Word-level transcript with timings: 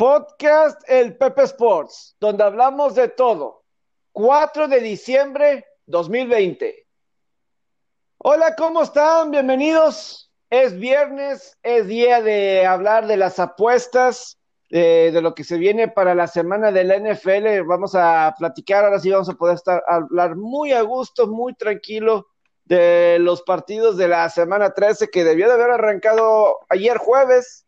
Podcast 0.00 0.80
El 0.88 1.18
Pepe 1.18 1.42
Sports, 1.42 2.16
donde 2.18 2.42
hablamos 2.42 2.94
de 2.94 3.08
todo. 3.08 3.64
4 4.12 4.66
de 4.66 4.80
diciembre 4.80 5.66
2020. 5.84 6.86
Hola, 8.16 8.56
¿cómo 8.56 8.80
están? 8.82 9.30
Bienvenidos. 9.30 10.32
Es 10.48 10.78
viernes, 10.78 11.58
es 11.62 11.86
día 11.86 12.22
de 12.22 12.64
hablar 12.64 13.08
de 13.08 13.18
las 13.18 13.38
apuestas, 13.38 14.38
de, 14.70 15.12
de, 15.12 15.20
lo 15.20 15.34
que 15.34 15.44
se 15.44 15.58
viene 15.58 15.88
para 15.88 16.14
la 16.14 16.28
semana 16.28 16.72
de 16.72 16.84
la 16.84 16.96
NFL. 16.96 17.60
Vamos 17.66 17.94
a 17.94 18.34
platicar, 18.38 18.86
ahora 18.86 19.00
sí 19.00 19.10
vamos 19.10 19.28
a 19.28 19.34
poder 19.34 19.56
estar 19.56 19.84
hablar 19.86 20.34
muy 20.34 20.72
a 20.72 20.80
gusto, 20.80 21.26
muy 21.26 21.52
tranquilo 21.52 22.26
de 22.64 23.18
los 23.20 23.42
partidos 23.42 23.98
de 23.98 24.08
la 24.08 24.30
semana 24.30 24.72
13 24.72 25.10
que 25.10 25.24
debió 25.24 25.46
de 25.48 25.52
haber 25.52 25.72
arrancado 25.72 26.56
ayer 26.70 26.96
jueves, 26.96 27.66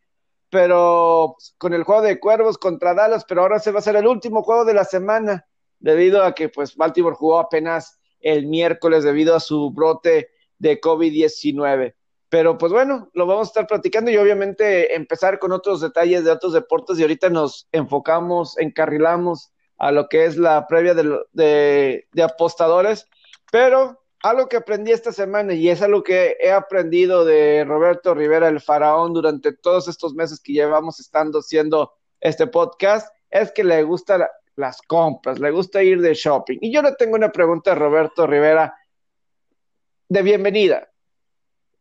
pero 0.53 1.35
con 1.57 1.73
el 1.73 1.83
juego 1.83 2.03
de 2.03 2.19
Cuervos 2.19 2.59
contra 2.59 2.93
Dallas, 2.93 3.25
pero 3.27 3.41
ahora 3.41 3.57
se 3.57 3.71
va 3.71 3.79
a 3.79 3.81
ser 3.81 3.95
el 3.95 4.05
último 4.05 4.43
juego 4.43 4.65
de 4.65 4.75
la 4.75 4.85
semana 4.85 5.47
debido 5.79 6.23
a 6.23 6.35
que 6.35 6.47
pues 6.47 6.75
Baltimore 6.75 7.15
jugó 7.15 7.39
apenas 7.39 7.99
el 8.19 8.45
miércoles 8.45 9.03
debido 9.03 9.35
a 9.35 9.39
su 9.39 9.71
brote 9.71 10.29
de 10.59 10.79
COVID-19. 10.79 11.95
Pero 12.29 12.59
pues 12.59 12.71
bueno, 12.71 13.09
lo 13.15 13.25
vamos 13.25 13.47
a 13.47 13.49
estar 13.49 13.65
platicando 13.65 14.11
y 14.11 14.17
obviamente 14.17 14.95
empezar 14.95 15.39
con 15.39 15.53
otros 15.53 15.81
detalles 15.81 16.23
de 16.23 16.29
otros 16.29 16.53
deportes 16.53 16.99
y 16.99 17.01
ahorita 17.01 17.31
nos 17.31 17.67
enfocamos, 17.71 18.55
encarrilamos 18.59 19.51
a 19.79 19.91
lo 19.91 20.07
que 20.07 20.25
es 20.25 20.37
la 20.37 20.67
previa 20.67 20.93
de, 20.93 22.07
de 22.11 22.23
apostadores, 22.23 23.07
pero 23.51 24.02
algo 24.23 24.47
que 24.47 24.57
aprendí 24.57 24.91
esta 24.91 25.11
semana 25.11 25.53
y 25.53 25.69
es 25.69 25.81
algo 25.81 26.01
que 26.01 26.37
he 26.39 26.49
aprendido 26.49 27.25
de 27.25 27.65
Roberto 27.65 28.15
Rivera, 28.15 28.47
el 28.47 28.61
faraón, 28.61 29.13
durante 29.13 29.51
todos 29.51 29.89
estos 29.89 30.15
meses 30.15 30.39
que 30.39 30.53
llevamos 30.53 30.99
estando 31.01 31.39
haciendo 31.39 31.93
este 32.21 32.47
podcast, 32.47 33.13
es 33.29 33.51
que 33.51 33.65
le 33.65 33.83
gustan 33.83 34.23
las 34.55 34.81
compras, 34.83 35.39
le 35.39 35.51
gusta 35.51 35.83
ir 35.83 35.99
de 35.99 36.13
shopping. 36.13 36.57
Y 36.61 36.71
yo 36.71 36.81
le 36.81 36.93
tengo 36.93 37.15
una 37.15 37.33
pregunta 37.33 37.73
a 37.73 37.75
Roberto 37.75 38.25
Rivera 38.25 38.73
de 40.07 40.21
bienvenida. 40.21 40.89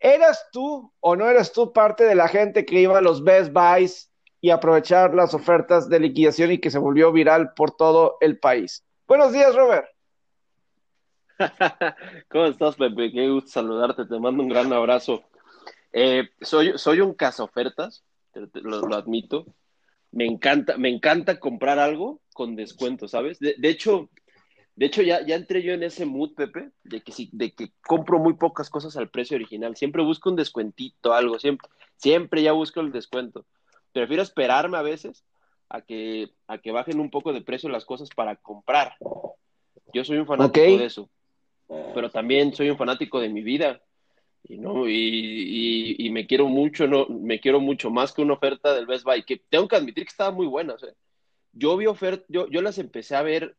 ¿Eras 0.01 0.49
tú 0.51 0.93
o 0.99 1.15
no 1.15 1.31
eras 1.31 1.53
tú 1.53 1.73
parte 1.73 2.03
de 2.03 2.17
la 2.17 2.27
gente 2.27 2.67
que 2.67 2.81
iba 2.81 2.99
a 2.99 3.03
los 3.03 3.23
Best 3.23 3.53
Buys 3.53 4.11
y 4.41 4.51
aprovechar 4.51 5.15
las 5.15 5.33
ofertas 5.33 5.89
de 5.89 6.01
liquidación 6.01 6.51
y 6.51 6.59
que 6.59 6.73
se 6.73 6.79
volvió 6.79 7.13
viral 7.13 7.53
por 7.55 7.77
todo 7.77 8.17
el 8.21 8.41
país? 8.41 8.85
Buenos 9.07 9.33
días, 9.33 9.55
Robert. 9.55 9.92
¿Cómo 12.29 12.47
estás, 12.47 12.77
Pepe? 12.77 13.13
Qué 13.13 13.29
gusto 13.29 13.51
saludarte. 13.51 14.05
Te 14.05 14.19
mando 14.19 14.43
un 14.43 14.49
gran 14.49 14.73
abrazo. 14.73 15.23
Eh, 15.93 16.29
soy, 16.41 16.73
soy 16.77 17.01
un 17.01 17.15
cazaofertas, 17.15 18.05
lo, 18.55 18.81
lo 18.83 18.97
admito. 18.97 19.47
Me 20.11 20.27
encanta, 20.27 20.77
me 20.77 20.91
encanta 20.91 21.41
comprar 21.41 21.79
algo 21.79 22.21
con 22.35 22.57
descuento, 22.57 23.09
¿sabes? 23.09 23.39
De, 23.39 23.55
de 23.59 23.69
hecho, 23.69 24.11
de 24.75 24.87
hecho 24.87 25.03
ya, 25.03 25.25
ya 25.25 25.37
entré 25.37 25.63
yo 25.63 25.73
en 25.73 25.83
ese 25.83 26.05
mood, 26.05 26.35
Pepe, 26.35 26.71
de 26.83 27.01
que, 27.03 27.13
sí, 27.13 27.31
de 27.33 27.53
que 27.53 27.73
compro 27.87 28.19
muy 28.19 28.35
pocas 28.35 28.69
cosas 28.69 28.97
al 28.97 29.11
precio 29.11 29.37
original. 29.37 29.77
Siempre 29.77 30.03
busco 30.03 30.31
un 30.31 30.37
descuentito, 30.37 31.15
algo, 31.15 31.39
siempre, 31.39 31.69
siempre 31.97 32.43
ya 32.43 32.53
busco 32.53 32.81
el 32.81 32.93
descuento. 32.93 33.47
Prefiero 33.93 34.23
esperarme 34.23 34.79
a 34.79 34.83
veces 34.83 35.25
a 35.69 35.81
que, 35.81 36.31
a 36.47 36.59
que 36.59 36.73
bajen 36.73 37.01
un 37.01 37.11
poco 37.11 37.33
de 37.33 37.43
precio 37.43 37.69
las 37.69 37.85
cosas 37.85 38.09
para 38.15 38.37
comprar. 38.37 38.97
Yo 39.95 40.05
soy 40.05 40.19
un 40.19 40.27
fanático 40.27 40.61
okay. 40.61 40.79
de 40.79 40.87
eso 40.87 41.11
pero 41.95 42.11
también 42.11 42.55
soy 42.55 42.71
un 42.71 42.77
fanático 42.77 43.21
de 43.21 43.29
mi 43.29 43.43
vida 43.43 43.81
y 44.45 44.59
no 44.59 44.89
y, 44.89 44.93
y, 44.95 46.07
y, 46.07 46.11
me 46.11 46.27
quiero 46.27 46.49
mucho 46.49 46.87
no 46.87 47.07
me 47.09 47.41
quiero 47.41 47.61
mucho 47.61 47.91
más 47.91 48.13
que 48.13 48.23
una 48.23 48.35
oferta 48.35 48.75
del 48.75 48.87
Best 48.87 49.05
Buy 49.05 49.23
que 49.23 49.41
tengo 49.49 49.69
que 49.69 49.77
admitir 49.77 50.05
que 50.05 50.11
estaba 50.11 50.31
muy 50.31 50.47
buena 50.47 50.75
o 50.75 50.79
sea, 50.79 50.91
yo 51.53 51.77
vi 51.77 51.87
ofertas 51.87 52.27
yo, 52.29 52.49
yo 52.49 52.61
las 52.61 52.79
empecé 52.79 53.15
a 53.15 53.23
ver 53.23 53.57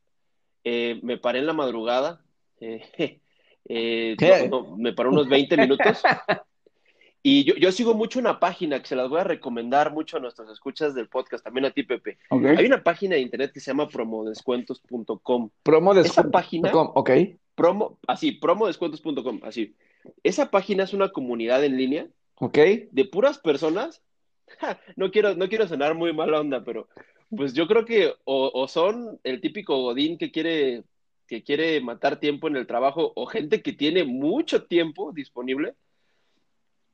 eh, 0.63 0.99
me 1.01 1.17
paré 1.17 1.39
en 1.39 1.47
la 1.47 1.53
madrugada 1.53 2.21
eh, 2.59 3.19
eh, 3.65 4.47
no, 4.49 4.63
no, 4.63 4.77
me 4.77 4.93
paré 4.93 5.09
unos 5.09 5.29
20 5.29 5.55
minutos 5.55 6.03
y 7.23 7.45
yo, 7.45 7.55
yo, 7.55 7.71
sigo 7.71 7.93
mucho 7.93 8.19
una 8.19 8.39
página 8.39 8.81
que 8.81 8.87
se 8.87 8.95
las 8.97 9.07
voy 9.07 9.21
a 9.21 9.25
recomendar 9.25 9.93
mucho 9.93 10.17
a 10.17 10.19
nuestros 10.19 10.49
escuchas 10.49 10.93
del 10.93 11.07
podcast, 11.07 11.43
también 11.43 11.65
a 11.65 11.71
ti, 11.71 11.83
Pepe. 11.83 12.17
Okay. 12.29 12.57
Hay 12.57 12.65
una 12.65 12.83
página 12.83 13.15
de 13.15 13.21
internet 13.21 13.53
que 13.53 13.61
se 13.61 13.71
llama 13.71 13.87
promodescuentos.com. 13.87 15.49
Promodescuentos.com, 15.63 16.91
ok 16.95 17.09
promo, 17.55 17.99
así, 18.07 18.31
promodescuentos.com, 18.31 19.41
así. 19.43 19.75
Esa 20.23 20.51
página 20.51 20.83
es 20.83 20.93
una 20.93 21.09
comunidad 21.09 21.63
en 21.63 21.77
línea. 21.77 22.07
Ok. 22.35 22.57
De 22.91 23.05
puras 23.05 23.39
personas. 23.39 24.01
Ja, 24.59 24.79
no, 24.97 25.09
quiero, 25.09 25.35
no 25.35 25.47
quiero 25.47 25.67
sonar 25.67 25.95
muy 25.95 26.13
mala 26.13 26.39
onda, 26.39 26.63
pero 26.63 26.87
pues 27.35 27.53
yo 27.53 27.65
creo 27.65 27.85
que 27.85 28.13
o, 28.25 28.51
o, 28.53 28.67
son 28.67 29.19
el 29.23 29.41
típico 29.41 29.81
Godín 29.81 30.17
que 30.17 30.31
quiere, 30.31 30.83
que 31.27 31.43
quiere 31.43 31.79
matar 31.81 32.19
tiempo 32.19 32.49
en 32.49 32.57
el 32.57 32.67
trabajo 32.67 33.13
o 33.15 33.25
gente 33.25 33.63
que 33.63 33.73
tiene 33.73 34.03
mucho 34.03 34.65
tiempo 34.65 35.11
disponible. 35.11 35.75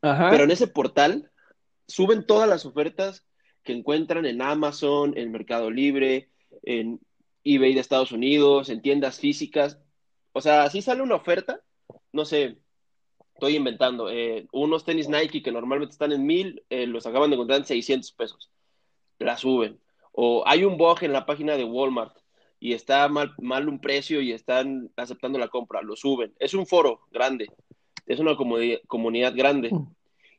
Ajá. 0.02 0.30
Pero 0.30 0.46
en 0.46 0.52
ese 0.52 0.68
portal 0.68 1.32
suben 1.88 2.26
todas 2.26 2.48
las 2.48 2.66
ofertas 2.66 3.26
que 3.64 3.74
encuentran 3.74 4.26
en 4.26 4.42
Amazon, 4.42 5.18
en 5.18 5.32
Mercado 5.32 5.70
Libre, 5.72 6.30
en 6.64 7.00
eBay 7.44 7.74
de 7.74 7.82
Estados 7.82 8.12
Unidos, 8.12 8.70
en 8.70 8.82
tiendas 8.82 9.20
físicas 9.20 9.80
o 10.40 10.42
sea, 10.42 10.70
si 10.70 10.82
sale 10.82 11.02
una 11.02 11.16
oferta, 11.16 11.60
no 12.14 12.24
sé, 12.24 12.60
estoy 13.34 13.58
inventando, 13.58 14.10
eh, 14.10 14.48
unos 14.54 14.86
tenis 14.86 15.10
Nike 15.10 15.44
que 15.44 15.52
normalmente 15.52 15.92
están 15.92 16.14
en 16.14 16.26
mil, 16.26 16.64
eh, 16.70 16.88
los 16.88 17.06
acaban 17.06 17.30
de 17.30 17.36
encontrar 17.36 17.60
en 17.60 17.66
600 17.66 18.14
pesos. 18.14 18.50
La 19.18 19.36
suben. 19.36 19.82
O 20.14 20.44
hay 20.48 20.64
un 20.64 20.78
bug 20.78 21.00
en 21.04 21.12
la 21.12 21.26
página 21.26 21.58
de 21.58 21.66
Walmart 21.66 22.16
y 22.58 22.72
está 22.72 23.06
mal, 23.10 23.34
mal 23.38 23.68
un 23.68 23.82
precio 23.82 24.22
y 24.22 24.32
están 24.32 24.90
aceptando 24.96 25.38
la 25.38 25.50
compra, 25.50 25.82
lo 25.82 25.98
suben. 25.98 26.34
Es 26.40 26.54
un 26.54 26.66
foro 26.66 27.02
grande, 27.12 27.52
es 28.06 28.20
una 28.20 28.38
comunidad, 28.38 28.80
comunidad 28.88 29.36
grande. 29.36 29.72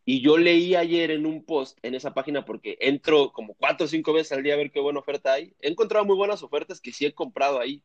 Y 0.06 0.22
yo 0.22 0.38
leí 0.38 0.76
ayer 0.76 1.10
en 1.10 1.26
un 1.26 1.44
post 1.44 1.78
en 1.82 1.94
esa 1.94 2.14
página 2.14 2.46
porque 2.46 2.78
entro 2.80 3.32
como 3.32 3.52
cuatro 3.52 3.84
o 3.84 3.88
cinco 3.88 4.14
veces 4.14 4.32
al 4.32 4.42
día 4.42 4.54
a 4.54 4.56
ver 4.56 4.70
qué 4.70 4.80
buena 4.80 5.00
oferta 5.00 5.34
hay. 5.34 5.52
He 5.60 5.68
encontrado 5.68 6.06
muy 6.06 6.16
buenas 6.16 6.42
ofertas 6.42 6.80
que 6.80 6.90
sí 6.90 7.04
he 7.04 7.12
comprado 7.12 7.60
ahí 7.60 7.82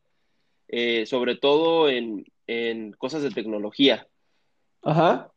eh, 0.68 1.06
sobre 1.06 1.36
todo 1.36 1.88
en, 1.88 2.24
en, 2.46 2.92
cosas 2.92 3.22
de 3.22 3.30
tecnología. 3.30 4.06
Ajá. 4.82 5.32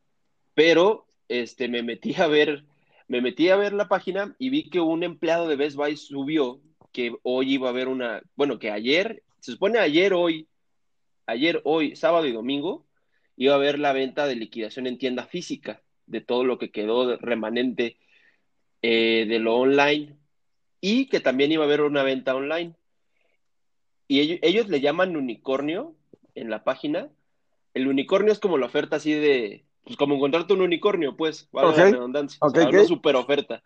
Pero 0.54 1.08
este, 1.28 1.68
me 1.68 1.84
metí 1.84 2.16
a 2.16 2.28
ver, 2.28 2.66
me 3.08 3.22
metí 3.22 3.50
a 3.50 3.56
ver 3.56 3.74
la 3.74 3.88
página 3.88 4.36
y 4.40 4.50
vi 4.50 4.70
que 4.70 4.80
un 4.80 5.04
empleado 5.04 5.48
de 5.48 5.56
Best 5.56 5.76
Buy 5.76 5.98
subió 5.98 6.60
que 6.92 7.16
hoy 7.24 7.54
iba 7.54 7.68
a 7.68 7.72
haber 7.72 7.88
una, 7.88 8.22
bueno, 8.36 8.60
que 8.60 8.72
ayer, 8.72 9.24
se 9.40 9.52
supone 9.52 9.80
ayer, 9.80 10.14
hoy, 10.14 10.48
ayer, 11.26 11.62
hoy, 11.64 11.96
sábado 11.96 12.26
y 12.26 12.32
domingo, 12.32 12.86
iba 13.38 13.54
a 13.54 13.58
haber 13.58 13.80
la 13.80 13.94
venta 13.94 14.28
de 14.28 14.36
liquidación 14.36 14.88
en 14.88 14.98
tienda 14.98 15.26
física 15.26 15.82
de 16.08 16.22
todo 16.22 16.44
lo 16.44 16.58
que 16.58 16.72
quedó 16.72 17.18
remanente 17.18 17.98
eh, 18.82 19.26
de 19.28 19.40
lo 19.40 19.56
online 19.56 20.18
y 20.82 21.08
que 21.08 21.20
también 21.20 21.52
iba 21.52 21.64
a 21.64 21.68
haber 21.68 21.82
una 21.82 22.04
venta 22.04 22.36
online 22.36 22.74
y 24.10 24.20
ellos, 24.20 24.40
ellos, 24.42 24.68
le 24.68 24.82
llaman 24.82 25.16
unicornio 25.16 25.96
en 26.36 26.50
la 26.50 26.64
página. 26.64 27.10
El 27.74 27.88
unicornio 27.88 28.34
es 28.34 28.40
como 28.40 28.58
la 28.58 28.66
oferta 28.66 28.96
así 28.96 29.14
de, 29.14 29.64
pues 29.84 29.96
como 29.96 30.16
encontrarte 30.16 30.54
un 30.54 30.62
unicornio, 30.62 31.16
pues, 31.16 31.48
vale 31.52 31.70
okay. 31.70 31.84
la 31.86 31.92
redundancia. 31.92 32.38
Okay, 32.42 32.64
o 32.66 32.70
sea, 32.70 32.80
una 32.80 32.88
super 32.88 33.16
oferta. 33.16 33.64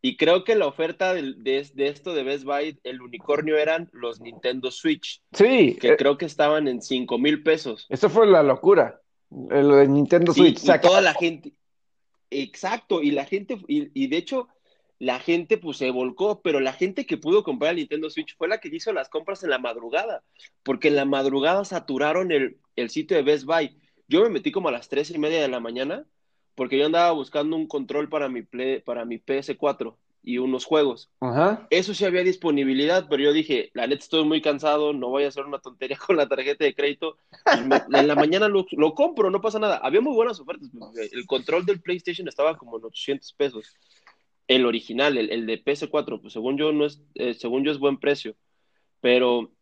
Y 0.00 0.16
creo 0.16 0.42
que 0.42 0.54
la 0.54 0.66
oferta 0.66 1.12
de, 1.12 1.34
de, 1.36 1.68
de, 1.74 1.88
esto 1.88 2.14
de 2.14 2.22
Best 2.22 2.44
Buy, 2.44 2.80
el 2.82 3.02
unicornio 3.02 3.58
eran 3.58 3.90
los 3.92 4.20
Nintendo 4.20 4.70
Switch. 4.70 5.22
Sí. 5.32 5.76
Que 5.78 5.88
eh, 5.88 5.96
creo 5.98 6.16
que 6.16 6.24
estaban 6.24 6.66
en 6.66 6.80
5 6.80 7.18
mil 7.18 7.42
pesos. 7.42 7.86
Eso 7.90 8.08
fue 8.08 8.26
la 8.26 8.42
locura. 8.42 9.02
Lo 9.30 9.76
de 9.76 9.86
Nintendo 9.86 10.32
sí, 10.32 10.40
Switch. 10.40 10.64
Y 10.64 10.80
toda 10.80 11.02
la 11.02 11.12
gente. 11.12 11.52
Exacto. 12.30 13.02
Y 13.02 13.10
la 13.10 13.26
gente, 13.26 13.58
y, 13.66 13.90
y 13.92 14.06
de 14.06 14.16
hecho, 14.16 14.48
la 14.98 15.20
gente 15.20 15.58
pues 15.58 15.76
se 15.76 15.90
volcó, 15.90 16.40
pero 16.42 16.60
la 16.60 16.72
gente 16.72 17.06
que 17.06 17.16
pudo 17.16 17.44
comprar 17.44 17.70
el 17.70 17.76
Nintendo 17.76 18.10
Switch 18.10 18.36
fue 18.36 18.48
la 18.48 18.58
que 18.58 18.68
hizo 18.68 18.92
las 18.92 19.08
compras 19.08 19.44
en 19.44 19.50
la 19.50 19.58
madrugada, 19.58 20.22
porque 20.62 20.88
en 20.88 20.96
la 20.96 21.04
madrugada 21.04 21.64
saturaron 21.64 22.32
el, 22.32 22.58
el 22.76 22.90
sitio 22.90 23.16
de 23.16 23.22
Best 23.22 23.44
Buy. 23.44 23.76
Yo 24.08 24.22
me 24.22 24.30
metí 24.30 24.50
como 24.50 24.68
a 24.68 24.72
las 24.72 24.88
tres 24.88 25.10
y 25.10 25.18
media 25.18 25.40
de 25.40 25.48
la 25.48 25.60
mañana, 25.60 26.04
porque 26.54 26.78
yo 26.78 26.86
andaba 26.86 27.12
buscando 27.12 27.54
un 27.54 27.68
control 27.68 28.08
para 28.08 28.28
mi, 28.28 28.42
play, 28.42 28.80
para 28.80 29.04
mi 29.04 29.18
PS4 29.18 29.94
y 30.24 30.38
unos 30.38 30.64
juegos. 30.64 31.10
Ajá. 31.20 31.68
Eso 31.70 31.94
sí 31.94 32.04
había 32.04 32.24
disponibilidad, 32.24 33.06
pero 33.08 33.22
yo 33.22 33.32
dije, 33.32 33.70
la 33.74 33.86
neta 33.86 34.02
estoy 34.02 34.24
muy 34.24 34.42
cansado, 34.42 34.92
no 34.92 35.08
voy 35.08 35.24
a 35.24 35.28
hacer 35.28 35.44
una 35.44 35.60
tontería 35.60 35.96
con 36.06 36.16
la 36.16 36.28
tarjeta 36.28 36.64
de 36.64 36.74
crédito. 36.74 37.16
Me, 37.66 38.00
en 38.00 38.08
la 38.08 38.16
mañana 38.16 38.48
lo, 38.48 38.66
lo, 38.72 38.94
compro, 38.94 39.30
no 39.30 39.40
pasa 39.40 39.60
nada. 39.60 39.76
Había 39.76 40.00
muy 40.00 40.14
buenas 40.14 40.40
ofertas. 40.40 40.68
El 41.12 41.24
control 41.26 41.64
del 41.64 41.80
PlayStation 41.80 42.26
estaba 42.26 42.58
como 42.58 42.78
en 42.78 42.84
800 42.86 43.32
pesos 43.34 43.76
el 44.48 44.66
original, 44.66 45.16
el, 45.18 45.30
el, 45.30 45.46
de 45.46 45.62
PS4, 45.62 46.20
pues 46.20 46.32
según 46.32 46.58
yo 46.58 46.72
no 46.72 46.86
es, 46.86 47.02
eh, 47.14 47.34
según 47.34 47.64
yo 47.64 47.70
es 47.70 47.78
buen 47.78 47.98
precio, 47.98 48.34
pero 49.00 49.52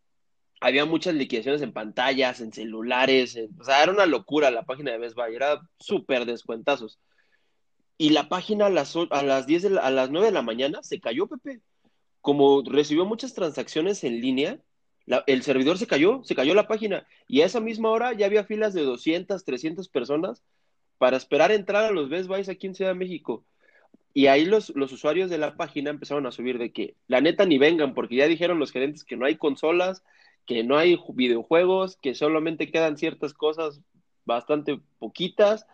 había 0.60 0.86
muchas 0.86 1.14
liquidaciones 1.14 1.60
en 1.60 1.72
pantallas, 1.72 2.40
en 2.40 2.52
celulares, 2.52 3.38
o 3.58 3.64
sea, 3.64 3.82
era 3.82 3.92
una 3.92 4.06
locura 4.06 4.50
la 4.50 4.64
página 4.64 4.92
de 4.92 4.98
Best 4.98 5.16
Buy, 5.16 5.34
era 5.34 5.60
súper 5.78 6.24
descuentazos. 6.24 6.98
Y 7.98 8.10
la 8.10 8.28
página 8.28 8.66
a 8.66 8.70
las, 8.70 8.94
a 9.10 9.22
las 9.22 9.46
10 9.46 9.62
de 9.62 9.70
la, 9.70 9.80
a 9.82 9.90
las 9.90 10.10
9 10.10 10.26
de 10.26 10.32
la 10.32 10.42
mañana 10.42 10.82
se 10.82 11.00
cayó, 11.00 11.26
Pepe. 11.26 11.60
como 12.20 12.62
recibió 12.62 13.06
muchas 13.06 13.34
transacciones 13.34 14.04
en 14.04 14.20
línea, 14.20 14.60
el 15.26 15.42
servidor 15.42 15.78
se 15.78 15.86
cayó, 15.86 16.22
se 16.24 16.34
cayó 16.34 16.54
la 16.54 16.68
página. 16.68 17.06
Y 17.28 17.40
a 17.40 17.46
esa 17.46 17.60
misma 17.60 17.90
hora 17.90 18.12
ya 18.12 18.26
había 18.26 18.44
filas 18.44 18.74
de 18.74 18.82
200, 18.82 19.44
300 19.44 19.88
personas 19.88 20.42
para 20.98 21.16
esperar 21.16 21.52
entrar 21.52 21.84
a 21.84 21.90
los 21.90 22.08
Best 22.08 22.28
Buys 22.28 22.48
aquí 22.48 22.66
en 22.66 22.74
Ciudad 22.74 22.90
de 22.90 22.98
México. 22.98 23.44
Y 24.16 24.28
ahí 24.28 24.46
los, 24.46 24.74
los 24.74 24.92
usuarios 24.92 25.28
de 25.28 25.36
la 25.36 25.56
página 25.58 25.90
empezaron 25.90 26.24
a 26.24 26.32
subir 26.32 26.56
de 26.56 26.72
que 26.72 26.94
la 27.06 27.20
neta 27.20 27.44
ni 27.44 27.58
vengan, 27.58 27.92
porque 27.92 28.16
ya 28.16 28.26
dijeron 28.26 28.58
los 28.58 28.72
gerentes 28.72 29.04
que 29.04 29.14
no 29.14 29.26
hay 29.26 29.36
consolas, 29.36 30.02
que 30.46 30.64
no 30.64 30.78
hay 30.78 30.98
videojuegos, 31.12 31.98
que 31.98 32.14
solamente 32.14 32.70
quedan 32.70 32.96
ciertas 32.96 33.34
cosas 33.34 33.82
bastante 34.24 34.80
poquitas 34.98 35.66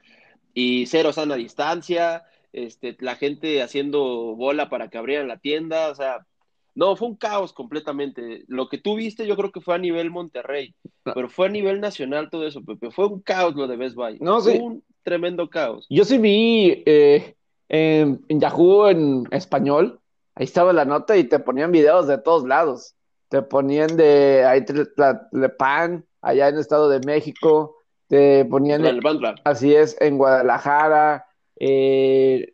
y 0.54 0.86
cero 0.86 1.12
sana 1.12 1.36
distancia, 1.36 2.24
este, 2.52 2.96
la 2.98 3.14
gente 3.14 3.62
haciendo 3.62 4.34
bola 4.34 4.68
para 4.68 4.90
que 4.90 4.98
abrieran 4.98 5.28
la 5.28 5.38
tienda, 5.38 5.88
o 5.92 5.94
sea, 5.94 6.26
no, 6.74 6.96
fue 6.96 7.06
un 7.06 7.14
caos 7.14 7.52
completamente. 7.52 8.42
Lo 8.48 8.68
que 8.68 8.78
tú 8.78 8.96
viste 8.96 9.24
yo 9.24 9.36
creo 9.36 9.52
que 9.52 9.60
fue 9.60 9.76
a 9.76 9.78
nivel 9.78 10.10
Monterrey, 10.10 10.74
pero 11.04 11.28
fue 11.28 11.46
a 11.46 11.50
nivel 11.50 11.80
nacional 11.80 12.28
todo 12.28 12.44
eso, 12.44 12.60
Pepe. 12.64 12.90
Fue 12.90 13.06
un 13.06 13.20
caos 13.20 13.54
lo 13.54 13.68
de 13.68 13.76
Best 13.76 13.94
Buy. 13.94 14.18
No, 14.18 14.40
fue 14.40 14.58
un 14.58 14.82
tremendo 15.04 15.48
caos. 15.48 15.86
Yo 15.88 16.04
sí 16.04 16.18
vi 16.18 16.82
eh, 16.86 17.36
en, 17.68 18.22
Yahoo 18.28 18.88
en 18.88 19.28
español, 19.30 20.00
ahí 20.34 20.44
estaba 20.44 20.72
la 20.72 20.84
nota 20.84 21.16
y 21.16 21.24
te 21.24 21.38
ponían 21.38 21.72
videos 21.72 22.06
de 22.06 22.18
todos 22.18 22.46
lados. 22.46 22.94
Te 23.28 23.42
ponían 23.42 23.96
de 23.96 24.44
ahí 24.44 24.64
pan, 25.58 26.04
allá 26.20 26.48
en 26.48 26.54
el 26.54 26.60
Estado 26.60 26.88
de 26.88 27.00
México, 27.00 27.76
te 28.08 28.44
ponían... 28.44 28.84
En, 28.84 29.00
así 29.44 29.74
es, 29.74 29.96
en 30.00 30.18
Guadalajara, 30.18 31.26
eh, 31.56 32.52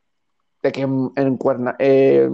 de 0.63 0.73
que 0.73 0.83
en, 0.83 1.37
Cuerna... 1.37 1.75
Eh, 1.81 2.31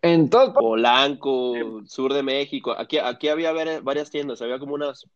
en 0.00 0.30
todo 0.30 0.52
Polanco, 0.52 1.82
sur 1.86 2.12
de 2.12 2.22
México. 2.22 2.74
Aquí, 2.76 2.98
aquí 2.98 3.28
había 3.28 3.52
varias 3.82 4.10
tiendas, 4.10 4.42
había 4.42 4.58
como 4.58 4.74
unas 4.74 5.06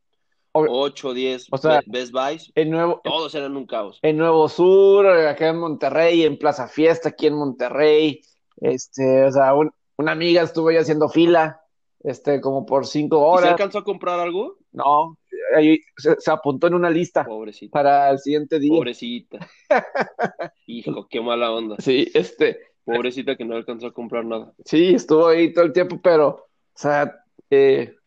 8, 0.68 1.14
10 1.14 1.46
o 1.50 1.58
sea, 1.58 1.80
Best 1.86 2.12
Buys. 2.12 2.52
En 2.54 2.70
nuevo, 2.70 3.00
todos 3.04 3.34
eran 3.34 3.56
un 3.56 3.66
caos. 3.66 3.98
En 4.02 4.16
Nuevo 4.16 4.48
Sur, 4.48 5.06
acá 5.06 5.48
en 5.48 5.58
Monterrey, 5.58 6.22
en 6.22 6.38
Plaza 6.38 6.68
Fiesta, 6.68 7.10
aquí 7.10 7.26
en 7.26 7.34
Monterrey. 7.34 8.20
Este, 8.56 9.24
o 9.24 9.30
sea, 9.30 9.54
una 9.54 10.12
amiga 10.12 10.42
estuvo 10.42 10.68
ahí 10.68 10.76
haciendo 10.76 11.08
fila, 11.08 11.60
este, 12.00 12.40
como 12.40 12.66
por 12.66 12.86
cinco 12.86 13.20
horas. 13.20 13.44
¿Y 13.44 13.46
se 13.46 13.52
alcanzó 13.52 13.78
a 13.78 13.84
comprar 13.84 14.20
algo? 14.20 14.56
No, 14.72 15.16
ahí 15.56 15.80
se, 15.96 16.30
apuntó 16.30 16.66
en 16.66 16.74
una 16.74 16.90
lista. 16.90 17.24
Pobrecita. 17.24 17.72
Para 17.72 18.10
el 18.10 18.18
siguiente 18.18 18.58
día. 18.58 18.76
Pobrecita. 18.76 19.38
Hijo, 20.66 21.06
qué 21.08 21.20
mala 21.20 21.52
onda. 21.52 21.76
Sí, 21.78 22.10
este. 22.14 22.60
Pobrecita 22.84 23.36
que 23.36 23.44
no 23.44 23.54
alcanzó 23.54 23.88
a 23.88 23.92
comprar 23.92 24.24
nada. 24.24 24.52
Sí, 24.64 24.94
estuvo 24.94 25.28
ahí 25.28 25.52
todo 25.52 25.66
el 25.66 25.74
tiempo, 25.74 26.00
pero, 26.02 26.28
o 26.28 26.46
sea, 26.74 27.14
eh, 27.50 27.97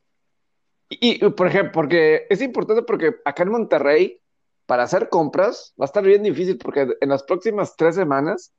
y, 0.99 1.29
por 1.29 1.47
ejemplo, 1.47 1.71
porque 1.73 2.27
es 2.29 2.41
importante 2.41 2.83
porque 2.83 3.15
acá 3.23 3.43
en 3.43 3.51
Monterrey, 3.51 4.19
para 4.65 4.83
hacer 4.83 5.09
compras, 5.09 5.73
va 5.79 5.85
a 5.85 5.87
estar 5.87 6.03
bien 6.03 6.23
difícil 6.23 6.57
porque 6.57 6.87
en 6.99 7.09
las 7.09 7.23
próximas 7.23 7.75
tres 7.75 7.95
semanas 7.95 8.53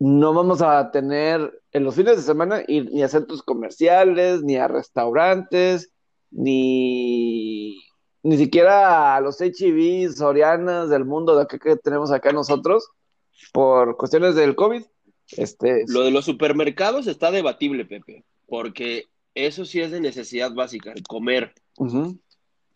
no 0.00 0.32
vamos 0.32 0.62
a 0.62 0.90
tener 0.90 1.62
en 1.72 1.84
los 1.84 1.94
fines 1.94 2.16
de 2.16 2.22
semana 2.22 2.64
ir 2.66 2.90
ni 2.90 3.02
a 3.02 3.08
centros 3.08 3.42
comerciales, 3.42 4.42
ni 4.42 4.56
a 4.56 4.66
restaurantes, 4.66 5.92
ni, 6.30 7.78
ni 8.22 8.36
siquiera 8.36 9.14
a 9.14 9.20
los 9.20 9.40
HIVs, 9.40 10.16
Sorianas 10.16 10.88
del 10.88 11.04
mundo 11.04 11.36
de 11.36 11.42
acá 11.42 11.58
que 11.58 11.76
tenemos 11.76 12.10
acá 12.10 12.32
nosotros 12.32 12.88
por 13.52 13.96
cuestiones 13.96 14.34
del 14.34 14.56
COVID. 14.56 14.82
Este, 15.36 15.84
Lo 15.86 16.02
de 16.02 16.10
los 16.10 16.24
supermercados 16.24 17.06
está 17.06 17.30
debatible, 17.30 17.84
Pepe, 17.84 18.24
porque 18.48 19.06
eso 19.34 19.64
sí 19.64 19.80
es 19.80 19.90
de 19.90 20.00
necesidad 20.00 20.52
básica, 20.52 20.92
el 20.92 21.02
comer. 21.02 21.54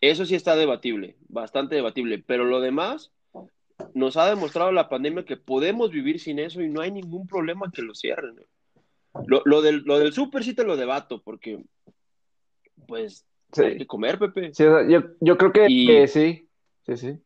Eso 0.01 0.25
sí 0.25 0.35
está 0.35 0.55
debatible, 0.55 1.15
bastante 1.27 1.75
debatible, 1.75 2.23
pero 2.25 2.45
lo 2.45 2.61
demás 2.61 3.11
nos 3.93 4.17
ha 4.17 4.29
demostrado 4.29 4.71
la 4.71 4.89
pandemia 4.89 5.25
que 5.25 5.37
podemos 5.37 5.91
vivir 5.91 6.19
sin 6.19 6.39
eso 6.39 6.61
y 6.61 6.69
no 6.69 6.81
hay 6.81 6.91
ningún 6.91 7.27
problema 7.27 7.71
que 7.71 7.81
lo 7.81 7.93
cierren. 7.93 8.35
Lo, 9.27 9.61
del, 9.61 9.83
lo 9.85 9.97
del 9.97 10.11
súper 10.13 10.43
sí 10.43 10.53
te 10.53 10.65
lo 10.65 10.75
debato, 10.75 11.21
porque 11.21 11.63
pues 12.87 13.25
hay 13.57 13.77
que 13.77 13.87
comer, 13.87 14.19
Pepe. 14.19 14.51
yo, 14.53 15.37
creo 15.37 15.51
que, 15.53 16.07
sí, 16.07 16.49
sí, 16.85 16.97
sí. 16.97 17.17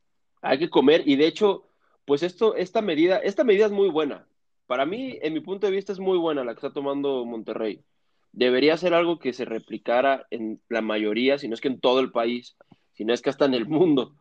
Hay 0.41 0.59
que 0.59 0.69
comer 0.69 1.03
y 1.05 1.15
de 1.15 1.27
hecho, 1.27 1.65
pues 2.05 2.23
esto, 2.23 2.55
esta 2.55 2.81
medida, 2.81 3.17
esta 3.17 3.43
medida 3.43 3.65
es 3.65 3.71
muy 3.71 3.89
buena. 3.89 4.25
Para 4.67 4.85
mí, 4.85 5.17
en 5.21 5.33
mi 5.33 5.39
punto 5.39 5.65
de 5.65 5.73
vista, 5.73 5.91
es 5.91 5.99
muy 5.99 6.17
buena 6.17 6.43
la 6.43 6.53
que 6.53 6.59
está 6.59 6.71
tomando 6.71 7.25
Monterrey. 7.25 7.83
Debería 8.31 8.77
ser 8.77 8.93
algo 8.93 9.19
que 9.19 9.33
se 9.33 9.45
replicara 9.45 10.27
en 10.29 10.61
la 10.69 10.81
mayoría, 10.81 11.37
si 11.37 11.47
no 11.47 11.55
es 11.55 11.61
que 11.61 11.67
en 11.67 11.79
todo 11.79 11.99
el 11.99 12.11
país, 12.11 12.55
si 12.93 13.05
no 13.05 13.13
es 13.13 13.21
que 13.21 13.29
hasta 13.29 13.45
en 13.45 13.53
el 13.53 13.67
mundo. 13.67 14.13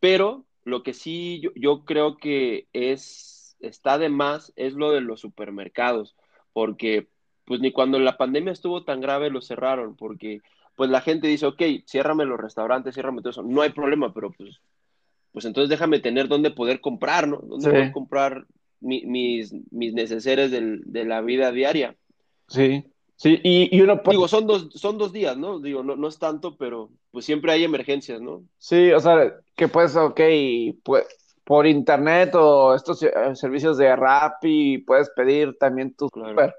Pero 0.00 0.46
lo 0.64 0.82
que 0.82 0.92
sí 0.92 1.40
yo, 1.54 1.84
creo 1.84 2.16
que 2.16 2.66
es, 2.72 3.56
está 3.60 3.98
de 3.98 4.08
más 4.08 4.52
es 4.56 4.74
lo 4.74 4.90
de 4.90 5.00
los 5.00 5.20
supermercados, 5.20 6.16
porque 6.52 7.08
pues 7.44 7.60
ni 7.60 7.70
cuando 7.70 7.98
la 8.00 8.16
pandemia 8.16 8.52
estuvo 8.52 8.84
tan 8.84 9.00
grave 9.00 9.30
lo 9.30 9.40
cerraron, 9.40 9.94
porque 9.94 10.40
pues 10.74 10.90
la 10.90 11.00
gente 11.00 11.28
dice, 11.28 11.46
ok, 11.46 11.62
ciérrame 11.86 12.24
los 12.24 12.40
restaurantes, 12.40 12.94
ciérrame 12.94 13.20
todo 13.20 13.30
eso, 13.30 13.42
no 13.44 13.62
hay 13.62 13.70
problema, 13.70 14.12
pero 14.12 14.32
pues, 14.32 14.60
pues 15.30 15.44
entonces 15.44 15.70
déjame 15.70 16.00
tener 16.00 16.26
dónde 16.26 16.50
poder 16.50 16.80
comprar, 16.80 17.28
¿no? 17.28 17.38
Dónde 17.38 17.70
poder 17.70 17.92
comprar 17.92 18.46
mis, 18.80 19.54
mis 19.70 19.94
neceseres 19.94 20.50
de 20.50 21.04
la 21.04 21.20
vida 21.20 21.52
diaria. 21.52 21.96
Sí, 22.48 22.84
sí, 23.16 23.40
y, 23.42 23.80
uno... 23.80 24.00
Digo, 24.08 24.28
son 24.28 24.46
dos, 24.46 24.68
son 24.74 24.98
dos 24.98 25.12
días, 25.12 25.36
¿no? 25.36 25.58
Digo, 25.58 25.82
no, 25.82 25.96
no 25.96 26.08
es 26.08 26.18
tanto, 26.18 26.56
pero 26.56 26.90
pues 27.10 27.24
siempre 27.24 27.52
hay 27.52 27.64
emergencias, 27.64 28.20
¿no? 28.20 28.44
Sí, 28.58 28.92
o 28.92 29.00
sea, 29.00 29.34
que 29.54 29.68
puedes, 29.68 29.96
ok, 29.96 30.20
pues 30.82 31.06
por 31.46 31.64
internet 31.64 32.34
o 32.34 32.74
estos 32.74 33.00
eh, 33.04 33.12
servicios 33.34 33.78
de 33.78 33.94
Rappi 33.94 34.78
puedes 34.78 35.10
pedir 35.10 35.56
también 35.58 35.94
tu 35.94 36.08
super, 36.12 36.52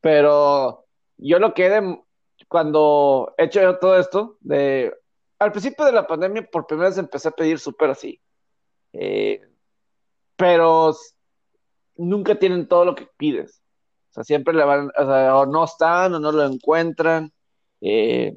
pero 0.00 0.86
yo 1.18 1.38
lo 1.38 1.52
que 1.52 1.68
de, 1.68 2.00
cuando 2.48 3.34
he 3.36 3.44
hecho 3.44 3.76
todo 3.76 3.98
esto, 3.98 4.38
de 4.40 4.94
al 5.38 5.52
principio 5.52 5.84
de 5.84 5.92
la 5.92 6.06
pandemia 6.06 6.48
por 6.50 6.66
primera 6.66 6.88
vez 6.88 6.96
empecé 6.96 7.28
a 7.28 7.32
pedir 7.32 7.58
súper 7.58 7.90
así, 7.90 8.18
eh, 8.94 9.42
pero 10.36 10.96
nunca 11.96 12.34
tienen 12.34 12.66
todo 12.66 12.86
lo 12.86 12.94
que 12.94 13.08
pides. 13.18 13.59
O 14.10 14.12
sea, 14.12 14.24
siempre 14.24 14.54
le 14.54 14.64
van, 14.64 14.90
o, 14.96 15.06
sea, 15.06 15.36
o 15.36 15.46
no 15.46 15.64
están 15.64 16.14
o 16.14 16.20
no 16.20 16.32
lo 16.32 16.44
encuentran. 16.44 17.32
Eh, 17.80 18.36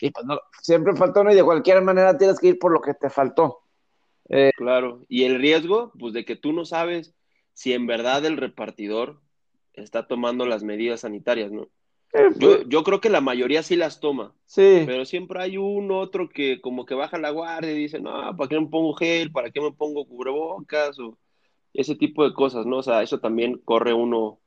y 0.00 0.10
pues 0.10 0.26
no, 0.26 0.40
siempre 0.60 0.96
falta 0.96 1.20
uno 1.20 1.32
y 1.32 1.36
de 1.36 1.44
cualquier 1.44 1.80
manera 1.82 2.18
tienes 2.18 2.40
que 2.40 2.48
ir 2.48 2.58
por 2.58 2.72
lo 2.72 2.80
que 2.80 2.94
te 2.94 3.08
faltó. 3.08 3.60
Eh, 4.28 4.50
claro, 4.56 5.04
y 5.08 5.24
el 5.24 5.38
riesgo, 5.38 5.92
pues 5.98 6.12
de 6.12 6.24
que 6.24 6.36
tú 6.36 6.52
no 6.52 6.64
sabes 6.64 7.14
si 7.52 7.72
en 7.72 7.86
verdad 7.86 8.24
el 8.24 8.36
repartidor 8.36 9.20
está 9.74 10.06
tomando 10.06 10.44
las 10.46 10.64
medidas 10.64 11.00
sanitarias, 11.00 11.52
¿no? 11.52 11.68
Yo, 12.36 12.62
yo, 12.64 12.82
creo 12.82 13.00
que 13.00 13.08
la 13.08 13.22
mayoría 13.22 13.62
sí 13.62 13.74
las 13.74 14.00
toma. 14.00 14.34
Sí. 14.44 14.82
Pero 14.84 15.06
siempre 15.06 15.40
hay 15.40 15.56
uno, 15.56 15.98
otro 15.98 16.28
que 16.28 16.60
como 16.60 16.84
que 16.84 16.94
baja 16.94 17.16
la 17.18 17.30
guardia 17.30 17.72
y 17.72 17.78
dice, 17.78 18.00
no, 18.00 18.36
¿para 18.36 18.48
qué 18.48 18.60
me 18.60 18.66
pongo 18.66 18.92
gel? 18.92 19.32
¿Para 19.32 19.50
qué 19.50 19.62
me 19.62 19.72
pongo 19.72 20.04
cubrebocas? 20.04 20.98
O 20.98 21.16
ese 21.72 21.94
tipo 21.94 22.22
de 22.24 22.34
cosas, 22.34 22.66
¿no? 22.66 22.78
O 22.78 22.82
sea, 22.82 23.02
eso 23.02 23.18
también 23.18 23.56
corre 23.64 23.94
uno 23.94 24.41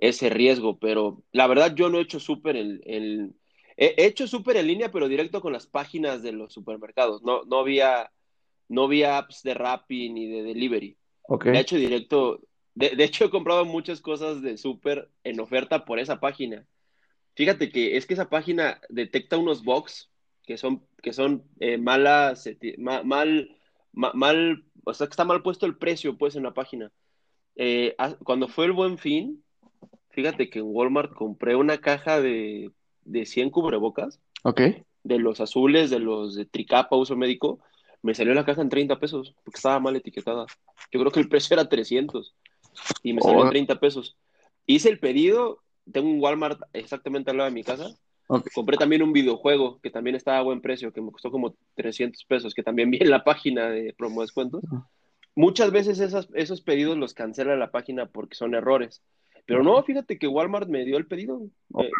ese 0.00 0.30
riesgo, 0.30 0.78
pero 0.78 1.22
la 1.30 1.46
verdad 1.46 1.74
yo 1.74 1.88
no 1.88 1.98
he 1.98 2.02
hecho 2.02 2.18
súper 2.18 2.56
el, 2.56 3.34
He 3.82 4.04
hecho 4.04 4.26
súper 4.26 4.58
en 4.58 4.66
línea, 4.66 4.92
pero 4.92 5.08
directo 5.08 5.40
con 5.40 5.54
las 5.54 5.66
páginas 5.66 6.22
de 6.22 6.32
los 6.32 6.52
supermercados. 6.52 7.22
No, 7.22 7.44
no 7.44 7.60
había, 7.60 8.10
no 8.68 8.84
había 8.84 9.16
apps 9.16 9.42
de 9.42 9.54
Rappi 9.54 10.10
ni 10.10 10.26
de 10.26 10.42
delivery. 10.42 10.98
Okay. 11.22 11.52
He 11.54 11.60
hecho 11.60 11.76
directo. 11.76 12.42
De, 12.74 12.92
hecho, 13.02 13.24
he 13.24 13.30
comprado 13.30 13.64
muchas 13.64 14.02
cosas 14.02 14.42
de 14.42 14.58
súper 14.58 15.10
en 15.24 15.40
oferta 15.40 15.86
por 15.86 15.98
esa 15.98 16.20
página. 16.20 16.66
Fíjate 17.34 17.70
que 17.70 17.96
es 17.96 18.04
que 18.04 18.12
esa 18.12 18.28
página 18.28 18.82
detecta 18.90 19.38
unos 19.38 19.64
box 19.64 20.10
que 20.44 20.58
son, 20.58 20.84
que 21.02 21.14
son 21.14 21.44
eh, 21.58 21.78
malas, 21.78 22.50
mal, 22.76 23.06
mal, 23.06 23.56
mal, 23.92 24.64
o 24.84 24.92
sea, 24.92 25.06
que 25.06 25.12
está 25.12 25.24
mal 25.24 25.42
puesto 25.42 25.64
el 25.64 25.78
precio, 25.78 26.18
pues, 26.18 26.36
en 26.36 26.42
la 26.42 26.52
página. 26.52 26.92
Eh, 27.56 27.96
cuando 28.24 28.46
fue 28.46 28.66
el 28.66 28.72
buen 28.72 28.98
fin, 28.98 29.42
fíjate 30.10 30.50
que 30.50 30.60
en 30.60 30.66
Walmart 30.68 31.12
compré 31.12 31.56
una 31.56 31.78
caja 31.78 32.20
de 32.20 32.72
de 33.04 33.26
100 33.26 33.50
cubrebocas. 33.50 34.20
Ok. 34.42 34.60
De 35.02 35.18
los 35.18 35.40
azules, 35.40 35.90
de 35.90 35.98
los 35.98 36.34
de 36.34 36.44
tricapa, 36.44 36.96
uso 36.96 37.16
médico, 37.16 37.60
me 38.02 38.14
salió 38.14 38.34
la 38.34 38.44
caja 38.44 38.62
en 38.62 38.68
30 38.68 38.98
pesos, 38.98 39.34
porque 39.44 39.58
estaba 39.58 39.80
mal 39.80 39.96
etiquetada. 39.96 40.46
Yo 40.92 41.00
creo 41.00 41.10
que 41.10 41.20
el 41.20 41.28
precio 41.28 41.54
era 41.54 41.68
300 41.68 42.34
y 43.02 43.12
me 43.12 43.22
salió 43.22 43.44
en 43.44 43.50
30 43.50 43.80
pesos. 43.80 44.16
Hice 44.66 44.88
el 44.88 44.98
pedido, 44.98 45.62
tengo 45.90 46.08
un 46.08 46.20
Walmart 46.20 46.60
exactamente 46.72 47.30
al 47.30 47.38
lado 47.38 47.50
de 47.50 47.54
mi 47.54 47.64
casa. 47.64 47.96
Compré 48.54 48.76
también 48.76 49.02
un 49.02 49.12
videojuego 49.12 49.80
que 49.80 49.90
también 49.90 50.14
estaba 50.14 50.38
a 50.38 50.42
buen 50.42 50.60
precio, 50.60 50.92
que 50.92 51.00
me 51.00 51.10
costó 51.10 51.32
como 51.32 51.56
300 51.74 52.24
pesos, 52.26 52.54
que 52.54 52.62
también 52.62 52.90
vi 52.90 52.98
en 53.00 53.10
la 53.10 53.24
página 53.24 53.68
de 53.68 53.92
promo 53.96 54.20
descuentos. 54.20 54.62
Muchas 55.34 55.72
veces 55.72 56.00
esos 56.34 56.60
pedidos 56.60 56.96
los 56.96 57.14
cancela 57.14 57.56
la 57.56 57.70
página 57.70 58.06
porque 58.06 58.36
son 58.36 58.54
errores 58.54 59.02
Pero 59.50 59.64
no, 59.64 59.82
fíjate 59.82 60.16
que 60.16 60.28
Walmart 60.28 60.68
me 60.68 60.84
dio 60.84 60.96
el 60.96 61.08
pedido. 61.08 61.42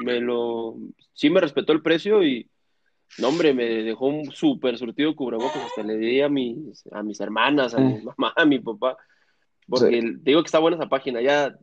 Me, 0.04 0.21
lo, 0.21 0.76
sí 1.14 1.30
me 1.30 1.40
respetó 1.40 1.73
el 1.73 1.83
precio 1.83 2.23
y, 2.23 2.49
no, 3.19 3.26
hombre, 3.26 3.52
me 3.52 3.64
dejó 3.83 4.07
un 4.07 4.30
súper 4.30 4.78
surtido 4.78 5.16
cubrebocas. 5.16 5.64
Hasta 5.64 5.83
le 5.83 5.97
di 5.97 6.21
a 6.21 6.28
mis, 6.28 6.87
a 6.92 7.02
mis 7.02 7.19
hermanas, 7.21 7.75
a 7.75 7.80
mi 7.80 7.95
mm. 7.95 8.04
mamá, 8.04 8.33
a 8.37 8.45
mi 8.45 8.61
papá. 8.61 8.97
Porque 9.66 10.00
digo 10.21 10.42
que 10.42 10.47
está 10.47 10.61
buena 10.61 10.76
esa 10.76 10.88
página. 10.88 11.21
Ya 11.21 11.57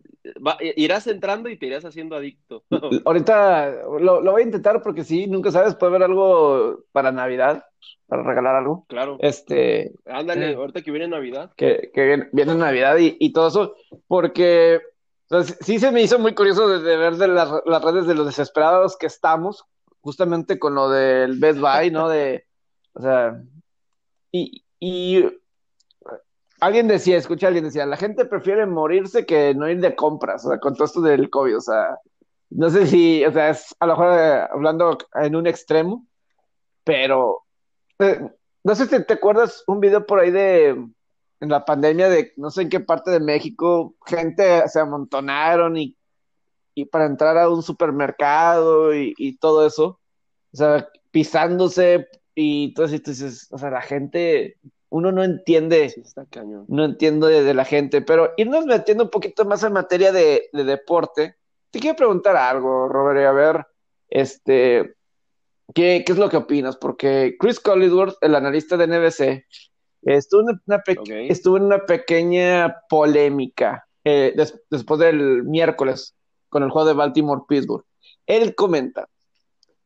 irás 0.75 1.07
entrando 1.07 1.47
y 1.47 1.57
te 1.57 1.67
irás 1.67 1.85
haciendo 1.85 2.17
adicto. 2.17 2.65
Ahorita 3.05 3.71
lo, 4.01 4.21
lo, 4.21 4.31
voy 4.33 4.41
a 4.41 4.45
intentar 4.45 4.81
porque 4.81 5.05
sí, 5.05 5.27
nunca 5.27 5.51
sabes, 5.51 5.75
puede 5.75 5.91
haber 5.91 6.03
algo 6.03 6.83
para 6.91 7.13
Navidad, 7.13 7.63
para 8.07 8.23
regalar 8.23 8.57
algo. 8.57 8.85
Claro. 8.89 9.17
Este. 9.21 9.93
Ándale, 10.05 10.53
ahorita 10.53 10.81
que 10.81 10.91
viene 10.91 11.07
Navidad. 11.07 11.53
Que, 11.55 11.91
que 11.93 12.27
viene 12.33 12.55
Navidad 12.55 12.97
y, 12.97 13.15
y 13.19 13.31
todo 13.31 13.47
eso, 13.47 13.75
porque 14.07 14.81
sí 15.61 15.79
se 15.79 15.91
me 15.91 16.01
hizo 16.01 16.19
muy 16.19 16.33
curioso 16.33 16.67
de, 16.79 16.97
ver 16.97 17.15
de 17.15 17.27
las, 17.27 17.49
las, 17.65 17.83
redes 17.83 18.07
de 18.07 18.15
los 18.15 18.25
desesperados 18.25 18.97
que 18.97 19.07
estamos, 19.07 19.65
justamente 20.01 20.57
con 20.57 20.75
lo 20.75 20.89
del 20.89 21.37
Best 21.39 21.59
Buy, 21.59 21.91
¿no? 21.91 22.07
De, 22.07 22.45
o 22.93 23.01
sea, 23.01 23.41
y, 24.31 24.63
y 24.79 25.25
alguien 26.59 26.87
decía, 26.87 27.17
escucha, 27.17 27.47
alguien 27.47 27.65
decía, 27.65 27.85
la 27.85 27.97
gente 27.97 28.25
prefiere 28.25 28.65
morirse 28.65 29.25
que 29.25 29.53
no 29.53 29.69
ir 29.69 29.79
de 29.79 29.95
compras, 29.95 30.45
o 30.45 30.49
sea, 30.49 30.59
con 30.59 30.73
todo 30.73 30.85
esto 30.85 31.01
del 31.01 31.29
COVID, 31.29 31.57
o 31.57 31.61
sea, 31.61 31.97
no 32.49 32.69
sé 32.69 32.87
si, 32.87 33.25
o 33.25 33.31
sea, 33.31 33.49
es 33.49 33.75
a 33.79 33.85
lo 33.85 33.93
mejor 33.93 34.19
eh, 34.19 34.47
hablando 34.51 34.97
en 35.15 35.35
un 35.35 35.47
extremo, 35.47 36.07
pero 36.83 37.43
eh, 37.99 38.29
no 38.63 38.75
sé 38.75 38.85
si 38.85 39.03
te 39.03 39.13
acuerdas 39.13 39.63
un 39.67 39.79
video 39.79 40.05
por 40.05 40.19
ahí 40.19 40.31
de 40.31 40.87
en 41.39 41.49
la 41.49 41.65
pandemia 41.65 42.09
de 42.09 42.33
no 42.37 42.51
sé 42.51 42.63
en 42.63 42.69
qué 42.69 42.79
parte 42.79 43.11
de 43.11 43.19
México, 43.19 43.95
gente 44.05 44.67
se 44.67 44.79
amontonaron 44.79 45.77
y, 45.77 45.95
y 46.73 46.85
para 46.85 47.05
entrar 47.05 47.37
a 47.37 47.49
un 47.49 47.63
supermercado 47.63 48.95
y, 48.95 49.13
y 49.17 49.37
todo 49.37 49.65
eso, 49.65 49.99
o 50.53 50.57
sea, 50.57 50.89
pisándose 51.11 52.07
y 52.35 52.73
todo 52.73 52.85
eso, 52.85 52.95
entonces, 52.95 53.47
o 53.51 53.57
sea, 53.57 53.69
la 53.69 53.81
gente 53.81 54.57
uno 54.89 55.11
no 55.11 55.23
entiende, 55.23 55.93
no 56.67 56.85
entiendo 56.85 57.27
de, 57.27 57.53
la 57.53 57.65
gente, 57.65 58.01
pero 58.01 58.31
irnos 58.37 58.65
metiendo 58.65 59.05
un 59.05 59.09
poquito 59.09 59.45
más 59.45 59.63
en 59.63 59.73
materia 59.73 60.11
de, 60.11 60.49
deporte, 60.53 61.35
te 61.71 61.79
quiero 61.79 61.95
preguntar 61.95 62.37
algo, 62.37 62.87
Robert, 62.87 63.25
a 63.25 63.31
ver, 63.33 63.67
este, 64.09 64.95
¿qué, 65.73 66.05
es 66.07 66.17
lo 66.17 66.29
que 66.29 66.37
opinas? 66.37 66.77
Porque 66.77 67.35
Chris 67.37 67.59
Collinsworth, 67.59 68.17
el 68.21 68.35
analista 68.35 68.77
de 68.77 68.87
NBC, 68.87 69.45
estuvo 70.01 70.49
en 70.49 70.59
una, 70.65 70.83
estuvo 71.29 71.57
en 71.57 71.63
una 71.63 71.85
pequeña 71.85 72.81
polémica 72.89 73.87
eh, 74.03 74.33
después 74.69 74.99
del 74.99 75.43
miércoles 75.43 76.15
con 76.49 76.63
el 76.63 76.69
juego 76.69 76.87
de 76.87 76.93
Baltimore-Pittsburgh. 76.93 77.85
Él 78.25 78.55
comenta, 78.55 79.07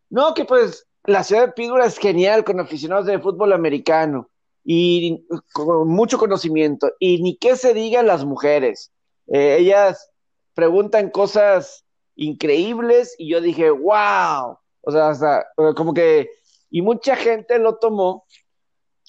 no, 0.10 0.34
que 0.34 0.46
pues 0.46 0.88
la 1.06 1.24
ciudad 1.24 1.48
de 1.48 1.54
Pittsburgh 1.54 1.86
es 1.86 1.98
genial 1.98 2.44
con 2.44 2.60
aficionados 2.60 3.06
de 3.06 3.20
fútbol 3.20 3.54
americano 3.54 4.30
y 4.64 5.26
con 5.54 5.88
mucho 5.88 6.18
conocimiento. 6.18 6.92
Y 7.00 7.22
ni 7.22 7.38
qué 7.38 7.56
se 7.56 7.74
digan 7.74 8.08
las 8.08 8.26
mujeres. 8.26 8.92
Eh, 9.28 9.58
ellas 9.60 10.12
preguntan 10.54 11.10
cosas 11.10 11.86
increíbles 12.16 13.16
y 13.18 13.30
yo 13.30 13.42
dije, 13.42 13.70
wow. 13.70 14.58
O 14.82 14.92
sea, 14.92 15.10
hasta 15.10 15.48
como 15.76 15.94
que, 15.94 16.30
y 16.70 16.82
mucha 16.82 17.16
gente 17.16 17.58
lo 17.60 17.78
tomó 17.78 18.26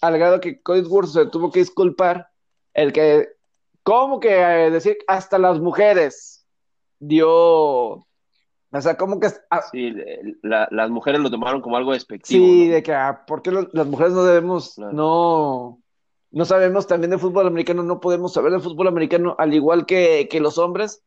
al 0.03 0.19
grado 0.19 0.41
que 0.41 0.61
Codesworth 0.61 1.09
se 1.09 1.27
tuvo 1.27 1.51
que 1.51 1.61
disculpar, 1.61 2.29
el 2.75 2.93
que, 2.93 3.29
como 3.83 4.21
que 4.21 4.35
eh, 4.35 4.71
decir, 4.71 4.99
hasta 5.07 5.39
las 5.39 5.59
mujeres 5.61 6.47
dio 6.99 8.07
o 8.75 8.81
sea, 8.81 8.97
como 8.97 9.21
que... 9.21 9.29
Ah, 9.51 9.61
sí, 9.71 9.93
las 10.43 10.91
mujeres 10.91 11.21
lo 11.21 11.31
tomaron 11.31 11.61
como 11.61 11.77
algo 11.77 11.93
despectivo. 11.93 12.43
Sí, 12.43 12.69
de 12.69 12.83
que, 12.83 12.95
ah, 12.95 13.25
¿por 13.27 13.43
qué 13.43 13.51
las 13.51 13.87
mujeres 13.87 14.15
no 14.15 14.25
debemos, 14.25 14.79
no, 14.79 15.83
no 16.31 16.45
sabemos 16.47 16.87
también 16.87 17.11
de 17.11 17.19
fútbol 17.19 17.47
americano, 17.47 17.83
no 17.83 18.01
podemos 18.01 18.33
saber 18.33 18.51
de 18.53 18.61
fútbol 18.61 18.89
americano 18.89 19.37
al 19.39 19.53
igual 19.53 19.85
que, 19.85 20.27
los 20.41 20.57
hombres? 20.57 21.03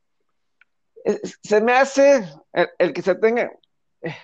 Se 1.41 1.59
me 1.59 1.73
hace 1.73 2.23
el, 2.77 2.93
que 2.93 3.01
se 3.01 3.15
tenga... 3.15 3.51
Eh, 4.01 4.15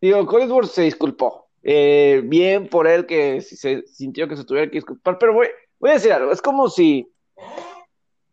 digo, 0.00 0.26
Collinsworth 0.26 0.70
se 0.70 0.82
disculpó. 0.82 1.43
Eh, 1.66 2.20
bien 2.24 2.68
por 2.68 2.86
él 2.86 3.06
que 3.06 3.40
se 3.40 3.86
sintió 3.86 4.28
que 4.28 4.36
se 4.36 4.44
tuviera 4.44 4.68
que 4.68 4.76
disculpar, 4.76 5.18
pero 5.18 5.32
voy, 5.32 5.48
voy 5.80 5.90
a 5.90 5.94
decir 5.94 6.12
algo, 6.12 6.30
es 6.30 6.42
como 6.42 6.68
si 6.68 7.10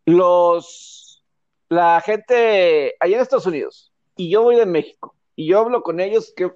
los 0.05 1.23
la 1.69 2.01
gente 2.01 2.93
allá 2.99 3.15
en 3.15 3.21
Estados 3.21 3.45
Unidos 3.45 3.93
y 4.17 4.29
yo 4.29 4.43
voy 4.43 4.57
de 4.57 4.65
México 4.65 5.15
y 5.37 5.47
yo 5.47 5.59
hablo 5.59 5.81
con 5.81 6.01
ellos, 6.01 6.33
¿qué, 6.35 6.51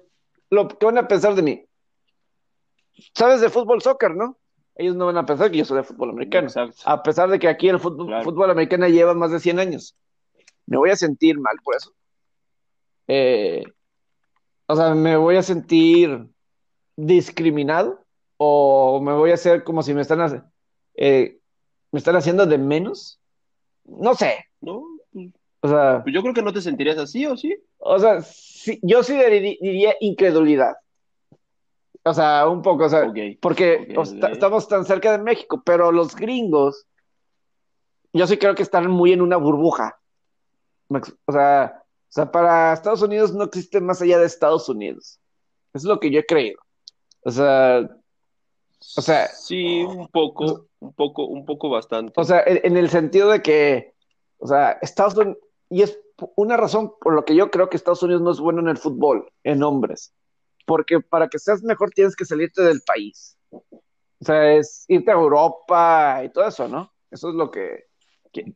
lo, 0.50 0.68
¿qué 0.68 0.84
van 0.84 0.98
a 0.98 1.08
pensar 1.08 1.34
de 1.34 1.42
mí? 1.42 1.64
¿Sabes 3.14 3.40
de 3.40 3.48
fútbol, 3.48 3.80
soccer, 3.80 4.14
no? 4.14 4.36
Ellos 4.74 4.96
no 4.96 5.06
van 5.06 5.16
a 5.16 5.24
pensar 5.24 5.50
que 5.50 5.56
yo 5.56 5.64
soy 5.64 5.78
de 5.78 5.84
fútbol 5.84 6.10
americano. 6.10 6.48
A 6.84 7.02
pesar 7.02 7.30
de 7.30 7.38
que 7.38 7.48
aquí 7.48 7.70
el 7.70 7.80
fútbol, 7.80 8.22
fútbol 8.22 8.50
americano 8.50 8.86
lleva 8.86 9.14
más 9.14 9.30
de 9.30 9.40
100 9.40 9.58
años. 9.58 9.96
Me 10.66 10.76
voy 10.76 10.90
a 10.90 10.96
sentir 10.96 11.38
mal 11.38 11.56
por 11.64 11.76
eso. 11.76 11.94
Eh, 13.08 13.64
o 14.66 14.76
sea, 14.76 14.94
me 14.94 15.16
voy 15.16 15.36
a 15.36 15.42
sentir 15.42 16.28
discriminado 16.96 18.04
o 18.36 19.00
me 19.00 19.12
voy 19.12 19.30
a 19.30 19.34
hacer 19.34 19.64
como 19.64 19.82
si 19.82 19.94
me 19.94 20.02
están, 20.02 20.50
eh, 20.94 21.38
me 21.92 21.98
están 21.98 22.16
haciendo 22.16 22.46
de 22.46 22.58
menos. 22.58 23.20
No 23.84 24.14
sé. 24.14 24.46
No, 24.60 24.84
o 25.60 25.68
sea, 25.68 26.02
pues 26.02 26.14
yo 26.14 26.22
creo 26.22 26.34
que 26.34 26.42
no 26.42 26.52
te 26.52 26.60
sentirías 26.60 26.98
así, 26.98 27.26
¿o 27.26 27.36
sí? 27.36 27.56
O 27.78 27.98
sea, 27.98 28.20
yo 28.82 29.02
sí 29.02 29.14
diría 29.60 29.94
incredulidad. 30.00 30.74
O 32.04 32.14
sea, 32.14 32.48
un 32.48 32.62
poco, 32.62 32.84
o 32.84 32.88
sea, 32.88 33.12
porque 33.40 33.92
estamos 34.30 34.68
tan 34.68 34.84
cerca 34.84 35.12
de 35.12 35.18
México, 35.18 35.62
pero 35.64 35.90
los 35.90 36.14
gringos, 36.14 36.86
yo 38.12 38.26
sí 38.28 38.36
creo 38.36 38.54
que 38.54 38.62
están 38.62 38.88
muy 38.88 39.12
en 39.12 39.22
una 39.22 39.36
burbuja. 39.38 39.98
O 40.88 41.32
sea, 41.32 41.82
o 41.82 42.12
sea, 42.12 42.30
para 42.30 42.72
Estados 42.72 43.02
Unidos 43.02 43.34
no 43.34 43.44
existe 43.44 43.80
más 43.80 44.00
allá 44.00 44.18
de 44.18 44.26
Estados 44.26 44.68
Unidos. 44.68 45.18
Es 45.74 45.82
lo 45.82 45.98
que 45.98 46.10
yo 46.10 46.20
he 46.20 46.26
creído. 46.26 46.60
O 47.26 47.30
sea, 47.32 47.80
o 48.96 49.02
sea. 49.02 49.26
Sí, 49.26 49.82
un 49.82 50.06
poco, 50.06 50.68
un 50.78 50.92
poco, 50.92 51.26
un 51.26 51.44
poco 51.44 51.68
bastante. 51.68 52.12
O 52.14 52.22
sea, 52.22 52.40
en 52.46 52.76
el 52.76 52.88
sentido 52.88 53.30
de 53.30 53.42
que, 53.42 53.94
o 54.38 54.46
sea, 54.46 54.78
Estados 54.80 55.16
Unidos, 55.16 55.38
y 55.68 55.82
es 55.82 55.98
una 56.36 56.56
razón 56.56 56.92
por 57.00 57.14
lo 57.14 57.24
que 57.24 57.34
yo 57.34 57.50
creo 57.50 57.68
que 57.68 57.76
Estados 57.76 58.04
Unidos 58.04 58.22
no 58.22 58.30
es 58.30 58.38
bueno 58.38 58.60
en 58.60 58.68
el 58.68 58.76
fútbol, 58.76 59.28
en 59.42 59.64
hombres. 59.64 60.14
Porque 60.66 61.00
para 61.00 61.26
que 61.26 61.40
seas 61.40 61.64
mejor 61.64 61.90
tienes 61.90 62.14
que 62.14 62.24
salirte 62.24 62.62
del 62.62 62.80
país. 62.86 63.36
O 63.50 64.24
sea, 64.24 64.52
es 64.52 64.84
irte 64.86 65.10
a 65.10 65.14
Europa 65.14 66.22
y 66.24 66.28
todo 66.28 66.46
eso, 66.46 66.68
¿no? 66.68 66.92
Eso 67.10 67.30
es 67.30 67.34
lo 67.34 67.50
que... 67.50 67.86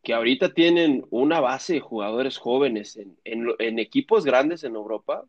Que, 0.03 0.12
ahorita 0.12 0.53
tienen 0.53 1.07
una 1.11 1.41
base 1.41 1.73
de 1.73 1.81
jugadores 1.81 2.37
jóvenes 2.37 2.99
en, 2.99 3.17
en, 3.25 3.79
equipos 3.79 4.27
grandes 4.27 4.62
en 4.62 4.75
Europa, 4.75 5.25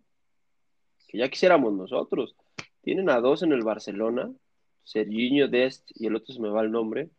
que 1.08 1.20
ya 1.20 1.30
quisiéramos 1.30 1.72
nosotros. 1.72 2.36
Tienen 2.82 3.10
a 3.10 3.20
dos 3.20 3.44
en 3.44 3.52
el 3.52 3.64
Barcelona, 3.64 4.32
Serginho 4.84 5.48
Dest 5.48 5.90
y 5.96 6.08
el 6.08 6.16
otro 6.16 6.34
se 6.34 6.42
me 6.42 6.50
va 6.50 6.62
el 6.62 6.72
nombre, 6.72 7.10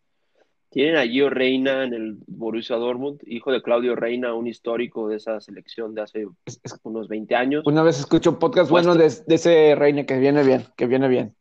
tienen 0.73 0.97
a 0.97 1.07
Gio 1.07 1.29
Reina 1.29 1.85
en 1.85 1.93
el 1.93 2.17
Borussia 2.27 2.77
Dortmund, 2.77 3.21
hijo 3.27 3.53
de 3.53 3.61
Claudio 3.61 3.95
Reina, 3.95 4.33
un 4.33 4.47
histórico 4.47 5.07
de 5.07 5.17
esa 5.17 5.39
selección 5.39 5.95
de 5.95 6.01
hace 6.01 6.27
unos 6.83 7.09
20 7.09 7.35
años. 7.35 7.63
Una 7.67 7.83
vez 7.83 7.99
escucho 7.99 8.31
un 8.31 8.39
podcast 8.39 8.71
bueno 8.71 8.95
de, 8.95 9.05
ese 9.05 9.75
Reina 9.75 10.07
que 10.07 10.19
viene 10.19 10.43
bien, 10.43 10.65
que 10.75 10.87
viene 10.87 11.09
bien. 11.09 11.37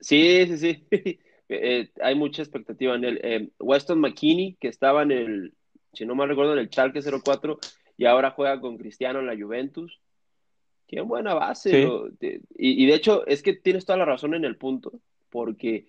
Sí, 0.00 0.46
sí, 0.46 0.58
sí. 0.58 1.18
Eh, 1.52 1.90
hay 2.00 2.14
mucha 2.14 2.42
expectativa 2.42 2.94
en 2.94 3.02
él. 3.02 3.20
Eh, 3.24 3.48
Weston 3.58 3.98
McKinney, 3.98 4.56
que 4.60 4.68
estaba 4.68 5.02
en 5.02 5.10
el, 5.10 5.54
si 5.92 6.06
no 6.06 6.14
mal 6.14 6.28
recuerdo, 6.28 6.52
en 6.52 6.60
el 6.60 6.68
Schalke 6.68 7.00
04 7.02 7.58
y 7.96 8.04
ahora 8.04 8.30
juega 8.30 8.60
con 8.60 8.78
Cristiano 8.78 9.18
en 9.18 9.26
la 9.26 9.36
Juventus. 9.36 10.00
Tiene 10.90 11.04
buena 11.04 11.34
base. 11.34 11.88
y 12.58 12.86
de 12.86 12.94
hecho, 12.94 13.24
es 13.28 13.44
que 13.44 13.52
tienes 13.52 13.86
toda 13.86 13.96
la 13.96 14.04
razón 14.04 14.34
en 14.34 14.44
el 14.44 14.56
punto, 14.56 14.90
porque 15.28 15.86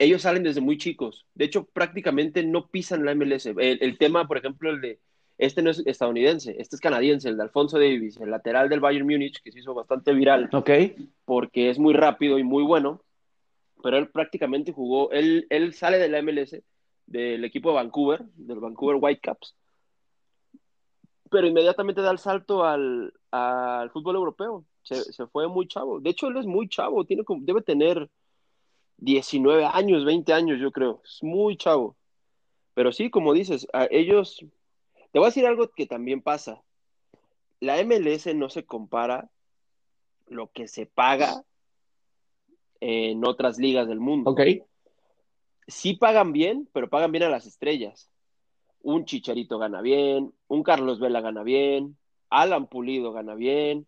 ellos 0.00 0.22
salen 0.22 0.42
desde 0.42 0.60
muy 0.60 0.78
chicos. 0.78 1.26
De 1.36 1.44
hecho, 1.44 1.66
prácticamente 1.66 2.42
no 2.42 2.66
pisan 2.66 3.04
la 3.04 3.14
MLS. 3.14 3.46
El, 3.46 3.98
tema, 3.98 4.26
por 4.26 4.38
ejemplo, 4.38 4.70
el 4.70 4.80
de, 4.80 4.98
este 5.38 5.62
no 5.62 5.70
es 5.70 5.86
estadounidense, 5.86 6.56
este 6.58 6.74
es 6.74 6.80
canadiense, 6.80 7.28
el 7.28 7.36
de 7.36 7.44
Alfonso 7.44 7.78
Davis, 7.78 8.16
el 8.16 8.32
lateral 8.32 8.68
del 8.68 8.80
Bayern 8.80 9.06
Múnich, 9.06 9.40
que 9.40 9.52
se 9.52 9.60
hizo 9.60 9.74
bastante 9.74 10.12
viral. 10.12 10.50
Ok. 10.52 10.70
Porque 11.24 11.70
es 11.70 11.78
muy 11.78 11.94
rápido 11.94 12.36
y 12.40 12.42
muy 12.42 12.64
bueno. 12.64 13.00
Pero 13.80 13.96
él 13.96 14.08
prácticamente 14.08 14.72
jugó, 14.72 15.12
él, 15.12 15.46
él 15.50 15.72
sale 15.72 15.98
de 15.98 16.08
la 16.08 16.20
MLS, 16.20 16.60
del 17.06 17.44
equipo 17.44 17.68
de 17.68 17.76
Vancouver, 17.76 18.24
del 18.34 18.58
Vancouver 18.58 18.96
Whitecaps. 19.00 19.54
Pero 21.30 21.46
inmediatamente 21.46 22.02
da 22.02 22.10
el 22.10 22.18
salto 22.18 22.64
al, 22.64 23.12
al 23.32 23.90
fútbol 23.90 24.16
europeo. 24.16 24.64
Se, 24.82 25.12
se, 25.12 25.26
fue 25.26 25.48
muy 25.48 25.66
chavo. 25.66 26.00
De 26.00 26.10
hecho, 26.10 26.28
él 26.28 26.36
es 26.36 26.46
muy 26.46 26.68
chavo, 26.68 27.04
tiene, 27.04 27.24
debe 27.40 27.62
tener 27.62 28.08
19 28.98 29.64
años, 29.64 30.04
20 30.04 30.32
años, 30.32 30.60
yo 30.60 30.70
creo. 30.70 31.00
Es 31.04 31.22
muy 31.22 31.56
chavo. 31.56 31.96
Pero 32.74 32.92
sí, 32.92 33.10
como 33.10 33.32
dices, 33.32 33.66
a 33.72 33.86
ellos, 33.90 34.44
Te 35.10 35.18
voy 35.18 35.26
a 35.26 35.28
decir 35.28 35.46
algo 35.46 35.68
que 35.68 35.86
también 35.86 36.22
pasa. 36.22 36.62
La 37.60 37.82
MLS 37.84 38.34
no 38.34 38.48
se 38.48 38.64
compara 38.64 39.30
lo 40.26 40.50
que 40.50 40.68
se 40.68 40.86
paga 40.86 41.44
en 42.80 43.24
otras 43.24 43.58
ligas 43.58 43.86
del 43.88 44.00
mundo. 44.00 44.30
Ok. 44.30 44.40
Sí 45.68 45.94
pagan 45.94 46.32
bien, 46.32 46.68
pero 46.72 46.88
pagan 46.88 47.12
bien 47.12 47.24
a 47.24 47.28
las 47.28 47.46
estrellas. 47.46 48.10
Un 48.80 49.04
Chicharito 49.04 49.58
gana 49.58 49.80
bien, 49.80 50.32
un 50.48 50.62
Carlos 50.62 50.98
Vela 50.98 51.20
gana 51.20 51.44
bien, 51.44 51.96
Alan 52.32 52.66
Pulido 52.66 53.12
gana 53.12 53.34
bien. 53.34 53.86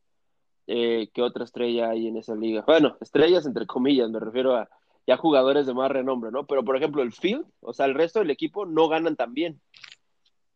Eh, 0.67 1.11
¿Qué 1.13 1.23
otra 1.23 1.45
estrella 1.45 1.91
hay 1.91 2.07
en 2.07 2.17
esa 2.17 2.35
liga? 2.35 2.65
Bueno, 2.67 2.97
estrellas 3.01 3.47
entre 3.47 3.67
comillas, 3.67 4.11
me 4.11 4.21
refiero 4.21 4.57
a 4.57 4.69
ya 5.07 5.17
jugadores 5.17 5.67
de 5.67 5.75
más 5.75 5.91
renombre, 5.91 6.31
¿no? 6.31 6.47
Pero 6.47 6.65
por 6.65 6.77
ejemplo, 6.77 7.03
el 7.03 7.13
field, 7.13 7.45
o 7.61 7.75
sea, 7.75 7.87
el 7.87 7.95
resto 7.95 8.21
del 8.21 8.31
equipo 8.31 8.65
no 8.65 8.89
ganan 8.89 9.17
tan 9.17 9.35
bien. 9.35 9.61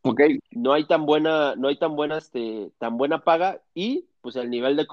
Ok. 0.02 0.20
No 0.52 0.72
hay 0.72 0.86
tan 0.86 1.04
buena, 1.04 1.54
no 1.56 1.68
hay 1.68 1.76
tan 1.76 1.96
buena, 1.96 2.18
este, 2.18 2.70
tan 2.78 2.96
buena 2.96 3.24
paga 3.24 3.60
y 3.74 4.06
pues 4.20 4.36
el 4.36 4.48
nivel 4.48 4.76
de, 4.76 4.86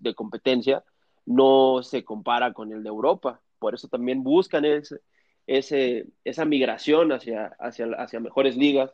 de 0.00 0.14
competencia 0.14 0.84
no 1.24 1.82
se 1.82 2.04
compara 2.04 2.52
con 2.52 2.72
el 2.72 2.82
de 2.82 2.88
Europa. 2.88 3.40
Por 3.58 3.74
eso 3.74 3.88
también 3.88 4.22
buscan 4.22 4.64
ese, 4.64 5.00
ese, 5.46 6.06
esa 6.24 6.44
migración 6.44 7.12
hacia, 7.12 7.56
hacia, 7.58 7.86
hacia 7.98 8.20
mejores 8.20 8.56
ligas. 8.56 8.92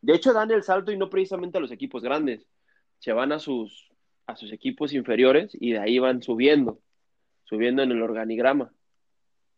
De 0.00 0.14
hecho, 0.14 0.32
dan 0.32 0.50
el 0.50 0.62
salto 0.62 0.92
y 0.92 0.98
no 0.98 1.08
precisamente 1.08 1.58
a 1.58 1.60
los 1.60 1.72
equipos 1.72 2.02
grandes. 2.02 2.46
Se 3.04 3.12
van 3.12 3.32
a 3.32 3.38
sus, 3.38 3.90
a 4.26 4.34
sus 4.34 4.50
equipos 4.50 4.94
inferiores 4.94 5.54
y 5.60 5.72
de 5.72 5.78
ahí 5.78 5.98
van 5.98 6.22
subiendo, 6.22 6.78
subiendo 7.42 7.82
en 7.82 7.90
el 7.90 8.00
organigrama. 8.00 8.72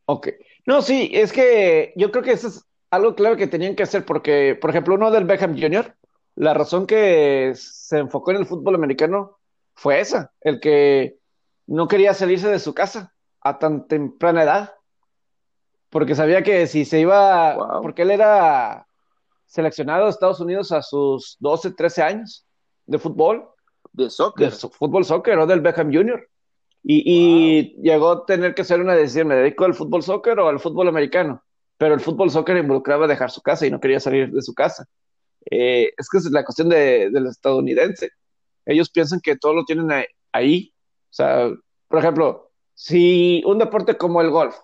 Ok. 0.07 0.31
No, 0.67 0.83
sí, 0.83 1.13
es 1.13 1.33
que 1.33 1.93
yo 1.95 2.11
creo 2.11 2.25
que 2.25 2.33
eso 2.33 2.49
es 2.49 2.67
algo 2.91 3.15
clave 3.15 3.37
que 3.37 3.47
tenían 3.47 3.77
que 3.77 3.85
hacer 3.85 4.05
porque, 4.05 4.59
por 4.61 4.71
ejemplo, 4.71 4.97
uno 4.97 5.13
del 5.13 5.27
Beckham 5.27 5.57
Jr., 5.57 5.95
la 6.35 6.55
razón 6.55 6.89
que 6.89 7.53
se 7.55 7.99
enfocó 7.99 8.33
en 8.33 8.39
el 8.39 8.47
fútbol 8.47 8.75
americano 8.75 9.39
fue 9.75 10.01
esa, 10.01 10.33
el 10.41 10.59
que 10.59 11.17
no 11.69 11.87
quería 11.87 12.15
salirse 12.15 12.49
de 12.49 12.59
su 12.59 12.75
casa 12.75 13.15
a 13.43 13.61
tan 13.61 13.87
temprana 13.87 14.43
edad, 14.43 14.75
porque 15.89 16.17
sabía 16.17 16.43
que 16.43 16.67
si 16.67 16.85
se 16.85 16.99
iba, 16.99 17.81
porque 17.81 18.03
él 18.03 18.11
era 18.11 18.89
seleccionado 19.47 20.07
de 20.07 20.11
Estados 20.11 20.41
Unidos 20.41 20.73
a 20.73 20.83
sus 20.83 21.37
12, 21.39 21.71
13 21.71 22.03
años 22.03 22.46
de 22.87 22.99
fútbol. 22.99 23.49
De 23.93 24.11
soccer. 24.11 24.51
De 24.51 24.57
fútbol 24.57 25.05
soccer 25.05 25.39
o 25.39 25.47
del 25.47 25.61
Beckham 25.61 25.93
Jr. 25.93 26.29
Y, 26.89 27.81
llegó 27.83 28.11
a 28.13 28.27
tener 28.27 28.55
que 28.55 28.63
hacer 28.63 28.81
una 28.81 28.95
decisión, 28.95 29.27
¿me 29.27 29.35
dedico 29.35 29.65
al 29.65 29.75
fútbol 29.75 30.05
soccer 30.05 30.39
o 30.39 30.49
al 30.49 30.61
fútbol 30.61 30.87
americano? 30.87 31.43
Pero 31.77 31.95
el 31.95 32.01
fútbol 32.01 32.31
soccer 32.31 32.57
involucraba 32.57 33.09
dejar 33.09 33.31
su 33.31 33.43
casa 33.43 33.67
y 33.67 33.71
no 33.71 33.81
quería 33.81 33.99
salir 33.99 34.31
de 34.31 34.41
su 34.41 34.55
casa. 34.55 34.87
Eh, 35.51 35.93
es 35.97 36.09
que 36.09 36.19
es 36.19 36.31
la 36.31 36.45
cuestión 36.45 36.69
de, 36.69 37.11
del 37.11 37.27
estadounidense. 37.27 38.11
Ellos 38.65 38.91
piensan 38.91 39.21
que 39.21 39.37
todo 39.37 39.53
lo 39.53 39.65
tienen 39.65 39.89
ahí. 40.33 40.73
O 41.11 41.13
sea, 41.13 41.51
por 41.89 41.99
ejemplo, 41.99 42.53
si 42.75 43.43
un 43.47 43.59
deporte 43.59 43.97
como 43.97 44.21
el 44.21 44.31
golf 44.31 44.57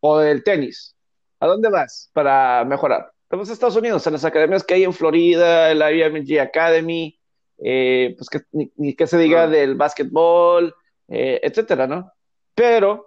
o 0.00 0.20
el 0.20 0.44
tenis, 0.44 0.96
¿a 1.40 1.46
dónde 1.46 1.70
vas 1.70 2.10
para 2.12 2.64
mejorar? 2.64 3.12
Vamos 3.30 3.50
a 3.50 3.52
Estados 3.52 3.76
Unidos, 3.76 4.06
en 4.06 4.14
las 4.14 4.24
academias 4.24 4.64
que 4.64 4.74
hay 4.74 4.84
en 4.84 4.92
Florida, 4.92 5.74
la 5.74 5.92
IMG 5.92 6.40
Academy, 6.40 7.17
eh, 7.58 8.14
pues 8.16 8.28
que, 8.28 8.40
ni, 8.76 8.94
que 8.94 9.06
se 9.06 9.18
diga 9.18 9.48
del 9.48 9.74
básquetbol, 9.74 10.74
eh, 11.08 11.40
etcétera, 11.42 11.86
¿no? 11.86 12.12
Pero, 12.54 13.06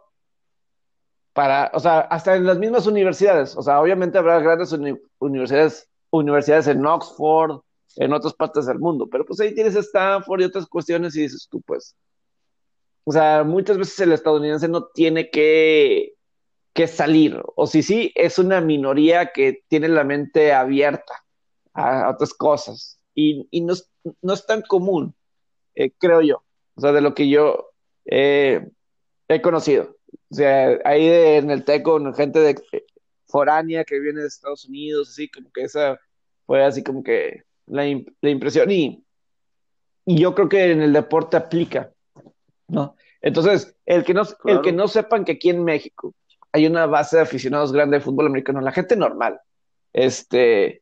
para, 1.34 1.72
o 1.74 1.79
sea, 1.79 2.01
hasta 2.01 2.36
en 2.36 2.46
las 2.46 2.58
mismas 2.58 2.88
universidades, 2.88 3.55
o 3.55 3.62
sea, 3.62 3.79
obviamente 3.79 4.17
habrá 4.17 4.39
grandes 4.39 4.75
universidades, 5.20 5.89
universidades 6.10 6.67
en 6.67 6.86
Oxford, 6.86 7.62
en 7.98 8.13
otras 8.13 8.34
partes 8.34 8.65
del 8.65 8.79
mundo, 8.79 9.08
pero 9.10 9.25
pues 9.25 9.39
ahí 9.39 9.53
tienes 9.53 9.75
Stanford 9.75 10.41
y 10.41 10.46
otras 10.46 10.67
cuestiones 10.67 11.15
y 11.15 11.22
dices 11.22 11.48
tú, 11.50 11.62
pues, 11.62 11.96
o 13.03 13.11
sea, 13.11 13.44
muchas 13.44 13.77
veces 13.77 14.00
el 14.00 14.11
estadounidense 14.11 14.68
no 14.68 14.85
tiene 14.94 15.29
que, 15.29 16.14
que 16.74 16.87
salir, 16.87 17.42
o 17.55 17.68
si 17.68 17.83
sí, 17.83 18.11
es 18.16 18.40
una 18.40 18.61
minoría 18.61 19.31
que 19.31 19.64
tiene 19.68 19.87
la 19.87 20.03
mente 20.03 20.53
abierta 20.53 21.14
a, 21.74 22.09
otras 22.09 22.33
cosas 22.33 23.00
y, 23.14 23.48
y 23.51 23.61
no, 23.61 23.74
no, 24.22 24.33
es 24.33 24.46
tan 24.46 24.61
común, 24.61 25.14
eh, 25.75 25.92
creo 25.98 26.22
yo, 26.22 26.44
o 26.75 26.81
sea, 26.81 26.92
de 26.92 27.01
lo 27.01 27.14
que 27.14 27.29
yo 27.29 27.72
eh, 28.05 28.68
he 29.27 29.42
conocido. 29.42 29.98
O 30.29 30.35
sea, 30.35 30.79
ahí 30.85 31.07
en 31.07 31.51
el 31.51 31.64
TEC 31.64 31.83
con 31.83 32.14
gente 32.14 32.40
de 32.40 32.61
foránea 33.27 33.83
que 33.83 34.00
viene 34.00 34.22
de 34.22 34.27
Estados 34.27 34.66
Unidos, 34.66 35.09
así 35.09 35.29
como 35.29 35.51
que 35.51 35.64
esa 35.64 36.00
fue 36.46 36.64
así 36.64 36.83
como 36.83 37.03
que 37.03 37.44
la, 37.68 37.87
impresión 37.87 38.70
y, 38.72 39.03
y, 40.05 40.20
yo 40.20 40.35
creo 40.35 40.50
que 40.50 40.72
en 40.72 40.81
el 40.81 40.92
deporte 40.92 41.37
aplica, 41.37 41.94
¿no? 42.68 42.96
Entonces, 43.22 43.75
el 43.85 44.03
que 44.03 44.14
no, 44.14 44.24
el 44.46 44.61
que 44.61 44.74
no 44.74 44.87
sepan 44.87 45.24
que 45.24 45.33
aquí 45.33 45.50
en 45.50 45.64
México 45.64 46.14
hay 46.51 46.68
una 46.68 46.85
base 46.87 47.16
de 47.16 47.22
aficionados 47.22 47.72
grande 47.72 47.98
de 47.98 48.03
fútbol 48.03 48.25
americano, 48.25 48.59
la 48.61 48.72
gente 48.72 48.96
normal, 48.96 49.40
este, 49.94 50.80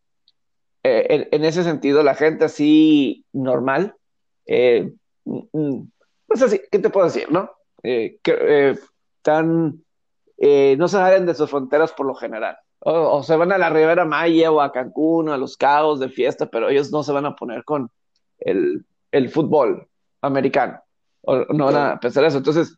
eh, 0.83 1.27
en, 1.31 1.45
ese 1.45 1.63
sentido, 1.63 2.03
la 2.03 2.15
gente 2.15 2.45
así 2.45 3.25
normal, 3.33 3.95
eh, 4.45 4.93
pues 5.23 6.41
así, 6.41 6.61
¿qué 6.71 6.79
te 6.79 6.89
puedo 6.89 7.07
decir, 7.07 7.31
no? 7.31 7.51
Eh, 7.83 8.19
que, 8.21 8.37
eh, 8.39 8.79
eh, 10.37 10.75
no 10.77 10.87
se 10.87 10.97
salen 10.97 11.25
de 11.25 11.35
sus 11.35 11.49
fronteras 11.49 11.91
por 11.93 12.05
lo 12.05 12.15
general. 12.15 12.57
O, 12.79 13.21
se 13.23 13.35
van 13.35 13.51
a 13.51 13.57
la 13.57 13.69
Ribera 13.69 14.05
Maya 14.05 14.51
o 14.51 14.61
a 14.61 14.71
Cancún 14.71 15.29
o 15.29 15.33
a 15.33 15.37
los 15.37 15.57
Cabos 15.57 15.99
de 15.99 16.09
fiesta, 16.09 16.45
pero 16.45 16.69
ellos 16.69 16.91
no 16.91 17.03
se 17.03 17.11
van 17.11 17.25
a 17.25 17.35
poner 17.35 17.65
con 17.65 17.91
el, 18.39 18.85
fútbol 19.29 19.87
americano. 20.21 20.81
O 21.21 21.37
no 21.53 21.65
van 21.65 21.75
a 21.75 21.99
pensar 21.99 22.23
eso. 22.23 22.37
Entonces, 22.37 22.77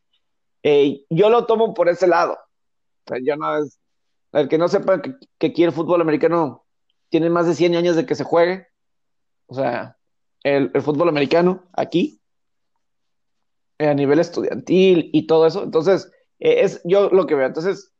yo 0.63 1.29
lo 1.29 1.45
tomo 1.45 1.73
por 1.75 1.87
ese 1.87 2.07
lado. 2.07 2.37
O 3.11 3.15
yo 3.17 3.35
no 3.35 3.57
es. 3.57 3.79
El 4.31 4.47
que 4.47 4.57
no 4.57 4.67
sepa 4.69 5.01
que, 5.01 5.13
que 5.37 5.53
quiere 5.53 5.71
fútbol 5.71 6.01
americano 6.01 6.63
tiene 7.11 7.29
más 7.29 7.45
de 7.45 7.53
100 7.53 7.75
años 7.75 7.95
de 7.95 8.05
que 8.05 8.15
se 8.15 8.23
juegue. 8.23 8.67
O 9.47 9.53
sea, 9.53 9.97
el, 10.43 10.71
fútbol 10.81 11.09
americano 11.09 11.69
aquí 11.73 12.21
eh, 13.77 13.89
a 13.89 13.93
nivel 13.93 14.19
estudiantil 14.19 15.09
y 15.13 15.27
todo 15.27 15.45
eso. 15.45 15.63
Entonces, 15.63 16.09
eh, 16.39 16.61
es 16.61 16.81
yo 16.85 17.09
lo 17.09 17.27
que 17.27 17.35
veo. 17.35 17.45
Entonces, 17.45 17.91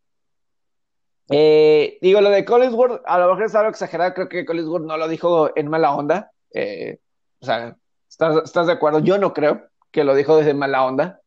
eh, 1.30 2.00
digo, 2.02 2.22
lo 2.22 2.30
de 2.30 2.46
Collinsworth, 2.46 3.04
a 3.06 3.20
lo 3.20 3.28
mejor 3.28 3.44
es 3.44 3.54
algo 3.54 3.70
exagerado, 3.70 4.14
creo 4.14 4.30
que 4.30 4.46
Collinsworth 4.46 4.86
no 4.86 4.98
lo 4.98 5.08
dijo 5.10 5.56
en 5.58 5.68
mala 5.68 5.94
onda. 5.94 6.32
o 6.56 7.46
sea, 7.46 7.78
¿estás, 8.10 8.44
¿estás, 8.46 8.68
de 8.68 8.74
acuerdo? 8.74 9.00
Yo 9.00 9.18
no 9.18 9.34
creo 9.34 9.70
que 9.92 10.06
lo 10.06 10.16
dijo 10.16 10.38
desde 10.38 10.54
mala 10.54 10.86
onda, 10.86 11.22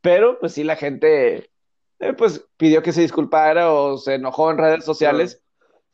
pero 0.00 0.40
pues 0.40 0.54
sí 0.54 0.64
la 0.64 0.74
gente 0.74 1.50
pues 2.16 2.44
pidió 2.56 2.82
que 2.82 2.92
se 2.92 3.00
disculpara 3.00 3.72
o 3.72 3.96
se 3.96 4.14
enojó 4.14 4.50
en 4.50 4.58
redes 4.58 4.84
sociales. 4.84 5.40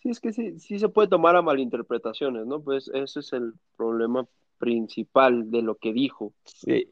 Sí, 0.04 0.10
es 0.10 0.20
que 0.20 0.32
sí, 0.32 0.60
sí 0.60 0.78
se 0.78 0.88
puede 0.88 1.08
tomar 1.08 1.34
a 1.34 1.42
malinterpretaciones, 1.42 2.46
¿no? 2.46 2.62
Pues 2.62 2.88
ese 2.94 3.18
es 3.18 3.32
el 3.32 3.54
problema 3.76 4.28
principal 4.58 5.50
de 5.50 5.62
lo 5.62 5.74
que 5.74 5.92
dijo. 5.92 6.32
Sí 6.44 6.88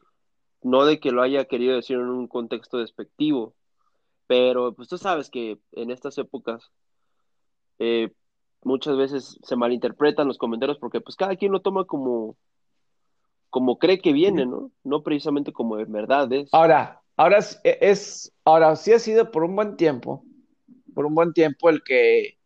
no 0.63 0.85
de 0.85 0.99
que 0.99 1.11
lo 1.11 1.21
haya 1.21 1.45
querido 1.45 1.75
decir 1.75 1.97
en 1.97 2.09
un 2.09 2.27
contexto 2.27 2.77
despectivo, 2.77 3.53
pero 4.27 4.73
pues 4.73 4.87
tú 4.87 4.97
sabes 4.97 5.29
que 5.29 5.59
en 5.73 5.91
estas 5.91 6.17
épocas 6.17 6.71
eh, 7.79 8.11
muchas 8.63 8.97
veces 8.97 9.37
se 9.43 9.55
malinterpretan 9.55 10.27
los 10.27 10.37
comentarios 10.37 10.79
porque 10.79 11.01
pues 11.01 11.15
cada 11.15 11.35
quien 11.35 11.51
lo 11.51 11.61
toma 11.61 11.85
como 11.85 12.37
como 13.49 13.77
cree 13.77 13.99
que 13.99 14.13
viene, 14.13 14.47
¿no? 14.47 14.71
No 14.83 15.03
precisamente 15.03 15.53
como 15.53 15.77
en 15.77 15.91
verdad 15.91 16.31
es. 16.33 16.51
Ahora, 16.53 17.03
ahora 17.15 17.37
es, 17.37 18.33
ahora 18.45 18.75
sí 18.75 18.93
ha 18.93 18.97
sido 18.97 19.29
por 19.29 19.43
un 19.43 19.55
buen 19.55 19.75
tiempo, 19.77 20.23
por 20.95 21.05
un 21.05 21.13
buen 21.13 21.33
tiempo 21.33 21.69
el 21.69 21.83
que, 21.83 22.39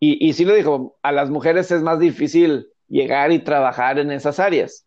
y, 0.00 0.28
y 0.28 0.32
sí 0.34 0.44
lo 0.44 0.54
dijo, 0.54 0.98
a 1.02 1.12
las 1.12 1.30
mujeres 1.30 1.70
es 1.70 1.82
más 1.82 1.98
difícil 2.00 2.68
llegar 2.88 3.32
y 3.32 3.40
trabajar 3.44 3.98
en 3.98 4.10
esas 4.12 4.38
áreas. 4.40 4.86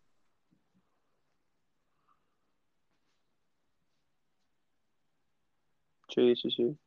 Sí, 6.14 6.34
sí, 6.36 6.50
sí. 6.56 6.78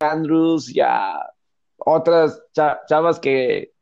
Andrews 0.00 0.68
y 0.74 0.80
a 0.80 1.18
otras 1.78 2.42
chavas 2.88 3.18
que 3.20 3.72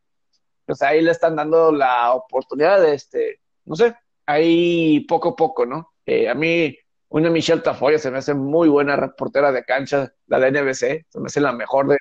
pues 0.66 0.82
ahí 0.82 1.02
le 1.02 1.12
están 1.12 1.36
dando 1.36 1.72
la 1.72 2.14
oportunidad 2.14 2.80
de 2.82 2.94
este, 2.94 3.40
no 3.66 3.76
sé, 3.76 3.96
ahí 4.26 5.00
poco 5.00 5.30
a 5.30 5.36
poco, 5.36 5.66
¿no? 5.66 5.92
Eh, 6.06 6.28
a 6.28 6.34
mí, 6.34 6.76
una 7.08 7.30
Michelle 7.30 7.62
Tafoya 7.62 7.98
se 7.98 8.10
me 8.10 8.18
hace 8.18 8.34
muy 8.34 8.68
buena 8.68 8.96
reportera 8.96 9.52
de 9.52 9.64
cancha, 9.64 10.12
la 10.26 10.38
de 10.38 10.50
NBC, 10.50 11.06
se 11.08 11.20
me 11.20 11.26
hace 11.26 11.40
la 11.40 11.52
mejor 11.52 11.88
de, 11.88 11.98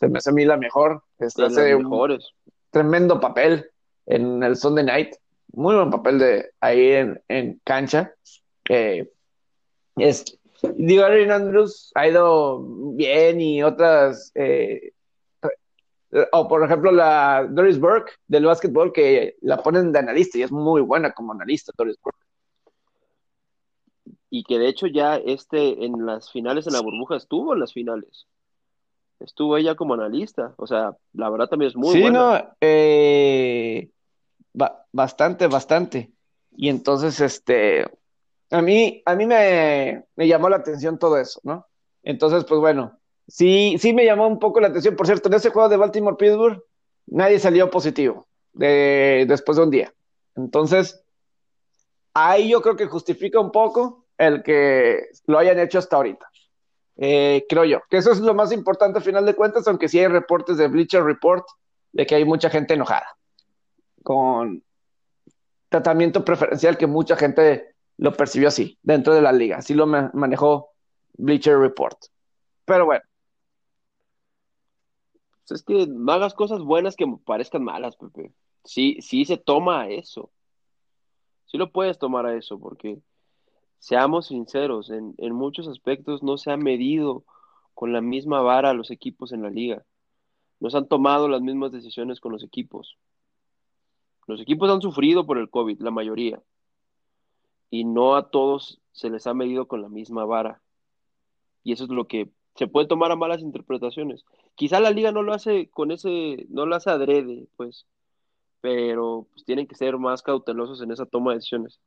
se 0.00 0.08
me 0.08 0.18
hace 0.18 0.30
a 0.30 0.32
mí 0.32 0.44
la 0.44 0.56
mejor. 0.56 1.02
Este, 1.18 1.44
hace. 1.44 1.74
Un 1.74 2.18
tremendo 2.70 3.20
papel 3.20 3.70
en 4.06 4.42
el 4.42 4.56
Sunday 4.56 4.84
Night. 4.84 5.14
Muy 5.52 5.74
buen 5.74 5.90
papel 5.90 6.18
de 6.18 6.50
ahí 6.60 7.18
en, 7.28 7.60
cancha. 7.64 8.14
Eh, 8.68 9.10
Este, 9.96 10.38
digo, 10.76 11.04
Aaron 11.04 11.30
Andrews 11.30 11.90
ha 11.94 12.08
ido 12.08 12.64
bien 12.94 13.40
y 13.40 13.62
otras, 13.62 14.32
eh, 14.34 14.92
o 16.32 16.48
por 16.48 16.64
ejemplo 16.64 16.90
la 16.90 17.46
Doris 17.48 17.78
Burke 17.78 18.12
del 18.26 18.46
básquetbol 18.46 18.92
que 18.92 19.36
la 19.42 19.62
ponen 19.62 19.92
de 19.92 19.98
analista 19.98 20.38
y 20.38 20.42
es 20.42 20.50
muy 20.52 20.80
buena 20.80 21.12
como 21.12 21.32
analista 21.32 21.72
Doris 21.76 21.96
Burke. 22.02 22.18
Y 24.28 24.44
que 24.44 24.58
de 24.58 24.68
hecho 24.68 24.86
ya 24.86 25.16
este 25.16 25.84
en 25.84 26.06
las 26.06 26.30
finales 26.30 26.66
en 26.66 26.72
la 26.72 26.80
burbuja 26.80 27.16
estuvo 27.16 27.52
en 27.52 27.60
las 27.60 27.72
finales. 27.72 28.26
Estuvo 29.20 29.56
ella 29.56 29.74
como 29.74 29.94
analista. 29.94 30.54
O 30.56 30.66
sea, 30.66 30.96
la 31.12 31.28
verdad 31.28 31.48
también 31.48 31.70
es 31.70 31.76
muy 31.76 32.00
buena. 32.00 32.38
Sí, 32.38 32.44
no, 32.44 32.56
eh, 32.60 33.90
bastante, 34.92 35.46
bastante. 35.46 36.12
Y 36.56 36.68
entonces, 36.68 37.20
este, 37.20 37.86
a 38.50 38.62
mí, 38.62 39.02
a 39.04 39.14
mí 39.14 39.26
me, 39.26 40.04
llamó 40.16 40.48
la 40.48 40.56
atención 40.56 40.98
todo 40.98 41.18
eso, 41.18 41.40
¿no? 41.44 41.66
Entonces, 42.02 42.44
pues 42.44 42.60
bueno, 42.60 42.98
sí, 43.30 43.76
sí 43.78 43.92
me 43.92 44.04
llamó 44.04 44.26
un 44.26 44.38
poco 44.38 44.60
la 44.60 44.68
atención. 44.68 44.96
Por 44.96 45.06
cierto, 45.06 45.28
en 45.28 45.34
ese 45.34 45.50
juego 45.50 45.68
de 45.68 45.76
Baltimore-Pittsburgh, 45.76 46.62
nadie 47.06 47.38
salió 47.38 47.70
positivo 47.70 48.26
de, 48.52 49.24
después 49.28 49.56
de 49.56 49.64
un 49.64 49.70
día. 49.70 49.94
Entonces, 50.36 51.02
ahí 52.12 52.50
yo 52.50 52.60
creo 52.60 52.76
que 52.76 52.86
justifica 52.86 53.40
un 53.40 53.52
poco 53.52 54.04
el 54.18 54.42
que 54.42 55.06
lo 55.26 55.38
hayan 55.38 55.58
hecho 55.58 55.78
hasta 55.78 55.96
ahorita. 55.96 56.28
Eh, 56.96 57.46
creo 57.48 57.64
yo, 57.64 57.80
que 57.88 57.96
eso 57.96 58.12
es 58.12 58.20
lo 58.20 58.34
más 58.34 58.52
importante 58.52 58.98
al 58.98 59.04
final 59.04 59.24
de 59.24 59.34
cuentas, 59.34 59.66
aunque 59.66 59.88
sí 59.88 59.98
hay 59.98 60.08
reportes 60.08 60.58
de 60.58 60.68
Bleacher 60.68 61.02
Report 61.02 61.46
de 61.92 62.04
que 62.04 62.14
hay 62.14 62.24
mucha 62.24 62.50
gente 62.50 62.74
enojada 62.74 63.16
con 64.02 64.62
tratamiento 65.70 66.24
preferencial 66.24 66.76
que 66.76 66.86
mucha 66.86 67.16
gente 67.16 67.74
lo 67.96 68.12
percibió 68.12 68.48
así 68.48 68.78
dentro 68.82 69.14
de 69.14 69.22
la 69.22 69.32
liga. 69.32 69.58
Así 69.58 69.72
lo 69.74 69.86
manejó 69.86 70.72
Bleacher 71.14 71.58
Report. 71.58 71.96
Pero 72.64 72.86
bueno. 72.86 73.02
Pues 75.50 75.62
es 75.62 75.66
que 75.66 75.86
no 75.88 76.12
hagas 76.12 76.34
cosas 76.34 76.62
buenas 76.62 76.94
que 76.94 77.06
parezcan 77.24 77.64
malas, 77.64 77.96
Pepe. 77.96 78.32
Sí, 78.62 78.98
sí 79.00 79.24
se 79.24 79.36
toma 79.36 79.82
a 79.82 79.88
eso. 79.90 80.30
Sí 81.46 81.58
lo 81.58 81.72
puedes 81.72 81.98
tomar 81.98 82.24
a 82.24 82.36
eso, 82.36 82.60
porque 82.60 83.00
seamos 83.80 84.28
sinceros, 84.28 84.90
en, 84.90 85.16
en 85.18 85.34
muchos 85.34 85.66
aspectos 85.66 86.22
no 86.22 86.38
se 86.38 86.52
ha 86.52 86.56
medido 86.56 87.24
con 87.74 87.92
la 87.92 88.00
misma 88.00 88.42
vara 88.42 88.70
a 88.70 88.74
los 88.74 88.92
equipos 88.92 89.32
en 89.32 89.42
la 89.42 89.50
liga. 89.50 89.84
No 90.60 90.70
se 90.70 90.76
han 90.76 90.86
tomado 90.86 91.26
las 91.28 91.40
mismas 91.42 91.72
decisiones 91.72 92.20
con 92.20 92.30
los 92.30 92.44
equipos. 92.44 92.96
Los 94.28 94.40
equipos 94.40 94.70
han 94.70 94.80
sufrido 94.80 95.26
por 95.26 95.36
el 95.36 95.50
COVID, 95.50 95.80
la 95.80 95.90
mayoría 95.90 96.40
y 97.70 97.84
no 97.84 98.14
a 98.14 98.30
todos 98.30 98.80
se 98.92 99.10
les 99.10 99.26
ha 99.26 99.34
medido 99.34 99.66
con 99.66 99.82
la 99.82 99.88
misma 99.88 100.24
vara. 100.24 100.62
Y 101.64 101.72
eso 101.72 101.84
es 101.84 101.90
lo 101.90 102.06
que 102.06 102.30
se 102.54 102.68
puede 102.68 102.86
tomar 102.86 103.10
a 103.10 103.16
malas 103.16 103.40
interpretaciones. 103.40 104.24
Quizá 104.60 104.78
la 104.78 104.90
liga 104.90 105.10
no 105.10 105.22
lo 105.22 105.32
hace 105.32 105.70
con 105.70 105.90
ese, 105.90 106.44
no 106.50 106.66
lo 106.66 106.76
hace 106.76 106.90
adrede, 106.90 107.46
pues, 107.56 107.86
pero 108.60 109.26
pues, 109.32 109.46
tienen 109.46 109.66
que 109.66 109.74
ser 109.74 109.96
más 109.96 110.20
cautelosos 110.20 110.82
en 110.82 110.90
esa 110.90 111.06
toma 111.06 111.30
de 111.30 111.36
decisiones. 111.36 111.80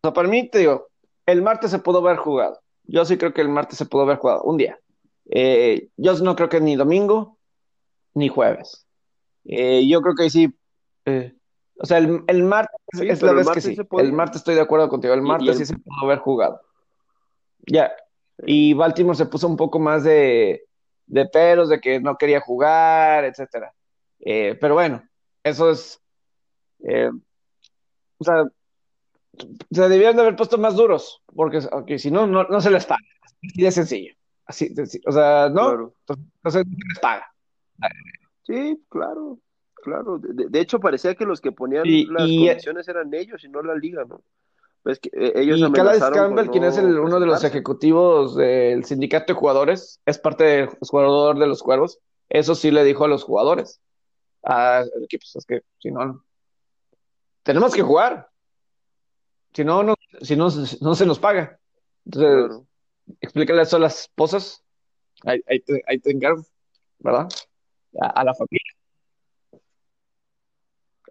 O 0.00 0.08
sea, 0.08 0.14
para 0.14 0.28
mí, 0.28 0.48
te 0.48 0.60
digo, 0.60 0.86
el 1.26 1.42
martes 1.42 1.70
se 1.70 1.78
pudo 1.78 1.98
haber 1.98 2.16
jugado. 2.16 2.58
Yo 2.84 3.04
sí 3.04 3.18
creo 3.18 3.34
que 3.34 3.42
el 3.42 3.50
martes 3.50 3.76
se 3.76 3.84
pudo 3.84 4.00
haber 4.00 4.16
jugado, 4.16 4.44
un 4.44 4.56
día. 4.56 4.78
Eh, 5.26 5.90
yo 5.98 6.14
no 6.20 6.36
creo 6.36 6.48
que 6.48 6.58
ni 6.62 6.74
domingo 6.74 7.36
ni 8.14 8.28
jueves. 8.28 8.86
Eh, 9.44 9.86
yo 9.86 10.00
creo 10.00 10.14
que 10.14 10.30
sí 10.30 10.54
eh, 11.04 11.34
o 11.76 11.84
sea, 11.84 11.98
el, 11.98 12.24
el 12.28 12.44
martes 12.44 12.80
es 12.98 13.20
la 13.20 13.32
vez 13.32 13.50
que 13.50 13.60
sí. 13.60 13.76
El 13.98 14.14
martes 14.14 14.38
estoy 14.38 14.54
de 14.54 14.62
acuerdo 14.62 14.88
contigo. 14.88 15.12
El 15.12 15.20
martes 15.20 15.58
sí 15.58 15.66
se 15.66 15.76
pudo 15.76 16.06
haber 16.06 16.18
jugado. 16.20 16.62
Ya. 17.66 17.92
Y 18.46 18.72
Baltimore 18.72 19.18
se 19.18 19.26
puso 19.26 19.48
un 19.48 19.58
poco 19.58 19.78
más 19.78 20.02
de, 20.02 20.64
de 21.12 21.26
peros, 21.26 21.68
de 21.68 21.78
que 21.78 22.00
no 22.00 22.16
quería 22.16 22.40
jugar, 22.40 23.24
etcétera. 23.24 23.72
Eh, 24.18 24.56
pero 24.58 24.74
bueno, 24.74 25.02
eso 25.44 25.70
es. 25.70 26.00
Eh, 26.84 27.10
o 28.16 28.24
sea, 28.24 28.44
se 29.70 29.88
debían 29.88 30.16
de 30.16 30.22
haber 30.22 30.36
puesto 30.36 30.56
más 30.56 30.74
duros, 30.74 31.22
porque 31.34 31.98
si 31.98 32.10
no, 32.10 32.26
no, 32.26 32.60
se 32.60 32.70
les 32.70 32.86
paga. 32.86 33.02
Así 33.20 33.62
de 33.62 33.70
sencillo. 33.70 34.14
Así, 34.46 34.74
o 35.06 35.12
sea, 35.12 35.50
no, 35.50 35.94
entonces 36.00 36.26
no 36.42 36.50
se 36.50 36.58
les 36.64 36.98
paga. 37.00 37.26
Sí, 38.44 38.82
claro. 38.88 39.38
Claro, 39.82 40.18
de, 40.18 40.60
hecho 40.60 40.78
parecía 40.78 41.16
que 41.16 41.24
los 41.24 41.40
que 41.40 41.50
ponían 41.50 41.82
las 41.84 42.30
eh, 42.30 42.36
condiciones 42.36 42.86
eran 42.86 43.12
ellos 43.12 43.42
y 43.42 43.48
no 43.48 43.62
la 43.62 43.74
liga, 43.74 44.04
¿no? 44.04 44.22
Pues 44.82 44.98
que 44.98 45.10
eh, 45.12 45.32
ellos 45.36 45.60
y 45.60 45.72
Calais 45.72 46.02
Campbell, 46.02 46.50
quien 46.50 46.64
es 46.64 46.76
el, 46.76 46.98
uno 46.98 47.20
de 47.20 47.26
los 47.26 47.44
ejecutivos 47.44 48.34
del 48.34 48.84
sindicato 48.84 49.32
de 49.32 49.38
jugadores, 49.38 50.00
es 50.06 50.18
parte 50.18 50.44
del 50.44 50.68
jugador 50.80 51.38
de 51.38 51.46
los 51.46 51.62
cuervos, 51.62 52.00
eso 52.28 52.54
sí 52.54 52.70
le 52.70 52.82
dijo 52.82 53.04
a 53.04 53.08
los 53.08 53.22
jugadores, 53.22 53.80
a 54.42 54.84
equipos, 55.04 55.36
es 55.36 55.46
que 55.46 55.62
si 55.78 55.90
no, 55.92 56.24
tenemos 57.44 57.74
que 57.74 57.82
jugar, 57.82 58.28
si 59.52 59.64
no, 59.64 59.82
no, 59.82 59.94
si 60.20 60.34
no, 60.34 60.48
no 60.80 60.94
se 60.94 61.06
nos 61.06 61.18
paga. 61.18 61.58
Entonces, 62.04 62.60
explícale 63.20 63.62
eso 63.62 63.76
a 63.76 63.80
las 63.80 64.00
esposas, 64.00 64.64
ahí, 65.24 65.40
ahí, 65.48 65.60
te, 65.60 65.82
ahí 65.86 65.98
te 66.00 66.10
encargo, 66.10 66.44
¿verdad? 66.98 67.28
a 68.00 68.24
la 68.24 68.34
familia. 68.34 68.72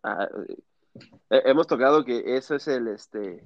Ah, 0.04 0.28
hemos 1.30 1.68
tocado 1.68 2.04
que 2.04 2.36
eso 2.36 2.56
es 2.56 2.68
el, 2.68 2.88
este, 2.88 3.44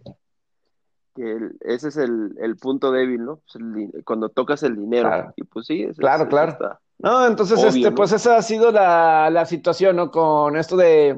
que 1.15 1.38
ese 1.62 1.88
es 1.88 1.97
el, 1.97 2.58
punto 2.60 2.91
débil, 2.91 3.23
¿no? 3.23 3.41
Pues 3.51 3.63
cuando 4.03 4.29
tocas 4.29 4.63
el 4.63 4.75
dinero. 4.75 5.34
Y 5.36 5.43
pues 5.43 5.65
sí, 5.65 5.88
claro, 5.97 6.27
claro. 6.27 6.58
no, 6.99 7.25
entonces, 7.25 7.63
este, 7.63 7.91
pues 7.91 8.12
esa 8.12 8.38
ha 8.38 8.41
sido 8.41 8.71
la, 8.71 9.45
situación, 9.45 9.95
¿no? 9.95 10.12
Con 10.12 10.58
esto 10.58 10.75
de, 10.75 11.17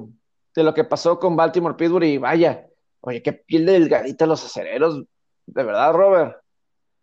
lo 0.56 0.74
que 0.74 0.84
pasó 0.84 1.20
con 1.20 1.36
Baltimore 1.36 1.76
Pittsburgh 1.76 2.06
y 2.06 2.18
vaya, 2.18 2.68
oye, 3.02 3.22
qué 3.22 3.34
piel 3.34 3.66
delgadita 3.66 4.26
los 4.26 4.46
acereros, 4.46 5.04
de 5.48 5.64
verdad, 5.64 5.94
Robert. 5.94 6.38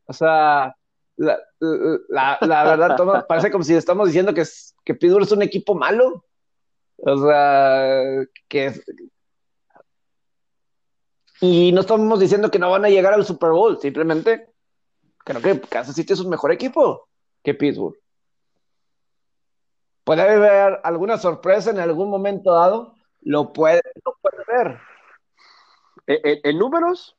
O 0.07 0.13
sea, 0.13 0.77
la, 1.17 2.39
verdad, 2.41 2.97
parece 3.29 3.51
como 3.51 3.65
si 3.65 3.75
estamos 3.75 4.07
diciendo 4.07 4.35
que, 4.35 4.45
que 4.85 4.95
Pittsburgh 4.95 5.25
es 5.25 5.33
un 5.33 5.43
equipo 5.43 5.75
malo. 5.75 6.25
O 6.99 7.19
sea, 7.27 8.25
que 8.49 8.73
y 11.41 11.73
no 11.73 11.81
estamos 11.81 12.21
diciendo 12.21 12.51
que 12.51 12.59
no 12.59 12.71
van 12.71 12.85
a 12.85 12.91
llegar 12.91 13.15
al 13.15 13.25
Super 13.25 13.51
Bowl, 13.51 13.81
simplemente 13.81 14.53
creo 15.19 15.43
que 15.43 15.61
Kansas 15.61 15.95
City 15.95 16.13
es 16.13 16.21
un 16.21 16.31
mejor 16.31 16.53
equipo 16.53 17.09
que 17.43 17.55
Pittsburgh. 17.55 17.99
Puede 20.05 20.23
haber 20.23 20.81
alguna 20.85 21.17
sorpresa 21.19 21.71
en 21.71 21.79
algún 21.79 22.11
momento 22.11 22.53
dado, 22.53 22.95
lo 23.23 23.53
puede, 23.53 23.81
lo 24.05 24.17
puede 24.21 24.45
ver. 24.47 24.79
En, 26.07 26.59
números, 26.59 27.17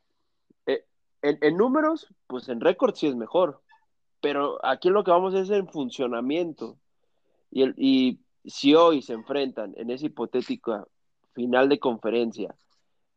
en, 0.65 1.57
números, 1.57 2.07
pues 2.27 2.47
en 2.49 2.61
récord 2.61 2.93
sí 2.93 3.07
es 3.07 3.15
mejor, 3.15 3.63
pero 4.21 4.63
aquí 4.63 4.89
lo 4.89 5.03
que 5.03 5.09
vamos 5.09 5.33
es 5.33 5.49
en 5.49 5.67
funcionamiento. 5.67 6.77
Y, 7.49 7.63
el, 7.63 7.73
y 7.77 8.19
si 8.45 8.75
hoy 8.75 9.01
se 9.01 9.13
enfrentan 9.13 9.73
en 9.77 9.89
esa 9.89 10.05
hipotética 10.05 10.85
final 11.33 11.67
de 11.67 11.79
conferencia 11.79 12.55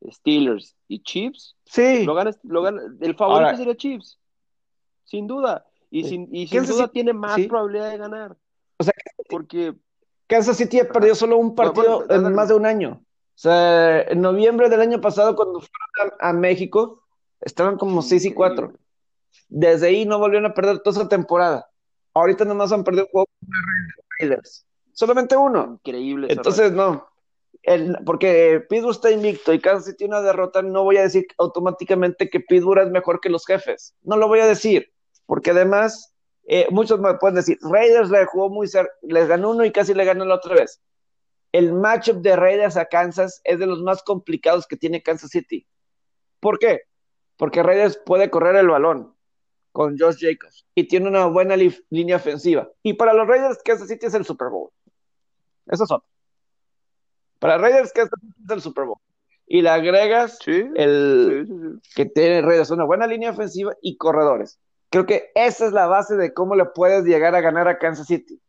Steelers 0.06 0.76
y 0.86 1.02
Chiefs, 1.02 1.56
sí. 1.64 2.04
lo 2.04 2.14
gana, 2.14 2.80
el 3.00 3.14
favorito 3.16 3.56
sería 3.56 3.76
Chiefs, 3.76 4.18
sin 5.04 5.26
duda. 5.26 5.64
Y 5.90 6.04
sin, 6.04 6.28
y 6.34 6.46
sin 6.46 6.66
duda 6.66 6.88
tiene 6.88 7.12
más 7.12 7.40
probabilidad 7.46 7.90
de 7.90 7.98
ganar. 7.98 8.36
O 8.78 8.84
sea, 8.84 8.92
porque 9.30 9.74
Kansas 10.26 10.56
City 10.58 10.80
perdió 10.92 11.14
solo 11.14 11.38
un 11.38 11.54
partido 11.54 12.04
en 12.10 12.32
más 12.34 12.48
de 12.48 12.54
un 12.54 12.66
año. 12.66 13.02
O 13.02 13.40
sea, 13.40 14.02
en 14.02 14.20
noviembre 14.20 14.68
del 14.68 14.80
año 14.80 15.00
pasado, 15.00 15.34
cuando 15.34 15.60
fueron 15.60 16.14
a, 16.20 16.32
México, 16.32 17.04
estaban 17.40 17.78
como 17.78 18.02
6 18.02 18.26
y 18.26 18.34
4. 18.34 18.72
Desde 19.48 19.86
ahí 19.86 20.04
no 20.04 20.18
volvieron 20.18 20.50
a 20.50 20.54
perder 20.54 20.80
toda 20.80 21.00
esa 21.00 21.08
temporada. 21.08 21.70
Ahorita 22.14 22.44
nomás 22.44 22.72
han 22.72 22.84
perdido 22.84 23.06
un 23.06 23.10
juego 23.10 23.28
solamente 24.92 25.36
uno. 25.36 25.78
Increíble. 25.80 26.26
Entonces, 26.30 26.72
no. 26.72 27.06
Porque 28.06 28.64
Pittsburgh 28.68 28.94
está 28.94 29.10
invicto 29.10 29.52
y 29.52 29.60
Kansas 29.60 29.86
City 29.86 30.04
una 30.04 30.22
derrota, 30.22 30.62
no 30.62 30.84
voy 30.84 30.96
a 30.96 31.02
decir 31.02 31.26
automáticamente 31.36 32.30
que 32.30 32.40
Pittsburgh 32.40 32.84
es 32.84 32.90
mejor 32.90 33.20
que 33.20 33.28
los 33.28 33.44
jefes. 33.44 33.94
No 34.02 34.16
lo 34.16 34.28
voy 34.28 34.40
a 34.40 34.46
decir, 34.46 34.92
porque 35.26 35.50
además 35.50 36.14
eh, 36.50 36.66
muchos 36.70 36.98
me 36.98 37.12
pueden 37.14 37.36
decir, 37.36 37.58
Raiders 37.60 38.08
le 38.08 38.26
muy 38.50 38.68
cerca, 38.68 38.90
les 39.02 39.28
ganó 39.28 39.50
uno 39.50 39.66
y 39.66 39.70
casi 39.70 39.92
le 39.92 40.06
ganó 40.06 40.24
la 40.24 40.36
otra 40.36 40.54
vez. 40.54 40.80
El 41.52 41.74
matchup 41.74 42.22
de 42.22 42.36
Raiders 42.36 42.78
a 42.78 42.86
Kansas 42.86 43.42
es 43.44 43.58
de 43.58 43.66
los 43.66 43.82
más 43.82 44.02
complicados 44.02 44.66
que 44.66 44.78
tiene 44.78 45.02
Kansas 45.02 45.30
City. 45.30 45.66
¿Por 46.40 46.58
qué? 46.58 46.82
Porque 47.36 47.62
Raiders 47.62 48.00
puede 48.04 48.30
correr 48.30 48.56
el 48.56 48.68
balón 48.68 49.14
con 49.72 49.98
Josh 49.98 50.16
Jacobs 50.20 50.66
y 50.74 50.88
tiene 50.88 51.08
una 51.08 51.26
buena 51.26 51.54
línea 51.90 52.16
ofensiva. 52.16 52.70
Y 52.82 52.94
para 52.94 53.12
los 53.12 53.28
Raiders, 53.28 53.58
Kansas 53.62 53.88
City 53.88 54.06
es 54.06 54.14
el 54.14 54.24
Super 54.24 54.48
Bowl. 54.48 54.70
Eso 55.66 55.84
es 55.84 55.90
otro. 55.90 56.08
Para 57.38 57.58
Raiders, 57.58 57.92
que 57.92 58.02
es 58.02 58.08
el 58.50 58.60
Super 58.60 58.84
Bowl. 58.86 58.98
y 59.46 59.62
le 59.62 59.70
agregas 59.70 60.38
Sí, 60.44 60.64
el 60.74 61.46
sí, 61.46 61.52
sí, 61.54 61.60
sí. 61.82 61.92
que 61.94 62.06
tiene 62.06 62.42
redes, 62.42 62.70
una 62.70 62.84
buena 62.84 63.06
línea 63.06 63.30
ofensiva 63.30 63.74
y 63.80 63.96
corredores. 63.96 64.58
Creo 64.90 65.06
que 65.06 65.30
esa 65.34 65.66
es 65.66 65.72
la 65.72 65.86
base 65.86 66.16
de 66.16 66.32
cómo 66.34 66.54
le 66.56 66.64
puedes 66.66 67.04
llegar 67.04 67.34
a 67.34 67.40
ganar 67.40 67.68
a 67.68 67.78
Kansas 67.78 68.06
City. 68.06 68.40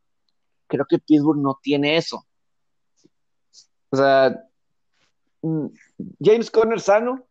Creo 0.68 0.86
que 0.88 1.00
Pittsburgh 1.00 1.40
no 1.42 1.60
tiene 1.62 1.98
eso. 1.98 2.26
O 3.92 3.98
sea, 3.98 4.44
mm, 5.42 5.66
James 6.22 6.50
Conner 6.52 6.80
sano, 6.80 7.26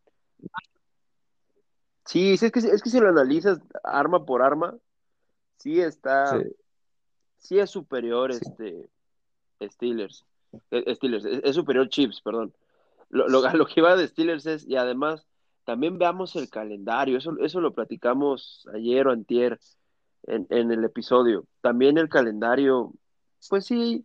Sí, 2.07 2.39
sí, 2.39 2.47
es 2.47 2.53
que, 2.53 2.61
es 2.61 2.83
que 2.83 2.89
si 2.89 2.99
lo 3.01 3.09
analizas 3.09 3.59
arma 3.85 4.25
por 4.25 4.41
arma, 4.41 4.75
sí 5.59 5.79
está, 5.79 6.39
sí, 6.41 6.47
sí 7.37 7.59
es 7.59 7.69
superior 7.69 8.33
sí. 8.33 8.41
este 8.41 8.89
Steelers. 9.71 10.25
Eh, 10.71 10.95
Steelers, 10.95 11.25
es, 11.25 11.55
superior 11.55 11.89
Chiefs, 11.89 12.21
perdón. 12.21 12.53
Lo, 13.11 13.29
lo, 13.29 13.49
lo 13.51 13.67
que 13.67 13.81
va 13.81 13.97
de 13.97 14.09
Steelers 14.09 14.47
es, 14.47 14.67
y 14.67 14.77
además, 14.77 15.27
también 15.65 15.99
veamos 15.99 16.37
el 16.37 16.49
calendario, 16.49 17.19
eso, 17.19 17.37
eso 17.41 17.61
lo 17.61 17.75
platicamos 17.75 18.67
ayer 18.75 19.07
o 19.07 19.13
antier 19.13 19.59
en, 20.25 20.47
en 20.51 20.71
el 20.73 20.85
episodio. 20.85 21.47
También 21.61 21.99
el 21.99 22.09
calendario, 22.09 22.93
pues 23.49 23.67
sí, 23.67 24.05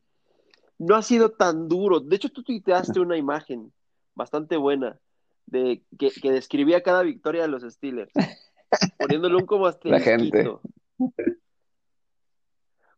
no 0.78 0.96
ha 0.96 1.02
sido 1.02 1.30
tan 1.32 1.68
duro. 1.68 2.00
De 2.00 2.16
hecho, 2.16 2.30
tú 2.30 2.44
tuiteaste 2.44 3.00
una 3.00 3.18
imagen 3.18 3.72
bastante 4.16 4.58
buena 4.58 4.98
de 5.46 5.84
que, 5.98 6.12
que 6.12 6.32
describía 6.32 6.84
cada 6.84 7.04
victoria 7.04 7.44
de 7.44 7.48
los 7.48 7.64
Steelers, 7.64 8.12
poniéndole 9.00 9.36
un 9.36 9.46
como 9.46 9.70
La 9.84 10.00
gente. 10.00 10.50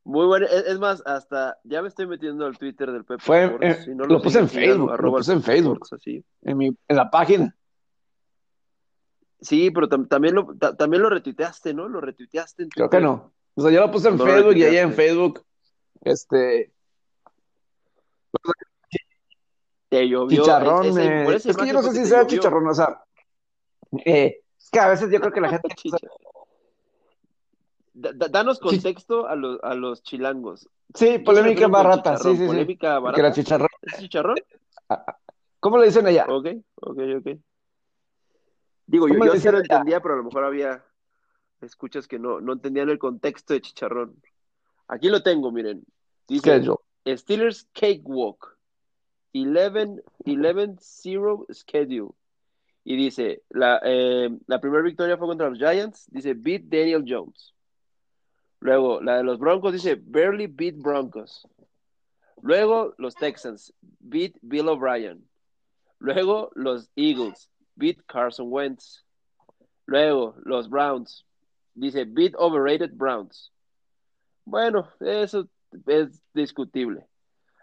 Muy 0.06 0.28
bueno, 0.28 0.46
es, 0.46 0.66
es 0.68 0.80
más, 0.80 1.02
hasta 1.06 1.58
ya 1.64 1.82
me 1.82 1.88
estoy 1.88 2.06
metiendo 2.06 2.46
al 2.46 2.58
Twitter 2.58 2.92
del 2.92 3.04
Pepe 3.06 3.24
Fue, 3.24 3.46
Sports, 3.46 3.66
eh, 3.66 3.84
si 3.86 3.96
no 3.96 4.06
lo 4.06 4.22
puse 4.22 4.48
síganlo, 4.48 4.88
Facebook, 4.88 5.02
lo 5.02 5.12
puse 5.14 5.34
en 5.34 5.42
Facebook, 5.44 5.80
Sports, 5.84 5.94
así. 5.94 6.24
en, 6.44 6.58
mi, 6.58 6.68
en 6.68 6.96
la 6.96 7.10
página. 7.10 7.56
Sí, 9.42 9.72
pero 9.72 9.90
tam- 9.90 10.08
también 10.08 10.36
lo, 10.36 10.56
ta- 10.58 10.78
también 10.78 11.02
lo 11.04 11.10
retuiteaste, 11.10 11.74
¿no? 11.74 11.88
Lo 11.90 12.02
retuiteaste 12.02 12.64
en 12.64 12.70
Creo 12.70 12.88
que 12.90 12.98
Twitter. 12.98 13.10
no. 13.10 13.34
O 13.56 13.62
sea, 13.62 13.72
yo 13.72 13.80
lo 13.82 13.92
puse 13.92 14.10
en 14.10 14.18
No 14.18 14.26
lo 14.26 14.32
Facebook 14.32 14.56
y 14.58 14.64
ahí 14.64 14.78
en. 14.78 14.94
Facebook, 14.94 15.44
este, 16.02 16.72
Te 19.90 20.08
llovió. 20.08 20.42
chicharrón. 20.42 20.86
es 20.86 21.58
que 21.58 21.68
yo 21.68 21.74
no 21.74 21.82
sé 21.82 21.92
si 21.94 22.06
sea 22.06 22.26
chicharrón, 22.28 22.68
o 22.68 22.74
sea, 22.74 23.02
eh, 24.06 24.42
es 24.58 24.70
que 24.70 24.80
a 24.80 24.88
veces 24.90 25.10
yo 25.12 25.20
creo 25.20 25.32
que 25.32 25.42
la 25.42 25.50
gente. 25.62 25.70
Da- 27.98 28.12
da- 28.12 28.28
danos 28.28 28.60
contexto 28.60 29.26
a 29.26 29.36
los, 29.36 29.58
a 29.64 29.74
los 29.74 30.04
chilangos. 30.04 30.70
Sí, 30.94 31.06
¿Qué 31.06 31.12
se 31.14 31.20
polémica 31.20 31.68
barata, 31.68 32.18
sí, 32.18 32.32
sí, 32.32 32.38
sí. 32.38 32.46
¿Polémica 32.46 32.96
Que 32.96 33.00
barata? 33.02 33.32
chicharrón. 33.32 33.70
¿Es 33.82 33.98
chicharrón? 34.00 34.36
¿Cómo 35.62 35.78
le 35.78 35.86
dicen 35.88 36.06
allá? 36.06 36.26
Ok, 36.30 36.48
ok, 36.76 37.00
ok. 37.20 37.28
Digo, 38.86 39.08
yo, 39.08 39.14
¿Cómo 39.14 39.26
yo 39.26 39.36
sí 39.40 39.50
lo 39.50 39.60
entendía, 39.60 40.02
pero 40.02 40.16
a 40.16 40.18
lo 40.18 40.26
mejor 40.26 40.44
había 40.44 40.84
escuchas 41.62 42.08
que 42.08 42.20
no, 42.20 42.42
no 42.42 42.54
entendían 42.54 42.90
el 42.90 43.00
contexto 43.00 43.54
de 43.54 43.62
chicharrón. 43.62 44.22
Aquí 44.90 45.10
lo 45.10 45.24
tengo, 45.24 45.52
miren. 45.52 45.84
Dice 46.28 46.60
Schedule. 46.60 46.78
Steelers 47.18 47.68
Cakewalk 47.74 48.58
11 49.34 50.04
11-0 50.26 51.46
schedule. 51.54 52.12
Y 52.84 52.96
dice, 52.98 53.42
la, 53.50 53.82
eh, 53.84 54.30
la 54.46 54.60
primera 54.60 54.84
victoria 54.84 55.18
fue 55.18 55.28
contra 55.28 55.50
los 55.50 55.58
Giants, 55.58 56.06
dice 56.12 56.36
beat 56.36 56.64
Daniel 56.66 57.04
Jones. 57.08 57.55
Luego, 58.66 59.00
la 59.00 59.18
de 59.18 59.24
los 59.24 59.38
Broncos 59.38 59.74
dice 59.74 59.94
barely 59.94 60.48
beat 60.48 60.74
Broncos. 60.78 61.48
Luego, 62.42 62.96
los 62.98 63.14
Texans, 63.14 63.72
beat 64.00 64.34
Bill 64.42 64.70
O'Brien. 64.70 65.24
Luego, 66.00 66.50
los 66.56 66.90
Eagles, 66.96 67.52
beat 67.76 67.98
Carson 68.08 68.52
Wentz. 68.52 69.06
Luego, 69.86 70.34
los 70.44 70.68
Browns, 70.68 71.24
dice 71.76 72.06
beat 72.06 72.34
overrated 72.40 72.98
Browns. 72.98 73.52
Bueno, 74.46 74.90
eso 75.00 75.48
es 75.86 76.20
discutible. 76.34 77.06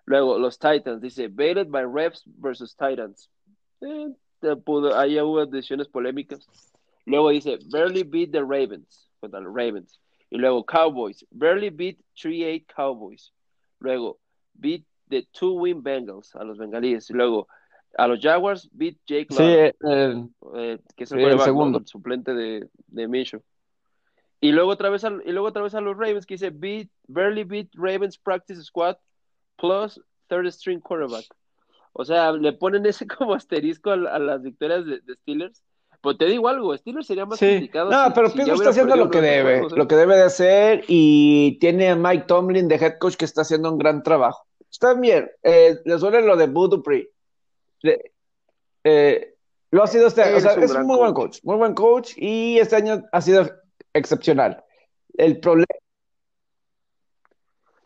Luego, 0.04 0.38
los 0.38 0.56
Titans, 0.56 1.00
dice 1.02 1.26
baited 1.26 1.68
by 1.68 1.84
Refs 1.84 2.22
versus 2.38 2.76
Titans. 2.76 3.28
Ahí 3.80 5.20
hubo 5.20 5.46
decisiones 5.46 5.88
polémicas. 5.88 6.46
Luego 7.06 7.30
dice 7.30 7.58
barely 7.72 8.04
beat 8.04 8.30
the 8.30 8.44
Ravens, 8.44 9.10
contra 9.18 9.40
los 9.40 9.52
Ravens. 9.52 9.98
Y 10.32 10.38
luego 10.38 10.64
Cowboys, 10.64 11.26
barely 11.30 11.68
beat 11.68 11.98
3-8 12.16 12.64
Cowboys. 12.74 13.34
Luego, 13.80 14.18
beat 14.54 14.86
the 15.10 15.28
two-win 15.30 15.82
Bengals, 15.82 16.34
a 16.34 16.42
los 16.42 16.56
bengalíes. 16.56 17.10
Y 17.10 17.12
luego, 17.12 17.48
a 17.98 18.08
los 18.08 18.18
Jaguars, 18.18 18.66
beat 18.72 18.96
Jake 19.06 19.26
Sí, 19.28 19.42
Locker, 19.42 19.74
eh, 19.84 20.26
eh, 20.54 20.78
que 20.96 21.04
es 21.04 21.12
el, 21.12 21.38
segundo. 21.38 21.80
el 21.80 21.86
suplente 21.86 22.32
de, 22.32 22.66
de 22.86 23.08
Minshew. 23.08 23.42
Y 24.40 24.52
luego 24.52 24.70
otra 24.70 24.88
vez 24.88 25.04
a, 25.04 25.10
y 25.22 25.32
luego 25.32 25.48
otra 25.48 25.64
vez 25.64 25.74
a 25.74 25.82
los 25.82 25.98
Ravens 25.98 26.24
que 26.24 26.34
dice 26.34 26.48
beat, 26.48 26.88
barely 27.08 27.44
beat 27.44 27.68
Ravens 27.74 28.16
practice 28.16 28.62
squad 28.64 28.96
plus 29.58 30.00
third 30.28 30.50
string 30.50 30.80
quarterback. 30.80 31.26
O 31.92 32.06
sea, 32.06 32.32
le 32.32 32.54
ponen 32.54 32.86
ese 32.86 33.06
como 33.18 33.34
asterisco 33.34 33.90
a, 33.90 33.94
a 33.94 34.18
las 34.18 34.40
victorias 34.40 34.86
de, 34.86 35.00
de 35.00 35.14
Steelers. 35.16 35.62
Pues 36.02 36.18
te 36.18 36.26
digo 36.26 36.48
algo, 36.48 36.76
Steelers 36.76 37.06
sería 37.06 37.24
más 37.24 37.38
sí. 37.38 37.46
criticado 37.46 37.90
No, 37.90 38.06
si, 38.06 38.12
pero 38.12 38.28
si 38.28 38.32
Pittsburgh 38.34 38.56
hubiera 38.56 38.70
está 38.70 38.70
haciendo 38.70 38.96
lo 38.96 39.10
que 39.10 39.20
debe, 39.20 39.52
juegos, 39.52 39.72
¿eh? 39.72 39.76
lo 39.76 39.86
que 39.88 39.94
debe 39.94 40.16
de 40.16 40.22
hacer 40.22 40.84
y 40.88 41.58
tiene 41.60 41.90
a 41.90 41.96
Mike 41.96 42.24
Tomlin 42.26 42.66
de 42.66 42.74
head 42.74 42.98
coach 42.98 43.14
que 43.14 43.24
está 43.24 43.42
haciendo 43.42 43.70
un 43.70 43.78
gran 43.78 44.02
trabajo. 44.02 44.44
Está 44.68 44.94
bien, 44.94 45.30
eh, 45.44 45.78
les 45.84 46.00
duele 46.00 46.22
lo 46.22 46.36
de. 46.36 46.48
Le- 47.82 48.12
eh, 48.84 49.34
lo 49.70 49.82
ha 49.84 49.86
sido 49.86 50.08
este 50.08 50.22
año, 50.22 50.36
o 50.36 50.40
sea, 50.40 50.50
es 50.52 50.56
un 50.56 50.62
es 50.64 50.70
un 50.70 50.74
gran 50.74 50.86
muy 50.86 50.96
buen 50.98 51.14
coach. 51.14 51.38
muy 51.44 51.56
buen 51.56 51.74
coach 51.74 52.12
y 52.16 52.58
este 52.58 52.76
año 52.76 53.04
ha 53.12 53.20
sido 53.20 53.48
excepcional. 53.94 54.64
El 55.16 55.38
problema, 55.38 55.66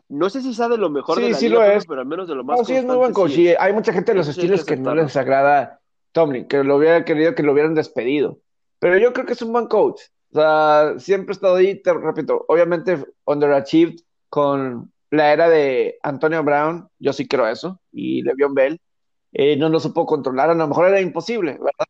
No 0.09 0.29
sé 0.29 0.41
si 0.41 0.53
sea 0.53 0.69
de 0.69 0.77
lo 0.77 0.89
mejor 0.89 1.17
de 1.19 1.25
sí, 1.25 1.31
la 1.31 1.37
sí 1.37 1.49
liga, 1.49 1.67
lo 1.67 1.71
es. 1.73 1.85
pero 1.85 2.01
al 2.01 2.07
menos 2.07 2.27
de 2.27 2.35
lo 2.35 2.43
más 2.43 2.57
No, 2.59 2.65
sí, 2.65 2.73
es 2.75 2.83
muy 2.85 2.95
buen 2.95 3.13
coach 3.13 3.31
sí 3.31 3.49
hay 3.59 3.73
mucha 3.73 3.93
gente 3.93 4.13
de 4.13 4.17
los 4.17 4.27
sí 4.27 4.41
hay 4.41 4.65
que 4.65 4.77
no 4.77 4.95
les 4.95 5.15
agrada 5.15 5.81
Tomlin, 6.17 6.47
que 6.47 6.63
lo 6.63 6.77
hubiera 6.77 7.05
querido 7.05 7.35
que 7.35 7.43
lo 7.43 7.51
hubieran 7.51 7.75
despedido. 7.75 8.39
Pero 8.79 8.97
yo 8.97 9.13
creo 9.13 9.27
que 9.27 9.33
es 9.33 9.41
un 9.43 9.53
buen 9.53 9.67
coach. 9.67 10.01
O 10.31 10.35
sea, 10.35 10.95
siempre 10.97 11.31
he 11.31 11.35
estado 11.35 11.57
ahí, 11.57 11.79
te 11.79 11.93
repito, 11.93 12.43
obviamente 12.47 13.05
underachieved 13.25 13.99
con 14.27 14.91
la 15.11 15.31
era 15.31 15.47
de 15.47 15.99
Antonio 16.01 16.43
Brown, 16.43 16.89
yo 16.97 17.13
sí 17.13 17.27
creo 17.27 17.47
eso, 17.47 17.79
y 17.91 18.23
Le'Veon 18.23 18.55
Bell, 18.55 18.81
eh, 19.31 19.55
no 19.57 19.69
lo 19.69 19.79
supo 19.79 20.07
controlar, 20.07 20.49
a 20.49 20.55
lo 20.55 20.67
mejor 20.67 20.87
era 20.87 20.99
imposible, 20.99 21.51
¿verdad? 21.51 21.85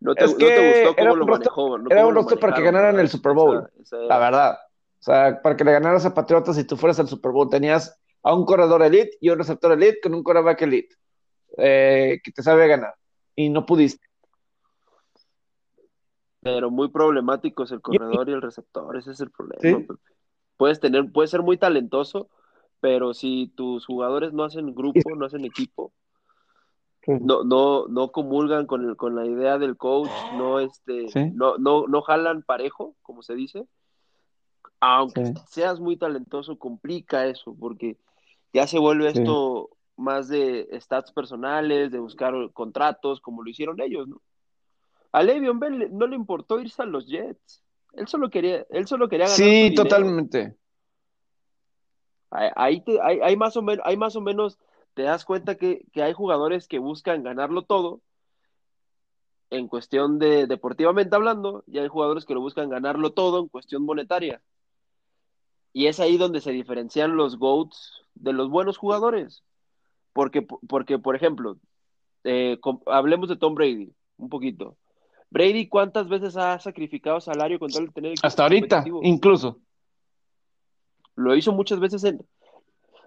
¿No 0.00 0.14
te, 0.14 0.24
Es 0.24 0.32
no 0.38 0.38
te 0.38 0.44
que 0.46 0.60
gustó 0.62 0.94
era 0.96 1.10
cómo 1.10 1.16
lo 1.16 1.24
un 1.24 1.28
roster, 1.28 1.52
manejó? 1.52 1.78
¿no? 1.78 1.90
era 1.90 2.00
¿Cómo 2.00 2.08
un 2.08 2.14
lo 2.14 2.20
roster 2.22 2.38
para 2.38 2.54
que 2.54 2.62
ganaran 2.62 2.96
verdad? 2.96 3.02
el 3.02 3.08
Super 3.10 3.34
Bowl, 3.34 3.70
la 4.08 4.18
verdad. 4.18 4.58
O 4.98 5.02
sea, 5.02 5.42
para 5.42 5.56
que 5.56 5.64
le 5.64 5.72
ganaras 5.72 6.06
a 6.06 6.14
Patriotas 6.14 6.56
si 6.56 6.64
tú 6.64 6.76
fueras 6.76 6.98
al 6.98 7.08
Super 7.08 7.32
Bowl, 7.32 7.50
tenías 7.50 8.00
a 8.22 8.34
un 8.34 8.44
corredor 8.46 8.82
elite 8.82 9.18
y 9.20 9.28
un 9.30 9.38
receptor 9.38 9.72
elite 9.72 10.00
con 10.02 10.14
un 10.14 10.22
quarterback 10.22 10.62
elite, 10.62 10.96
eh, 11.58 12.20
que 12.22 12.32
te 12.32 12.42
sabe 12.42 12.68
ganar, 12.68 12.94
y 13.34 13.48
no 13.50 13.66
pudiste. 13.66 14.06
Pero 16.40 16.70
muy 16.70 16.88
problemáticos 16.88 17.72
el 17.72 17.80
corredor 17.80 18.28
y 18.28 18.32
el 18.32 18.42
receptor, 18.42 18.96
ese 18.96 19.10
es 19.10 19.20
el 19.20 19.30
problema, 19.30 19.60
Sí. 19.60 19.86
Puedes 20.56 20.80
tener, 20.80 21.12
puedes 21.12 21.30
ser 21.30 21.42
muy 21.42 21.56
talentoso, 21.56 22.28
pero 22.80 23.14
si 23.14 23.52
tus 23.54 23.86
jugadores 23.86 24.32
no 24.32 24.42
hacen 24.42 24.74
grupo, 24.74 25.14
no 25.16 25.26
hacen 25.26 25.44
equipo, 25.44 25.92
sí, 27.02 27.12
no, 27.20 27.44
no, 27.44 27.86
no 27.86 28.10
comulgan 28.10 28.66
con 28.66 28.84
el, 28.84 28.96
con 28.96 29.14
la 29.14 29.24
idea 29.24 29.58
del 29.58 29.76
coach, 29.76 30.10
no, 30.34 30.58
este, 30.58 31.08
sí, 31.10 31.30
no, 31.32 31.58
no, 31.58 31.86
no 31.86 32.02
jalan 32.02 32.42
parejo, 32.42 32.96
como 33.02 33.22
se 33.22 33.36
dice, 33.36 33.68
aunque 34.80 35.34
seas 35.48 35.80
muy 35.80 35.96
talentoso, 35.96 36.58
complica 36.58 37.26
eso, 37.26 37.56
porque 37.58 37.96
ya 38.52 38.66
se 38.66 38.78
vuelve 38.78 39.08
esto 39.08 39.70
más 39.98 40.28
de 40.28 40.68
stats 40.80 41.12
personales, 41.12 41.90
de 41.90 41.98
buscar 41.98 42.32
contratos, 42.52 43.20
como 43.20 43.42
lo 43.42 43.50
hicieron 43.50 43.80
ellos, 43.80 44.08
¿no? 44.08 44.22
A 45.12 45.22
Le'Veon 45.22 45.58
Bell 45.58 45.88
no 45.96 46.06
le 46.06 46.16
importó 46.16 46.60
irse 46.60 46.82
a 46.82 46.86
los 46.86 47.06
Jets. 47.06 47.62
Él 47.94 48.06
solo 48.08 48.30
quería, 48.30 48.64
él 48.70 48.86
solo 48.86 49.08
quería 49.08 49.26
ganar 49.26 49.36
Sí, 49.38 49.74
totalmente. 49.74 50.56
Ahí, 52.30 52.50
ahí 52.56 52.80
te- 52.82 53.00
ahí- 53.00 53.20
ahí 53.22 53.36
más 53.36 53.56
o 53.56 53.62
menos, 53.62 53.84
ahí 53.86 53.96
más 53.96 54.14
o 54.16 54.20
menos 54.20 54.58
te 54.94 55.02
das 55.02 55.24
cuenta 55.24 55.56
que, 55.56 55.84
que 55.92 56.02
hay 56.02 56.12
jugadores 56.12 56.68
que 56.68 56.78
buscan 56.78 57.22
ganarlo 57.22 57.62
todo 57.62 58.00
en 59.50 59.66
cuestión 59.66 60.18
de 60.18 60.46
deportivamente 60.46 61.16
hablando, 61.16 61.64
y 61.66 61.78
hay 61.78 61.88
jugadores 61.88 62.26
que 62.26 62.34
lo 62.34 62.40
buscan 62.40 62.68
ganarlo 62.68 63.12
todo 63.14 63.40
en 63.40 63.48
cuestión 63.48 63.82
monetaria. 63.82 64.42
Y 65.72 65.86
es 65.86 66.00
ahí 66.00 66.18
donde 66.18 66.40
se 66.42 66.50
diferencian 66.52 67.16
los 67.16 67.38
GOATs 67.38 68.04
de 68.14 68.32
los 68.34 68.50
buenos 68.50 68.76
jugadores. 68.76 69.42
Porque, 70.18 70.42
porque 70.42 70.98
por 70.98 71.14
ejemplo, 71.14 71.58
eh, 72.24 72.58
hablemos 72.86 73.28
de 73.28 73.36
Tom 73.36 73.54
Brady 73.54 73.92
un 74.16 74.28
poquito. 74.28 74.76
Brady, 75.30 75.68
¿cuántas 75.68 76.08
veces 76.08 76.36
ha 76.36 76.58
sacrificado 76.58 77.20
salario 77.20 77.60
con 77.60 77.70
tal 77.70 77.86
de 77.86 77.92
tener 77.92 78.14
Hasta 78.20 78.42
ahorita, 78.42 78.84
incluso. 79.02 79.60
Lo 81.14 81.36
hizo 81.36 81.52
muchas 81.52 81.78
veces 81.78 82.02
en. 82.02 82.20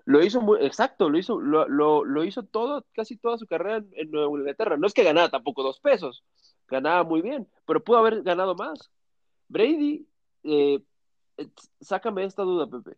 lo 0.06 0.24
hizo 0.24 0.40
muy, 0.40 0.60
exacto, 0.62 1.10
lo 1.10 1.18
hizo, 1.18 1.42
lo, 1.42 1.68
lo, 1.68 2.24
hizo 2.24 2.44
todo, 2.44 2.86
casi 2.94 3.18
toda 3.18 3.38
su 3.38 3.46
carrera 3.46 3.84
en, 3.92 4.10
Nueva 4.10 4.30
Inglaterra. 4.30 4.78
No 4.78 4.88
es 4.88 4.94
que 4.94 5.04
ganara 5.04 5.28
tampoco 5.28 5.64
dos 5.64 5.82
pesos, 5.82 6.24
ganaba 6.70 7.04
muy 7.04 7.22
bien, 7.22 7.46
pero 7.66 7.84
pudo 7.84 7.98
haber 7.98 8.24
ganado 8.24 8.56
más. 8.56 8.90
Brady, 9.50 10.08
eh, 10.46 10.80
sácame 11.82 12.24
esta 12.24 12.44
duda, 12.44 12.68
Pepe. 12.68 12.96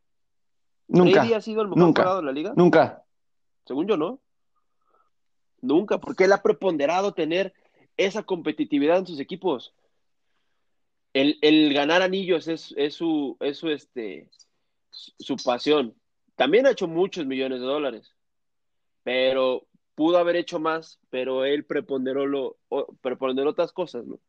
Nunca. 0.87 1.21
¿Brady 1.21 1.33
ha 1.33 1.41
sido 1.41 1.63
el 1.63 1.69
mejor 1.69 1.83
nunca, 1.83 2.03
pagado 2.03 2.19
de 2.19 2.25
la 2.27 2.31
liga? 2.31 2.53
Nunca. 2.55 3.02
Según 3.65 3.87
yo, 3.87 3.97
no. 3.97 4.19
Nunca, 5.61 5.99
porque 5.99 6.25
él 6.25 6.33
ha 6.33 6.41
preponderado 6.41 7.13
tener 7.13 7.53
esa 7.97 8.23
competitividad 8.23 8.97
en 8.97 9.07
sus 9.07 9.19
equipos. 9.19 9.73
El, 11.13 11.37
el 11.41 11.73
ganar 11.73 12.01
anillos 12.01 12.47
es, 12.47 12.73
es, 12.75 12.95
su, 12.95 13.37
es 13.39 13.57
su, 13.57 13.69
este, 13.69 14.29
su 14.91 15.37
pasión. 15.37 15.95
También 16.35 16.65
ha 16.65 16.71
hecho 16.71 16.87
muchos 16.87 17.25
millones 17.25 17.59
de 17.59 17.65
dólares, 17.65 18.15
pero 19.03 19.67
pudo 19.95 20.17
haber 20.17 20.35
hecho 20.35 20.59
más, 20.59 20.99
pero 21.09 21.45
él 21.45 21.65
preponderó, 21.65 22.25
lo, 22.25 22.57
preponderó 23.01 23.51
otras 23.51 23.71
cosas, 23.71 24.05
¿no? 24.05 24.19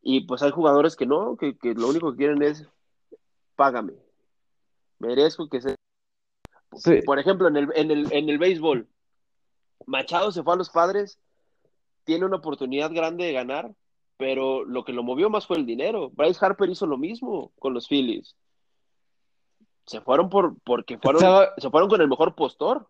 Y 0.00 0.26
pues 0.26 0.42
hay 0.42 0.50
jugadores 0.50 0.96
que 0.96 1.06
no, 1.06 1.36
que, 1.36 1.56
que 1.56 1.74
lo 1.74 1.88
único 1.88 2.12
que 2.12 2.18
quieren 2.18 2.42
es 2.42 2.66
págame. 3.56 3.94
Merezco 4.98 5.48
que 5.48 5.60
sea. 5.60 5.74
Por 7.04 7.18
ejemplo, 7.18 7.48
en 7.48 7.56
el, 7.56 7.68
en, 7.74 7.90
el, 7.90 8.12
en 8.12 8.28
el 8.28 8.38
béisbol, 8.38 8.88
Machado 9.86 10.32
se 10.32 10.42
fue 10.42 10.54
a 10.54 10.56
los 10.56 10.70
padres, 10.70 11.18
tiene 12.04 12.24
una 12.24 12.36
oportunidad 12.36 12.92
grande 12.92 13.24
de 13.24 13.32
ganar, 13.32 13.72
pero 14.16 14.64
lo 14.64 14.84
que 14.84 14.92
lo 14.92 15.02
movió 15.02 15.30
más 15.30 15.46
fue 15.46 15.56
el 15.56 15.66
dinero. 15.66 16.10
Bryce 16.10 16.44
Harper 16.44 16.70
hizo 16.70 16.86
lo 16.86 16.96
mismo 16.96 17.52
con 17.58 17.74
los 17.74 17.88
Phillies. 17.88 18.36
Se 19.86 20.00
fueron 20.00 20.30
por, 20.30 20.54
porque 20.64 20.96
fueron, 20.98 21.22
se 21.56 21.70
fueron 21.70 21.88
con 21.88 22.00
el 22.00 22.08
mejor 22.08 22.34
postor. 22.34 22.86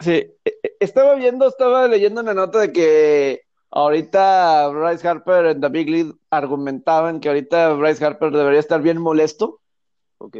Sí, 0.00 0.12
e, 0.12 0.34
e, 0.44 0.76
estaba 0.80 1.14
viendo, 1.14 1.46
estaba 1.46 1.86
leyendo 1.86 2.20
una 2.20 2.34
nota 2.34 2.58
de 2.58 2.72
que 2.72 3.42
ahorita 3.70 4.68
Bryce 4.68 5.06
Harper 5.06 5.46
en 5.46 5.60
The 5.60 5.68
Big 5.68 5.88
League 5.88 6.12
argumentaban 6.30 7.20
que 7.20 7.28
ahorita 7.28 7.74
Bryce 7.74 8.04
Harper 8.04 8.32
debería 8.32 8.60
estar 8.60 8.82
bien 8.82 9.00
molesto. 9.00 9.60
Ok. 10.18 10.36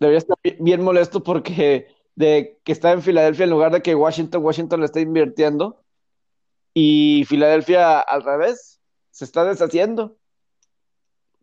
Debería 0.00 0.18
estar 0.18 0.36
bien 0.58 0.82
molesto 0.82 1.22
porque 1.22 1.88
de 2.16 2.58
que 2.64 2.72
está 2.72 2.92
en 2.92 3.02
Filadelfia 3.02 3.44
en 3.44 3.50
lugar 3.50 3.72
de 3.72 3.82
que 3.82 3.94
Washington, 3.94 4.42
Washington 4.42 4.80
le 4.80 4.86
está 4.86 5.00
invirtiendo 5.00 5.82
y 6.74 7.24
Filadelfia 7.28 8.00
al 8.00 8.22
revés, 8.22 8.80
se 9.10 9.24
está 9.24 9.44
deshaciendo 9.44 10.16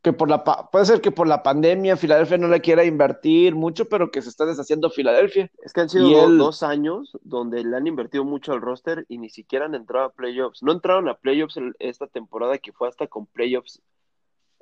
que 0.01 0.13
por 0.13 0.29
la 0.29 0.43
puede 0.43 0.85
ser 0.85 1.01
que 1.01 1.11
por 1.11 1.27
la 1.27 1.43
pandemia 1.43 1.97
Filadelfia 1.97 2.37
no 2.37 2.47
le 2.47 2.61
quiera 2.61 2.85
invertir 2.85 3.55
mucho, 3.55 3.89
pero 3.89 4.09
que 4.09 4.21
se 4.21 4.29
está 4.29 4.45
deshaciendo 4.45 4.89
Filadelfia. 4.89 5.51
Es 5.61 5.73
que 5.73 5.81
han 5.81 5.89
sido 5.89 6.29
dos 6.29 6.63
años 6.63 7.17
donde 7.23 7.63
le 7.63 7.75
han 7.75 7.87
invertido 7.87 8.23
mucho 8.23 8.53
al 8.53 8.61
roster 8.61 9.05
y 9.09 9.17
ni 9.17 9.29
siquiera 9.29 9.65
han 9.65 9.75
entrado 9.75 10.05
a 10.05 10.13
playoffs. 10.13 10.63
No 10.63 10.71
entraron 10.71 11.09
a 11.09 11.15
playoffs 11.15 11.55
esta 11.79 12.07
temporada 12.07 12.57
que 12.57 12.71
fue 12.71 12.87
hasta 12.87 13.07
con 13.07 13.25
playoffs 13.25 13.81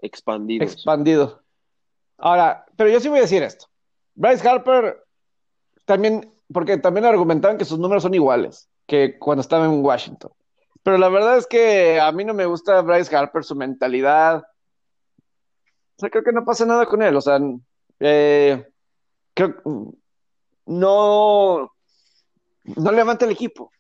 expandidos. 0.02 0.74
Expandido. 0.74 1.44
Ahora, 2.18 2.66
pero 2.76 2.90
yo 2.90 3.00
sí 3.00 3.10
voy 3.10 3.20
a 3.20 3.24
decir 3.24 3.44
esto. 3.44 3.68
Bryce 4.16 4.48
Harper 4.48 5.04
también, 5.86 6.32
porque 6.52 6.78
también 6.78 7.06
argumentaban 7.06 7.58
que 7.58 7.66
sus 7.66 7.80
números 7.80 8.04
son 8.04 8.14
iguales 8.14 8.70
que 8.88 9.18
cuando 9.20 9.42
estaba 9.42 9.66
en 9.66 9.84
Washington. 9.84 10.32
Pero 10.84 10.98
la 10.98 11.10
verdad 11.10 11.38
es 11.38 11.48
que 11.48 12.00
a 12.00 12.12
mí 12.12 12.24
no 12.24 12.34
me 12.34 12.46
gusta 12.46 12.82
Bryce 12.82 13.16
Harper, 13.16 13.44
su 13.44 13.56
mentalidad 13.56 14.44
o 15.98 16.00
sea, 16.00 16.10
creo 16.10 16.24
que 16.24 16.34
no 16.34 16.44
pasa 16.44 16.66
nada 16.66 16.86
con 16.86 17.02
él. 17.02 17.16
O 17.16 17.22
sea, 17.22 17.40
eh, 18.00 18.66
creo 19.34 19.56
no, 20.66 21.72
no 22.64 22.92
levanta 22.92 23.26
el 23.26 23.32
equipo. 23.32 23.72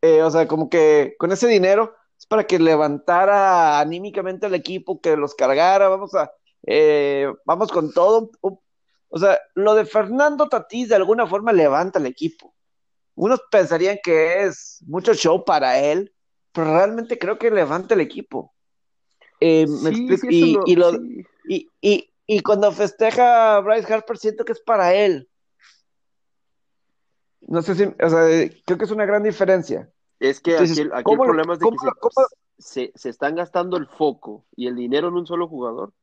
Eh, 0.00 0.22
o 0.22 0.30
sea, 0.30 0.46
como 0.46 0.70
que 0.70 1.16
con 1.18 1.32
ese 1.32 1.48
dinero 1.48 1.94
es 2.16 2.26
para 2.26 2.44
que 2.44 2.58
levantara 2.58 3.80
anímicamente 3.80 4.46
al 4.46 4.54
equipo, 4.54 5.00
que 5.00 5.16
los 5.16 5.34
cargara, 5.34 5.88
vamos 5.88 6.14
a, 6.14 6.30
eh, 6.66 7.32
vamos 7.44 7.72
con 7.72 7.92
todo. 7.92 8.30
O 9.16 9.18
sea, 9.18 9.40
lo 9.54 9.74
de 9.74 9.86
Fernando 9.86 10.46
Tatís 10.46 10.90
de 10.90 10.94
alguna 10.94 11.26
forma 11.26 11.50
levanta 11.50 11.98
el 11.98 12.04
equipo. 12.04 12.54
Unos 13.14 13.40
pensarían 13.50 13.96
que 14.02 14.44
es 14.44 14.84
mucho 14.86 15.14
show 15.14 15.42
para 15.42 15.78
él, 15.78 16.14
pero 16.52 16.74
realmente 16.76 17.18
creo 17.18 17.38
que 17.38 17.50
levanta 17.50 17.94
el 17.94 18.02
equipo. 18.02 18.52
Eh, 19.40 19.64
y, 20.28 20.76
lo, 20.76 20.92
y, 21.48 21.66
y, 21.80 22.12
y 22.26 22.40
cuando 22.40 22.70
festeja 22.72 23.56
a 23.56 23.60
Bryce 23.60 23.90
Harper, 23.90 24.18
siento 24.18 24.44
que 24.44 24.52
es 24.52 24.60
para 24.60 24.92
él. 24.92 25.30
No 27.40 27.62
sé 27.62 27.74
si, 27.74 27.84
o 27.84 28.10
sea, 28.10 28.50
creo 28.66 28.76
que 28.76 28.84
es 28.84 28.90
una 28.90 29.06
gran 29.06 29.22
diferencia. 29.22 29.90
Es 30.20 30.40
que 30.40 30.58
aquí, 30.58 30.78
el, 30.78 30.90
problema 30.90 31.54
es 31.54 31.60
de 31.60 31.70
que 31.70 31.76
se, 32.58 32.92
se, 32.94 33.08
están 33.08 33.34
gastando 33.34 33.78
el 33.78 33.86
foco 33.86 34.44
y 34.54 34.66
el 34.66 34.76
dinero 34.76 35.08
en 35.08 35.14
un 35.14 35.26
solo 35.26 35.48
jugador. 35.48 35.94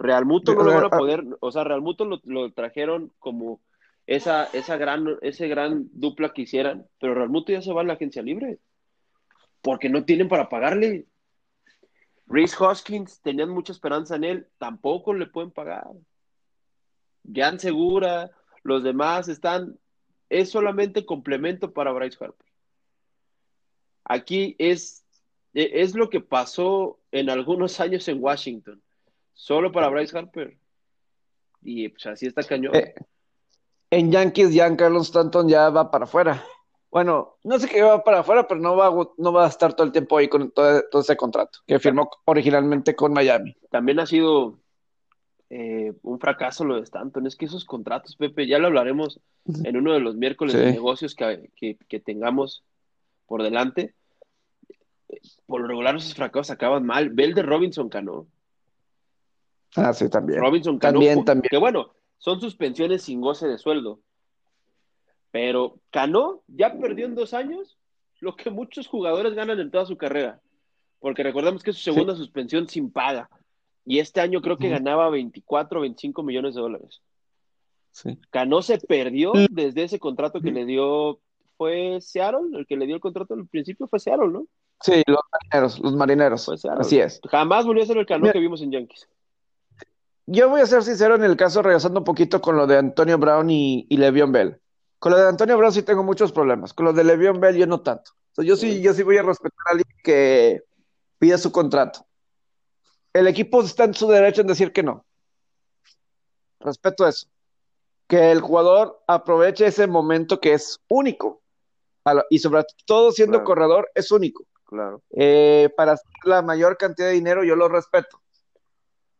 Real 0.00 0.24
Muto 0.24 0.54
no 0.54 0.62
lo 0.62 0.72
van 0.72 0.84
a 0.84 0.88
poder, 0.88 1.24
o 1.40 1.52
sea, 1.52 1.62
Real 1.62 1.82
Muto 1.82 2.06
lo, 2.06 2.20
lo, 2.24 2.50
trajeron 2.52 3.12
como 3.18 3.60
esa, 4.06 4.44
esa 4.54 4.78
gran, 4.78 5.18
ese 5.20 5.46
gran 5.46 5.90
dupla 5.92 6.32
que 6.32 6.42
hicieran, 6.42 6.86
pero 6.98 7.14
Real 7.14 7.28
Muto 7.28 7.52
ya 7.52 7.60
se 7.60 7.70
va 7.74 7.82
a 7.82 7.84
la 7.84 7.92
agencia 7.92 8.22
libre, 8.22 8.58
porque 9.60 9.90
no 9.90 10.06
tienen 10.06 10.28
para 10.28 10.48
pagarle. 10.48 11.06
Reese 12.26 12.56
Hoskins, 12.58 13.20
tenían 13.20 13.50
mucha 13.50 13.72
esperanza 13.72 14.16
en 14.16 14.24
él, 14.24 14.48
tampoco 14.56 15.12
le 15.12 15.26
pueden 15.26 15.50
pagar. 15.50 15.88
Jan 17.30 17.60
Segura, 17.60 18.30
los 18.62 18.82
demás 18.82 19.28
están, 19.28 19.78
es 20.30 20.48
solamente 20.48 21.04
complemento 21.04 21.74
para 21.74 21.92
Bryce 21.92 22.16
Harper. 22.24 22.46
Aquí 24.04 24.56
es, 24.58 25.04
e, 25.52 25.82
es 25.82 25.94
lo 25.94 26.08
que 26.08 26.20
pasó 26.20 26.98
en 27.12 27.28
algunos 27.28 27.80
años 27.80 28.08
en 28.08 28.22
Washington, 28.22 28.82
solo 29.32 29.72
para 29.72 29.88
Bryce 29.88 30.16
Harper. 30.16 30.58
Y 31.62 31.88
pues 31.88 32.06
así 32.06 32.26
está 32.26 32.42
cañón. 32.42 32.74
Eh, 32.74 32.94
en 33.90 34.12
Yankees, 34.12 34.54
Jan 34.54 34.76
Carlos 34.76 35.06
Stanton 35.06 35.48
ya 35.48 35.68
va 35.70 35.90
para 35.90 36.04
afuera. 36.04 36.44
Bueno, 36.90 37.36
no 37.44 37.58
sé 37.58 37.68
qué 37.68 37.82
va 37.82 38.02
para 38.02 38.20
afuera, 38.20 38.48
pero 38.48 38.60
no 38.60 38.76
va, 38.76 38.88
a, 38.88 39.08
no 39.16 39.32
va 39.32 39.44
a 39.44 39.48
estar 39.48 39.74
todo 39.74 39.86
el 39.86 39.92
tiempo 39.92 40.16
ahí 40.16 40.28
con 40.28 40.50
todo, 40.50 40.82
ese 41.00 41.16
contrato 41.16 41.60
que 41.66 41.78
firmó 41.78 42.10
originalmente 42.24 42.96
con 42.96 43.12
Miami. 43.12 43.56
También 43.70 44.00
ha 44.00 44.06
sido 44.06 44.58
eh, 45.50 45.92
un 46.02 46.18
fracaso 46.18 46.64
lo 46.64 46.76
de 46.76 46.82
Stanton. 46.82 47.26
Es 47.26 47.36
que 47.36 47.44
esos 47.44 47.64
contratos, 47.64 48.16
Pepe, 48.16 48.48
ya 48.48 48.58
lo 48.58 48.66
hablaremos 48.66 49.20
en 49.64 49.76
uno 49.76 49.92
de 49.92 50.00
los 50.00 50.16
miércoles 50.16 50.54
de 50.54 50.72
negocios 50.72 51.14
que, 51.14 51.76
tengamos 52.04 52.64
por 53.26 53.42
delante. 53.44 53.94
Por 55.46 55.60
lo 55.60 55.68
regular, 55.68 55.94
esos 55.94 56.14
fracasos 56.14 56.50
acaban 56.50 56.84
mal. 56.84 57.10
Ve 57.10 57.24
el 57.24 57.34
de 57.34 57.42
Robinson 57.42 57.88
Cano. 57.88 58.26
Ah, 59.76 59.92
sí, 59.92 60.08
también. 60.08 60.40
Robinson 60.40 60.78
Cano. 60.78 60.94
También, 60.94 61.24
también. 61.24 61.48
Que 61.50 61.58
bueno, 61.58 61.92
son 62.18 62.40
suspensiones 62.40 63.02
sin 63.02 63.20
goce 63.20 63.46
de 63.46 63.58
sueldo. 63.58 64.00
Pero 65.30 65.78
Cano 65.90 66.42
ya 66.48 66.76
perdió 66.78 67.06
en 67.06 67.14
dos 67.14 67.34
años 67.34 67.78
lo 68.20 68.36
que 68.36 68.50
muchos 68.50 68.86
jugadores 68.88 69.34
ganan 69.34 69.60
en 69.60 69.70
toda 69.70 69.86
su 69.86 69.96
carrera. 69.96 70.40
Porque 70.98 71.22
recordemos 71.22 71.62
que 71.62 71.70
es 71.70 71.76
su 71.76 71.82
segunda 71.82 72.14
suspensión 72.14 72.68
sin 72.68 72.90
paga. 72.90 73.30
Y 73.86 73.98
este 73.98 74.20
año 74.20 74.42
creo 74.42 74.58
que 74.58 74.68
ganaba 74.68 75.08
24 75.08 75.78
o 75.78 75.82
25 75.82 76.22
millones 76.22 76.54
de 76.54 76.60
dólares. 76.60 77.00
Sí. 77.92 78.18
Cano 78.30 78.62
se 78.62 78.78
perdió 78.78 79.32
desde 79.50 79.84
ese 79.84 79.98
contrato 79.98 80.40
que 80.40 80.52
le 80.52 80.64
dio. 80.64 81.20
¿Fue 81.56 82.00
Seattle? 82.00 82.56
El 82.58 82.66
que 82.66 82.76
le 82.76 82.86
dio 82.86 82.94
el 82.94 83.02
contrato 83.02 83.34
al 83.34 83.46
principio 83.46 83.86
fue 83.86 84.00
Seattle, 84.00 84.28
¿no? 84.28 84.46
Sí, 84.80 85.02
los 85.06 85.20
marineros, 85.30 85.78
los 85.78 85.94
marineros. 85.94 86.48
Así 86.78 86.98
es. 86.98 87.20
Jamás 87.28 87.66
volvió 87.66 87.82
a 87.82 87.86
ser 87.86 87.98
el 87.98 88.06
Cano 88.06 88.32
que 88.32 88.38
vimos 88.38 88.62
en 88.62 88.72
Yankees. 88.72 89.08
Yo 90.32 90.48
voy 90.48 90.60
a 90.60 90.66
ser 90.66 90.84
sincero 90.84 91.16
en 91.16 91.24
el 91.24 91.36
caso, 91.36 91.60
regresando 91.60 91.98
un 91.98 92.04
poquito 92.04 92.40
con 92.40 92.56
lo 92.56 92.64
de 92.68 92.78
Antonio 92.78 93.18
Brown 93.18 93.50
y, 93.50 93.84
y 93.88 93.96
Le'Veon 93.96 94.30
Bell. 94.30 94.60
Con 95.00 95.10
lo 95.10 95.18
de 95.18 95.26
Antonio 95.26 95.58
Brown 95.58 95.72
sí 95.72 95.82
tengo 95.82 96.04
muchos 96.04 96.30
problemas. 96.30 96.72
Con 96.72 96.86
lo 96.86 96.92
de 96.92 97.02
Le'Veon 97.02 97.40
Bell 97.40 97.56
yo 97.56 97.66
no 97.66 97.80
tanto. 97.80 98.12
yo 98.36 98.54
sí, 98.54 98.80
yo 98.80 98.94
sí 98.94 99.02
voy 99.02 99.16
a 99.16 99.24
respetar 99.24 99.58
a 99.66 99.70
alguien 99.72 99.88
que 100.04 100.62
pida 101.18 101.36
su 101.36 101.50
contrato. 101.50 102.06
El 103.12 103.26
equipo 103.26 103.60
está 103.60 103.82
en 103.82 103.94
su 103.94 104.06
derecho 104.06 104.42
en 104.42 104.46
decir 104.46 104.72
que 104.72 104.84
no. 104.84 105.04
Respeto 106.60 107.08
eso. 107.08 107.26
Que 108.06 108.30
el 108.30 108.40
jugador 108.40 109.02
aproveche 109.08 109.66
ese 109.66 109.88
momento 109.88 110.38
que 110.38 110.52
es 110.52 110.78
único. 110.86 111.42
Y 112.28 112.38
sobre 112.38 112.62
todo 112.86 113.10
siendo 113.10 113.42
corredor, 113.42 113.90
es 113.96 114.12
único. 114.12 114.44
Claro. 114.62 115.02
Eh, 115.10 115.70
para 115.76 115.92
hacer 115.92 116.06
la 116.22 116.40
mayor 116.40 116.76
cantidad 116.76 117.08
de 117.08 117.14
dinero, 117.14 117.42
yo 117.42 117.56
lo 117.56 117.68
respeto. 117.68 118.22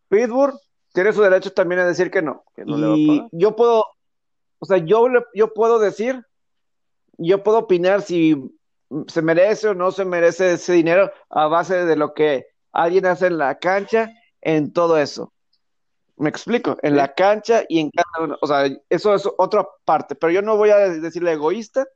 Pittsburgh 0.08 0.56
tiene 0.92 1.12
su 1.12 1.22
derecho 1.22 1.52
también 1.52 1.80
a 1.80 1.86
decir 1.86 2.10
que 2.10 2.22
no. 2.22 2.44
Que 2.54 2.64
no 2.64 2.76
le 2.76 2.86
va 2.86 3.24
a. 3.24 3.28
Yo 3.32 3.56
puedo, 3.56 3.84
o 4.58 4.66
sea, 4.66 4.78
yo, 4.78 5.06
yo 5.34 5.54
puedo 5.54 5.78
decir, 5.78 6.24
yo 7.18 7.42
puedo 7.42 7.58
opinar 7.58 8.02
si 8.02 8.36
se 9.06 9.22
merece 9.22 9.68
o 9.68 9.74
no 9.74 9.92
se 9.92 10.04
merece 10.04 10.52
ese 10.52 10.72
dinero 10.72 11.12
a 11.28 11.46
base 11.46 11.84
de 11.84 11.96
lo 11.96 12.12
que 12.12 12.46
alguien 12.72 13.06
hace 13.06 13.26
en 13.26 13.38
la 13.38 13.58
cancha, 13.58 14.10
en 14.40 14.72
todo 14.72 14.98
eso. 14.98 15.32
Me 16.16 16.28
explico, 16.28 16.76
en 16.82 16.96
la 16.96 17.14
cancha 17.14 17.62
y 17.68 17.80
en 17.80 17.90
cada 17.90 18.24
uno. 18.24 18.36
O 18.42 18.46
sea, 18.46 18.68
eso 18.88 19.14
es 19.14 19.28
otra 19.38 19.66
parte, 19.84 20.14
pero 20.14 20.32
yo 20.32 20.42
no 20.42 20.56
voy 20.56 20.70
a 20.70 20.76
decirle 20.76 21.32
egoísta 21.32 21.86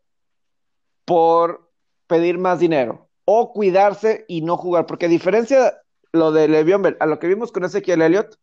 por 1.04 1.70
pedir 2.06 2.38
más 2.38 2.58
dinero 2.58 3.08
o 3.26 3.52
cuidarse 3.52 4.24
y 4.28 4.42
no 4.42 4.56
jugar, 4.56 4.86
porque 4.86 5.06
a 5.06 5.10
diferencia 5.10 5.78
lo 6.12 6.32
de 6.32 6.48
Le'Veon 6.48 6.82
Bell, 6.82 6.96
a 7.00 7.06
lo 7.06 7.18
que 7.18 7.26
vimos 7.26 7.52
con 7.52 7.64
Ezequiel 7.64 8.02
Elliott, 8.02 8.38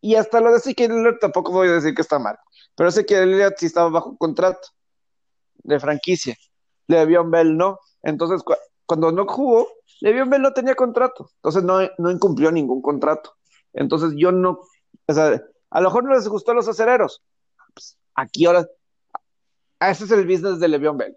y 0.00 0.14
hasta 0.14 0.40
lo 0.40 0.50
de 0.50 0.58
Ezequiel 0.58 0.92
Elliott 0.92 1.20
tampoco 1.20 1.52
voy 1.52 1.68
a 1.68 1.72
decir 1.72 1.94
que 1.94 2.02
está 2.02 2.18
mal, 2.18 2.38
pero 2.74 2.88
Ezequiel 2.88 3.32
Elliott 3.32 3.54
sí 3.58 3.66
estaba 3.66 3.90
bajo 3.90 4.16
contrato 4.16 4.68
de 5.64 5.80
franquicia, 5.80 6.36
Le'Veon 6.86 7.30
Bell 7.30 7.56
no, 7.56 7.78
entonces 8.02 8.42
cuando 8.86 9.12
no 9.12 9.26
jugó, 9.26 9.68
Le'Veon 10.00 10.30
Bell 10.30 10.42
no 10.42 10.52
tenía 10.52 10.74
contrato, 10.74 11.30
entonces 11.36 11.64
no, 11.64 11.78
no 11.98 12.10
incumplió 12.10 12.50
ningún 12.52 12.82
contrato, 12.82 13.34
entonces 13.72 14.12
yo 14.16 14.32
no, 14.32 14.60
o 15.06 15.12
sea, 15.12 15.42
a 15.70 15.80
lo 15.80 15.88
mejor 15.88 16.04
no 16.04 16.14
les 16.14 16.28
gustó 16.28 16.52
a 16.52 16.54
los 16.54 16.68
acereros, 16.68 17.22
pues, 17.74 17.98
aquí 18.14 18.46
ahora, 18.46 18.66
ese 19.80 20.04
es 20.04 20.10
el 20.10 20.26
business 20.26 20.60
de 20.60 20.68
Le'Veon 20.68 20.96
Bell, 20.96 21.16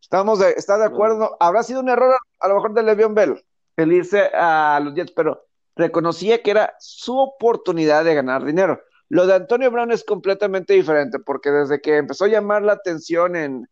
Estamos 0.00 0.38
de, 0.38 0.52
¿Está 0.52 0.78
de 0.78 0.86
acuerdo? 0.86 1.36
Habrá 1.38 1.62
sido 1.62 1.80
un 1.80 1.90
error 1.90 2.16
a 2.40 2.48
lo 2.48 2.54
mejor 2.54 2.72
de 2.72 2.82
Le'Veon 2.82 3.14
Bell 3.14 3.44
el 3.78 3.92
irse 3.92 4.30
a 4.34 4.80
los 4.82 4.94
Jets, 4.94 5.12
pero 5.12 5.46
reconocía 5.78 6.42
que 6.42 6.50
era 6.50 6.74
su 6.80 7.16
oportunidad 7.16 8.04
de 8.04 8.14
ganar 8.14 8.44
dinero. 8.44 8.82
Lo 9.08 9.26
de 9.26 9.34
Antonio 9.34 9.70
Brown 9.70 9.92
es 9.92 10.04
completamente 10.04 10.74
diferente, 10.74 11.18
porque 11.18 11.50
desde 11.50 11.80
que 11.80 11.96
empezó 11.96 12.24
a 12.24 12.28
llamar 12.28 12.62
la 12.62 12.74
atención 12.74 13.36
en, 13.36 13.66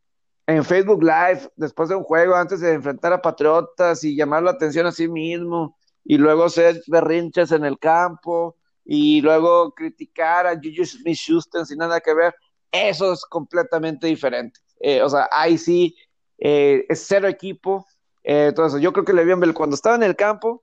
en 0.46 0.64
Facebook 0.64 1.02
Live, 1.02 1.50
después 1.56 1.90
de 1.90 1.96
un 1.96 2.04
juego, 2.04 2.36
antes 2.36 2.60
de 2.60 2.72
enfrentar 2.72 3.12
a 3.12 3.20
Patriotas 3.20 4.02
y 4.04 4.16
llamar 4.16 4.44
la 4.44 4.52
atención 4.52 4.86
a 4.86 4.92
sí 4.92 5.08
mismo, 5.08 5.76
y 6.04 6.16
luego 6.16 6.44
hacer 6.44 6.80
berrinches 6.86 7.50
en 7.50 7.64
el 7.64 7.78
campo, 7.78 8.56
y 8.84 9.20
luego 9.20 9.74
criticar 9.74 10.46
a 10.46 10.54
Juju 10.54 10.86
Smith-Schuster 10.86 11.66
sin 11.66 11.78
nada 11.78 12.00
que 12.00 12.14
ver, 12.14 12.34
eso 12.70 13.12
es 13.12 13.24
completamente 13.24 14.06
diferente. 14.06 14.60
Eh, 14.78 15.02
o 15.02 15.08
sea, 15.08 15.28
ahí 15.32 15.58
sí 15.58 15.96
eh, 16.38 16.86
es 16.88 17.04
cero 17.06 17.26
equipo. 17.26 17.84
Eh, 18.22 18.54
yo 18.80 18.92
creo 18.92 19.04
que 19.04 19.12
Le'Veon 19.12 19.40
Bell 19.40 19.54
cuando 19.54 19.74
estaba 19.74 19.96
en 19.96 20.04
el 20.04 20.14
campo, 20.14 20.62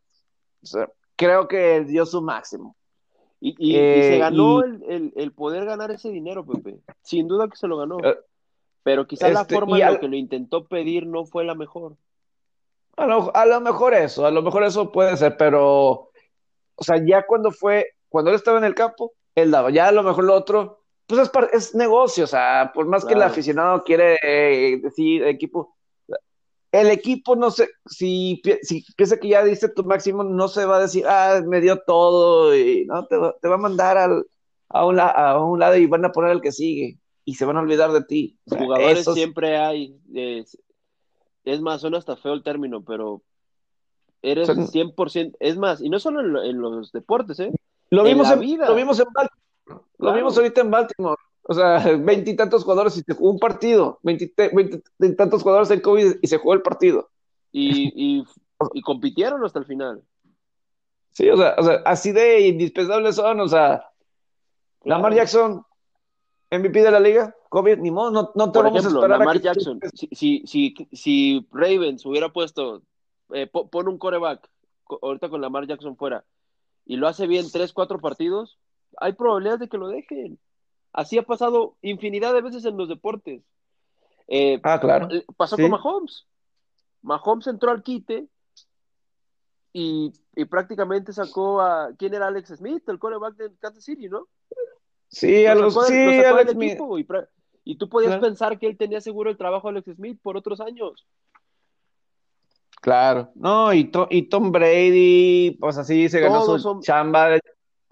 creo 1.24 1.48
que 1.48 1.82
dio 1.82 2.06
su 2.06 2.22
máximo. 2.22 2.76
Y, 3.40 3.74
se 3.74 4.16
eh, 4.16 4.20
ganó 4.20 4.62
el, 4.64 5.34
poder 5.36 5.66
ganar 5.66 5.92
ese 5.92 6.10
dinero, 6.10 6.46
Pepe. 6.46 6.80
Sin 7.02 7.28
duda 7.28 7.50
que 7.50 7.58
se 7.58 7.68
lo 7.68 7.78
ganó. 7.78 7.98
pero 8.84 9.06
quizás 9.06 9.34
la 9.34 9.42
este, 9.42 9.56
forma 9.56 9.78
en 9.78 9.94
la 9.94 10.00
que 10.00 10.08
lo 10.08 10.16
intentó 10.16 10.66
pedir 10.66 11.06
no 11.06 11.26
fue 11.26 11.44
la 11.44 11.54
mejor. 11.54 11.98
A 12.96 13.06
lo, 13.06 13.36
a 13.36 13.46
lo, 13.46 13.60
mejor 13.60 13.96
eso, 13.96 14.26
a 14.26 14.32
lo 14.32 14.42
mejor 14.44 14.64
eso 14.64 14.92
puede 14.92 15.18
ser, 15.18 15.36
pero, 15.36 16.12
o 16.76 16.84
sea, 16.84 17.04
ya 17.04 17.26
cuando 17.26 17.52
fue, 17.52 17.88
cuando 18.08 18.30
él 18.30 18.36
estaba 18.36 18.60
en 18.60 18.66
el 18.66 18.76
campo, 18.76 19.14
él 19.34 19.50
daba, 19.50 19.72
ya 19.72 19.88
a 19.88 19.92
lo 19.92 20.04
mejor 20.04 20.26
lo 20.26 20.36
otro, 20.36 20.84
pues 21.08 21.30
es, 21.52 21.76
negocio, 21.76 22.24
o 22.26 22.28
sea, 22.28 22.72
por 22.74 22.86
más 22.86 23.04
que 23.04 23.14
el 23.14 23.24
aficionado 23.24 23.84
quiere 23.84 24.20
eh, 24.22 24.80
decir 24.82 25.24
equipo, 25.26 25.76
el 26.74 26.90
equipo 26.90 27.36
no 27.36 27.52
sé, 27.52 27.70
si, 27.86 28.42
si 28.64 28.84
piensa 28.98 29.18
que 29.18 29.30
ya 29.30 29.44
diste 29.44 29.70
tu 29.70 29.84
máximo, 29.84 30.24
no 30.24 30.48
se 30.48 30.66
va 30.66 30.78
a 30.78 30.82
decir, 30.82 31.06
ah, 31.08 31.40
me 31.46 31.62
dio 31.62 31.80
todo, 31.86 32.58
y 32.58 32.86
no, 32.86 33.06
te, 33.06 33.16
va 33.16 33.36
a 33.42 33.58
mandar 33.58 33.96
al, 33.98 34.26
a, 34.70 34.84
un, 34.84 35.00
a 35.00 35.38
un 35.38 35.60
lado 35.60 35.78
y 35.78 35.86
van 35.86 36.04
a 36.04 36.12
poner 36.12 36.32
el 36.32 36.42
que 36.42 36.52
sigue, 36.52 36.98
y 37.26 37.36
se 37.36 37.46
van 37.46 37.58
a 37.58 37.60
olvidar 37.60 37.92
de 37.92 38.04
ti. 38.04 38.40
Jugadores 38.48 39.06
siempre 39.14 39.56
hay, 39.58 39.96
es, 40.16 40.58
es 41.46 41.62
más, 41.62 41.82
suena 41.82 42.00
hasta 42.00 42.16
feo 42.16 42.34
el 42.34 42.42
término, 42.42 42.84
pero 42.84 43.22
eres 44.24 44.50
100%, 44.50 45.36
es 45.40 45.58
más, 45.58 45.80
y 45.80 45.90
no 45.90 46.00
solo 46.00 46.44
en, 46.44 46.60
los 46.60 46.92
deportes, 46.92 47.40
¿eh? 47.40 47.52
Lo 47.92 48.04
vimos 48.04 48.32
en, 48.32 48.40
vida. 48.40 48.68
Lo 48.68 48.74
vimos 48.74 49.00
en 49.00 49.06
lo 50.00 50.14
vimos 50.14 50.36
ahorita 50.36 50.62
en 50.62 50.72
Baltimore. 50.72 51.22
O 51.44 51.54
sea, 51.54 51.78
veintitantos 52.00 52.64
jugadores 52.64 52.98
y 52.98 53.02
se 53.02 53.14
jugó 53.14 53.32
un 53.32 53.40
partido. 53.40 54.00
Veintitantos 54.04 55.42
jugadores 55.42 55.72
en 55.72 55.82
COVID 55.82 56.16
y 56.22 56.28
se 56.28 56.38
jugó 56.38 56.54
el 56.54 56.62
partido. 56.62 57.10
Y, 57.52 58.24
y, 58.72 58.82
compitieron 58.82 59.44
hasta 59.44 59.60
el 59.60 59.66
final. 59.66 60.02
Sí, 61.12 61.30
o 61.30 61.38
sea, 61.38 61.56
o 61.58 61.64
sea, 61.64 61.82
así 61.86 62.12
de 62.12 62.48
indispensables 62.48 63.16
son. 63.16 63.40
O 63.42 63.48
sea, 63.48 63.92
Lamar 64.84 65.14
Jackson, 65.14 65.64
MVP 66.50 66.82
de 66.82 66.92
la 66.92 67.00
liga, 67.00 67.36
COVID, 67.50 67.78
ni 67.78 67.92
modo, 67.92 68.10
no, 68.10 68.32
no 68.34 68.52
te 68.52 68.60
Por 68.60 68.66
vamos 68.66 68.86
a 68.86 68.88
esperar 68.88 69.20
Lamar 69.20 69.40
Jackson, 69.40 69.80
si, 69.94 70.08
si, 70.12 70.44
si, 70.48 70.74
si, 70.92 71.48
Ravens 71.52 72.06
hubiera 72.06 72.30
puesto, 72.30 72.82
eh, 73.34 73.48
pon 73.48 73.88
un 73.88 73.98
coreback 74.00 74.50
ahorita 75.02 75.30
con 75.30 75.42
Lamar 75.42 75.68
Jackson 75.68 75.96
fuera 75.96 76.26
y 76.86 76.98
lo 76.98 77.08
hace 77.08 77.28
bien 77.28 77.46
tres, 77.52 77.74
cuatro 77.74 78.00
partidos, 78.00 78.58
hay 78.98 79.14
probabilidades 79.14 79.62
de 79.62 79.70
que 79.70 79.78
lo 79.78 79.88
dejen. 79.88 80.40
Así 80.94 81.18
ha 81.18 81.24
pasado 81.24 81.76
infinidad 81.82 82.34
de 82.34 82.42
veces 82.42 82.64
en 82.66 82.78
los 82.78 82.88
deportes. 82.88 83.42
Eh, 84.28 84.60
ah, 84.64 84.80
claro. 84.80 85.10
Pasó 85.36 85.58
con 85.58 85.72
Mahomes. 85.72 86.28
Mahomes 87.02 87.48
entró 87.48 87.72
al 87.72 87.84
quite 87.84 88.28
y, 89.74 90.14
prácticamente 90.50 91.12
sacó 91.12 91.62
a. 91.62 91.90
¿Quién 91.98 92.14
era 92.14 92.28
Alex 92.28 92.56
Smith? 92.56 92.88
El 92.88 93.00
coreback 93.00 93.36
de 93.36 93.52
Kansas 93.60 93.84
City, 93.84 94.08
¿no? 94.08 94.28
Sí, 95.08 95.46
algo 95.46 95.70
sí, 95.72 95.94
Alex 95.94 96.52
Smith. 96.52 96.78
Y, 97.66 97.78
tú 97.78 97.90
podías 97.90 98.20
pensar 98.20 98.60
que 98.60 98.68
él 98.68 98.78
tenía 98.78 99.02
seguro 99.02 99.32
el 99.32 99.38
trabajo 99.38 99.68
de 99.68 99.78
Alex 99.78 99.96
Smith 99.96 100.20
por 100.22 100.38
otros 100.38 100.62
años. 100.62 101.08
Claro, 102.82 103.32
no, 103.36 103.74
y, 103.74 103.90
y 104.10 104.24
Tom 104.24 104.52
Brady, 104.52 105.58
pues 105.60 105.78
así 105.78 106.10
se 106.10 106.20
ganó 106.20 106.60
su 106.60 106.82
chamba 106.82 107.40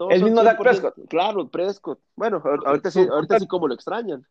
el 0.10 0.24
mismo 0.24 0.43
Dak 0.43 0.60
Prescott. 0.60 0.95
Claro, 1.10 1.49
Prescott. 1.49 1.99
Bueno, 2.16 2.41
ahorita 2.66 2.91
sí, 2.91 3.08
ahorita 3.10 3.39
sí 3.39 3.47
como 3.47 3.68
lo 3.68 3.74
extrañan. 3.74 4.26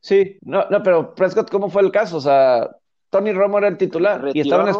Sí, 0.00 0.36
no, 0.42 0.66
no, 0.68 0.82
pero 0.82 1.14
Prescott, 1.14 1.50
¿cómo 1.50 1.70
fue 1.70 1.80
el 1.80 1.90
caso? 1.90 2.18
O 2.18 2.20
sea, 2.20 2.76
Tony 3.08 3.32
Romo 3.32 3.56
era 3.56 3.68
el 3.68 3.78
titular. 3.78 4.30
y 4.34 4.40
estaban 4.40 4.74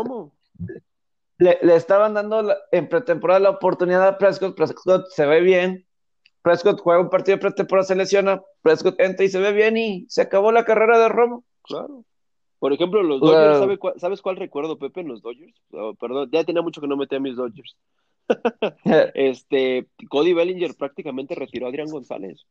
Le, 1.38 1.58
le, 1.62 1.76
estaban 1.76 2.12
dando 2.12 2.54
en 2.70 2.88
pretemporada 2.88 3.40
la 3.40 3.50
oportunidad 3.50 4.06
a 4.06 4.18
Prescott. 4.18 4.54
Prescott 4.54 5.06
se 5.08 5.24
ve 5.24 5.40
bien. 5.40 5.86
Prescott 6.42 6.78
juega 6.78 7.00
un 7.00 7.08
partido 7.08 7.36
de 7.36 7.40
pretemporada, 7.40 7.86
se 7.86 7.94
lesiona. 7.94 8.42
Prescott 8.60 9.00
entra 9.00 9.24
y 9.24 9.30
se 9.30 9.38
ve 9.38 9.52
bien 9.52 9.78
y 9.78 10.04
se 10.10 10.20
acabó 10.20 10.52
la 10.52 10.66
carrera 10.66 10.98
de 10.98 11.08
Romo. 11.08 11.42
Claro. 11.62 12.04
Por 12.58 12.72
ejemplo, 12.72 13.02
los 13.02 13.20
Dodgers, 13.20 14.00
¿sabes 14.00 14.22
cuál 14.22 14.36
recuerdo, 14.36 14.78
Pepe, 14.78 15.00
en 15.00 15.08
los 15.08 15.22
Dodgers? 15.22 15.54
Oh, 15.72 15.94
perdón, 15.94 16.30
ya 16.32 16.44
tenía 16.44 16.62
mucho 16.62 16.80
que 16.80 16.86
no 16.86 16.96
metía 16.96 17.18
a 17.18 17.20
mis 17.20 17.36
Dodgers. 17.36 17.76
este, 19.14 19.88
Cody 20.08 20.32
Bellinger 20.32 20.74
prácticamente 20.74 21.34
retiró 21.34 21.66
a 21.66 21.68
Adrián 21.70 21.88
González. 21.88 22.46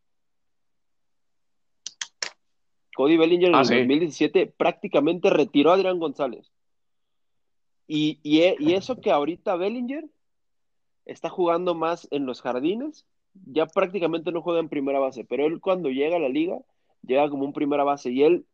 Cody 2.95 3.17
Bellinger 3.17 3.49
en 3.49 3.55
ah, 3.55 3.61
el 3.61 3.87
2017 3.87 4.53
prácticamente 4.55 5.29
retiró 5.29 5.71
a 5.71 5.75
Adrián 5.75 5.99
González. 5.99 6.51
Y, 7.87 8.19
e, 8.23 8.55
y, 8.59 8.73
eso 8.73 9.01
que 9.01 9.11
ahorita 9.11 9.55
Bellinger 9.55 10.05
está 11.05 11.29
jugando 11.29 11.73
más 11.73 12.07
en 12.11 12.25
los 12.25 12.41
jardines, 12.41 13.05
ya 13.33 13.65
prácticamente 13.65 14.31
no 14.31 14.41
juega 14.41 14.59
en 14.59 14.69
primera 14.69 14.99
base, 14.99 15.25
pero 15.25 15.45
él 15.45 15.59
cuando 15.59 15.89
llega 15.89 16.15
a 16.15 16.19
la 16.19 16.29
liga, 16.29 16.59
llega 17.01 17.29
como 17.29 17.45
un 17.45 17.53
primera 17.53 17.83
base 17.83 18.11
y 18.11 18.23
él 18.23 18.45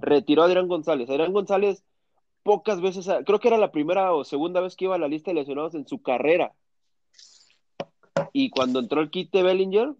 retiró 0.00 0.42
a 0.42 0.46
Adrián 0.46 0.68
González. 0.68 1.08
Adrián 1.10 1.32
González 1.32 1.82
pocas 2.42 2.80
veces, 2.80 3.08
creo 3.26 3.38
que 3.38 3.48
era 3.48 3.58
la 3.58 3.72
primera 3.72 4.12
o 4.14 4.24
segunda 4.24 4.60
vez 4.60 4.76
que 4.76 4.86
iba 4.86 4.94
a 4.94 4.98
la 4.98 5.08
lista 5.08 5.30
de 5.30 5.36
lesionados 5.36 5.74
en 5.74 5.86
su 5.86 6.02
carrera. 6.02 6.54
Y 8.32 8.50
cuando 8.50 8.78
entró 8.78 9.00
el 9.00 9.10
kit 9.10 9.30
de 9.32 9.42
Bellinger, 9.42 9.94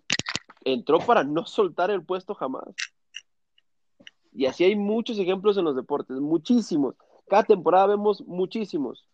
entró 0.64 0.98
para 0.98 1.24
no 1.24 1.46
soltar 1.46 1.90
el 1.90 2.04
puesto 2.04 2.34
jamás. 2.34 2.74
Y 4.32 4.46
así 4.46 4.64
hay 4.64 4.76
muchos 4.76 5.18
ejemplos 5.18 5.56
en 5.56 5.64
los 5.64 5.74
deportes, 5.74 6.18
muchísimos. 6.20 6.94
Cada 7.28 7.44
temporada 7.44 7.86
vemos 7.86 8.22
muchísimos. 8.22 9.06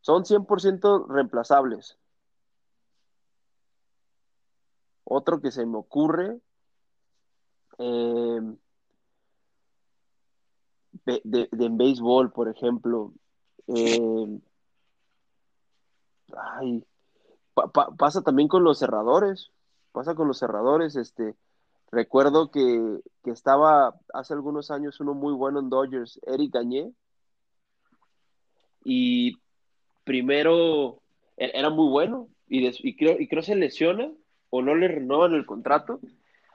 Son 0.00 0.24
100% 0.24 1.06
reemplazables. 1.08 1.98
Otro 5.04 5.40
que 5.40 5.50
se 5.50 5.64
me 5.64 5.78
ocurre, 5.78 6.40
eh, 7.78 8.40
de, 11.06 11.48
en 11.52 11.76
béisbol, 11.78 12.32
por 12.32 12.48
ejemplo. 12.48 13.12
Eh, 13.68 14.40
pasa 17.96 18.22
también 18.22 18.48
con 18.48 18.64
los 18.64 18.78
cerradores. 18.78 19.50
Pasa 19.92 20.14
con 20.14 20.28
los 20.28 20.38
cerradores. 20.38 20.96
Este, 20.96 21.34
recuerdo 21.90 22.50
que, 22.50 23.00
estaba 23.24 23.96
hace 24.14 24.34
algunos 24.34 24.70
años 24.70 25.00
uno 25.00 25.14
muy 25.14 25.32
bueno 25.32 25.60
en 25.60 25.70
Dodgers, 25.70 26.20
Eric 26.26 26.52
Gañé. 26.52 26.92
Y 28.84 29.38
primero 30.04 31.00
e, 31.36 31.50
era 31.58 31.70
muy 31.70 31.88
bueno 31.88 32.28
y, 32.46 32.68
y, 32.88 32.96
creo, 32.96 33.16
y 33.18 33.26
creo 33.26 33.42
se 33.42 33.56
lesiona 33.56 34.12
o 34.50 34.62
no 34.62 34.76
le 34.76 34.86
renovan 34.86 35.34
el 35.34 35.44
contrato 35.44 35.98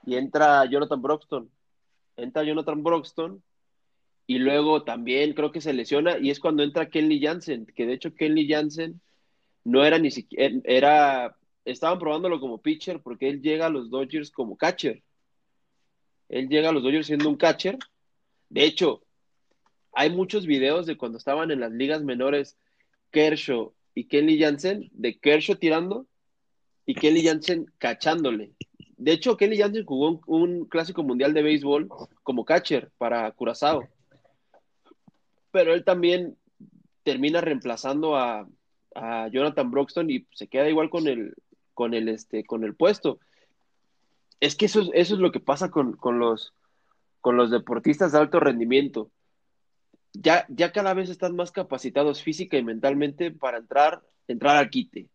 y 0.06 0.16
entra 0.16 0.66
Jonathan 0.66 1.02
Broxton. 1.02 1.52
Entra 2.16 2.44
Jonathan 2.44 2.84
Broxton 2.84 3.44
y 4.28 4.40
luego 4.40 4.84
también 4.84 5.34
creo 5.34 5.52
que 5.52 5.62
se 5.62 5.74
lesiona 5.74 6.18
y 6.18 6.30
es 6.30 6.40
cuando 6.40 6.64
entra 6.64 6.90
Kenley 6.90 7.22
Jansen, 7.22 7.66
que 7.66 7.86
de 7.86 7.94
hecho 7.94 8.14
Kenley 8.14 8.48
Jansen 8.48 9.02
no 9.64 9.84
era 9.86 10.00
ni 10.00 10.12
siquiera, 10.12 10.56
era, 10.64 11.38
estaban 11.66 12.00
probándolo 12.00 12.40
como 12.40 12.62
pitcher 12.62 13.02
porque 13.02 13.30
él 13.30 13.42
llega 13.42 13.68
a 13.68 13.70
los 13.70 13.90
Dodgers 13.90 14.32
como 14.32 14.58
catcher. 14.58 15.04
Él 16.30 16.48
llega 16.48 16.70
a 16.70 16.72
los 16.72 16.84
Dodgers 16.84 17.08
siendo 17.08 17.30
un 17.30 17.36
catcher. 17.36 17.78
De 18.50 18.64
hecho, 18.64 19.04
hay 19.94 20.10
muchos 20.10 20.46
videos 20.46 20.86
de 20.86 20.98
cuando 20.98 21.18
estaban 21.18 21.52
en 21.52 21.60
las 21.60 21.72
ligas 21.72 22.02
menores, 22.04 22.58
Kershaw 23.12 23.74
y 23.94 24.06
Kelly 24.06 24.40
Jansen, 24.40 24.90
de 24.94 25.20
Kershaw 25.20 25.58
tirando 25.58 26.08
y 26.86 26.96
Kelly 26.96 27.24
Jansen 27.24 27.66
cachándole. 27.78 28.52
De 28.98 29.12
hecho, 29.12 29.36
Kelly 29.36 29.58
Jansen 29.58 29.86
jugó 29.86 30.22
un, 30.28 30.66
clásico 30.66 31.04
mundial 31.04 31.34
de 31.34 31.42
béisbol 31.42 31.90
como 32.24 32.46
catcher 32.46 32.92
para 32.98 33.32
Curazao. 33.32 33.88
Pero 35.52 35.74
él 35.74 35.84
también 35.84 36.38
termina 37.04 37.42
reemplazando 37.42 38.16
a, 38.16 38.48
Jonathan 39.32 39.72
Broxton 39.72 40.10
y 40.12 40.28
se 40.34 40.48
queda 40.48 40.68
igual 40.68 40.90
con 40.90 41.08
el, 41.08 41.34
con 41.74 41.94
el, 41.94 42.10
este, 42.10 42.44
con 42.44 42.66
el 42.66 42.76
puesto. 42.76 43.20
Es 44.42 44.58
que 44.58 44.66
eso, 44.66 44.92
eso 44.94 45.14
es 45.14 45.20
lo 45.22 45.32
que 45.32 45.40
pasa 45.40 45.72
con, 45.72 45.96
los, 46.20 46.54
con 47.22 47.38
los 47.38 47.52
deportistas 47.52 48.12
de 48.12 48.18
alto 48.18 48.42
rendimiento. 48.42 49.10
Ya, 50.12 50.46
ya 50.50 50.74
cada 50.74 50.94
vez 50.94 51.10
están 51.10 51.38
más 51.38 51.54
capacitados 51.54 52.22
física 52.22 52.58
y 52.58 52.64
mentalmente 52.64 53.32
para 53.32 53.60
entrar, 53.60 54.02
entrar 54.28 54.58
al 54.58 54.70
quite. 54.70 55.08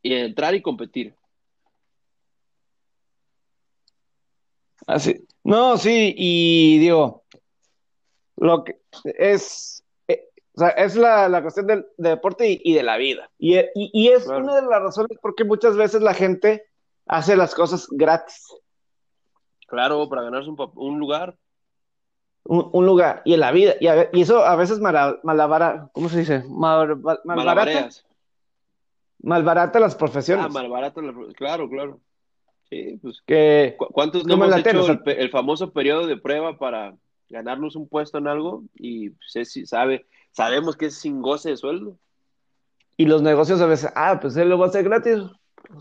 Y 0.00 0.14
entrar 0.14 0.54
y 0.54 0.62
competir. 0.62 1.14
Así. 4.86 5.26
No, 5.44 5.76
sí, 5.76 6.14
y 6.16 6.78
digo, 6.78 7.25
lo 8.36 8.64
que 8.64 8.78
es, 9.04 9.84
eh, 10.08 10.28
o 10.54 10.60
sea, 10.60 10.68
es 10.70 10.96
la, 10.96 11.28
la 11.28 11.42
cuestión 11.42 11.66
del, 11.66 11.86
deporte 11.96 12.60
y, 12.62 12.74
de 12.74 12.82
la 12.82 12.96
vida. 12.96 13.30
Y, 13.38 13.58
y, 13.74 14.08
es 14.08 14.26
una 14.26 14.54
de 14.54 14.62
las 14.62 14.82
razones 14.82 15.18
por 15.20 15.34
qué 15.34 15.44
muchas 15.44 15.76
veces 15.76 16.02
la 16.02 16.14
gente 16.14 16.66
hace 17.06 17.36
las 17.36 17.54
cosas 17.54 17.88
gratis. 17.90 18.46
Claro, 19.66 20.08
para 20.08 20.22
ganarse 20.22 20.50
un, 20.50 20.56
un 20.74 20.98
lugar. 20.98 21.36
Un, 22.44 22.86
lugar. 22.86 23.22
Y 23.24 23.34
en 23.34 23.40
la 23.40 23.50
vida. 23.50 23.74
Y, 23.80 23.88
y 24.16 24.22
eso 24.22 24.44
a 24.44 24.54
veces 24.54 24.78
malabara, 24.78 25.90
¿cómo 25.92 26.08
se 26.08 26.20
dice? 26.20 26.44
Mal, 26.48 26.96
mal, 26.96 27.20
malbarata. 27.24 27.88
Malbarata 29.22 29.80
las 29.80 29.96
profesiones. 29.96 30.46
Ah, 30.46 30.48
malbarata, 30.48 31.00
claro, 31.34 31.68
claro. 31.68 32.00
Sí, 32.70 32.98
pues. 33.02 33.22
Que, 33.26 33.76
¿Cuántos 33.76 34.24
no 34.24 34.34
hemos 34.34 34.56
hecho 34.56 35.00
el, 35.06 35.30
famoso 35.30 35.72
periodo 35.72 36.06
de 36.06 36.16
prueba 36.16 36.56
para 36.58 36.94
ganarnos 37.28 37.76
un 37.76 37.88
puesto 37.88 38.18
en 38.18 38.28
algo? 38.28 38.64
Y 38.74 39.10
pues, 39.10 39.52
sabe, 39.64 40.06
sabemos 40.32 40.76
que 40.76 40.86
es 40.86 40.98
sin 40.98 41.22
goce 41.22 41.50
de 41.50 41.56
sueldo. 41.56 41.98
Y 42.96 43.06
los 43.06 43.22
negocios 43.22 43.60
a 43.60 43.66
veces, 43.66 43.92
ah, 43.94 44.18
pues 44.20 44.36
él 44.36 44.48
lo 44.48 44.58
va 44.58 44.66
a 44.66 44.68
hacer 44.68 44.84
gratis. 44.84 45.18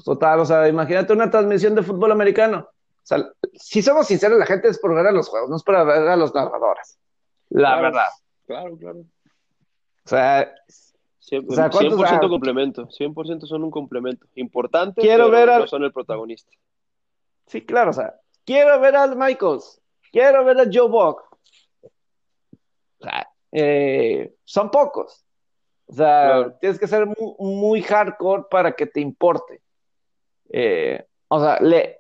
Total, 0.04 0.39
o 0.39 0.46
sea, 0.46 0.68
imagínate 0.68 1.14
una 1.14 1.30
transmisión 1.30 1.76
de 1.76 1.84
fútbol 1.84 2.12
americano. 2.12 2.68
O 2.70 3.08
sea, 3.08 3.24
si 3.54 3.82
somos 3.82 4.08
sinceros, 4.08 4.39
la 4.39 4.46
gente 4.46 4.68
es 4.68 4.80
por 4.80 4.96
ver 4.96 5.06
a 5.06 5.12
los 5.12 5.30
juegos, 5.30 5.50
no 5.50 5.58
es 5.58 5.64
para 5.64 5.84
ver 5.84 6.08
a 6.08 6.16
los 6.16 6.34
narradores. 6.34 6.98
La 7.50 7.80
verdad. 7.80 8.08
Claro, 8.48 8.76
claro. 8.78 9.00
O 9.00 10.10
sea, 10.10 10.52
100%, 11.30 12.30
complemento, 12.30 12.88
100% 12.88 13.48
son 13.48 13.64
un 13.64 13.72
complemento. 13.72 14.28
Importante, 14.36 15.02
quiero 15.02 15.30
ver 15.30 15.48
no 15.48 15.68
son 15.68 15.84
el 15.84 15.91
protagonista. 15.91 16.52
Sí, 17.48 17.66
claro, 17.66 17.91
o 17.91 17.93
sea, 17.93 18.16
quiero 18.43 18.80
ver 18.80 18.96
a 18.96 19.08
Michaels, 19.08 19.82
quiero 20.12 20.43
ver 20.46 20.60
a 20.60 20.66
Joe 20.72 20.89
Buck. 20.89 21.24
Eh, 23.52 24.34
son 24.43 24.72
pocos. 24.72 25.26
O 25.88 25.93
sea, 25.93 26.56
tienes 26.60 26.80
que 26.80 26.88
ser 26.88 27.08
muy, 27.38 27.82
hardcore 27.82 28.46
para 28.50 28.72
que 28.74 28.88
te 28.88 29.00
importe. 29.00 29.62
Eh, 30.50 31.06
o 31.28 31.39
sea, 31.39 31.60
le, 31.60 32.00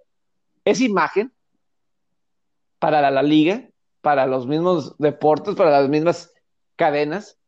es 0.63 0.81
imagen 0.81 1.31
para 2.79 3.09
la, 3.11 3.23
liga, 3.23 3.69
para 4.01 4.25
los 4.25 4.47
mismos 4.47 4.97
deportes, 4.97 5.55
para 5.55 5.71
las 5.71 5.89
mismas 5.89 6.33
cadenas, 6.75 7.39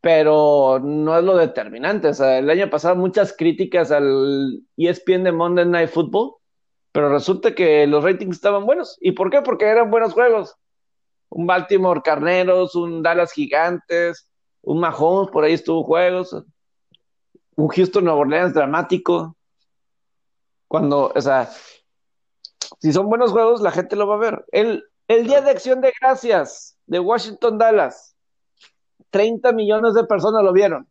pero 0.00 0.80
no 0.82 1.16
es 1.16 1.24
lo 1.24 1.36
determinante. 1.36 2.08
O 2.08 2.14
sea, 2.14 2.38
el 2.38 2.50
año 2.50 2.68
pasado 2.70 2.96
muchas 2.96 3.32
críticas 3.36 3.90
al 3.90 4.62
ESPN 4.76 5.24
de 5.24 5.32
Monday 5.32 5.66
Night 5.66 5.90
Football 5.90 6.38
pero 6.92 7.10
resulta 7.10 7.54
que 7.54 7.86
los 7.86 8.02
ratings 8.02 8.36
estaban 8.36 8.66
buenos. 8.66 8.98
¿Y 9.00 9.12
por 9.12 9.30
qué? 9.30 9.40
Porque 9.42 9.66
eran 9.66 9.90
buenos 9.90 10.14
juegos. 10.14 10.56
Un 11.30 11.46
Baltimore 11.46 12.02
Carneros, 12.02 12.74
un 12.74 13.02
Dallas 13.02 13.32
Gigantes, 13.32 14.30
un 14.62 14.80
Mahomes, 14.80 15.30
por 15.30 15.44
ahí 15.44 15.54
estuvo 15.54 15.84
juegos, 15.84 16.36
un 17.56 17.68
Houston 17.68 18.04
Nueva 18.04 18.20
Orleans 18.20 18.54
dramático. 18.54 19.36
Cuando, 20.68 21.12
o 21.14 21.20
sea, 21.20 21.50
si 22.80 22.92
son 22.92 23.08
buenos 23.08 23.32
juegos, 23.32 23.60
la 23.60 23.70
gente 23.70 23.96
lo 23.96 24.06
va 24.06 24.16
a 24.16 24.18
ver. 24.18 24.44
El, 24.52 24.84
el 25.08 25.26
Día 25.26 25.40
de 25.40 25.50
Acción 25.50 25.80
de 25.80 25.92
Gracias 26.00 26.78
de 26.86 27.00
Washington 27.00 27.58
Dallas, 27.58 28.16
30 29.10 29.52
millones 29.52 29.94
de 29.94 30.04
personas 30.04 30.42
lo 30.42 30.52
vieron. 30.52 30.88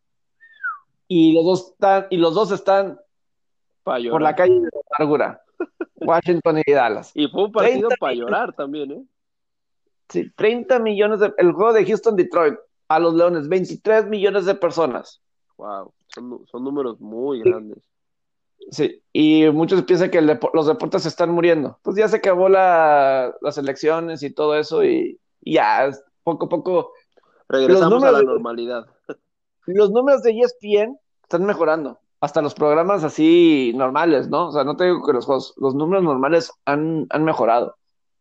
Y 1.06 1.32
los 1.32 1.44
dos 1.44 1.70
están, 1.72 2.06
y 2.10 2.16
los 2.18 2.34
dos 2.34 2.50
están 2.50 2.98
por 3.82 4.22
la 4.22 4.34
calle 4.34 4.60
de 4.60 4.68
Amargura. 4.98 5.42
Washington 5.96 6.62
y 6.64 6.72
Dallas. 6.72 7.10
Y 7.14 7.28
fue 7.28 7.44
un 7.44 7.52
partido 7.52 7.88
para 7.98 8.14
llorar 8.14 8.52
también, 8.54 8.92
¿eh? 8.92 9.02
Sí, 10.08 10.30
30 10.36 10.78
millones 10.78 11.20
de. 11.20 11.32
El 11.38 11.52
juego 11.52 11.72
de 11.72 11.84
Houston-Detroit 11.84 12.56
a 12.88 12.98
los 12.98 13.14
Leones, 13.14 13.48
23 13.48 14.06
millones 14.06 14.46
de 14.46 14.54
personas. 14.54 15.20
Wow, 15.56 15.92
son, 16.08 16.64
números 16.64 17.00
muy 17.00 17.42
grandes. 17.42 17.78
Sí, 18.70 19.02
y 19.12 19.48
muchos 19.50 19.82
piensan 19.84 20.10
que 20.10 20.20
los 20.20 20.66
deportes 20.66 21.02
se 21.02 21.08
están 21.08 21.30
muriendo. 21.30 21.78
Pues 21.82 21.96
ya 21.96 22.08
se 22.08 22.16
acabó 22.16 22.48
la, 22.48 23.34
las 23.40 23.58
elecciones 23.58 24.22
y 24.22 24.30
todo 24.30 24.56
eso, 24.56 24.84
y, 24.84 25.18
ya, 25.40 25.90
poco 26.22 26.46
a 26.46 26.48
poco. 26.48 26.92
Regresamos 27.48 28.02
a 28.04 28.12
la 28.12 28.22
normalidad. 28.22 28.86
Los 29.66 29.90
números 29.90 30.22
de 30.22 30.38
ESPN 30.38 30.98
están 31.22 31.44
mejorando 31.44 31.98
hasta 32.20 32.42
los 32.42 32.54
programas 32.54 33.04
así 33.04 33.72
normales, 33.76 34.28
¿no? 34.28 34.48
O 34.48 34.52
sea, 34.52 34.64
no 34.64 34.76
te 34.76 34.84
digo 34.84 35.04
que 35.04 35.12
los 35.12 35.54
los 35.56 35.74
números 35.74 36.02
normales 36.02 36.52
han, 36.64 37.06
mejorado. 37.20 37.76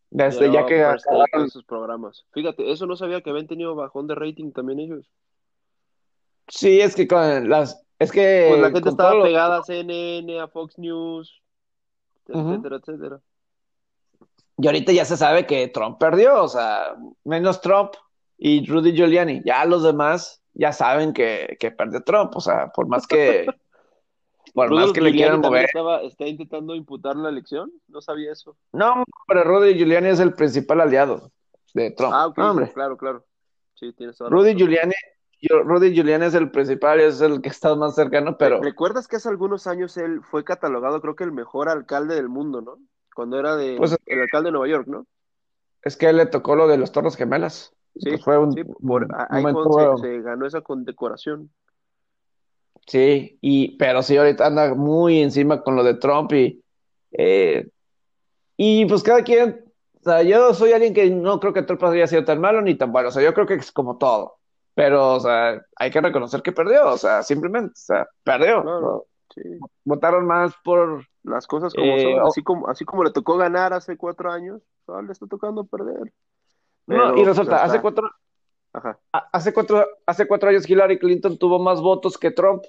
Desde 0.09 0.51
ya 0.51 0.65
que 0.65 0.83
acabaron 0.83 1.49
sus 1.49 1.63
programas. 1.63 2.25
Fíjate, 2.31 2.71
eso 2.71 2.85
no 2.85 2.95
sabía 2.95 3.21
que 3.21 3.29
habían 3.29 3.47
tenido 3.47 3.75
bajón 3.75 4.07
de 4.07 4.15
rating 4.15 4.51
también 4.51 4.79
ellos. 4.79 5.09
Sí, 6.47 6.79
es 6.79 6.95
que 6.95 7.07
con 7.07 7.49
las 7.49 7.83
es 7.99 8.11
que 8.11 8.47
pues 8.49 8.61
la 8.61 8.71
gente 8.71 8.89
estaba 8.89 9.21
pegada 9.23 9.57
a 9.57 9.63
CNN, 9.63 10.39
a 10.39 10.47
Fox 10.47 10.77
News, 10.77 11.41
etcétera, 12.27 12.77
etcétera. 12.77 13.19
Y 14.57 14.67
ahorita 14.67 14.91
ya 14.91 15.05
se 15.05 15.17
sabe 15.17 15.45
que 15.45 15.67
Trump 15.67 15.99
perdió, 15.99 16.43
o 16.43 16.47
sea, 16.47 16.95
menos 17.23 17.61
Trump 17.61 17.91
y 18.37 18.65
Rudy 18.65 18.93
Giuliani. 18.93 19.41
Ya 19.45 19.65
los 19.65 19.83
demás 19.83 20.41
ya 20.53 20.71
saben 20.73 21.13
que, 21.13 21.57
que 21.59 21.71
perdió 21.71 22.03
Trump, 22.03 22.35
o 22.35 22.41
sea, 22.41 22.69
por 22.69 22.87
más 22.87 23.05
que 23.07 23.45
Por 24.57 24.73
más 24.73 24.91
que 24.91 25.01
le 25.01 25.11
quieran 25.11 25.39
mover. 25.39 25.65
Estaba, 25.65 26.01
¿Está 26.01 26.25
intentando 26.25 26.73
imputar 26.73 27.15
la 27.15 27.29
elección? 27.29 27.71
No 27.87 28.01
sabía 28.01 28.31
eso. 28.31 28.57
No, 28.73 29.03
pero 29.27 29.43
Rudy 29.43 29.75
Giuliani 29.75 30.07
es 30.07 30.19
el 30.19 30.33
principal 30.33 30.81
aliado 30.81 31.31
de 31.75 31.91
Trump. 31.91 32.11
Ah, 32.15 32.25
ok, 32.25 32.39
hombre. 32.39 32.73
claro, 32.73 32.97
claro. 32.97 33.23
Sí, 33.75 33.93
tienes 33.93 34.17
Rudy 34.17 34.55
Giuliani, 34.55 34.95
Rudy 35.63 35.93
Giuliani 35.93 36.25
es 36.25 36.33
el 36.33 36.49
principal, 36.49 36.99
es 36.99 37.21
el 37.21 37.39
que 37.43 37.49
está 37.49 37.75
más 37.75 37.93
cercano, 37.93 38.35
pero... 38.39 38.59
¿Recuerdas 38.59 39.07
que 39.07 39.17
hace 39.17 39.29
algunos 39.29 39.67
años 39.67 39.95
él 39.95 40.21
fue 40.23 40.43
catalogado, 40.43 41.01
creo 41.01 41.15
que 41.15 41.23
el 41.23 41.33
mejor 41.33 41.69
alcalde 41.69 42.15
del 42.15 42.27
mundo, 42.27 42.61
¿no? 42.61 42.79
Cuando 43.13 43.37
era 43.37 43.55
de, 43.55 43.75
pues 43.77 43.95
el 44.07 44.21
alcalde 44.21 44.47
de 44.47 44.53
Nueva 44.53 44.67
York, 44.69 44.87
¿no? 44.87 45.05
Es 45.83 45.97
que 45.97 46.09
él 46.09 46.17
le 46.17 46.25
tocó 46.25 46.55
lo 46.55 46.67
de 46.67 46.79
los 46.79 46.91
Torres 46.91 47.15
Gemelas. 47.15 47.75
Sí, 47.95 48.09
pues 48.09 48.23
fue 48.23 48.39
un, 48.39 48.53
sí, 48.53 48.63
por, 48.63 49.07
ahí 49.29 49.43
se, 49.43 50.01
se 50.01 50.21
ganó 50.21 50.47
esa 50.47 50.61
condecoración. 50.61 51.51
Sí, 52.88 53.38
y, 53.41 53.77
pero 53.77 54.01
sí, 54.01 54.15
ahorita 54.15 54.47
anda 54.47 54.73
muy 54.73 55.21
encima 55.21 55.61
con 55.61 55.75
lo 55.75 55.83
de 55.83 55.95
Trump 55.95 56.31
y, 56.31 56.63
eh, 57.11 57.67
y 58.55 58.85
pues 58.85 59.03
cada 59.03 59.23
quien, 59.23 59.65
o 59.99 60.03
sea, 60.03 60.23
yo 60.23 60.53
soy 60.53 60.71
alguien 60.71 60.93
que 60.93 61.09
no 61.09 61.39
creo 61.41 61.51
que 61.51 61.63
Trump 61.63 61.83
haya 61.83 62.07
sido 62.07 62.23
tan 62.23 62.39
malo 62.39 62.61
ni 62.61 62.75
tan 62.75 62.93
bueno, 62.93 63.09
o 63.09 63.11
sea, 63.11 63.21
yo 63.21 63.33
creo 63.33 63.45
que 63.45 63.55
es 63.55 63.73
como 63.73 63.97
todo, 63.97 64.38
pero, 64.73 65.15
o 65.15 65.19
sea, 65.19 65.61
hay 65.75 65.91
que 65.91 65.99
reconocer 65.99 66.41
que 66.41 66.53
perdió, 66.53 66.88
o 66.88 66.97
sea, 66.97 67.23
simplemente, 67.23 67.73
o 67.73 67.75
sea, 67.75 68.07
perdió. 68.23 69.05
Votaron 69.83 70.25
más 70.25 70.53
por... 70.63 71.05
Las 71.23 71.45
cosas 71.45 71.73
como 71.73 71.99
son, 71.99 72.11
eh, 72.11 72.19
así 72.25 72.41
como, 72.41 72.69
así 72.69 72.85
como 72.85 73.03
le 73.03 73.11
tocó 73.11 73.35
ganar 73.35 73.73
hace 73.73 73.97
cuatro 73.97 74.31
años, 74.31 74.61
ahora 74.88 75.01
le 75.01 75.11
está 75.11 75.27
tocando 75.27 75.65
perder. 75.65 76.13
no, 76.85 77.17
y 77.17 77.25
resulta, 77.25 77.61
hace 77.65 77.81
cuatro, 77.81 78.09
Hace 79.11 79.53
cuatro, 79.53 79.85
hace 80.05 80.27
cuatro 80.27 80.49
años 80.49 80.69
Hillary 80.69 80.99
Clinton 80.99 81.38
tuvo 81.38 81.59
más 81.59 81.81
votos 81.81 82.17
que 82.17 82.31
Trump. 82.31 82.63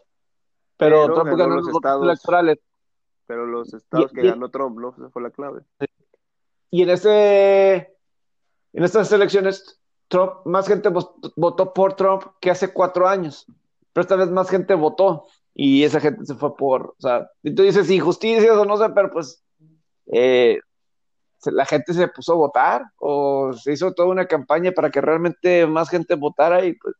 Pero, 0.78 1.12
Trump 1.12 1.36
ganó, 1.36 1.56
los, 1.56 1.68
estados 1.68 2.04
electorales. 2.04 2.58
Pero 3.26 3.46
los 3.46 3.74
estados 3.74 4.10
que 4.12 4.22
ganó 4.22 4.48
Trump, 4.48 4.78
¿no? 4.78 4.94
Esa 4.96 5.10
fue 5.10 5.22
la 5.22 5.30
clave. 5.30 5.62
Y 6.70 6.82
en 6.82 6.90
ese 6.90 7.98
en 8.72 8.84
estas 8.84 9.10
elecciones, 9.12 9.80
Trump, 10.08 10.44
más 10.44 10.68
gente 10.68 10.90
votó 11.36 11.72
por 11.72 11.94
Trump 11.94 12.22
que 12.40 12.50
hace 12.50 12.72
cuatro 12.72 13.08
años. 13.08 13.46
Pero 13.92 14.02
esta 14.02 14.16
vez 14.16 14.30
más 14.30 14.48
gente 14.48 14.74
votó. 14.74 15.26
y 15.54 15.82
esa 15.82 15.98
gente 15.98 16.24
se 16.24 16.36
fue 16.36 16.54
por, 16.54 16.90
o 16.90 17.00
sea, 17.00 17.28
y 17.42 17.52
tú 17.52 17.64
dices 17.64 17.90
injusticias 17.90 18.56
o 18.56 18.64
no 18.64 18.76
sé, 18.76 18.88
pero 18.90 19.10
pues 19.10 19.42
eh, 20.12 20.60
la 21.46 21.66
gente 21.66 21.92
se 21.92 22.06
puso 22.06 22.34
a 22.34 22.36
votar 22.36 22.82
o 22.98 23.52
se 23.52 23.72
hizo 23.72 23.92
toda 23.92 24.08
una 24.08 24.26
campaña 24.26 24.70
para 24.70 24.90
que 24.90 25.00
realmente 25.00 25.66
más 25.66 25.88
gente 25.88 26.14
votara 26.14 26.64
y 26.64 26.74
pues 26.74 26.94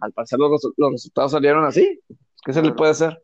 al 0.00 0.12
parecer 0.12 0.38
los, 0.38 0.62
resultados 0.92 1.32
salieron 1.32 1.64
así. 1.64 2.00
¿Qué 2.44 2.52
se 2.52 2.62
le 2.62 2.72
puede 2.72 2.92
hacer? 2.92 3.22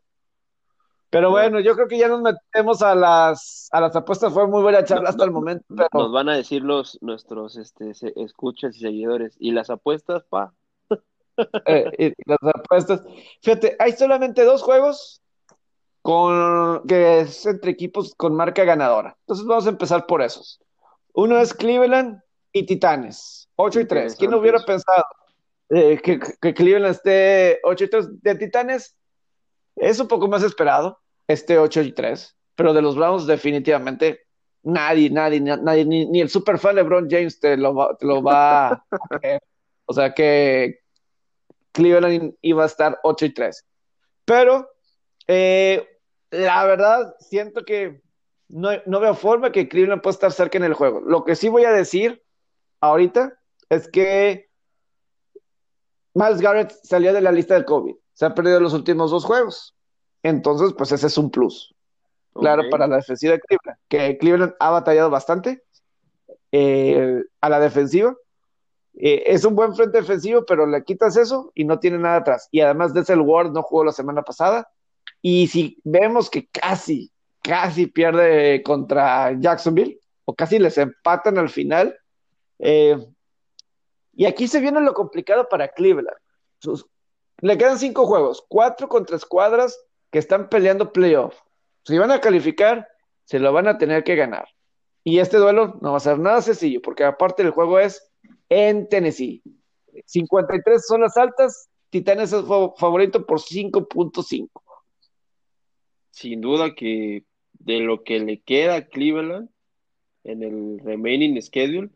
Pero 1.09 1.31
bueno, 1.31 1.59
yo 1.59 1.73
creo 1.75 1.87
que 1.87 1.97
ya 1.97 2.09
nos 2.09 2.21
metemos 2.21 2.81
a 2.81 2.93
las, 2.93 3.69
a 3.71 3.79
las 3.79 3.95
apuestas. 3.95 4.33
Fue 4.33 4.45
muy 4.47 4.61
buena 4.61 4.83
charla 4.83 5.09
hasta 5.09 5.23
el 5.23 5.31
momento. 5.31 5.65
Nos 5.93 6.11
van 6.11 6.29
a 6.29 6.35
decir 6.35 6.61
los, 6.61 6.97
nuestros 7.01 7.57
este, 7.57 7.93
escuchas 8.15 8.75
y 8.75 8.79
seguidores. 8.79 9.35
¿Y 9.39 9.51
las 9.51 9.69
apuestas, 9.69 10.23
pa? 10.29 10.53
Eh, 11.67 12.15
las 12.25 12.39
apuestas. 12.55 13.03
Fíjate, 13.43 13.75
hay 13.77 13.91
solamente 13.91 14.43
dos 14.43 14.63
juegos 14.63 15.21
con, 16.01 16.81
que 16.87 17.19
es 17.19 17.45
entre 17.45 17.69
equipos 17.69 18.15
con 18.15 18.35
marca 18.35 18.63
ganadora. 18.63 19.15
Entonces 19.19 19.45
vamos 19.45 19.67
a 19.67 19.69
empezar 19.69 20.07
por 20.07 20.23
esos. 20.23 20.59
Uno 21.13 21.37
es 21.37 21.53
Cleveland 21.53 22.21
y 22.51 22.65
Titanes, 22.65 23.49
8 23.55 23.81
y 23.81 23.85
3. 23.85 24.15
¿Quién 24.15 24.33
hubiera 24.33 24.59
pensado 24.65 25.03
eh, 25.69 25.99
que, 26.01 26.19
que, 26.19 26.53
Cleveland 26.53 26.95
esté 26.95 27.59
8 27.63 27.83
y 27.83 27.89
3 27.89 28.21
de 28.21 28.35
Titanes? 28.35 28.95
Es 29.75 29.99
un 29.99 30.07
poco 30.07 30.27
más 30.27 30.43
esperado, 30.43 30.99
este 31.27 31.57
8 31.59 31.81
y 31.81 31.91
3, 31.93 32.35
pero 32.55 32.73
de 32.73 32.81
los 32.81 32.95
Browns 32.95 33.27
definitivamente 33.27 34.27
nadie, 34.63 35.09
nadie, 35.09 35.39
nadie, 35.39 35.85
ni, 35.85 36.21
el 36.21 36.29
superfan 36.29 36.75
LeBron 36.75 37.09
James 37.09 37.39
te 37.39 37.55
lo 37.57 37.73
va, 37.73 37.95
te 37.97 38.05
lo 38.05 38.21
va 38.21 38.67
a 38.67 38.85
creer. 39.19 39.41
O 39.85 39.93
sea 39.93 40.13
que 40.13 40.79
Cleveland 41.71 42.35
iba 42.41 42.63
a 42.63 42.67
estar 42.67 42.99
8 43.03 43.25
y 43.25 43.33
3. 43.33 43.65
Pero 44.25 44.69
eh, 45.27 45.87
la 46.31 46.65
verdad, 46.65 47.15
siento 47.19 47.63
que 47.63 48.01
no, 48.49 48.71
no, 48.85 48.99
veo 48.99 49.13
forma 49.13 49.51
que 49.51 49.69
Cleveland 49.69 50.01
pueda 50.01 50.13
estar 50.13 50.31
cerca 50.31 50.57
en 50.57 50.65
el 50.65 50.73
juego. 50.73 51.01
Lo 51.01 51.23
que 51.23 51.35
sí 51.35 51.49
voy 51.49 51.65
a 51.65 51.71
decir 51.71 52.23
ahorita 52.81 53.39
es 53.69 53.87
que 53.87 54.46
Miles 56.17 56.41
Garrett 56.41 56.73
salió 56.83 57.13
de 57.13 57.21
la 57.21 57.31
lista 57.31 57.53
del 57.53 57.65
COVID. 57.65 57.93
Se 58.13 58.25
ha 58.25 58.33
perdido 58.33 58.59
los 58.59 58.73
últimos 58.73 59.11
dos 59.11 59.23
juegos. 59.23 59.75
Entonces, 60.23 60.73
pues 60.75 60.91
ese 60.91 61.05
es 61.05 61.17
un 61.19 61.29
plus. 61.29 61.75
Claro, 62.33 62.63
para 62.71 62.87
la 62.87 62.95
defensiva 62.95 63.33
de 63.33 63.39
Cleveland. 63.39 63.79
Que 63.87 64.17
Cleveland 64.17 64.55
ha 64.59 64.71
batallado 64.71 65.11
bastante 65.11 65.63
eh, 66.51 67.21
a 67.39 67.49
la 67.49 67.59
defensiva. 67.59 68.15
Eh, 68.95 69.25
es 69.27 69.45
un 69.45 69.55
buen 69.55 69.75
frente 69.75 69.99
defensivo, 69.99 70.43
pero 70.43 70.65
le 70.65 70.83
quitas 70.83 71.17
eso 71.17 71.51
y 71.53 71.65
no 71.65 71.77
tiene 71.79 71.99
nada 71.99 72.17
atrás. 72.17 72.47
Y 72.51 72.61
además, 72.61 72.95
Denzel 72.95 73.21
Ward 73.21 73.51
no 73.51 73.61
jugó 73.61 73.83
la 73.83 73.91
semana 73.91 74.23
pasada. 74.23 74.67
Y 75.21 75.47
si 75.47 75.79
vemos 75.83 76.31
que 76.31 76.47
casi, 76.47 77.11
casi 77.43 77.85
pierde 77.85 78.63
contra 78.63 79.33
Jacksonville, 79.39 79.99
o 80.25 80.33
casi 80.33 80.57
les 80.57 80.79
empatan 80.79 81.37
al 81.37 81.49
final, 81.49 81.95
eh, 82.57 82.97
y 84.17 84.25
aquí 84.25 84.47
se 84.47 84.59
viene 84.59 84.81
lo 84.81 84.95
complicado 84.95 85.47
para 85.47 85.67
Cleveland. 85.67 86.17
le 87.41 87.57
quedan 87.57 87.77
cinco 87.77 88.07
juegos, 88.07 88.43
cuatro 88.49 88.89
contra 88.89 89.15
escuadras 89.15 89.79
que 90.11 90.17
están 90.17 90.49
peleando 90.49 90.91
playoff. 90.91 91.39
Si 91.85 91.95
van 91.99 92.09
a 92.09 92.19
calificar, 92.19 92.87
se 93.25 93.37
lo 93.37 93.53
van 93.53 93.67
a 93.67 93.77
tener 93.77 94.03
que 94.03 94.15
ganar. 94.15 94.47
Y 95.03 95.19
este 95.19 95.37
duelo 95.37 95.77
no 95.81 95.91
va 95.91 95.97
a 95.97 95.99
ser 95.99 96.17
nada 96.17 96.41
sencillo, 96.41 96.81
porque 96.81 97.03
aparte 97.03 97.43
el 97.43 97.51
juego 97.51 97.79
es 97.79 98.11
en 98.49 98.89
Tennessee. 98.89 99.43
53 100.05 100.83
son 100.83 101.01
las 101.01 101.15
altas, 101.15 101.69
Titanes 101.91 102.33
es 102.33 102.43
favorito 102.43 103.23
por 103.23 103.39
5.5. 103.39 104.49
Sin 106.09 106.41
duda 106.41 106.73
que 106.73 107.23
de 107.53 107.79
lo 107.81 108.03
que 108.03 108.19
le 108.19 108.41
queda 108.41 108.77
a 108.77 108.87
Cleveland 108.87 109.47
en 110.23 110.41
el 110.41 110.79
remaining 110.79 111.39
schedule, 111.39 111.91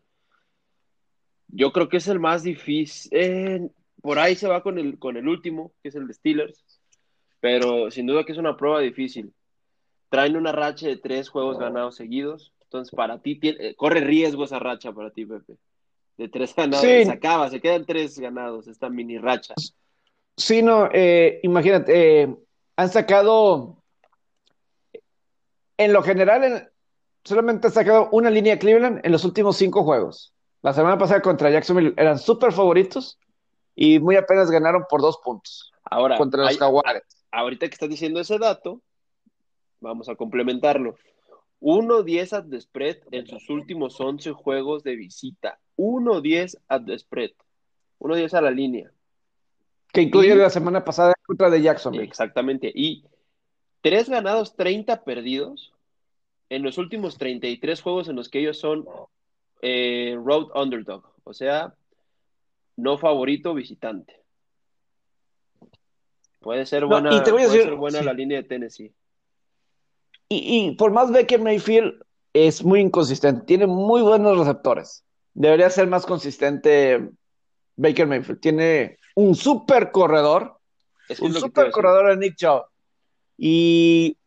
yo 1.52 1.72
creo 1.72 1.90
que 1.90 1.98
es 1.98 2.08
el 2.08 2.20
más 2.20 2.44
difícil. 2.44 3.72
por 4.02 4.20
ahí 4.20 4.36
se 4.36 4.48
va 4.48 4.64
con 4.64 4.78
el, 4.78 4.98
con 4.98 5.18
el 5.18 5.28
último, 5.28 5.74
que 5.82 5.90
es 5.90 5.96
el 5.96 6.08
de 6.08 6.14
Steelers, 6.14 6.64
pero 7.40 7.92
sin 7.92 8.08
duda 8.08 8.24
que 8.24 8.32
es 8.32 8.38
una 8.38 8.58
prueba 8.58 8.80
difícil. 8.80 9.34
Traen 10.10 10.36
una 10.36 10.52
racha 10.52 10.88
de 10.88 10.98
tres 10.98 11.30
juegos 11.30 11.58
ganados 11.58 11.96
seguidos, 11.96 12.54
entonces 12.64 12.94
para 12.94 13.22
ti 13.22 13.40
eh, 13.44 13.76
corre 13.76 14.02
riesgo 14.02 14.44
esa 14.44 14.60
racha 14.60 14.92
para 14.92 15.12
ti, 15.12 15.26
Pepe 15.26 15.58
de 16.22 16.30
tres 16.30 16.56
ganados. 16.56 16.82
Se 16.82 17.10
acaba, 17.10 17.50
se 17.50 17.60
quedan 17.60 17.86
tres 17.86 18.18
ganados 18.20 18.68
esta 18.68 18.90
mini 18.90 19.18
racha. 19.18 19.54
Sí, 20.38 20.62
no, 20.62 20.90
eh, 20.94 21.40
imagínate, 21.44 22.22
eh, 22.22 22.36
han 22.76 22.90
sacado, 22.90 23.84
en 25.78 25.94
lo 25.94 26.04
general, 26.04 26.72
solamente 27.24 27.68
han 27.68 27.74
sacado 27.74 28.10
una 28.12 28.30
línea 28.30 28.60
Cleveland 28.60 29.02
en 29.04 29.12
los 29.12 29.26
últimos 29.26 29.58
cinco 29.58 29.84
juegos. 29.84 30.31
La 30.62 30.74
semana 30.74 30.98
pasada 30.98 31.22
contra 31.22 31.50
Jacksonville 31.50 31.94
eran 31.98 32.20
súper 32.20 32.52
favoritos 32.52 33.20
y 33.76 34.00
muy 34.00 34.16
apenas 34.16 34.52
ganaron 34.52 34.86
por 34.90 35.02
dos 35.02 35.20
puntos. 35.24 35.72
Ahora, 35.84 36.18
contra 36.18 36.44
los 36.44 36.58
Jaguares. 36.58 37.04
Ahorita 37.32 37.68
que 37.68 37.74
estás 37.74 37.90
diciendo 37.90 38.20
ese 38.20 38.38
dato, 38.38 38.82
vamos 39.80 40.08
a 40.10 40.16
complementarlo. 40.16 40.96
1-10 41.62 42.34
at 42.34 42.46
the 42.50 42.60
spread 42.60 42.98
en 43.12 43.28
sus 43.28 43.50
últimos 43.50 44.00
11 44.00 44.32
juegos 44.34 44.84
de 44.84 44.96
visita. 44.96 45.60
1-10 45.78 46.58
at 46.68 46.84
the 46.86 46.98
spread. 46.98 47.32
1-10 48.00 48.34
a 48.34 48.42
la 48.42 48.52
línea. 48.52 48.92
Que 49.94 50.02
incluye 50.02 50.36
la 50.36 50.50
semana 50.50 50.84
pasada 50.84 51.14
contra 51.26 51.50
de 51.50 51.62
Jackson. 51.62 51.96
Exactamente. 51.96 52.72
Y 52.74 53.06
3 53.82 54.10
ganados, 54.10 54.56
30 54.56 55.04
perdidos 55.04 55.74
en 56.50 56.64
los 56.64 56.78
últimos 56.78 57.18
33 57.18 57.82
juegos 57.82 58.10
en 58.10 58.16
los 58.16 58.30
que 58.30 58.40
ellos 58.40 58.60
son 58.60 58.86
eh, 59.62 60.18
road 60.24 60.48
underdog. 60.56 61.04
O 61.24 61.34
sea, 61.34 61.74
no 62.78 62.98
favorito 62.98 63.54
visitante. 63.54 64.22
Puede 66.40 66.66
ser 66.66 66.86
buena, 66.86 67.24
puede 67.24 67.50
ser 67.50 67.76
buena 67.76 68.02
la 68.02 68.14
línea 68.14 68.42
de 68.42 68.48
Tennessee. 68.48 68.94
Y, 70.28 70.76
por 70.76 70.92
más 70.92 71.12
que 71.26 71.38
Mayfield 71.38 72.02
es 72.34 72.64
muy 72.64 72.80
inconsistente, 72.80 73.46
tiene 73.46 73.68
muy 73.68 74.02
buenos 74.02 74.38
receptores. 74.38 75.04
Debería 75.34 75.70
ser 75.70 75.88
más 75.88 76.06
consistente 76.06 77.10
Baker 77.76 78.08
Mayfield. 78.08 78.40
Tiene 78.40 78.98
un 79.16 79.36
super 79.36 79.92
corredor, 79.92 80.58
es 81.10 81.20
un 81.20 81.34
super 81.34 81.70
corredor 81.72 82.10
de 82.10 82.18
Nick 82.18 82.38
Chubb. 82.38 82.64
Y 83.38 84.18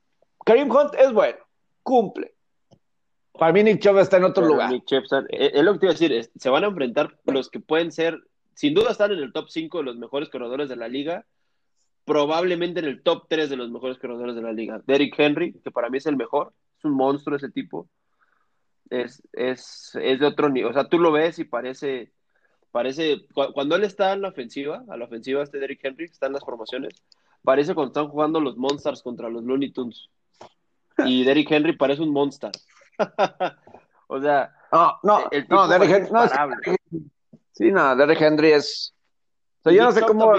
Karim 0.44 0.70
Hunt 0.70 0.94
es 0.94 1.12
bueno, 1.12 1.38
cumple. 1.82 2.33
Para 3.38 3.52
mí 3.52 3.64
Nick 3.64 3.80
Chubb 3.80 3.98
está 3.98 4.18
en 4.18 4.24
otro 4.24 4.46
lugar. 4.46 4.70
Nick 4.70 4.84
Chubb 4.84 5.04
eh, 5.30 5.50
es, 5.54 5.64
lo 5.64 5.72
que 5.72 5.78
te 5.80 5.86
iba 5.86 5.90
a 5.90 5.98
decir, 5.98 6.30
se 6.36 6.50
van 6.50 6.64
a 6.64 6.68
enfrentar 6.68 7.18
los 7.24 7.50
que 7.50 7.58
pueden 7.58 7.90
ser, 7.90 8.22
sin 8.54 8.74
duda 8.74 8.92
están 8.92 9.10
en 9.10 9.18
el 9.18 9.32
top 9.32 9.48
5 9.48 9.78
de 9.78 9.84
los 9.84 9.96
mejores 9.96 10.28
corredores 10.28 10.68
de 10.68 10.76
la 10.76 10.86
liga, 10.86 11.26
probablemente 12.04 12.78
en 12.78 12.86
el 12.86 13.02
top 13.02 13.26
3 13.28 13.50
de 13.50 13.56
los 13.56 13.70
mejores 13.70 13.98
corredores 13.98 14.36
de 14.36 14.42
la 14.42 14.52
liga. 14.52 14.80
Derrick 14.86 15.18
Henry, 15.18 15.52
que 15.52 15.72
para 15.72 15.90
mí 15.90 15.98
es 15.98 16.06
el 16.06 16.16
mejor, 16.16 16.52
es 16.78 16.84
un 16.84 16.92
monstruo 16.92 17.36
ese 17.36 17.50
tipo. 17.50 17.88
Es, 18.88 19.22
es, 19.32 19.98
es 20.00 20.20
de 20.20 20.26
otro 20.26 20.48
nivel. 20.48 20.70
O 20.70 20.74
sea, 20.74 20.88
tú 20.88 21.00
lo 21.00 21.10
ves 21.10 21.40
y 21.40 21.44
parece, 21.44 22.12
parece, 22.70 23.26
cuando 23.52 23.74
él 23.74 23.82
está 23.82 24.12
en 24.12 24.22
la 24.22 24.28
ofensiva, 24.28 24.84
a 24.88 24.96
la 24.96 25.06
ofensiva 25.06 25.42
este 25.42 25.58
Derrick 25.58 25.84
Henry, 25.84 26.04
está 26.04 26.26
en 26.26 26.34
las 26.34 26.44
formaciones, 26.44 27.02
parece 27.42 27.74
cuando 27.74 27.88
están 27.88 28.08
jugando 28.08 28.38
los 28.38 28.56
Monsters 28.56 29.02
contra 29.02 29.28
los 29.28 29.42
Looney 29.42 29.72
Tunes. 29.72 30.08
Y 31.04 31.24
Derrick 31.24 31.50
Henry 31.50 31.76
parece 31.76 32.02
un 32.02 32.10
monster. 32.10 32.52
o 34.08 34.20
sea, 34.20 34.54
no, 34.72 34.98
no, 35.02 35.28
el 35.30 35.46
no, 35.48 35.68
Derrick 35.68 35.90
Henry, 35.90 36.10
no, 36.10 36.28
sí, 37.52 37.70
no, 37.70 37.96
Derrick 37.96 38.20
Henry 38.20 38.52
es, 38.52 38.94
yo 39.72 39.84
no 39.84 39.92
sé 39.92 40.02
cómo. 40.02 40.32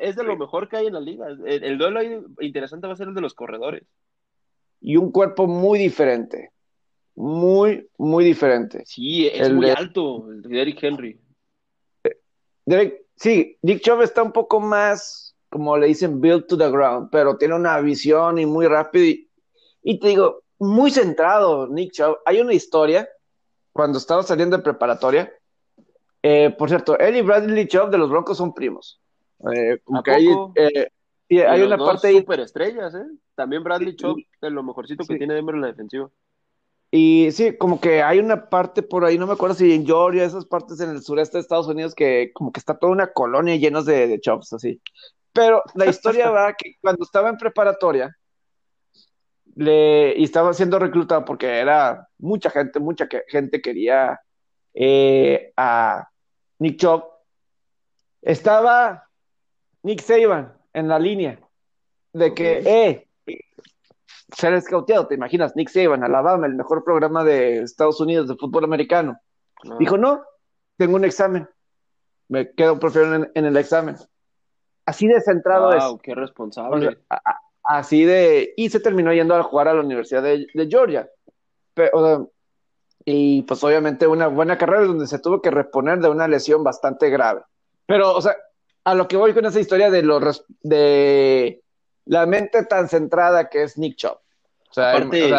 Es 0.00 0.16
de 0.16 0.24
lo 0.24 0.36
mejor 0.36 0.68
que 0.68 0.76
hay 0.76 0.86
en 0.86 0.94
la 0.94 1.00
liga. 1.00 1.28
El, 1.46 1.78
duelo 1.78 2.00
interesante 2.40 2.86
va 2.86 2.92
a 2.92 2.96
ser 2.96 3.08
el 3.08 3.14
de 3.14 3.20
los 3.20 3.34
corredores. 3.34 3.84
Y 4.80 4.96
un 4.96 5.10
cuerpo 5.10 5.46
muy 5.46 5.78
diferente. 5.78 6.52
Muy, 7.16 7.88
muy 7.98 8.24
diferente. 8.24 8.84
Sí, 8.86 9.26
es 9.26 9.52
muy 9.52 9.70
alto, 9.70 10.30
el 10.30 10.42
de 10.42 10.48
Derrick 10.48 10.82
Henry. 10.82 11.20
sí, 13.16 13.58
Dick 13.60 13.80
Chubb 13.80 14.02
está 14.02 14.22
un 14.22 14.30
poco 14.30 14.60
más, 14.60 15.34
como 15.48 15.76
le 15.76 15.88
dicen, 15.88 16.20
built 16.20 16.46
to 16.46 16.56
the 16.56 16.70
ground, 16.70 17.08
pero 17.10 17.36
tiene 17.36 17.56
una 17.56 17.80
visión 17.80 18.38
y 18.38 18.46
muy 18.46 18.68
rápido. 18.68 19.04
Y, 19.04 19.28
y 19.82 19.98
te 19.98 20.08
digo, 20.08 20.44
muy 20.58 20.90
centrado, 20.90 21.68
Nick 21.68 21.92
Chubb. 21.92 22.18
Hay 22.26 22.40
una 22.40 22.54
historia, 22.54 23.08
cuando 23.72 23.98
estaba 23.98 24.22
saliendo 24.22 24.56
de 24.56 24.62
preparatoria, 24.62 25.32
eh, 26.22 26.54
por 26.58 26.68
cierto, 26.68 26.98
él 26.98 27.16
y 27.16 27.22
Bradley 27.22 27.68
Chubb 27.68 27.90
de 27.90 27.98
los 27.98 28.10
Broncos 28.10 28.38
son 28.38 28.52
primos. 28.52 29.00
Eh, 29.52 29.78
hay, 30.06 30.28
eh, 30.56 31.46
hay 31.46 31.62
una 31.62 31.78
parte. 31.78 32.12
Super 32.12 32.40
estrellas, 32.40 32.94
¿eh? 32.94 33.06
También 33.34 33.62
Bradley 33.62 33.94
Chubb, 33.94 34.18
de 34.40 34.50
lo 34.50 34.62
mejorcito 34.62 35.04
que 35.04 35.16
tiene 35.16 35.34
Denver 35.34 35.54
en 35.54 35.60
la 35.60 35.68
defensiva. 35.68 36.10
Y 36.90 37.28
sí, 37.32 37.56
como 37.56 37.80
que 37.80 38.02
hay 38.02 38.18
una 38.18 38.48
parte 38.48 38.82
por 38.82 39.04
ahí, 39.04 39.18
no 39.18 39.26
me 39.26 39.34
acuerdo 39.34 39.54
si 39.54 39.74
en 39.74 39.84
Georgia, 39.84 40.24
esas 40.24 40.46
partes 40.46 40.80
en 40.80 40.88
el 40.88 41.02
sureste 41.02 41.36
de 41.36 41.42
Estados 41.42 41.68
Unidos, 41.68 41.94
que 41.94 42.32
como 42.32 42.50
que 42.50 42.60
está 42.60 42.78
toda 42.78 42.92
una 42.92 43.12
colonia 43.12 43.56
llena 43.56 43.82
de, 43.82 44.06
de 44.06 44.20
así. 44.52 44.80
Pero 45.34 45.62
la 45.74 45.86
historia 45.86 46.30
va 46.30 46.54
que 46.54 46.76
cuando 46.80 47.04
estaba 47.04 47.28
en 47.28 47.36
preparatoria, 47.36 48.16
le, 49.58 50.16
y 50.16 50.22
estaba 50.22 50.52
siendo 50.52 50.78
reclutado 50.78 51.24
porque 51.24 51.58
era 51.58 52.08
mucha 52.18 52.48
gente, 52.48 52.78
mucha 52.78 53.08
gente 53.26 53.60
quería 53.60 54.20
eh, 54.72 55.52
a 55.56 56.08
Nick 56.60 56.78
Chubb, 56.78 57.02
estaba 58.22 59.08
Nick 59.82 60.00
Saban 60.00 60.56
en 60.72 60.86
la 60.86 61.00
línea 61.00 61.40
de 62.12 62.34
que, 62.34 62.58
eh, 62.58 63.08
ser 64.36 64.54
escauteado, 64.54 65.08
te 65.08 65.16
imaginas, 65.16 65.56
Nick 65.56 65.70
Saban, 65.70 66.04
Alabama, 66.04 66.46
el 66.46 66.54
mejor 66.54 66.84
programa 66.84 67.24
de 67.24 67.62
Estados 67.62 68.00
Unidos 68.00 68.28
de 68.28 68.36
fútbol 68.36 68.62
americano. 68.62 69.18
Dijo, 69.80 69.98
no, 69.98 70.22
tengo 70.76 70.94
un 70.94 71.04
examen, 71.04 71.48
me 72.28 72.52
quedo 72.52 72.78
prefiero 72.78 73.28
en, 73.34 73.44
el 73.44 73.56
examen. 73.56 73.96
Así 74.86 75.08
de 75.08 75.20
centrado 75.20 75.72
wow, 75.76 75.96
es. 75.96 76.02
qué 76.02 76.14
responsable. 76.14 76.96
Así 77.68 78.04
de, 78.04 78.54
y 78.56 78.70
se 78.70 78.80
terminó 78.80 79.12
yendo 79.12 79.34
a 79.34 79.42
jugar 79.42 79.68
a 79.68 79.74
la 79.74 79.82
Universidad 79.82 80.22
de, 80.22 80.46
Georgia. 80.68 81.08
y 83.04 83.42
pues 83.42 83.62
obviamente 83.62 84.06
una 84.06 84.26
buena 84.26 84.56
carrera 84.56 84.86
donde 84.86 85.06
se 85.06 85.18
tuvo 85.18 85.42
que 85.42 85.50
reponer 85.50 85.98
de 85.98 86.08
una 86.08 86.26
lesión 86.26 86.64
bastante 86.64 87.10
grave. 87.10 87.42
Pero, 87.84 88.16
o 88.16 88.22
sea, 88.22 88.36
a 88.84 88.94
lo 88.94 89.06
que 89.06 89.18
voy 89.18 89.34
con 89.34 89.44
esa 89.44 89.60
historia 89.60 89.90
de 89.90 90.02
los 90.02 90.46
de 90.62 91.62
la 92.06 92.24
mente 92.24 92.64
tan 92.64 92.88
centrada 92.88 93.50
que 93.50 93.62
es 93.64 93.76
Nick 93.76 93.96
Chubb. 93.96 94.18
O 94.70 94.72
sea, 94.72 94.92
Aparte, 94.92 95.30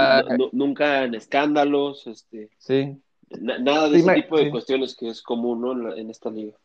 nunca 0.51 1.03
en 1.03 1.15
escándalos, 1.15 2.05
este, 2.05 2.51
sí. 2.59 2.95
nada 3.39 3.89
de 3.89 3.99
ese 3.99 4.13
tipo 4.13 4.37
de 4.37 4.51
cuestiones 4.51 4.95
que 4.95 5.09
es 5.09 5.23
común 5.23 5.61
¿no? 5.61 5.95
en, 5.95 6.09
esta 6.11 6.29
liga. 6.29 6.55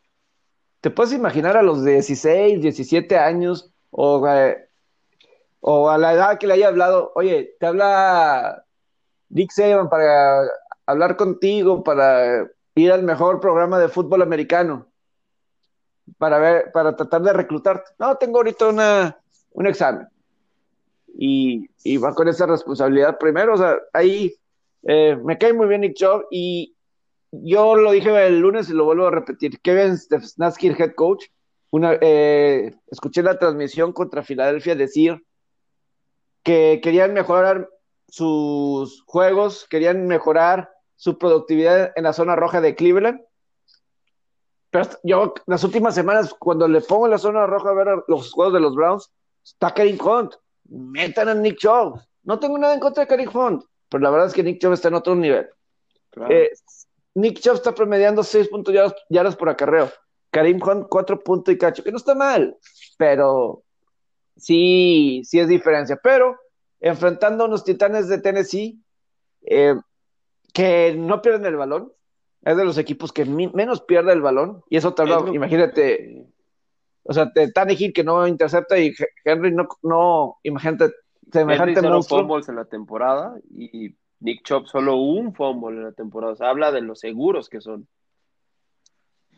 ¿Te 0.81 0.91
puedes 0.91 1.13
imaginar 1.13 1.57
a 1.57 1.63
los 1.63 1.83
16, 1.83 2.61
17 2.61 3.17
años 3.17 3.71
o, 3.89 4.27
eh, 4.27 4.67
o 5.67 5.89
a 5.89 5.97
la 5.97 6.13
edad 6.13 6.37
que 6.37 6.45
le 6.45 6.53
haya 6.53 6.67
hablado, 6.67 7.11
oye, 7.15 7.55
te 7.59 7.65
habla 7.65 8.63
Nick 9.29 9.49
Saban 9.51 9.89
para 9.89 10.43
hablar 10.85 11.17
contigo, 11.17 11.83
para 11.83 12.47
ir 12.75 12.91
al 12.91 13.01
mejor 13.01 13.39
programa 13.39 13.79
de 13.79 13.89
fútbol 13.89 14.21
americano, 14.21 14.85
para 16.19 16.37
ver, 16.37 16.71
para 16.71 16.95
tratar 16.95 17.23
de 17.23 17.33
reclutarte? 17.33 17.89
No, 17.97 18.15
tengo 18.15 18.37
ahorita 18.37 18.67
una, 18.67 19.19
un 19.53 19.65
examen. 19.65 20.07
Y, 21.17 21.67
va 21.97 22.13
con 22.13 22.27
esa 22.27 22.45
responsabilidad 22.45 23.17
primero. 23.17 23.55
O 23.55 23.57
sea, 23.57 23.75
ahí 23.91 24.35
eh, 24.83 25.17
me 25.23 25.39
cae 25.39 25.53
muy 25.53 25.67
bien 25.67 25.81
Nick 25.81 25.95
Chubb 25.95 26.25
y 26.29 26.75
yo 27.31 27.75
lo 27.75 27.91
dije 27.91 28.27
el 28.27 28.39
lunes 28.39 28.69
y 28.69 28.73
lo 28.73 28.85
vuelvo 28.85 29.07
a 29.07 29.11
repetir. 29.11 29.59
Kevin 29.61 29.97
Stefanski, 29.97 30.67
head 30.67 30.93
coach, 30.93 31.25
una, 31.71 31.97
eh, 32.01 32.75
escuché 32.85 33.23
la 33.23 33.39
transmisión 33.39 33.93
contra 33.93 34.21
Filadelfia 34.21 34.75
decir 34.75 35.24
que 36.45 36.79
querían 36.81 37.13
mejorar 37.13 37.67
sus 38.07 39.01
juegos, 39.07 39.65
querían 39.67 40.05
mejorar 40.05 40.71
su 40.95 41.17
productividad 41.17 41.91
en 41.95 42.03
la 42.03 42.13
zona 42.13 42.35
roja 42.35 42.61
de 42.61 42.75
Cleveland. 42.75 43.19
Pero 44.69 44.89
yo, 45.03 45.33
las 45.47 45.63
últimas 45.63 45.95
semanas, 45.95 46.33
cuando 46.37 46.67
le 46.67 46.81
pongo 46.81 47.07
en 47.07 47.11
la 47.11 47.17
zona 47.17 47.47
roja 47.47 47.71
a 47.71 47.73
ver 47.73 47.87
los 48.07 48.31
juegos 48.31 48.53
de 48.53 48.59
los 48.59 48.75
Browns, 48.75 49.11
está 49.43 49.73
Karim 49.73 49.97
Hunt. 49.99 50.35
Metan 50.69 51.29
a 51.29 51.33
Nick 51.33 51.57
Chubb. 51.57 51.99
No 52.23 52.39
tengo 52.39 52.57
nada 52.59 52.75
en 52.75 52.79
contra 52.79 53.01
de 53.01 53.07
Karim 53.07 53.29
Hunt, 53.33 53.63
pero 53.89 54.03
la 54.03 54.11
verdad 54.11 54.27
es 54.27 54.33
que 54.33 54.43
Nick 54.43 54.61
Chubb 54.61 54.73
está 54.73 54.89
en 54.89 54.95
otro 54.95 55.15
nivel. 55.15 55.49
Eh, 56.29 56.51
Nick 57.15 57.39
Chubb 57.39 57.55
está 57.55 57.73
promediando 57.73 58.23
6 58.23 58.49
puntos 58.49 58.73
yardas 59.09 59.35
por 59.35 59.49
acarreo. 59.49 59.89
Karim 60.29 60.61
Hunt 60.61 60.87
4 60.89 61.23
puntos 61.23 61.53
y 61.53 61.57
cacho, 61.57 61.83
que 61.83 61.91
no 61.91 61.97
está 61.97 62.13
mal, 62.13 62.55
pero 62.97 63.64
sí, 64.35 65.21
sí 65.25 65.39
es 65.39 65.47
diferencia. 65.47 65.99
Pero 66.01 66.37
enfrentando 66.79 67.43
a 67.43 67.47
unos 67.47 67.63
titanes 67.63 68.07
de 68.07 68.19
Tennessee 68.19 68.79
eh, 69.41 69.75
que 70.53 70.95
no 70.97 71.21
pierden 71.21 71.45
el 71.45 71.55
balón, 71.55 71.91
es 72.43 72.57
de 72.57 72.65
los 72.65 72.77
equipos 72.77 73.11
que 73.11 73.25
menos 73.25 73.81
pierde 73.81 74.13
el 74.13 74.21
balón, 74.21 74.63
y 74.69 74.77
eso 74.77 74.93
te 74.93 75.01
habla, 75.01 75.25
imagínate, 75.33 76.27
o 77.03 77.13
sea, 77.13 77.31
Tannehill 77.53 77.91
que 77.91 78.03
no 78.03 78.27
intercepta 78.27 78.77
y 78.77 78.93
Henry 79.23 79.51
no, 79.51 79.67
no 79.81 80.37
imagínate, 80.43 80.93
semejante 81.31 81.79
Henry 81.79 82.03
fumbles 82.03 82.47
en 82.49 82.55
la 82.55 82.65
temporada 82.65 83.35
y 83.49 83.95
Nick 84.19 84.43
Chop 84.43 84.67
solo 84.67 84.95
un 84.97 85.33
fumble 85.33 85.77
en 85.77 85.83
la 85.83 85.91
temporada. 85.91 86.33
O 86.33 86.35
sea, 86.35 86.49
habla 86.49 86.71
de 86.71 86.81
los 86.81 86.99
seguros 86.99 87.49
que 87.49 87.61
son. 87.61 87.87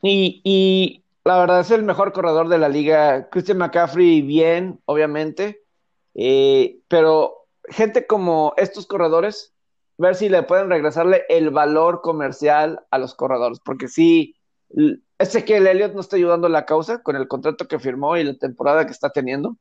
Y, 0.01 0.41
y 0.43 1.03
la 1.27 1.37
verdad 1.39 1.59
es 1.59 1.71
el 1.71 1.83
mejor 1.83 2.13
corredor 2.13 2.47
de 2.47 2.57
la 2.57 2.69
liga. 2.69 3.27
Christian 3.29 3.57
McCaffrey, 3.57 4.21
bien, 4.21 4.81
obviamente. 4.85 5.61
Eh, 6.13 6.79
pero 6.87 7.49
gente 7.67 8.07
como 8.07 8.53
estos 8.55 8.87
corredores, 8.87 9.53
ver 9.97 10.15
si 10.15 10.29
le 10.29 10.43
pueden 10.43 10.69
regresarle 10.69 11.25
el 11.27 11.49
valor 11.49 11.99
comercial 12.01 12.85
a 12.91 12.97
los 12.97 13.13
corredores. 13.13 13.59
Porque 13.59 13.89
sí, 13.89 14.37
ese 15.17 15.43
que 15.43 15.57
el 15.57 15.67
Elliott 15.67 15.93
no 15.93 15.99
está 15.99 16.15
ayudando 16.15 16.47
a 16.47 16.49
la 16.49 16.65
causa 16.65 17.03
con 17.03 17.17
el 17.17 17.27
contrato 17.27 17.67
que 17.67 17.77
firmó 17.77 18.15
y 18.15 18.23
la 18.23 18.37
temporada 18.37 18.85
que 18.85 18.93
está 18.93 19.09
teniendo. 19.09 19.57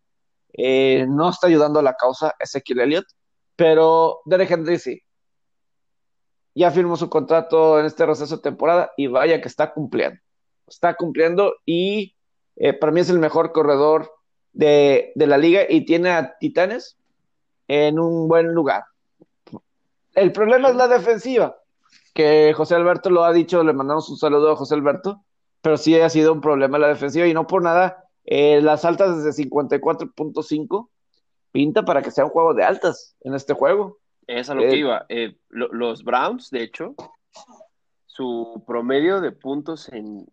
Eh, 0.53 1.05
no 1.09 1.31
está 1.31 1.49
ayudando 1.49 1.81
a 1.81 1.83
la 1.83 1.95
causa 1.95 2.37
Ezequiel 2.39 2.79
Elliott, 2.79 3.07
pero 3.57 4.21
Derek 4.25 4.53
Henry 4.53 4.79
sí. 4.79 5.03
Ya 6.55 6.71
firmó 6.71 6.97
su 6.97 7.11
contrato 7.11 7.81
en 7.81 7.87
este 7.87 8.07
receso 8.07 8.37
de 8.37 8.43
temporada 8.43 8.93
y 8.97 9.09
vaya 9.09 9.41
que 9.41 9.49
está 9.49 9.75
cumpliendo. 9.75 10.21
Está 10.67 10.95
cumpliendo 10.95 11.55
y 11.65 12.15
eh, 12.57 12.73
para 12.73 12.93
mí 12.93 13.01
es 13.01 13.11
el 13.11 13.19
mejor 13.19 13.53
corredor 13.53 14.13
de, 14.53 15.13
de, 15.15 15.27
la 15.27 15.39
liga 15.39 15.63
y 15.69 15.85
tiene 15.85 16.11
a 16.11 16.37
Titanes 16.39 16.97
en 17.69 17.99
un 17.99 18.29
buen 18.29 18.53
lugar. 18.53 18.85
El 20.15 20.33
problema 20.33 20.71
es 20.71 20.77
la 20.77 20.89
defensiva 20.89 21.57
que 22.17 22.55
José 22.55 22.75
Alberto 22.75 23.11
lo 23.11 23.25
ha 23.25 23.33
dicho, 23.33 23.63
le 23.63 23.75
mandamos 23.75 24.09
un 24.09 24.17
saludo 24.17 24.51
a 24.51 24.57
José 24.57 24.75
Alberto, 24.75 25.23
pero 25.61 25.77
sí 25.77 25.95
ha 26.01 26.09
sido 26.09 26.33
un 26.33 26.41
problema 26.41 26.79
la 26.79 26.89
defensiva 26.89 27.27
y 27.27 27.35
no 27.35 27.47
por 27.47 27.63
nada, 27.63 28.05
eh, 28.25 28.61
las 28.63 28.87
altas 28.87 29.23
desde 29.23 29.45
54.5 29.45 30.89
pinta 31.53 31.85
para 31.85 32.03
que 32.03 32.11
sea 32.11 32.25
un 32.25 32.31
juego 32.31 32.55
de 32.55 32.65
altas 32.65 33.15
en 33.21 33.35
este 33.35 33.53
juego. 33.53 33.99
Es 34.27 34.49
a 34.49 34.55
lo 34.55 34.63
que 34.63 34.71
eh, 34.71 34.77
iba. 34.77 35.05
Eh, 35.11 35.37
los 35.51 36.05
Browns, 36.05 36.51
de 36.51 36.63
hecho, 36.63 36.95
su 38.07 38.65
promedio 38.67 39.21
de 39.21 39.33
puntos 39.33 39.91
en 39.91 40.27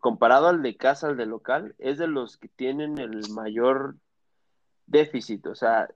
comparado 0.00 0.48
al 0.48 0.62
de 0.62 0.76
casa, 0.76 1.08
al 1.08 1.16
de 1.16 1.26
local, 1.26 1.74
es 1.78 1.98
de 1.98 2.08
los 2.08 2.36
que 2.36 2.48
tienen 2.48 2.98
el 2.98 3.28
mayor 3.30 3.96
déficit. 4.86 5.46
O 5.46 5.54
sea, 5.54 5.88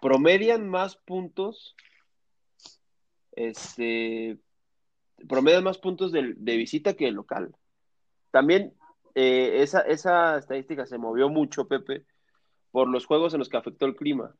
promedian 0.00 0.68
más 0.68 0.96
puntos 0.96 1.74
este, 3.32 4.38
promedio 5.28 5.62
más 5.62 5.78
puntos 5.78 6.12
de, 6.12 6.34
visita 6.36 6.94
que 6.94 7.06
de 7.06 7.12
local. 7.12 7.54
También 8.30 8.74
eh, 9.14 9.62
esa, 9.62 9.80
esa 9.80 10.38
estadística 10.38 10.86
se 10.86 10.98
movió 10.98 11.28
mucho, 11.28 11.66
Pepe, 11.66 12.04
por 12.70 12.88
los 12.88 13.06
juegos 13.06 13.32
en 13.32 13.40
los 13.40 13.48
que 13.48 13.56
afectó 13.56 13.86
el 13.86 13.96
clima. 13.96 14.34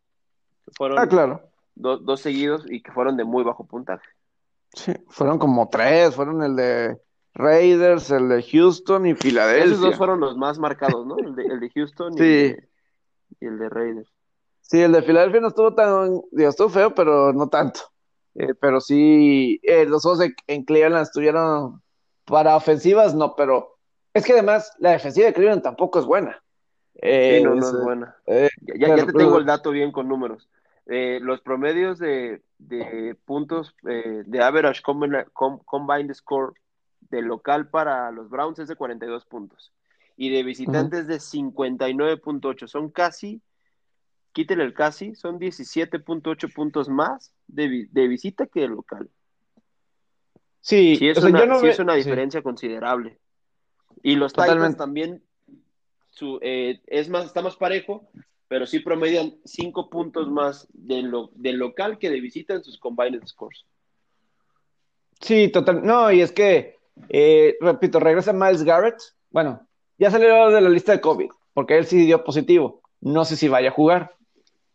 fueron 0.77 0.99
ah, 0.99 1.07
claro. 1.07 1.43
dos 1.75 2.21
seguidos 2.21 2.65
y 2.71 2.83
que 2.83 2.93
fueron 2.93 3.17
de 3.17 3.25
muy 3.25 3.43
bajo 3.43 3.67
puntaje. 3.67 4.07
Sí, 4.75 4.93
fueron 5.09 5.39
como 5.39 5.69
tres, 5.69 6.15
fueron 6.15 6.43
el 6.43 6.55
de 6.55 6.99
Raiders, 7.41 8.11
el 8.11 8.29
de 8.29 8.43
Houston 8.43 9.07
y 9.07 9.15
Filadelfia. 9.15 9.65
Esos 9.65 9.81
dos 9.81 9.97
fueron 9.97 10.21
los 10.21 10.37
más 10.37 10.59
marcados, 10.59 11.07
¿no? 11.07 11.19
El 11.19 11.35
de, 11.35 11.45
el 11.45 11.61
de 11.61 11.71
Houston 11.71 12.13
y, 12.15 13.45
el 13.45 13.59
de, 13.59 13.69
Raiders. 13.69 14.13
Sí, 14.61 14.81
el 14.81 14.93
de 14.93 15.03
Filadelfia 15.03 15.41
no 15.41 15.49
estuvo 15.49 15.75
tan, 15.75 16.21
digo, 16.31 16.51
estuvo 16.51 16.69
feo, 16.69 16.95
pero 16.95 17.33
no 17.33 17.49
tanto. 17.49 17.81
Eh, 18.35 18.55
pero 18.55 18.81
sí, 18.81 19.61
eh, 19.63 19.87
los 19.87 20.03
dos 20.03 20.21
en 20.47 20.65
Cleveland 20.65 21.03
estuvieron 21.03 21.83
para 22.25 22.57
ofensivas, 22.57 23.15
no, 23.15 23.35
pero 23.35 23.79
es 24.15 24.25
que 24.25 24.33
además 24.33 24.73
la 24.79 24.93
defensiva 24.93 25.27
de 25.27 25.33
Cleveland 25.33 25.63
tampoco 25.63 25.99
es 25.99 26.05
buena. 26.05 26.43
sí, 26.95 27.43
no, 27.43 27.55
no 27.55 27.67
es 27.67 27.83
buena. 27.83 28.17
ya, 28.27 28.95
te 28.95 29.13
tengo 29.13 29.39
el 29.39 29.47
dato 29.47 29.71
bien 29.71 29.91
con 29.91 30.09
números. 30.09 30.49
Eh, 30.87 31.19
los 31.23 31.41
promedios 31.41 31.99
de, 31.99 32.43
de 32.59 33.17
puntos 33.25 33.75
de 33.83 34.43
average 34.43 34.83
combined, 34.83 36.15
score 36.15 36.53
de 37.11 37.23
local 37.23 37.69
para 37.69 38.11
los 38.11 38.31
Browns 38.31 38.59
es 38.59 38.69
de 38.69 38.77
42 38.77 39.25
puntos 39.27 39.73
y 40.17 40.31
de 40.31 40.43
visitantes 40.43 41.07
de 41.07 41.17
59.8. 41.17 42.67
Son 42.67 42.91
casi 42.91 43.43
quítele 44.33 44.65
el 44.65 44.75
casi, 44.75 45.15
son 45.15 45.39
17.8 45.39 46.53
puntos 46.53 46.89
más 46.89 47.33
de, 47.47 47.69
visita 48.09 48.47
que 48.47 48.61
de 48.61 48.69
local. 48.69 49.11
Sí, 50.61 50.97
sí 50.97 51.09
es, 51.09 51.19
una, 51.19 51.95
diferencia 51.95 52.43
considerable. 52.43 53.19
Y 54.03 54.17
los 54.17 54.33
Titans 54.33 54.77
también 54.77 55.23
su, 56.11 56.39
eh, 56.43 56.81
es 56.87 57.09
más, 57.09 57.27
está 57.27 57.41
más 57.43 57.57
parejo, 57.57 58.11
pero 58.47 58.67
sí 58.67 58.81
promedian 58.81 59.37
5 59.45 59.91
puntos 59.91 60.31
más 60.31 60.69
de, 60.73 61.03
lo, 61.03 61.31
de 61.35 61.53
local 61.53 61.99
que 61.99 62.11
de 62.11 62.21
visita 62.21 62.55
en 62.55 62.65
sus 62.65 62.79
combined 62.79 63.25
scores. 63.27 63.65
Sí, 65.21 65.49
total. 65.49 65.85
No, 65.85 66.11
y 66.11 66.21
es 66.21 66.33
que, 66.33 66.79
eh, 67.09 67.57
repito, 67.61 68.01
regresa 68.01 68.33
Miles 68.33 68.63
Garrett. 68.63 69.01
Bueno, 69.31 69.67
ya 69.99 70.11
salió 70.11 70.51
de 70.51 70.61
la 70.61 70.69
lista 70.69 70.93
de 70.93 71.01
COVID, 71.01 71.31
porque 71.55 71.79
él 71.79 71.87
sí 71.87 72.07
dio 72.07 72.25
positivo. 72.25 72.83
No 73.01 73.25
sé 73.25 73.37
si 73.37 73.49
vaya 73.49 73.71
a 73.71 73.73
jugar. 73.73 74.17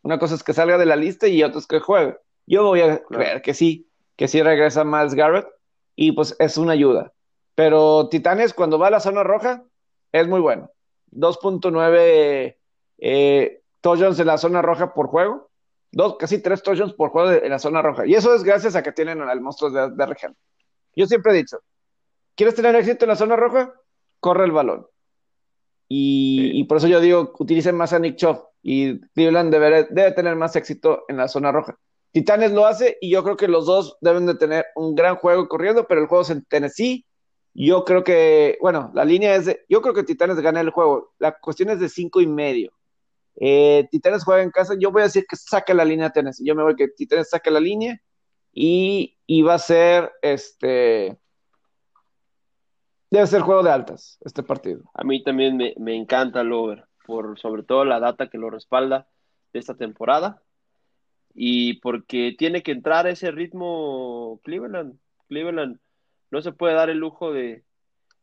Una 0.01 0.19
cosa 0.19 0.35
es 0.35 0.43
que 0.43 0.53
salga 0.53 0.77
de 0.77 0.85
la 0.85 0.95
lista 0.95 1.27
y 1.27 1.43
otra 1.43 1.59
es 1.59 1.67
que 1.67 1.79
juegue. 1.79 2.17
Yo 2.45 2.63
voy 2.63 2.81
a 2.81 3.03
creer 3.03 3.41
que 3.41 3.53
sí, 3.53 3.89
que 4.15 4.27
sí 4.27 4.41
regresa 4.41 4.83
Miles 4.83 5.15
Garrett 5.15 5.47
y 5.95 6.11
pues 6.11 6.35
es 6.39 6.57
una 6.57 6.73
ayuda. 6.73 7.11
Pero 7.55 8.09
Titanes 8.09 8.53
cuando 8.53 8.77
va 8.77 8.87
a 8.87 8.91
la 8.91 8.99
zona 8.99 9.23
roja 9.23 9.63
es 10.11 10.27
muy 10.27 10.41
bueno. 10.41 10.69
2.9 11.11 12.55
eh, 12.97 13.61
touchdowns 13.81 14.19
en 14.19 14.27
la 14.27 14.37
zona 14.37 14.61
roja 14.61 14.93
por 14.93 15.07
juego. 15.07 15.49
Dos, 15.91 16.17
casi 16.17 16.39
tres 16.39 16.61
touchdowns 16.61 16.93
por 16.93 17.09
juego 17.09 17.31
en 17.31 17.49
la 17.49 17.59
zona 17.59 17.81
roja. 17.81 18.05
Y 18.05 18.13
eso 18.13 18.35
es 18.35 18.43
gracias 18.43 18.75
a 18.75 18.83
que 18.83 18.91
tienen 18.91 19.21
al 19.21 19.41
monstruo 19.41 19.71
de, 19.71 19.91
de 19.91 20.05
región. 20.05 20.35
Yo 20.95 21.07
siempre 21.07 21.31
he 21.31 21.35
dicho, 21.35 21.57
¿quieres 22.35 22.55
tener 22.55 22.75
éxito 22.75 23.05
en 23.05 23.09
la 23.09 23.15
zona 23.15 23.35
roja? 23.35 23.73
Corre 24.19 24.45
el 24.45 24.51
balón. 24.51 24.87
Y, 25.87 26.63
por 26.65 26.77
eso 26.77 26.87
yo 26.87 26.99
digo, 26.99 27.33
utilicen 27.37 27.75
más 27.75 27.93
a 27.93 27.99
Nick 27.99 28.15
Chubb 28.15 28.43
y 28.63 28.99
Cleveland 29.11 29.51
debe, 29.51 29.87
debe 29.91 30.11
tener 30.13 30.35
más 30.35 30.55
éxito 30.55 31.05
en 31.07 31.17
la 31.17 31.27
zona 31.27 31.51
roja. 31.51 31.77
Titanes 32.11 32.51
lo 32.53 32.65
hace 32.65 32.97
y 33.01 33.11
yo 33.11 33.23
creo 33.23 33.37
que 33.37 33.47
los 33.47 33.65
dos 33.65 33.97
deben 34.01 34.25
de 34.25 34.35
tener 34.35 34.65
un 34.75 34.95
gran 34.95 35.17
juego 35.17 35.47
corriendo, 35.47 35.85
pero 35.85 36.01
el 36.01 36.07
juego 36.07 36.23
es 36.23 36.29
en 36.29 36.45
Tennessee. 36.45 37.05
Yo 37.53 37.85
creo 37.85 38.03
que, 38.03 38.57
bueno, 38.61 38.91
la 38.93 39.05
línea 39.05 39.35
es 39.35 39.45
de, 39.45 39.65
yo 39.69 39.81
creo 39.81 39.93
que 39.93 40.03
Titanes 40.03 40.39
gana 40.39 40.61
el 40.61 40.71
juego. 40.71 41.13
La 41.19 41.37
cuestión 41.37 41.69
es 41.69 41.79
de 41.79 41.89
cinco 41.89 42.21
y 42.21 42.27
medio. 42.27 42.71
Eh, 43.35 43.87
Titanes 43.91 44.23
juega 44.23 44.41
en 44.41 44.51
casa, 44.51 44.75
yo 44.79 44.91
voy 44.91 45.01
a 45.01 45.05
decir 45.05 45.25
que 45.29 45.35
saque 45.35 45.73
la 45.73 45.85
línea 45.85 46.09
Tennessee. 46.09 46.45
Yo 46.45 46.55
me 46.55 46.63
voy 46.63 46.75
que 46.75 46.87
Titanes 46.87 47.29
saque 47.29 47.51
la 47.51 47.59
línea 47.59 48.01
y, 48.51 49.17
y 49.27 49.41
va 49.41 49.55
a 49.55 49.59
ser 49.59 50.11
este 50.21 51.19
debe 53.15 53.27
ser 53.27 53.41
juego 53.41 53.63
de 53.63 53.71
altas 53.71 54.17
este 54.23 54.43
partido. 54.43 54.83
A 54.93 55.03
mí 55.03 55.23
también 55.23 55.57
me, 55.57 55.73
me 55.77 55.95
encanta 55.95 56.41
el 56.41 56.51
over, 56.51 56.85
por 57.05 57.39
sobre 57.39 57.63
todo 57.63 57.85
la 57.85 57.99
data 57.99 58.27
que 58.27 58.37
lo 58.37 58.49
respalda 58.49 59.07
de 59.53 59.59
esta 59.59 59.75
temporada 59.75 60.41
y 61.33 61.79
porque 61.81 62.35
tiene 62.37 62.63
que 62.63 62.71
entrar 62.71 63.07
ese 63.07 63.31
ritmo 63.31 64.39
Cleveland. 64.43 64.97
Cleveland 65.27 65.79
no 66.31 66.41
se 66.41 66.51
puede 66.51 66.73
dar 66.73 66.89
el 66.89 66.97
lujo 66.97 67.31
de, 67.31 67.63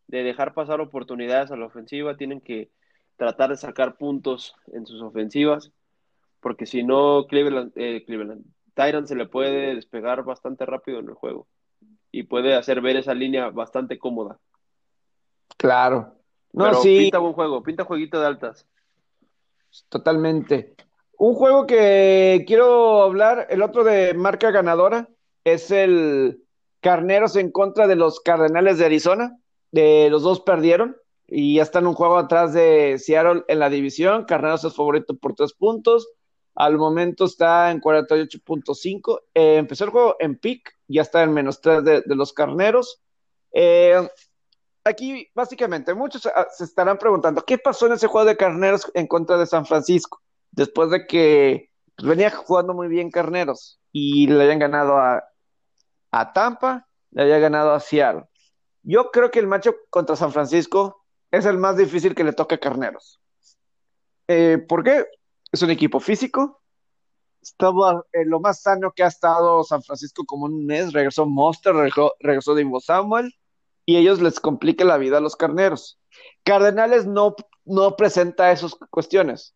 de 0.06 0.22
dejar 0.22 0.54
pasar 0.54 0.80
oportunidades 0.80 1.50
a 1.50 1.56
la 1.56 1.66
ofensiva, 1.66 2.16
tienen 2.16 2.40
que 2.40 2.70
tratar 3.16 3.50
de 3.50 3.56
sacar 3.56 3.96
puntos 3.96 4.54
en 4.72 4.86
sus 4.86 5.00
ofensivas, 5.02 5.72
porque 6.40 6.66
si 6.66 6.82
no, 6.82 7.26
Cleveland, 7.28 7.72
eh, 7.76 8.02
Cleveland, 8.04 8.44
Tyrant 8.74 9.06
se 9.06 9.14
le 9.14 9.26
puede 9.26 9.74
despegar 9.74 10.24
bastante 10.24 10.66
rápido 10.66 10.98
en 10.98 11.08
el 11.08 11.14
juego 11.14 11.46
y 12.10 12.24
puede 12.24 12.54
hacer 12.54 12.80
ver 12.80 12.96
esa 12.96 13.14
línea 13.14 13.50
bastante 13.50 13.98
cómoda. 13.98 14.38
Claro. 15.56 16.14
No, 16.52 16.64
Pero 16.64 16.82
sí. 16.82 16.98
Pinta 16.98 17.18
buen 17.18 17.32
juego, 17.32 17.62
pinta 17.62 17.84
jueguito 17.84 18.20
de 18.20 18.26
altas. 18.26 18.66
Totalmente. 19.88 20.74
Un 21.16 21.34
juego 21.34 21.66
que 21.66 22.44
quiero 22.46 23.02
hablar, 23.02 23.46
el 23.50 23.62
otro 23.62 23.84
de 23.84 24.12
marca 24.14 24.50
ganadora, 24.50 25.08
es 25.44 25.70
el 25.70 26.42
Carneros 26.80 27.36
en 27.36 27.50
contra 27.50 27.86
de 27.86 27.96
los 27.96 28.20
Cardenales 28.20 28.78
de 28.78 28.84
Arizona. 28.84 29.38
De 29.70 30.10
los 30.10 30.22
dos 30.22 30.40
perdieron 30.40 30.96
y 31.26 31.54
ya 31.54 31.62
están 31.62 31.86
un 31.86 31.94
juego 31.94 32.18
atrás 32.18 32.52
de 32.52 32.98
Seattle 32.98 33.44
en 33.48 33.58
la 33.58 33.70
división. 33.70 34.24
Carneros 34.24 34.64
es 34.64 34.74
favorito 34.74 35.16
por 35.16 35.34
tres 35.34 35.54
puntos. 35.54 36.08
Al 36.54 36.76
momento 36.76 37.24
está 37.24 37.70
en 37.70 37.80
48.5. 37.80 39.20
Eh, 39.32 39.56
empezó 39.56 39.84
el 39.84 39.90
juego 39.90 40.16
en 40.18 40.36
pick, 40.36 40.76
ya 40.88 41.02
está 41.02 41.22
en 41.22 41.32
menos 41.32 41.60
tres 41.60 41.82
de, 41.84 42.02
los 42.06 42.32
Carneros. 42.34 43.00
Eh, 43.52 44.06
aquí 44.84 45.30
básicamente 45.34 45.94
muchos 45.94 46.26
ah, 46.26 46.46
se 46.50 46.64
estarán 46.64 46.98
preguntando, 46.98 47.44
¿qué 47.44 47.58
pasó 47.58 47.86
en 47.86 47.92
ese 47.92 48.06
juego 48.06 48.26
de 48.26 48.36
Carneros 48.36 48.90
en 48.94 49.06
contra 49.06 49.38
de 49.38 49.46
San 49.46 49.66
Francisco? 49.66 50.20
Después 50.50 50.90
de 50.90 51.06
que 51.06 51.70
pues, 51.96 52.08
venía 52.08 52.30
jugando 52.30 52.74
muy 52.74 52.88
bien 52.88 53.10
Carneros 53.10 53.80
y 53.92 54.26
le 54.26 54.42
hayan 54.44 54.58
ganado 54.58 54.98
a, 54.98 55.22
Tampa, 56.34 56.86
le 57.10 57.22
haya 57.22 57.38
ganado 57.38 57.72
a 57.72 57.80
Seattle. 57.80 58.24
Yo 58.82 59.10
creo 59.10 59.30
que 59.30 59.38
el 59.38 59.46
macho 59.46 59.74
contra 59.88 60.16
San 60.16 60.32
Francisco 60.32 61.04
es 61.30 61.46
el 61.46 61.56
más 61.56 61.76
difícil 61.76 62.14
que 62.14 62.24
le 62.24 62.32
toque 62.32 62.56
a 62.56 62.60
Carneros. 62.60 63.20
Eh, 64.28 64.58
¿Por 64.58 64.84
qué? 64.84 65.06
Es 65.50 65.62
un 65.62 65.70
equipo 65.70 66.00
físico. 66.00 66.60
Estaba 67.40 68.04
en 68.12 68.28
lo 68.28 68.40
más 68.40 68.60
sano 68.60 68.92
que 68.92 69.02
ha 69.02 69.08
estado 69.08 69.64
San 69.64 69.82
Francisco 69.82 70.24
como 70.26 70.44
un 70.44 70.66
mes. 70.66 70.92
Regresó 70.92 71.24
Monster, 71.24 71.74
regresó, 71.74 72.12
regresó 72.20 72.54
Divo 72.54 72.80
Samuel 72.80 73.34
y 73.84 73.96
ellos 73.96 74.20
les 74.20 74.40
complica 74.40 74.84
la 74.84 74.98
vida 74.98 75.18
a 75.18 75.20
los 75.20 75.36
carneros. 75.36 75.98
Cardenales 76.44 77.06
no, 77.06 77.34
no 77.64 77.96
presenta 77.96 78.52
esas 78.52 78.74
cuestiones. 78.90 79.54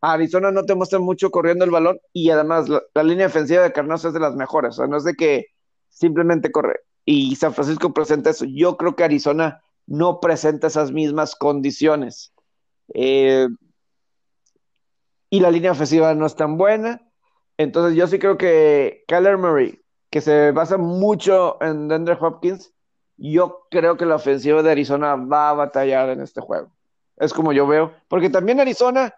Arizona 0.00 0.50
no 0.50 0.64
te 0.64 0.74
muestra 0.74 0.98
mucho 0.98 1.30
corriendo 1.30 1.64
el 1.64 1.70
balón 1.70 1.98
y 2.12 2.30
además 2.30 2.68
la, 2.68 3.02
línea 3.02 3.26
defensiva 3.26 3.62
de 3.62 3.72
Carneros 3.72 4.04
es 4.04 4.12
de 4.12 4.20
las 4.20 4.34
mejores, 4.34 4.74
o 4.74 4.76
sea, 4.76 4.86
no 4.86 4.96
es 4.96 5.04
de 5.04 5.14
que 5.14 5.46
simplemente 5.88 6.52
corre. 6.52 6.80
Y 7.04 7.36
San 7.36 7.54
Francisco 7.54 7.94
presenta 7.94 8.30
eso. 8.30 8.44
Yo 8.44 8.76
creo 8.76 8.96
que 8.96 9.04
Arizona 9.04 9.62
no 9.86 10.20
presenta 10.20 10.66
esas 10.66 10.92
mismas 10.92 11.36
condiciones. 11.36 12.32
Eh, 12.94 13.48
y 15.30 15.40
la 15.40 15.50
línea 15.50 15.72
ofensiva 15.72 16.14
no 16.14 16.26
es 16.26 16.34
tan 16.34 16.56
buena. 16.56 17.00
Entonces 17.58 17.96
yo 17.96 18.06
sí 18.06 18.18
creo 18.18 18.36
que 18.36 19.04
Kyler 19.08 19.38
Murray, 19.38 19.80
que 20.10 20.20
se 20.20 20.50
basa 20.52 20.76
mucho 20.76 21.62
en 21.62 21.88
Dendre 21.88 22.16
Hopkins, 22.20 22.74
yo 23.16 23.66
creo 23.70 23.96
que 23.96 24.06
la 24.06 24.16
ofensiva 24.16 24.62
de 24.62 24.70
Arizona 24.70 25.16
va 25.16 25.50
a 25.50 25.54
batallar 25.54 26.10
en 26.10 26.20
este 26.20 26.40
juego. 26.40 26.72
Es 27.16 27.32
como 27.32 27.52
yo 27.52 27.66
veo, 27.66 27.94
porque 28.08 28.30
también 28.30 28.60
Arizona, 28.60 29.14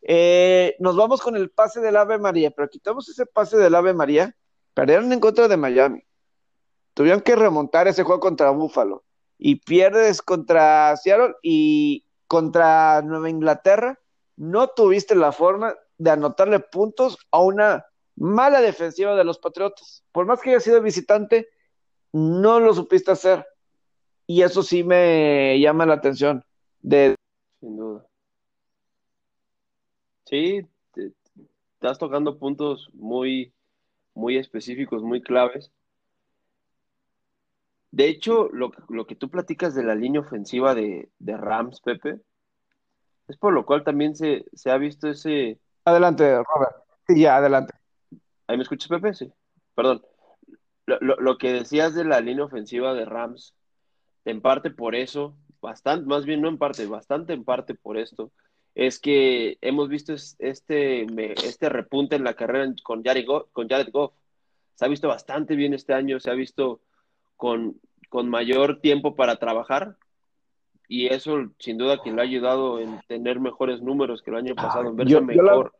eh, 0.00 0.74
nos 0.78 0.96
vamos 0.96 1.20
con 1.20 1.36
el 1.36 1.50
pase 1.50 1.80
del 1.80 1.96
Ave 1.96 2.18
María, 2.18 2.50
pero 2.50 2.68
quitamos 2.68 3.08
ese 3.08 3.26
pase 3.26 3.58
del 3.58 3.74
Ave 3.74 3.92
María, 3.92 4.34
perdieron 4.74 5.12
en 5.12 5.20
contra 5.20 5.48
de 5.48 5.56
Miami. 5.56 6.02
Tuvieron 6.94 7.20
que 7.20 7.36
remontar 7.36 7.88
ese 7.88 8.02
juego 8.02 8.20
contra 8.20 8.50
Buffalo 8.50 9.04
y 9.38 9.56
pierdes 9.56 10.22
contra 10.22 10.96
Seattle 10.96 11.34
y 11.42 12.06
contra 12.26 13.02
Nueva 13.02 13.28
Inglaterra. 13.28 13.98
No 14.36 14.68
tuviste 14.68 15.14
la 15.14 15.32
forma 15.32 15.74
de 15.98 16.10
anotarle 16.10 16.60
puntos 16.60 17.18
a 17.30 17.40
una 17.40 17.86
mala 18.16 18.60
defensiva 18.60 19.14
de 19.14 19.24
los 19.24 19.38
Patriotas. 19.38 20.04
Por 20.12 20.26
más 20.26 20.40
que 20.40 20.50
haya 20.50 20.60
sido 20.60 20.80
visitante, 20.80 21.48
no 22.12 22.60
lo 22.60 22.74
supiste 22.74 23.10
hacer. 23.10 23.46
Y 24.26 24.42
eso 24.42 24.62
sí 24.62 24.84
me 24.84 25.58
llama 25.60 25.86
la 25.86 25.94
atención. 25.94 26.44
De... 26.80 27.16
Sin 27.60 27.76
duda. 27.76 28.06
Sí, 30.24 30.66
te, 30.92 31.12
estás 31.74 31.98
tocando 31.98 32.38
puntos 32.38 32.90
muy, 32.94 33.52
muy 34.14 34.36
específicos, 34.36 35.02
muy 35.02 35.22
claves. 35.22 35.70
De 37.90 38.08
hecho, 38.08 38.48
lo, 38.52 38.72
lo 38.88 39.06
que 39.06 39.16
tú 39.16 39.28
platicas 39.28 39.74
de 39.74 39.84
la 39.84 39.94
línea 39.94 40.22
ofensiva 40.22 40.74
de, 40.74 41.10
de, 41.18 41.36
Rams, 41.36 41.80
Pepe, 41.80 42.20
es 43.28 43.36
por 43.36 43.52
lo 43.52 43.66
cual 43.66 43.84
también 43.84 44.16
se, 44.16 44.46
se 44.54 44.70
ha 44.70 44.78
visto 44.78 45.08
ese... 45.08 45.60
Adelante, 45.84 46.36
Robert. 46.36 46.76
Sí, 47.06 47.20
ya, 47.20 47.36
adelante. 47.36 47.74
¿Ahí 48.46 48.56
me 48.56 48.62
escuchas, 48.62 48.88
Pepe? 48.88 49.12
Sí. 49.12 49.30
Perdón 49.74 50.02
lo, 50.86 50.98
lo, 51.00 51.38
que 51.38 51.52
decías 51.52 51.94
de 51.94 52.04
la 52.04 52.20
línea 52.20 52.44
ofensiva 52.44 52.94
de 52.94 53.04
Rams, 53.04 53.54
en 54.24 54.40
parte 54.40 54.70
por 54.70 54.94
eso, 54.94 55.36
bastante, 55.60 56.06
más 56.06 56.24
bien 56.24 56.42
no 56.42 56.48
en 56.48 56.58
parte, 56.58 56.86
bastante 56.86 57.32
en 57.32 57.44
parte 57.44 57.74
por 57.74 57.96
esto, 57.96 58.30
es 58.74 58.98
que 58.98 59.58
hemos 59.60 59.88
visto 59.88 60.14
este, 60.38 61.06
este 61.46 61.68
repunte 61.68 62.16
en 62.16 62.24
la 62.24 62.34
carrera 62.34 62.72
con 62.82 63.02
Jared, 63.02 63.26
Goff, 63.26 63.48
con 63.52 63.68
Jared 63.68 63.90
Goff. 63.92 64.12
Se 64.74 64.84
ha 64.84 64.88
visto 64.88 65.08
bastante 65.08 65.56
bien 65.56 65.74
este 65.74 65.92
año, 65.92 66.18
se 66.20 66.30
ha 66.30 66.34
visto 66.34 66.80
con, 67.36 67.78
con 68.08 68.28
mayor 68.28 68.80
tiempo 68.80 69.14
para 69.14 69.36
trabajar 69.36 69.96
y 70.88 71.06
eso 71.06 71.50
sin 71.58 71.78
duda 71.78 72.02
que 72.02 72.12
le 72.12 72.20
ha 72.20 72.24
ayudado 72.24 72.80
en 72.80 73.00
tener 73.08 73.40
mejores 73.40 73.82
números 73.82 74.22
que 74.22 74.30
el 74.30 74.36
año 74.36 74.54
pasado, 74.54 74.88
en 74.88 74.96
verse 74.96 75.20
mejor. 75.20 75.74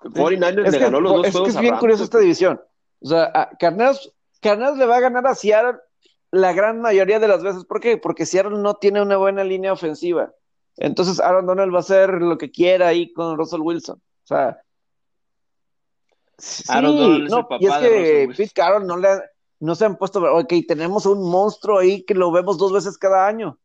49ers 0.00 0.70
le 0.70 0.78
ganó 0.78 1.00
los 1.00 1.12
dos 1.12 1.26
es 1.26 1.32
juegos. 1.32 1.48
Es 1.50 1.60
bien 1.60 1.76
curioso 1.76 2.04
esta 2.04 2.18
división. 2.18 2.60
O 3.02 3.08
sea, 3.08 3.50
Carneros, 3.58 4.12
le 4.42 4.86
va 4.86 4.96
a 4.96 5.00
ganar 5.00 5.26
a 5.26 5.34
Seattle 5.34 5.80
la 6.30 6.52
gran 6.52 6.80
mayoría 6.80 7.18
de 7.18 7.28
las 7.28 7.42
veces. 7.42 7.64
¿Por 7.64 7.80
qué? 7.80 7.96
Porque 7.96 8.26
Seattle 8.26 8.58
no 8.58 8.74
tiene 8.74 9.02
una 9.02 9.16
buena 9.16 9.44
línea 9.44 9.72
ofensiva. 9.72 10.32
Entonces 10.76 11.20
Aaron 11.20 11.46
Donald 11.46 11.72
va 11.72 11.78
a 11.78 11.80
hacer 11.80 12.10
lo 12.10 12.38
que 12.38 12.50
quiera 12.50 12.88
ahí 12.88 13.12
con 13.12 13.36
Russell 13.36 13.60
Wilson. 13.60 13.96
O 13.96 14.26
sea, 14.26 14.62
sí, 16.38 16.64
no, 16.82 17.48
y 17.58 17.66
es 17.66 17.76
que 17.76 18.28
Pete 18.36 18.52
Carroll 18.54 18.86
no 18.86 18.96
le 18.96 19.08
no 19.60 19.74
se 19.74 19.84
han 19.84 19.96
puesto, 19.96 20.20
ok, 20.22 20.52
tenemos 20.66 21.04
un 21.04 21.22
monstruo 21.30 21.78
ahí 21.78 22.02
que 22.02 22.14
lo 22.14 22.32
vemos 22.32 22.56
dos 22.56 22.72
veces 22.72 22.96
cada 22.96 23.26
año. 23.26 23.58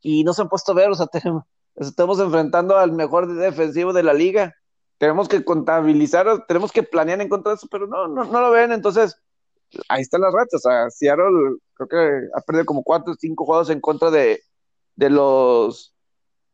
Y 0.00 0.22
no 0.22 0.32
se 0.32 0.42
han 0.42 0.48
puesto 0.48 0.72
a 0.72 0.76
ver, 0.76 0.90
o 0.90 0.94
sea, 0.94 1.06
tenemos, 1.12 1.44
estamos 1.74 2.20
enfrentando 2.20 2.76
al 2.78 2.92
mejor 2.92 3.26
defensivo 3.34 3.92
de 3.92 4.04
la 4.04 4.14
liga 4.14 4.54
tenemos 4.98 5.28
que 5.28 5.44
contabilizar, 5.44 6.46
tenemos 6.46 6.72
que 6.72 6.82
planear 6.82 7.20
en 7.20 7.28
contra 7.28 7.52
de 7.52 7.56
eso, 7.56 7.68
pero 7.70 7.86
no, 7.86 8.08
no, 8.08 8.24
no 8.24 8.40
lo 8.40 8.50
ven, 8.50 8.72
entonces 8.72 9.20
ahí 9.88 10.02
están 10.02 10.20
las 10.20 10.32
ratas, 10.32 10.64
o 10.64 10.70
sea, 10.70 10.90
Seattle 10.90 11.56
creo 11.74 11.88
que 11.88 12.28
ha 12.34 12.40
perdido 12.40 12.64
como 12.64 12.82
cuatro 12.82 13.12
o 13.12 13.16
cinco 13.18 13.44
juegos 13.44 13.70
en 13.70 13.80
contra 13.80 14.10
de, 14.10 14.40
de 14.96 15.10
los 15.10 15.94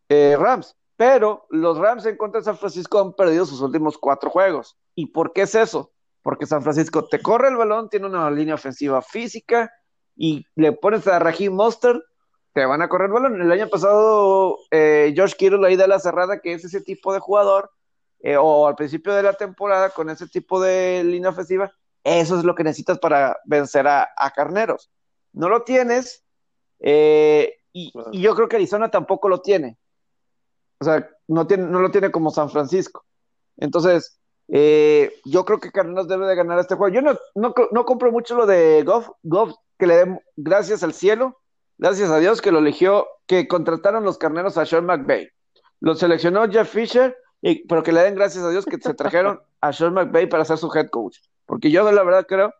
eh, 0.08 0.36
Rams. 0.38 0.76
Pero 0.96 1.46
los 1.48 1.78
Rams 1.78 2.04
en 2.04 2.18
contra 2.18 2.40
de 2.40 2.44
San 2.44 2.58
Francisco 2.58 3.00
han 3.00 3.14
perdido 3.14 3.46
sus 3.46 3.62
últimos 3.62 3.96
cuatro 3.96 4.28
juegos. 4.28 4.76
¿Y 4.94 5.06
por 5.06 5.32
qué 5.32 5.42
es 5.42 5.54
eso? 5.54 5.92
Porque 6.20 6.44
San 6.44 6.62
Francisco 6.62 7.06
te 7.06 7.22
corre 7.22 7.48
el 7.48 7.56
balón, 7.56 7.88
tiene 7.88 8.06
una 8.06 8.30
línea 8.30 8.54
ofensiva 8.54 9.00
física 9.00 9.72
y 10.14 10.44
le 10.56 10.72
pones 10.72 11.06
a 11.06 11.18
Raheem 11.18 11.54
Mostert, 11.54 12.02
te 12.52 12.66
van 12.66 12.82
a 12.82 12.88
correr 12.90 13.06
el 13.06 13.14
balón. 13.14 13.40
El 13.40 13.50
año 13.50 13.68
pasado, 13.68 14.58
eh, 14.70 15.14
Josh 15.16 15.32
Kittle 15.36 15.74
de 15.74 15.88
la 15.88 15.98
cerrada, 16.00 16.40
que 16.40 16.52
es 16.52 16.66
ese 16.66 16.82
tipo 16.82 17.14
de 17.14 17.20
jugador, 17.20 17.70
eh, 18.22 18.36
o 18.36 18.66
al 18.66 18.74
principio 18.74 19.14
de 19.14 19.22
la 19.22 19.32
temporada 19.32 19.90
con 19.90 20.10
ese 20.10 20.26
tipo 20.26 20.60
de 20.60 21.02
línea 21.04 21.30
ofensiva, 21.30 21.72
eso 22.04 22.38
es 22.38 22.44
lo 22.44 22.54
que 22.54 22.64
necesitas 22.64 22.98
para 22.98 23.38
vencer 23.44 23.86
a, 23.86 24.08
Carneros. 24.34 24.90
No 25.32 25.48
lo 25.48 25.62
tienes, 25.62 26.24
eh, 26.80 27.58
y, 27.72 27.92
yo 28.12 28.34
creo 28.34 28.48
que 28.48 28.56
Arizona 28.56 28.90
tampoco 28.90 29.28
lo 29.28 29.40
tiene. 29.40 29.78
O 30.80 30.84
sea, 30.84 31.08
no, 31.28 31.46
tiene, 31.46 31.64
no 31.64 31.80
lo 31.80 31.90
tiene 31.90 32.10
como 32.10 32.30
San 32.30 32.50
Francisco. 32.50 33.04
Entonces, 33.56 34.18
eh, 34.48 35.12
yo 35.24 35.44
creo 35.44 35.60
que 35.60 35.70
Carneros 35.70 36.08
debe 36.08 36.26
de 36.26 36.34
ganar 36.34 36.58
este 36.58 36.74
juego. 36.74 36.94
Yo 36.94 37.02
no, 37.02 37.16
no, 37.34 37.84
compro 37.84 38.10
mucho 38.10 38.34
lo 38.34 38.46
de 38.46 38.82
Goff, 38.82 39.08
Goff, 39.22 39.54
que 39.78 39.86
le 39.86 39.96
den 39.96 40.20
gracias 40.36 40.82
al 40.82 40.92
cielo, 40.92 41.38
gracias 41.78 42.10
a 42.10 42.18
Dios 42.18 42.42
que 42.42 42.52
lo 42.52 42.58
eligió, 42.58 43.06
que 43.26 43.46
contrataron 43.46 44.04
los 44.04 44.18
Carneros 44.18 44.58
a 44.58 44.66
Sean 44.66 44.86
McVay. 44.86 45.28
Lo 45.80 45.94
seleccionó 45.94 46.50
Jeff 46.50 46.68
Fisher 46.68 47.16
pero 47.40 47.82
que 47.82 47.92
le 47.92 48.02
den 48.02 48.14
gracias 48.14 48.44
a 48.44 48.50
Dios 48.50 48.66
que 48.66 48.78
se 48.78 48.94
trajeron 48.94 49.40
a 49.60 49.72
Sean 49.72 49.94
McVay 49.94 50.28
para 50.28 50.44
ser 50.44 50.58
su 50.58 50.70
head 50.74 50.88
coach. 50.90 51.18
Porque 51.46 51.70
yo 51.70 51.90
la 51.90 52.02
verdad 52.02 52.26
creo. 52.28 52.52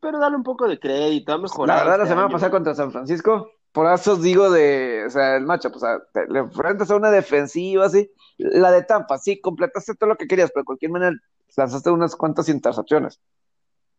Pero 0.00 0.18
dale 0.18 0.36
un 0.36 0.42
poco 0.42 0.66
de 0.66 0.80
crédito, 0.80 1.32
ha 1.32 1.38
mejorado. 1.38 1.78
La 1.78 1.84
verdad, 1.84 1.98
la 1.98 2.04
este 2.04 2.14
semana 2.14 2.28
pasada 2.28 2.50
contra 2.50 2.74
San 2.74 2.90
Francisco, 2.90 3.50
por 3.70 3.92
eso 3.92 4.16
digo 4.16 4.50
de, 4.50 5.04
o 5.06 5.10
sea, 5.10 5.36
el 5.36 5.44
macho, 5.44 5.70
pues, 5.70 5.84
le 6.28 6.38
enfrentas 6.40 6.90
a 6.90 6.96
una 6.96 7.10
defensiva 7.10 7.86
así. 7.86 8.10
La 8.38 8.72
de 8.72 8.82
Tampa, 8.82 9.18
sí, 9.18 9.40
completaste 9.40 9.94
todo 9.94 10.08
lo 10.08 10.16
que 10.16 10.26
querías, 10.26 10.50
pero 10.50 10.62
de 10.62 10.66
cualquier 10.66 10.90
manera 10.90 11.16
lanzaste 11.56 11.90
unas 11.90 12.16
cuantas 12.16 12.48
intercepciones. 12.48 13.20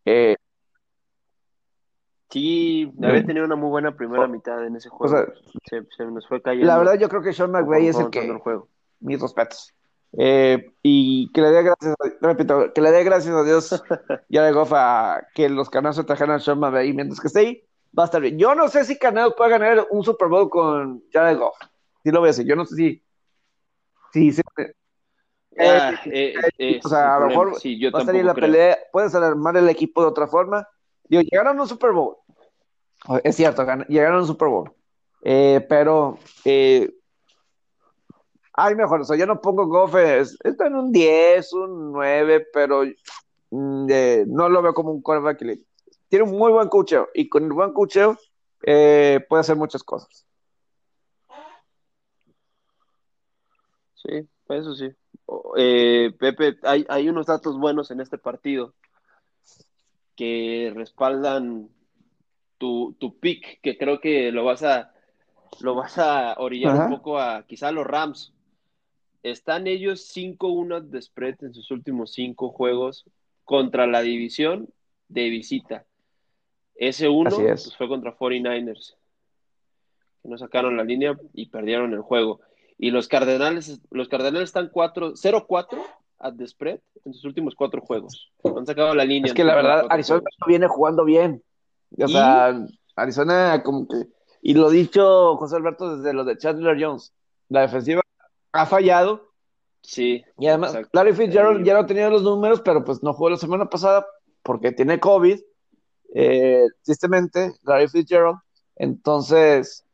Eh, 0.03 0.35
sí, 2.29 2.91
había 3.01 3.25
tenido 3.25 3.45
una 3.45 3.55
muy 3.55 3.69
buena 3.69 3.95
primera 3.95 4.27
mitad 4.27 4.65
en 4.65 4.75
ese 4.75 4.89
juego. 4.89 5.25
se, 5.63 6.05
nos 6.05 6.27
fue 6.27 6.41
cayendo. 6.41 6.67
La 6.67 6.77
verdad, 6.77 6.99
yo 6.99 7.07
creo 7.07 7.21
que 7.21 7.33
Sean 7.33 7.51
McVay 7.51 7.88
es 7.88 7.97
el 7.97 8.09
que. 8.09 8.25
El 8.25 8.39
juego 8.39 8.67
mis 9.00 9.20
respetos. 9.20 9.74
Eh, 10.18 10.72
y 10.82 11.32
que 11.32 11.41
le 11.41 11.52
dé 11.52 11.64
gracias, 11.64 11.95
repito, 12.22 12.74
que 12.74 12.82
le 12.82 12.91
dé 12.91 13.04
gracias 13.04 13.36
a 13.36 13.43
Dios 13.43 13.84
ya 14.30 14.43
de 14.43 14.52
Goff 14.52 14.72
a 14.74 15.28
que 15.36 15.50
los 15.50 15.70
canales 15.70 15.98
se 15.98 16.06
trajeron 16.06 16.36
a 16.36 16.39
Sean 16.39 16.60
McVay 16.60 16.93
mientras 16.93 17.20
que 17.20 17.28
esté 17.28 17.39
ahí, 17.41 17.64
va 17.98 18.04
a 18.04 18.06
estar 18.06 18.22
bien. 18.22 18.38
Yo 18.38 18.56
no 18.56 18.68
sé 18.70 18.86
si 18.86 18.98
Canal 18.98 19.34
puede 19.36 19.52
ganar 19.52 19.88
un 19.89 20.04
Super 20.04 20.28
Bowl 20.28 20.50
con 20.50 21.04
Jared 21.12 21.38
Goff. 21.38 21.58
Sí 22.04 22.12
lo 22.12 22.20
voy 22.20 22.28
a 22.28 22.32
decir. 22.32 22.45
Yo 22.45 22.56
no 22.56 22.66
sé 22.66 22.76
si. 22.76 23.04
si, 24.14 24.41
ah, 25.60 25.93
eh, 26.06 26.34
eh, 26.58 26.80
o 26.84 26.88
sea, 26.88 27.16
a 27.16 27.20
lo 27.20 27.28
mejor 27.28 27.54
va 27.54 28.00
a 28.00 28.06
salir 28.06 28.24
la 28.24 28.34
pelea. 28.34 28.78
Puedes 28.91 29.14
armar 29.14 29.58
el 29.58 29.70
equipo 29.70 30.02
de 30.02 30.08
otra 30.08 30.28
forma. 30.28 30.68
Digo, 31.04 31.22
llegaron 31.22 31.58
a 31.58 31.62
un 31.62 31.68
Super 31.68 31.91
Bowl. 31.91 32.16
Es 33.24 33.36
cierto, 33.36 33.66
llegaron 33.88 34.18
a 34.18 34.22
un 34.22 34.28
Super 34.28 34.48
Bowl. 34.48 34.72
pero 35.22 36.18
hay 38.60 38.74
mejor, 38.74 39.01
o 39.01 39.05
sea, 39.05 39.16
yo 39.16 39.28
no 39.28 39.39
pongo 39.39 39.68
Goff, 39.68 39.93
está 39.95 40.66
en 40.66 40.76
un 40.76 40.91
10, 40.91 41.53
un 41.53 41.91
9, 41.91 42.47
pero 42.51 42.84
mm, 43.51 43.88
no 44.26 44.49
lo 44.49 44.62
veo 44.64 44.74
como 44.74 44.91
un 44.91 45.03
quarterback 45.03 45.38
que 45.38 45.60
tiene 46.10 46.26
un 46.26 46.36
muy 46.36 46.51
buen 46.51 46.68
cocheo 46.68 47.08
y 47.14 47.30
con 47.30 47.43
el 47.43 47.53
buen 47.53 47.72
cocheo 47.72 48.18
eh, 48.64 49.24
puede 49.30 49.41
hacer 49.41 49.58
muchas 49.58 49.84
cosas. 49.84 50.26
Sí, 53.93 54.28
eso 54.49 54.74
sí. 54.74 54.89
Eh, 55.55 56.12
Pepe, 56.18 56.58
hay, 56.64 56.84
hay 56.89 57.10
unos 57.10 57.28
datos 57.28 57.60
buenos 57.60 57.91
en 57.91 58.01
este 58.01 58.18
partido 58.18 58.74
que 60.16 60.74
respaldan 60.76 61.70
tu, 62.58 62.95
tu 62.99 63.20
pick, 63.20 63.62
que 63.62 63.78
creo 63.78 64.01
que 64.01 64.32
lo 64.32 64.43
vas 64.43 64.64
a 64.64 64.93
lo 65.60 65.76
vas 65.76 65.97
a 65.99 66.36
orillar 66.39 66.76
un 66.76 66.89
poco 66.89 67.20
a 67.20 67.45
quizá 67.45 67.68
a 67.68 67.72
los 67.72 67.86
Rams. 67.86 68.34
Están 69.24 69.68
ellos 69.68 70.11
5-1 70.15 70.82
de 70.82 71.01
spread 71.01 71.36
en 71.41 71.53
sus 71.53 71.72
últimos 71.72 72.13
cinco 72.13 72.49
juegos 72.49 73.05
contra 73.43 73.88
la 73.88 74.01
división 74.01 74.70
de 75.07 75.30
visita. 75.30 75.86
Ese 76.76 77.09
uno 77.09 77.32
pues, 77.32 77.76
fue 77.76 77.88
contra 77.88 78.15
49ers, 78.15 78.95
que 80.22 80.30
no 80.30 80.38
sacaron 80.38 80.78
la 80.78 80.84
línea 80.84 81.18
y 81.34 81.47
perdieron 81.47 81.93
el 81.93 82.01
juego. 82.01 82.39
Y 82.78 82.91
los 82.91 83.07
Cardenales, 83.07 83.80
los 83.89 84.07
Cardenales 84.07 84.49
están 84.49 84.72
0-4 84.72 85.84
at 86.20 86.34
the 86.36 86.47
spread 86.47 86.80
en 87.05 87.13
sus 87.13 87.26
últimos 87.26 87.55
cuatro 87.55 87.82
juegos. 87.82 88.32
Han 88.43 88.65
sacado 88.65 88.93
la 88.93 89.05
línea. 89.05 89.28
Es 89.28 89.34
que 89.34 89.43
la 89.43 89.55
verdad, 89.55 89.88
Arizona 89.89 90.24
viene 90.47 90.68
jugando 90.68 91.03
bien. 91.05 91.43
O 91.99 92.07
sea, 92.07 92.65
Arizona 92.95 93.61
como 93.63 93.88
que... 93.88 94.07
Y 94.41 94.53
lo 94.53 94.70
dicho 94.70 95.36
José 95.38 95.55
Alberto 95.55 95.97
desde 95.97 96.13
lo 96.13 96.24
de 96.24 96.38
Chandler 96.38 96.78
Jones. 96.80 97.13
La 97.49 97.61
defensiva 97.61 98.01
ha 98.52 98.66
fallado. 98.66 99.32
Sí. 99.82 100.24
Y 100.38 100.48
además, 100.48 100.78
Larry 100.91 101.14
Fitzgerald 101.14 101.66
ya 101.66 101.74
no 101.74 101.86
tenía 101.86 102.10
los 102.10 102.24
números, 102.24 102.62
pero 102.62 102.84
pues 102.84 103.02
no 103.04 103.14
jugó 103.14 103.30
la 103.30 103.38
semana 103.38 103.70
pasada 103.70 104.06
porque 104.43 104.72
tiene 104.72 105.00
COVID. 105.00 105.39
Eh, 106.14 106.66
tristemente, 106.84 107.54
Larry 107.64 107.88
Fitzgerald. 107.88 108.38
Entonces, 108.76 109.88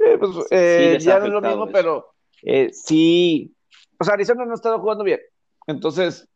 eh, 0.00 0.16
pues, 0.18 0.30
eh, 0.50 0.98
ya 1.00 1.18
no 1.18 1.26
es 1.26 1.32
lo 1.32 1.40
mismo, 1.40 1.68
pero 1.70 2.14
eh, 2.42 2.70
sí. 2.72 3.54
O 3.98 4.04
sea, 4.04 4.14
Arizona 4.14 4.44
no 4.44 4.52
ha 4.52 4.54
estado 4.54 4.78
jugando 4.78 5.04
bien. 5.04 5.20
Entonces, 5.66 6.26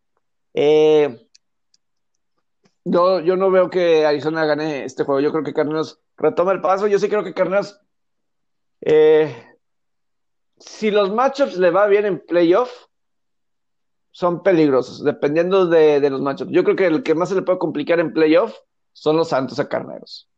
yo, 2.84 3.20
yo 3.20 3.36
no 3.36 3.50
veo 3.50 3.70
que 3.70 4.04
Arizona 4.04 4.44
gane 4.44 4.84
este 4.84 5.04
juego. 5.04 5.20
Yo 5.20 5.32
creo 5.32 5.44
que 5.44 5.54
Carneros 5.54 6.00
retoma 6.16 6.52
el 6.52 6.60
paso. 6.60 6.86
Yo 6.86 6.98
sí 6.98 7.08
creo 7.08 7.24
que 7.24 7.32
Carneros 7.32 7.80
si 10.58 10.90
los 10.90 11.12
matchups 11.12 11.56
le 11.56 11.70
va 11.70 11.86
bien 11.86 12.06
en 12.06 12.20
playoff, 12.20 12.70
son 14.10 14.42
peligrosos, 14.42 15.02
dependiendo 15.02 15.66
de, 15.66 16.08
los 16.08 16.20
matchups. 16.20 16.52
Yo 16.52 16.62
creo 16.62 16.76
que 16.76 16.86
el 16.86 17.02
que 17.02 17.14
más 17.14 17.30
se 17.30 17.34
le 17.34 17.42
puede 17.42 17.58
complicar 17.58 17.98
en 17.98 18.12
playoff 18.12 18.56
son 18.92 19.16
los 19.16 19.28
Santos 19.28 19.58
a 19.58 19.68
Carneros. 19.68 20.28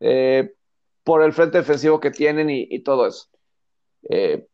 Eh, 0.00 0.54
por 1.02 1.22
el 1.22 1.32
frente 1.32 1.58
defensivo 1.58 1.98
que 1.98 2.10
tienen 2.10 2.48
y, 2.50 2.78
todo 2.80 3.06
eso. 3.06 3.26
Eh, 4.08 4.46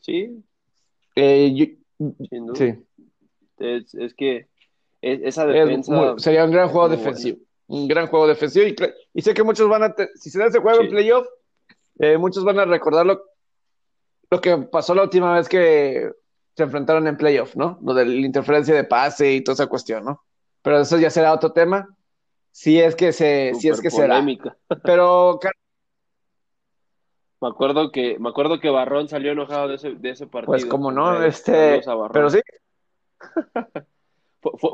sí. 0.00 0.42
Eh, 1.16 1.76
sí. 2.54 2.86
Es, 3.58 4.14
que 4.14 4.48
esa 5.02 5.46
defensa. 5.46 6.14
sería 6.18 6.44
un 6.44 6.52
gran 6.52 6.68
juego 6.68 6.88
defensivo. 6.88 7.38
Un 7.66 7.88
gran 7.88 8.06
juego 8.06 8.26
defensivo. 8.26 8.66
Y, 9.12 9.22
sé 9.22 9.34
que 9.34 9.42
muchos 9.42 9.68
van 9.68 9.82
a. 9.82 9.94
Si 10.14 10.30
se 10.30 10.38
da 10.38 10.46
ese 10.46 10.60
juego 10.60 10.80
en 10.80 10.90
playoff, 10.90 11.26
eh, 11.98 12.18
muchos 12.18 12.44
van 12.44 12.58
a 12.58 12.64
recordar 12.64 13.06
lo, 13.06 13.20
que 14.40 14.56
pasó 14.58 14.94
la 14.94 15.02
última 15.02 15.34
vez 15.34 15.48
que 15.48 16.10
se 16.56 16.62
enfrentaron 16.62 17.06
en 17.06 17.16
playoff, 17.16 17.56
¿no? 17.56 17.78
Lo 17.82 17.94
de 17.94 18.04
la 18.04 18.26
interferencia 18.26 18.74
de 18.74 18.84
pase 18.84 19.32
y 19.32 19.42
toda 19.42 19.54
esa 19.54 19.66
cuestión, 19.66 20.04
¿no? 20.04 20.22
Pero 20.62 20.80
eso 20.80 20.98
ya 20.98 21.10
será 21.10 21.32
otro 21.32 21.52
tema. 21.52 21.88
Si 22.50 22.80
es 22.80 22.94
que 22.94 23.12
se, 23.12 23.52
si 23.54 23.68
es 23.68 23.80
que 23.80 23.90
polémica. 23.90 24.56
Pero 24.84 25.38
me 27.40 27.48
acuerdo 27.48 27.90
que 27.92 28.18
me 28.18 28.30
acuerdo 28.30 28.60
que 28.60 28.70
Barrón 28.70 29.08
salió 29.08 29.32
enojado 29.32 29.68
de 29.68 29.74
ese, 29.74 29.94
de 29.96 30.10
ese 30.10 30.26
partido. 30.26 30.52
Pues 30.52 30.64
como 30.64 30.90
no, 30.90 31.22
este, 31.22 31.82
pero 32.12 32.30
sí. 32.30 32.40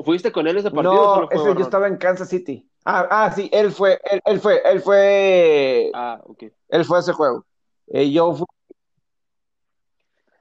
¿Fuiste 0.05 0.33
con 0.33 0.47
él 0.49 0.57
ese 0.57 0.71
partido? 0.71 1.21
No, 1.23 1.31
ese 1.31 1.55
yo 1.55 1.61
estaba 1.61 1.87
en 1.87 1.97
Kansas 1.97 2.29
City. 2.29 2.69
Ah, 2.85 3.07
ah 3.11 3.33
sí, 3.33 3.49
él 3.53 3.71
fue, 3.71 4.01
él, 4.25 4.41
fue, 4.41 4.61
él 4.65 4.81
fue. 4.81 5.91
Ah, 5.95 6.21
ok. 6.25 6.45
Él 6.69 6.85
fue 6.85 6.97
a 6.97 7.01
ese 7.01 7.13
juego. 7.13 7.47
Eh, 7.89 8.11
yo 8.11 8.35
fui... 8.35 8.47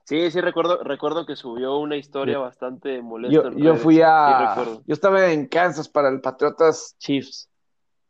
Sí, 0.05 0.31
sí, 0.31 0.41
recuerdo, 0.41 0.83
recuerdo 0.83 1.25
que 1.27 1.35
subió 1.35 1.77
una 1.77 1.95
historia 1.95 2.39
bastante 2.39 2.99
molesta. 2.99 3.51
Yo, 3.55 3.75
fui 3.75 4.01
a. 4.01 4.55
yo 4.87 4.93
estaba 4.93 5.31
en 5.31 5.45
Kansas 5.47 5.87
para 5.87 6.09
el 6.09 6.19
Patriotas 6.19 6.95
Chiefs. 6.97 7.47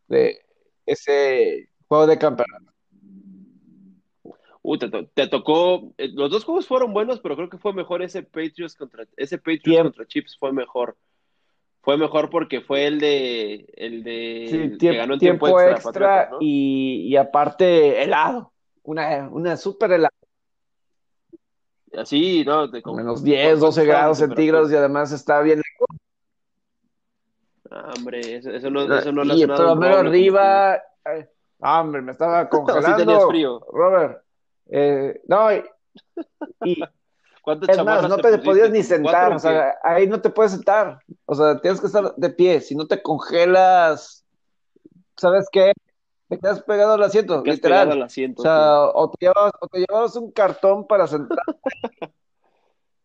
De 0.07 0.39
ese 0.85 1.69
juego 1.87 2.07
de 2.07 2.17
campeonato. 2.17 2.71
Uy, 4.61 4.79
te, 4.79 5.27
tocó. 5.27 5.93
Eh, 5.97 6.09
los 6.13 6.31
dos 6.31 6.45
juegos 6.45 6.67
fueron 6.67 6.93
buenos, 6.93 7.19
pero 7.19 7.35
creo 7.35 7.49
que 7.49 7.57
fue 7.57 7.73
mejor 7.73 8.01
ese 8.01 8.23
Patriots 8.23 8.75
contra. 8.75 9.05
Ese 9.17 9.37
Patriots 9.37 9.83
contra 9.83 10.07
Chiefs 10.07 10.37
fue 10.39 10.53
mejor 10.53 10.95
fue 11.81 11.97
mejor 11.97 12.29
porque 12.29 12.61
fue 12.61 12.87
el 12.87 12.99
de 12.99 13.65
el 13.75 14.03
de 14.03 14.77
que 14.79 14.95
ganó 14.95 15.17
tiempo, 15.17 15.59
extra, 15.59 16.29
y, 16.39 17.15
aparte 17.15 18.03
helado, 18.03 18.51
una, 18.83 19.29
una 19.31 19.57
súper 19.57 19.93
helada. 19.93 20.13
Así, 21.97 22.45
¿no? 22.45 22.67
menos 22.67 23.23
10, 23.23 23.59
12 23.59 23.85
grados 23.85 24.19
centígrados 24.19 24.71
y 24.71 24.75
además 24.75 25.11
está 25.11 25.41
bien 25.41 25.59
ah, 27.71 27.93
hombre, 27.97 28.19
eso, 28.35 28.69
no, 28.69 28.95
eso 28.95 29.11
no 29.11 29.23
Y 29.35 29.47
pero 29.47 29.71
arriba, 29.71 30.79
Ah, 31.61 31.81
hombre, 31.81 32.01
me 32.01 32.11
estaba 32.11 32.47
congelando. 32.49 33.29
frío? 33.29 33.65
Robert. 33.71 34.23
Eh, 34.71 35.21
no, 35.27 35.49
y, 36.63 36.83
es 37.67 37.83
más, 37.83 38.07
no 38.07 38.17
te, 38.17 38.37
podías 38.39 38.69
ni 38.69 38.83
sentar, 38.83 39.33
o 39.33 39.39
sea, 39.39 39.75
ahí 39.83 40.07
no 40.07 40.21
te 40.21 40.29
puedes 40.29 40.51
sentar, 40.51 40.99
o 41.25 41.35
sea, 41.35 41.59
tienes 41.59 41.79
que 41.79 41.87
estar 41.87 42.13
de 42.15 42.29
pie, 42.29 42.61
si 42.61 42.75
no 42.75 42.87
te 42.87 43.01
congelas, 43.01 44.25
¿sabes 45.17 45.47
qué? 45.51 45.73
Te 46.27 46.37
quedas 46.37 46.61
pegado 46.61 46.93
al 46.93 47.03
asiento, 47.03 47.43
literal. 47.43 47.91
Al 47.91 48.03
asiento, 48.03 48.41
o 48.41 48.43
sea, 48.43 48.81
o, 48.93 49.09
te 49.11 49.27
llevabas, 49.79 50.15
un 50.15 50.31
cartón 50.31 50.85
para 50.85 51.07
sentar, 51.07 51.39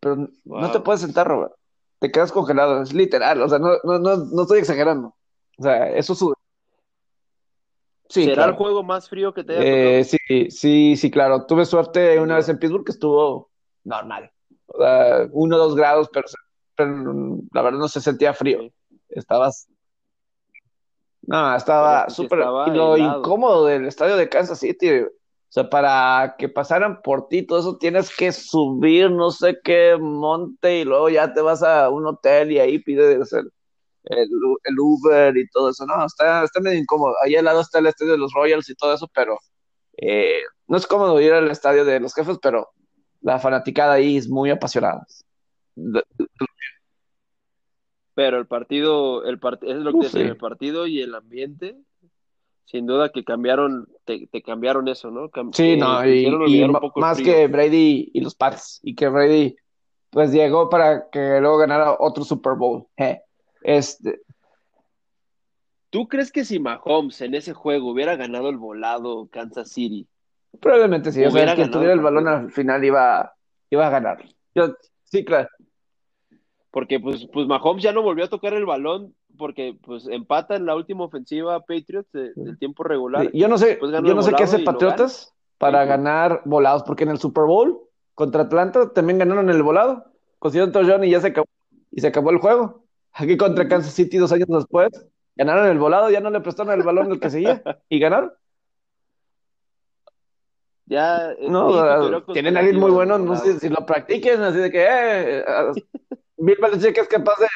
pero 0.00 0.28
no 0.44 0.70
te 0.70 0.80
puedes 0.80 1.00
sentar, 1.00 1.26
Robert, 1.26 1.54
te 1.98 2.10
quedas 2.10 2.32
congelado, 2.32 2.82
es 2.82 2.92
literal, 2.92 3.40
o 3.42 3.48
sea, 3.48 3.58
no, 3.58 3.70
no, 3.84 3.98
no, 3.98 4.16
no 4.16 4.42
estoy 4.42 4.58
exagerando, 4.58 5.14
o 5.58 5.62
sea, 5.62 5.88
eso 5.90 6.14
sube. 6.14 6.34
Sí, 8.10 8.26
¿Será 8.26 8.44
el 8.44 8.52
juego 8.52 8.82
más 8.82 9.08
frío 9.08 9.32
que 9.32 9.42
te 9.42 9.56
haya 9.56 9.98
eh, 9.98 10.04
Sí, 10.04 10.50
sí, 10.50 10.94
sí, 10.94 11.10
claro. 11.10 11.46
Tuve 11.46 11.64
suerte 11.64 12.20
una 12.20 12.36
vez 12.36 12.48
en 12.48 12.58
Pittsburgh 12.58 12.84
que 12.84 12.92
estuvo 12.92 13.50
normal. 13.84 14.30
uno 15.32 15.56
o 15.56 15.58
dos 15.58 15.74
grados, 15.76 16.10
pero, 16.12 16.26
la 17.52 17.62
verdad 17.62 17.78
no 17.78 17.88
se 17.88 18.00
sentía 18.00 18.34
frío. 18.34 18.70
Estabas. 19.08 19.68
No, 21.22 21.54
estaba 21.54 22.10
súper. 22.10 22.40
lo 22.40 22.96
incómodo 22.96 23.66
del 23.66 23.86
estadio 23.86 24.16
de 24.16 24.28
Kansas 24.28 24.58
City. 24.58 25.02
O 25.02 25.54
sea, 25.54 25.70
para 25.70 26.34
que 26.36 26.48
pasaran 26.48 27.00
por 27.00 27.28
ti, 27.28 27.46
todo 27.46 27.60
eso 27.60 27.78
tienes 27.78 28.14
que 28.14 28.32
subir 28.32 29.08
no 29.08 29.30
sé 29.30 29.60
qué 29.62 29.96
monte 30.00 30.80
y 30.80 30.84
luego 30.84 31.08
ya 31.08 31.32
te 31.32 31.40
vas 31.42 31.62
a 31.62 31.90
un 31.90 32.04
hotel 32.06 32.50
y 32.50 32.58
ahí 32.58 32.80
pides 32.80 33.32
el, 33.32 33.52
el, 34.04 34.78
Uber 34.80 35.36
y 35.36 35.48
todo 35.50 35.70
eso. 35.70 35.86
No, 35.86 36.04
está, 36.04 36.42
está 36.42 36.60
medio 36.60 36.78
incómodo. 36.78 37.14
Ahí 37.22 37.36
al 37.36 37.44
lado 37.44 37.60
está 37.60 37.78
el 37.78 37.86
estadio 37.86 38.12
de 38.12 38.18
los 38.18 38.32
Royals 38.32 38.68
y 38.68 38.74
todo 38.74 38.94
eso, 38.94 39.08
pero 39.14 39.38
eh, 39.96 40.42
no 40.66 40.76
es 40.76 40.86
cómodo 40.88 41.20
ir 41.20 41.32
al 41.32 41.50
estadio 41.50 41.84
de 41.84 42.00
los 42.00 42.14
jefes, 42.14 42.38
pero 42.42 42.70
la 43.24 43.38
fanaticada 43.38 43.94
ahí 43.94 44.16
es 44.18 44.28
muy 44.28 44.50
apasionada. 44.50 45.06
Pero 48.14 48.38
el 48.38 48.46
partido, 48.46 49.24
el 49.24 49.40
es 49.62 49.76
lo 49.76 49.98
que 49.98 50.20
el 50.20 50.36
partido 50.36 50.86
y 50.86 51.00
el 51.00 51.14
ambiente, 51.14 51.74
sin 52.66 52.86
duda 52.86 53.08
que 53.08 53.24
cambiaron, 53.24 53.88
te, 54.04 54.28
cambiaron 54.42 54.86
eso, 54.88 55.10
¿no? 55.10 55.30
sí, 55.52 55.76
no, 55.76 56.06
y, 56.06 56.30
más 56.96 57.20
que 57.20 57.48
Brady 57.48 58.10
y 58.12 58.20
los 58.20 58.34
Pats, 58.34 58.80
y 58.82 58.94
que 58.94 59.08
Brady 59.08 59.56
pues 60.10 60.30
llegó 60.30 60.68
para 60.68 61.08
que 61.10 61.40
luego 61.40 61.56
ganara 61.56 61.96
otro 61.98 62.24
Super 62.24 62.54
Bowl. 62.54 62.86
Este. 63.62 64.20
¿Tú 65.88 66.06
crees 66.08 66.30
que 66.30 66.44
si 66.44 66.58
Mahomes 66.58 67.20
en 67.22 67.34
ese 67.34 67.54
juego 67.54 67.90
hubiera 67.90 68.16
ganado 68.16 68.50
el 68.50 68.58
volado 68.58 69.28
Kansas 69.32 69.70
City? 69.70 70.06
Probablemente 70.60 71.12
sí. 71.12 71.24
O 71.24 71.30
sea, 71.30 71.54
quien 71.54 71.70
tuviera 71.70 71.92
el 71.92 72.00
balón 72.00 72.28
al 72.28 72.50
final 72.50 72.84
iba, 72.84 73.34
iba 73.70 73.86
a 73.86 73.90
ganar. 73.90 74.24
Yo, 74.54 74.74
sí, 75.04 75.24
claro. 75.24 75.48
Porque 76.70 76.98
pues, 76.98 77.28
pues 77.32 77.46
Mahomes 77.46 77.82
ya 77.82 77.92
no 77.92 78.02
volvió 78.02 78.24
a 78.24 78.28
tocar 78.28 78.52
el 78.54 78.66
balón 78.66 79.14
porque 79.36 79.76
pues 79.82 80.06
empata 80.08 80.56
en 80.56 80.66
la 80.66 80.74
última 80.74 81.04
ofensiva 81.04 81.60
Patriots 81.60 82.10
del 82.12 82.58
tiempo 82.58 82.84
regular. 82.84 83.30
yo 83.32 83.48
no 83.48 83.58
sé, 83.58 83.78
yo 83.80 84.00
no 84.00 84.22
sé 84.22 84.32
qué 84.32 84.44
hace 84.44 84.60
Patriotas 84.60 85.34
para 85.58 85.84
ganar 85.84 86.42
volados, 86.44 86.82
porque 86.82 87.04
en 87.04 87.10
el 87.10 87.18
Super 87.18 87.44
Bowl 87.44 87.80
contra 88.14 88.42
Atlanta 88.42 88.92
también 88.92 89.18
ganaron 89.18 89.50
el 89.50 89.62
volado. 89.62 90.04
Consiguieron 90.38 90.72
touchdown 90.72 91.04
y 91.04 91.10
ya 91.10 91.20
se 91.20 91.28
acabó, 91.28 91.46
y 91.90 92.00
se 92.00 92.08
acabó 92.08 92.30
el 92.30 92.38
juego. 92.38 92.84
Aquí 93.12 93.36
contra 93.36 93.68
Kansas 93.68 93.94
City 93.94 94.18
dos 94.18 94.32
años 94.32 94.48
después, 94.48 94.88
ganaron 95.36 95.68
el 95.68 95.78
volado, 95.78 96.10
ya 96.10 96.20
no 96.20 96.30
le 96.30 96.40
prestaron 96.40 96.74
el 96.74 96.84
balón 96.84 97.12
al 97.12 97.20
que 97.20 97.30
seguía 97.30 97.62
y 97.88 97.98
ganaron. 97.98 98.32
Ya, 100.86 101.32
eh, 101.32 101.48
no, 101.48 102.22
tienen 102.32 102.56
a 102.56 102.60
alguien 102.60 102.78
muy 102.78 102.90
bueno, 102.90 103.18
no 103.18 103.36
sé 103.36 103.58
si 103.58 103.68
lo 103.68 103.86
practiquen, 103.86 104.42
así 104.42 104.58
de 104.58 104.70
que, 104.70 104.84
eh, 104.86 105.44
Bill 106.36 106.58
Belichick 106.60 106.98
es 106.98 107.08
capaz 107.08 107.34
de. 107.38 107.46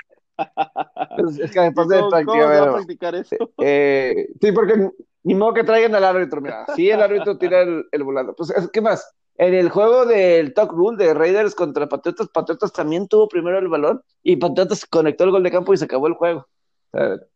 Es, 1.42 1.52
capaz 1.52 1.84
de 1.88 2.02
practicar, 2.08 3.14
eso. 3.14 3.36
Eh, 3.58 4.28
sí, 4.40 4.52
porque 4.52 4.90
ni 5.24 5.34
modo 5.34 5.52
que 5.52 5.64
traigan 5.64 5.94
al 5.94 6.04
árbitro, 6.04 6.40
mira, 6.40 6.64
si 6.74 6.88
el 6.88 7.02
árbitro 7.02 7.36
tira 7.36 7.60
el, 7.62 7.84
el 7.92 8.02
volado. 8.02 8.34
Pues, 8.34 8.52
¿qué 8.72 8.80
más? 8.80 9.12
En 9.36 9.54
el 9.54 9.68
juego 9.68 10.06
del 10.06 10.54
Talk 10.54 10.72
Rule 10.72 10.96
de 10.96 11.14
Raiders 11.14 11.54
contra 11.54 11.88
Patriotas, 11.88 12.28
Patriotas 12.28 12.72
también 12.72 13.06
tuvo 13.08 13.28
primero 13.28 13.58
el 13.58 13.68
balón 13.68 14.02
y 14.22 14.36
Patriotas 14.36 14.84
conectó 14.86 15.24
el 15.24 15.30
gol 15.30 15.42
de 15.42 15.50
campo 15.50 15.74
y 15.74 15.76
se 15.76 15.84
acabó 15.84 16.06
el 16.08 16.14
juego. 16.14 16.48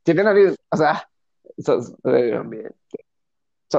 tienen 0.02 0.26
a 0.26 0.34
o 0.70 0.76
sea, 0.76 1.08
eh, 2.04 2.40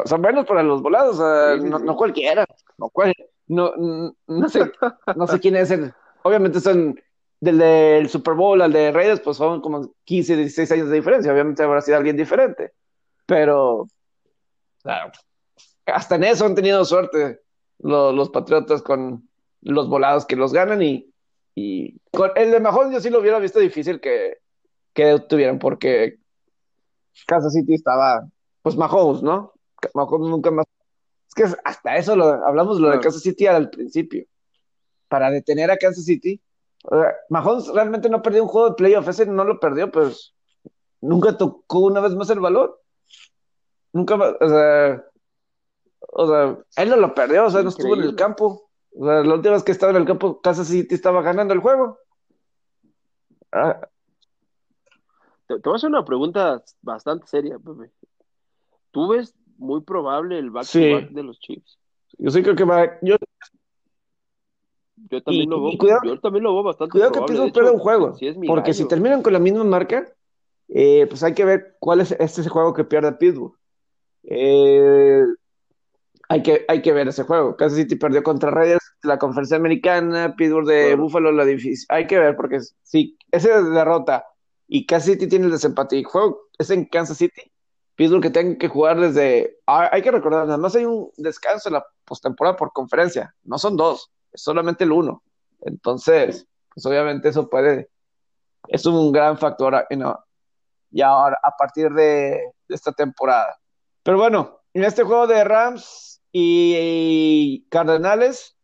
son, 0.05 0.21
buenos 0.21 0.45
para 0.45 0.63
los 0.63 0.81
volados, 0.81 1.19
no, 1.61 1.95
cualquiera, 1.95 2.45
no, 3.47 3.71
no, 4.27 4.49
sé, 4.49 4.71
no 5.15 5.27
sé 5.27 5.39
quién 5.39 5.55
es 5.55 5.71
el, 5.71 5.93
obviamente 6.23 6.59
son 6.59 6.99
del, 7.39 7.57
del 7.57 8.09
Super 8.09 8.33
Bowl 8.33 8.61
al 8.61 8.73
de 8.73 8.91
Raiders, 8.91 9.19
pues 9.19 9.37
son 9.37 9.61
como 9.61 9.93
15, 10.05 10.37
16 10.37 10.71
años 10.71 10.89
de 10.89 10.95
diferencia, 10.95 11.31
obviamente 11.31 11.63
habrá 11.63 11.81
sido 11.81 11.97
alguien 11.97 12.17
diferente, 12.17 12.73
pero 13.25 13.87
hasta 15.85 16.15
en 16.15 16.23
eso 16.23 16.45
han 16.45 16.55
tenido 16.55 16.83
suerte 16.85 17.41
los 17.79 18.29
Patriotas 18.29 18.81
con 18.81 19.29
los 19.61 19.89
volados 19.89 20.25
que 20.25 20.35
los 20.35 20.53
ganan 20.53 20.81
y, 20.81 21.13
y 21.55 21.99
con 22.11 22.31
el 22.35 22.51
de 22.51 22.59
Mahomes 22.59 22.93
yo 22.93 22.99
sí 22.99 23.09
lo 23.09 23.19
hubiera 23.19 23.39
visto 23.39 23.59
difícil 23.59 23.99
que, 23.99 24.37
que 24.93 25.19
tuvieran 25.27 25.59
porque 25.59 26.17
Kansas 27.27 27.53
City 27.53 27.75
estaba, 27.75 28.27
pues 28.61 28.75
Mahomes, 28.75 29.21
¿no? 29.21 29.52
Mahomes 29.93 30.29
nunca 30.29 30.51
más. 30.51 30.65
Es 31.27 31.33
que 31.33 31.43
hasta 31.63 31.97
eso 31.97 32.15
lo, 32.15 32.25
hablamos 32.25 32.79
lo 32.79 32.89
de 32.91 32.99
Kansas 32.99 33.21
City 33.21 33.47
al 33.47 33.69
principio. 33.69 34.25
Para 35.07 35.29
detener 35.29 35.71
a 35.71 35.77
Kansas 35.77 36.05
City, 36.05 36.41
Mahomes 37.29 37.67
realmente 37.73 38.09
no 38.09 38.21
perdió 38.21 38.43
un 38.43 38.49
juego 38.49 38.69
de 38.69 38.75
playoff, 38.75 39.07
ese 39.07 39.25
no 39.25 39.43
lo 39.43 39.59
perdió, 39.59 39.91
pues 39.91 40.33
nunca 41.01 41.37
tocó 41.37 41.79
una 41.79 42.01
vez 42.01 42.15
más 42.15 42.29
el 42.29 42.39
valor. 42.39 42.81
Nunca 43.93 44.17
más, 44.17 44.33
o 44.39 44.49
sea, 44.49 45.03
o 46.11 46.27
sea, 46.27 46.57
él 46.77 46.89
no 46.89 46.95
lo 46.97 47.13
perdió, 47.13 47.45
o 47.45 47.49
sea, 47.49 47.61
no 47.61 47.69
estuvo 47.69 47.95
en 47.95 48.01
el 48.01 48.15
campo. 48.15 48.69
O 48.95 49.05
sea, 49.05 49.23
la 49.23 49.35
última 49.35 49.53
vez 49.53 49.63
que 49.63 49.71
estaba 49.71 49.91
en 49.91 49.97
el 49.97 50.05
campo, 50.05 50.41
Kansas 50.41 50.67
City 50.67 50.95
estaba 50.95 51.21
ganando 51.21 51.53
el 51.53 51.59
juego. 51.59 51.99
Ah. 53.51 53.87
Te, 55.47 55.55
voy 55.55 55.73
a 55.73 55.75
hacer 55.75 55.89
una 55.89 56.05
pregunta 56.05 56.63
bastante 56.81 57.27
seria, 57.27 57.57
Pepe. 57.59 57.91
¿Tú 58.91 59.09
ves 59.09 59.35
muy 59.57 59.81
probable 59.81 60.39
el 60.39 60.51
back-to-back 60.51 61.09
de 61.09 61.23
los 61.23 61.39
Chiefs? 61.39 61.79
Yo 62.17 62.31
sí 62.31 62.41
creo 62.41 62.55
que 62.55 62.63
va. 62.63 62.99
Yo, 63.01 63.15
yo 64.95 65.21
también, 65.21 65.49
lo, 65.49 65.63
veo, 65.63 65.99
yo 66.03 66.19
también 66.19 66.43
lo 66.43 66.53
veo 66.53 66.63
bastante 66.63 66.91
Cuidado 66.91 67.11
que 67.11 67.21
Pittsburgh 67.21 67.53
pierde 67.53 67.71
un 67.71 67.79
juego. 67.79 68.15
porque 68.47 68.73
si 68.73 68.87
terminan 68.87 69.21
con 69.21 69.33
la 69.33 69.39
misma 69.39 69.63
marca, 69.63 70.05
eh, 70.69 71.05
pues 71.07 71.23
hay 71.23 71.33
que 71.33 71.45
ver 71.45 71.75
cuál 71.79 72.01
es 72.01 72.11
este 72.11 72.47
juego 72.47 72.73
que 72.73 72.83
pierde 72.83 73.11
Pittsburgh. 73.13 73.55
Eh, 74.23 75.23
hay 76.29 76.41
que, 76.41 76.65
hay 76.67 76.81
que 76.81 76.93
ver 76.93 77.07
ese 77.07 77.23
juego. 77.23 77.55
Kansas 77.55 77.77
City 77.77 77.95
perdió 77.95 78.23
contra 78.23 78.49
Raiders, 78.49 78.95
la 79.03 79.19
conferencia 79.19 79.57
americana, 79.57 80.35
Pittsburgh 80.35 80.67
de 80.67 80.95
Buffalo, 80.95 81.31
la 81.31 81.45
difícil. 81.45 81.85
Hay 81.89 82.07
que 82.07 82.17
ver, 82.17 82.35
porque 82.35 82.59
si 82.83 83.17
esa 83.31 83.61
derrota 83.61 84.25
y 84.67 84.85
Kansas 84.85 85.11
City 85.11 85.27
tiene 85.27 85.45
el 85.45 85.51
desempate 85.51 85.97
y 85.97 86.03
juego 86.03 86.47
es 86.57 86.69
en 86.69 86.85
Kansas 86.85 87.17
City, 87.17 87.52
Pittsburgh 87.95 88.21
que 88.21 88.29
tenga 88.29 88.57
que 88.57 88.67
jugar 88.67 88.99
desde. 88.99 89.59
Ah, 89.67 89.89
hay 89.91 90.01
que 90.01 90.11
recordar, 90.11 90.45
nada 90.45 90.57
más 90.57 90.75
hay 90.75 90.85
un 90.85 91.11
descanso 91.17 91.69
en 91.69 91.73
la 91.73 91.85
postemporada 92.05 92.55
por 92.55 92.73
conferencia, 92.73 93.35
no 93.43 93.57
son 93.57 93.77
dos, 93.77 94.11
es 94.31 94.41
solamente 94.41 94.83
el 94.83 94.91
uno. 94.91 95.23
Entonces, 95.61 96.47
pues 96.73 96.85
obviamente 96.85 97.29
eso 97.29 97.49
puede. 97.49 97.89
Es 98.67 98.85
un 98.85 99.11
gran 99.11 99.37
factor 99.37 99.85
en, 99.89 100.03
y 100.91 101.01
ahora, 101.01 101.37
a 101.43 101.55
partir 101.55 101.89
de 101.91 102.51
esta 102.69 102.91
temporada. 102.91 103.57
Pero 104.03 104.17
bueno, 104.17 104.59
en 104.73 104.83
este 104.83 105.03
juego 105.03 105.27
de 105.27 105.43
Rams, 105.43 106.13
y 106.35 107.65
Cardenales, 107.69 108.57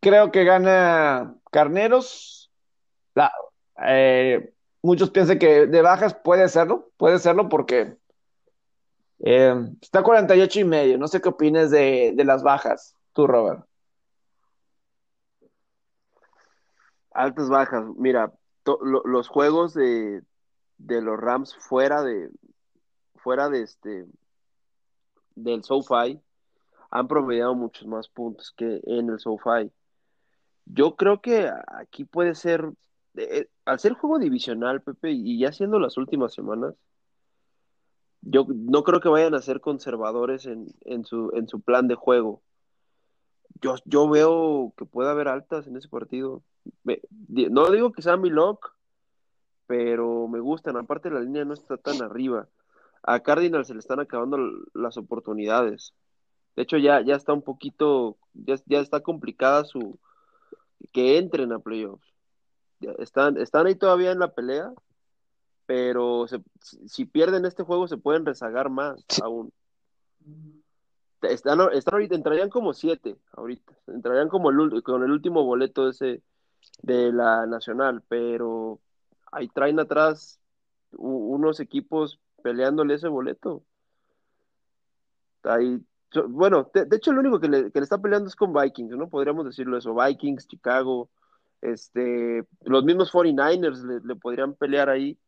creo 0.00 0.32
que 0.32 0.44
gana 0.44 1.36
Carneros. 1.52 2.50
La, 3.14 3.30
eh, 3.86 4.54
muchos 4.82 5.10
piensan 5.10 5.38
que 5.38 5.66
de 5.66 5.82
bajas 5.82 6.14
puede 6.14 6.48
serlo, 6.48 6.90
puede 6.96 7.18
serlo 7.18 7.50
porque 7.50 7.98
eh, 9.20 9.54
está 9.80 10.02
48 10.02 10.60
y 10.60 10.64
medio. 10.64 10.98
No 10.98 11.08
sé 11.08 11.20
qué 11.20 11.28
opinas 11.28 11.70
de, 11.70 12.14
las 12.24 12.42
bajas, 12.42 12.96
tú, 13.12 13.26
Robert. 13.26 13.64
Altas 17.12 17.48
bajas. 17.48 17.84
Mira, 17.96 18.32
los 18.64 19.28
juegos 19.28 19.74
de, 19.74 20.22
de 20.78 21.00
los 21.02 21.18
Rams 21.18 21.54
fuera 21.56 22.02
de 22.02 22.30
fuera 23.24 23.48
de 23.48 23.62
este 23.62 24.06
del 25.34 25.64
SoFi 25.64 26.20
han 26.90 27.08
promediado 27.08 27.54
muchos 27.54 27.88
más 27.88 28.08
puntos 28.08 28.52
que 28.56 28.80
en 28.84 29.08
el 29.08 29.18
SoFi. 29.18 29.72
Yo 30.66 30.94
creo 30.94 31.20
que 31.20 31.50
aquí 31.66 32.04
puede 32.04 32.34
ser, 32.34 32.70
eh, 33.16 33.48
al 33.64 33.80
ser 33.80 33.94
juego 33.94 34.18
divisional, 34.18 34.82
Pepe, 34.82 35.10
y 35.10 35.38
ya 35.38 35.52
siendo 35.52 35.80
las 35.80 35.96
últimas 35.96 36.32
semanas, 36.34 36.74
yo 38.26 38.46
no 38.48 38.84
creo 38.84 39.00
que 39.00 39.08
vayan 39.08 39.34
a 39.34 39.42
ser 39.42 39.60
conservadores 39.60 40.46
en, 40.46 40.66
en, 40.82 41.04
su, 41.04 41.30
en 41.34 41.48
su 41.48 41.60
plan 41.60 41.88
de 41.88 41.94
juego. 41.94 42.42
Yo, 43.60 43.76
yo 43.84 44.08
veo 44.08 44.72
que 44.76 44.84
puede 44.84 45.10
haber 45.10 45.28
altas 45.28 45.66
en 45.66 45.76
ese 45.76 45.88
partido. 45.88 46.42
no 46.84 47.70
digo 47.70 47.92
que 47.92 48.02
sea 48.02 48.16
mi 48.16 48.30
lock, 48.30 48.74
pero 49.66 50.28
me 50.28 50.40
gustan. 50.40 50.76
Aparte, 50.76 51.10
la 51.10 51.20
línea 51.20 51.44
no 51.44 51.54
está 51.54 51.76
tan 51.76 52.02
arriba. 52.02 52.48
A 53.02 53.20
Cardinals 53.20 53.68
se 53.68 53.74
le 53.74 53.80
están 53.80 54.00
acabando 54.00 54.38
las 54.72 54.96
oportunidades. 54.96 55.94
De 56.56 56.62
hecho, 56.62 56.78
ya, 56.78 57.02
ya 57.02 57.16
está 57.16 57.32
un 57.32 57.42
poquito, 57.42 58.16
ya, 58.32 58.56
ya 58.66 58.80
está 58.80 59.00
complicada 59.00 59.64
su 59.64 59.98
que 60.92 61.18
entren 61.18 61.52
a 61.52 61.58
playoffs. 61.58 62.06
están, 62.98 63.36
están 63.38 63.66
ahí 63.66 63.74
todavía 63.74 64.12
en 64.12 64.18
la 64.18 64.34
pelea, 64.34 64.72
pero 65.66 66.26
si 66.86 67.04
pierden 67.06 67.44
este 67.44 67.62
juego 67.62 67.88
se 67.88 67.96
pueden 67.96 68.26
rezagar 68.26 68.70
más 68.70 69.04
aún. 69.22 69.52
Están, 71.22 71.60
están 71.72 71.94
ahorita, 71.94 72.14
entrarían 72.14 72.50
como 72.50 72.74
siete 72.74 73.16
ahorita, 73.32 73.72
entrarían 73.86 74.28
como 74.28 74.50
el, 74.50 74.82
con 74.82 75.02
el 75.02 75.10
último 75.10 75.42
boleto 75.44 75.88
ese 75.88 76.22
de 76.82 77.12
la 77.12 77.46
nacional, 77.46 78.02
pero 78.08 78.80
ahí 79.32 79.48
traen 79.48 79.80
atrás 79.80 80.40
unos 80.92 81.60
equipos 81.60 82.20
peleándole 82.42 82.94
ese 82.94 83.08
boleto. 83.08 83.64
Ahí, 85.44 85.80
bueno, 86.28 86.70
de, 86.72 86.96
hecho 86.96 87.10
el 87.10 87.18
único 87.18 87.40
que 87.40 87.48
le, 87.48 87.70
que 87.70 87.80
le, 87.80 87.84
está 87.84 87.98
peleando 87.98 88.28
es 88.28 88.36
con 88.36 88.52
Vikings, 88.52 88.96
¿no? 88.96 89.08
Podríamos 89.08 89.44
decirlo 89.44 89.76
eso, 89.76 89.94
Vikings, 89.94 90.46
Chicago, 90.46 91.10
este, 91.60 92.46
los 92.62 92.84
mismos 92.84 93.12
49ers 93.12 93.82
le, 93.82 94.00
le 94.06 94.16
podrían 94.16 94.54
pelear 94.54 94.88
ahí, 94.88 95.18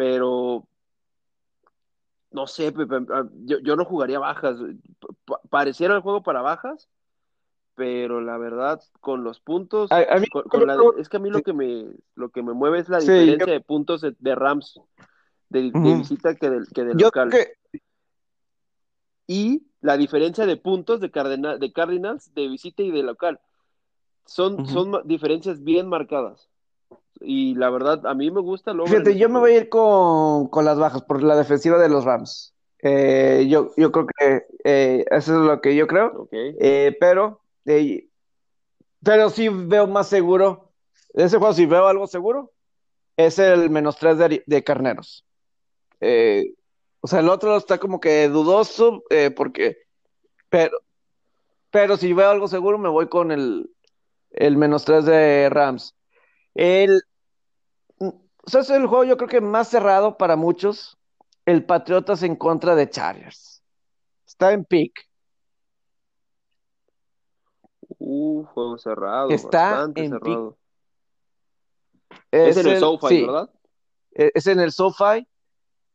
pero 0.00 0.66
no 2.30 2.46
sé, 2.46 2.72
ah, 3.10 3.24
yo, 3.44 3.58
yo 3.58 3.76
no 3.76 3.84
jugaría 3.84 4.18
bajas. 4.18 4.56
Pareciera 5.50 5.94
el 5.94 6.00
juego 6.00 6.22
para 6.22 6.40
bajas, 6.40 6.88
pero 7.74 8.22
la 8.22 8.38
verdad, 8.38 8.80
con 9.00 9.24
los 9.24 9.40
puntos, 9.40 9.90
es 9.92 11.08
que 11.10 11.18
a 11.18 11.20
mí 11.20 11.28
lo 11.28 11.42
que 11.42 11.52
me, 11.52 11.84
lo 12.14 12.30
que 12.30 12.42
me 12.42 12.54
mueve 12.54 12.78
es 12.78 12.88
la 12.88 12.98
diferencia 12.98 13.52
de 13.52 13.60
puntos 13.60 14.00
de, 14.00 14.34
Rams 14.34 14.80
de, 15.50 15.70
visita 15.70 16.34
que 16.34 16.48
del, 16.48 16.66
que 16.68 16.82
local. 16.84 17.30
Y 19.26 19.66
la 19.82 19.98
diferencia 19.98 20.46
de 20.46 20.56
puntos 20.56 21.00
de, 21.00 21.08
de 21.08 21.72
Cardinals 21.74 22.32
de 22.32 22.48
visita 22.48 22.82
y 22.82 22.90
de 22.90 23.02
local. 23.02 23.38
Son, 24.24 24.64
son 24.66 25.06
diferencias 25.06 25.62
bien 25.62 25.88
marcadas. 25.88 26.49
Y 27.20 27.54
la 27.54 27.70
verdad, 27.70 28.06
a 28.06 28.14
mí 28.14 28.30
me 28.30 28.40
gusta 28.40 28.72
lo 28.72 28.86
Fíjate, 28.86 29.16
yo 29.16 29.28
me 29.28 29.38
voy 29.38 29.52
a 29.52 29.56
ir 29.58 29.68
con, 29.68 30.48
las 30.64 30.78
bajas 30.78 31.02
por 31.02 31.22
la 31.22 31.36
defensiva 31.36 31.78
de 31.78 31.88
los 31.88 32.04
Rams. 32.04 32.54
Eh, 32.82 33.46
yo, 33.48 33.72
yo 33.76 33.92
creo 33.92 34.06
que 34.06 34.46
eh, 34.64 35.04
eso 35.10 35.34
es 35.34 35.46
lo 35.46 35.60
que 35.60 35.76
yo 35.76 35.86
creo. 35.86 36.28
Eh, 36.32 36.96
pero, 36.98 37.42
pero 39.02 39.28
sí 39.28 39.48
veo 39.48 39.86
más 39.86 40.08
seguro. 40.08 40.72
ese 41.12 41.36
juego, 41.36 41.52
si 41.52 41.66
veo 41.66 41.86
algo 41.86 42.06
seguro, 42.06 42.52
es 43.16 43.38
el 43.38 43.68
menos 43.68 43.98
tres 43.98 44.16
de, 44.18 44.64
carneros. 44.64 45.26
o 46.00 47.06
sea, 47.06 47.20
el 47.20 47.28
otro 47.28 47.56
está 47.56 47.78
como 47.78 48.00
que 48.00 48.28
dudoso, 48.28 49.04
porque. 49.36 49.76
Pero, 50.48 50.78
pero 51.70 51.96
si 51.96 52.12
veo 52.14 52.30
algo 52.30 52.48
seguro, 52.48 52.78
me 52.78 52.88
voy 52.88 53.08
con 53.08 53.30
el, 53.30 53.70
el 54.32 54.56
menos 54.56 54.84
tres 54.84 55.04
de 55.04 55.48
Rams. 55.50 55.94
El, 56.54 57.02
o 58.42 58.50
sea, 58.50 58.60
es 58.62 58.70
el 58.70 58.86
juego 58.86 59.04
yo 59.04 59.16
creo 59.16 59.28
que 59.28 59.40
más 59.40 59.68
cerrado 59.68 60.16
para 60.16 60.36
muchos. 60.36 60.96
El 61.46 61.64
Patriotas 61.64 62.22
en 62.22 62.36
contra 62.36 62.74
de 62.74 62.88
Chargers. 62.88 63.62
Está 64.26 64.52
en 64.52 64.64
pick. 64.64 65.08
Uh, 67.98 68.44
juego 68.44 68.78
cerrado. 68.78 69.30
Está 69.30 69.86
en 69.94 70.10
cerrado. 70.10 70.56
Es, 72.30 72.56
en 72.56 72.66
el, 72.66 72.78
SoFi, 72.78 73.26
¿verdad? 73.26 73.50
E, 74.12 74.30
es 74.34 74.46
en 74.46 74.60
el 74.60 74.72
SoFi, 74.72 75.26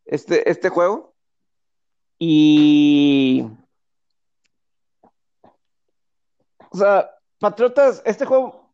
este, 0.05 0.49
este 0.49 0.69
juego. 0.69 1.13
Y. 2.19 3.45
O 6.72 6.77
sea, 6.77 7.09
Patriotas, 7.39 8.01
este 8.05 8.26
juego 8.26 8.64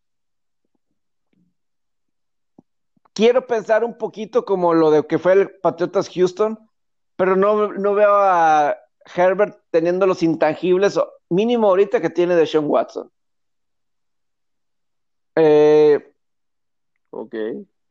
quiero 3.22 3.46
pensar 3.46 3.84
un 3.84 4.00
poquito 4.00 4.46
como 4.46 4.74
lo 4.74 4.90
de 4.90 5.06
que 5.06 5.20
fue 5.20 5.34
el 5.34 5.52
Patriotas 5.52 6.10
Houston, 6.10 6.58
pero 7.16 7.36
no, 7.36 7.72
no 7.72 7.94
veo 7.94 8.16
a 8.16 8.76
Herbert 9.16 9.62
teniendo 9.70 10.08
los 10.08 10.24
intangibles, 10.24 11.00
mínimo 11.30 11.68
ahorita 11.68 12.02
que 12.02 12.10
tiene 12.10 12.36
de 12.36 12.48
Sean 12.48 12.66
Watson. 12.66 13.12
Eh, 15.36 16.16
ok. 17.12 17.36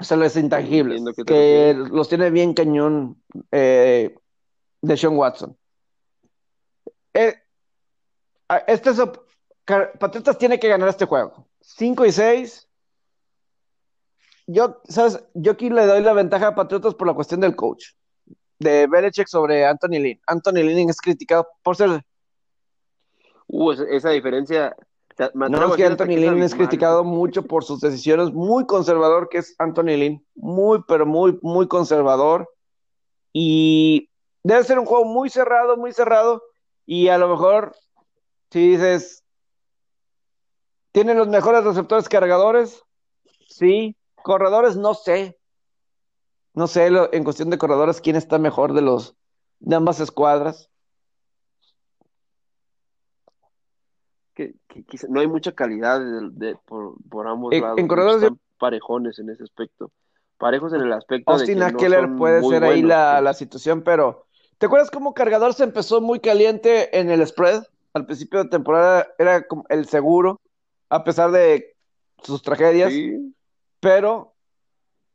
O 0.01 0.05
sea, 0.05 0.16
los 0.16 0.35
intangibles, 0.35 1.01
que, 1.24 1.74
los 1.77 2.09
tiene 2.09 2.31
bien 2.31 2.52
cañón 2.52 3.23
eh, 3.52 4.12
de 4.82 4.97
Sean 4.97 5.16
Watson. 5.16 5.57
Eh, 7.15 7.36
este 8.66 8.90
Patriotas 9.65 10.39
tiene 10.39 10.59
que 10.59 10.66
ganar 10.66 10.89
este 10.89 11.05
juego. 11.05 11.47
5 11.61 12.05
y 12.07 12.11
6 12.11 12.70
yo, 14.52 14.81
¿sabes? 14.89 15.22
Yo 15.35 15.52
aquí 15.52 15.70
le 15.70 15.86
doy 15.86 16.02
la 16.02 16.12
ventaja 16.12 16.48
a 16.48 16.55
Patriotas 16.55 16.94
por 16.94 17.06
la 17.06 17.14
cuestión 17.14 17.40
del 17.40 17.56
coach, 17.56 17.93
de 18.59 18.86
Belichick 18.86 19.28
sobre 19.28 19.64
Anthony 19.64 19.98
Lynn. 20.01 20.20
Anthony 20.27 20.62
Lynn 20.62 20.90
es 20.90 21.01
criticado 21.01 21.47
por 21.62 21.77
ser... 21.77 22.05
Uh, 23.47 23.72
esa 23.72 24.10
diferencia... 24.10 24.77
No, 25.35 25.74
que 25.74 25.85
Anthony 25.85 26.16
Lynn 26.16 26.43
es 26.43 26.55
criticado 26.55 27.05
mucho 27.05 27.43
por 27.43 27.62
sus 27.62 27.81
decisiones, 27.81 28.32
muy 28.32 28.64
conservador 28.64 29.28
que 29.28 29.39
es 29.39 29.55
Anthony 29.59 29.97
Lynn, 29.97 30.27
muy, 30.35 30.82
pero 30.89 31.05
muy, 31.05 31.39
muy 31.43 31.68
conservador. 31.68 32.48
Y 33.32 34.09
debe 34.43 34.64
ser 34.64 34.78
un 34.78 34.86
juego 34.86 35.05
muy 35.05 35.28
cerrado, 35.28 35.77
muy 35.77 35.93
cerrado. 35.93 36.43
Y 36.86 37.09
a 37.09 37.18
lo 37.18 37.28
mejor, 37.28 37.77
si 38.51 38.70
dices, 38.70 39.22
¿tienen 40.93 41.18
los 41.18 41.28
mejores 41.28 41.64
receptores 41.64 42.09
cargadores? 42.09 42.82
Sí, 43.47 43.94
Corredores, 44.23 44.77
no 44.77 44.95
sé. 44.95 45.39
No 46.55 46.67
sé 46.67 46.89
en 47.13 47.25
cuestión 47.25 47.51
de 47.51 47.59
corredores 47.59 48.01
quién 48.01 48.17
está 48.17 48.39
mejor 48.39 48.73
de 48.73 48.83
los 48.83 49.17
de 49.61 49.77
ambas 49.77 50.01
escuadras. 50.01 50.69
Que, 54.35 54.55
no 55.09 55.21
hay 55.21 55.27
mucha 55.27 55.53
calidad 55.53 56.01
de, 56.01 56.57
por, 56.65 57.29
ambos 57.29 57.55
lados. 57.55 57.79
En 57.79 57.87
corredores 57.87 58.31
parejones 58.59 59.19
en 59.19 59.31
ese 59.31 59.45
aspecto. 59.45 59.93
Parejos 60.39 60.73
en 60.73 60.81
el 60.81 60.93
aspecto 60.93 61.31
Austin 61.31 61.59
de 61.59 61.75
que 61.75 62.09
puede 62.17 62.43
ser 62.43 62.65
ahí 62.65 62.83
la, 62.83 63.21
la 63.21 63.35
situación, 63.35 63.83
pero 63.83 64.27
¿te 64.57 64.67
acuerdas 64.67 64.91
cómo 64.91 65.13
cargador 65.13 65.53
se 65.53 65.65
empezó 65.65 66.01
muy 66.01 66.21
caliente 66.21 66.99
en 66.99 67.11
el 67.11 67.27
spread? 67.27 67.65
Al 67.93 68.07
principio 68.07 68.43
de 68.43 68.49
temporada 68.49 69.07
era 69.19 69.47
como 69.47 69.65
el 69.69 69.87
seguro, 69.87 70.41
a 70.89 71.05
pesar 71.05 71.31
de 71.31 71.77
sus 72.23 72.41
tragedias. 72.41 72.91
Sí 72.91 73.35
pero 73.81 74.35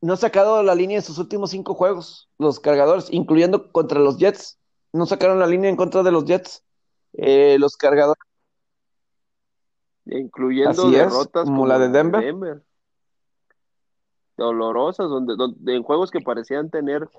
no 0.01 0.13
ha 0.13 0.17
sacado 0.17 0.61
la 0.63 0.75
línea 0.75 0.97
en 0.97 1.03
sus 1.03 1.17
últimos 1.17 1.51
cinco 1.51 1.73
juegos, 1.73 2.29
los 2.37 2.59
cargadores, 2.59 3.07
incluyendo 3.11 3.71
contra 3.71 3.99
los 3.99 4.17
Jets. 4.17 4.59
No 4.93 5.05
sacaron 5.05 5.39
la 5.39 5.47
línea 5.47 5.69
en 5.69 5.75
contra 5.75 6.03
de 6.03 6.11
los 6.11 6.25
Jets. 6.25 6.63
Eh, 7.13 7.57
los 7.59 7.77
cargadores. 7.77 8.21
Incluyendo 10.05 10.91
derrotas 10.91 11.45
como, 11.45 11.65
la 11.65 11.79
de 11.79 11.89
Denver. 11.89 12.63
Dolorosas, 14.37 15.07
donde, 15.09 15.33
en 15.73 15.83
juegos 15.83 16.11
que 16.11 16.21
parecían 16.21 16.69
tener 16.69 17.09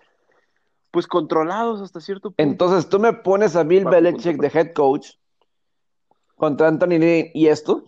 pues 0.90 1.06
controlados 1.06 1.80
hasta 1.80 2.00
cierto 2.00 2.30
punto. 2.30 2.42
Entonces 2.42 2.88
tú 2.88 2.98
me 2.98 3.12
pones 3.12 3.56
a 3.56 3.64
Bill 3.64 3.84
Belichick 3.84 4.40
de 4.40 4.50
head 4.52 4.72
coach 4.72 5.10
contra 6.36 6.68
Anthony 6.68 6.98
Lee 6.98 7.30
y 7.34 7.48
esto. 7.48 7.84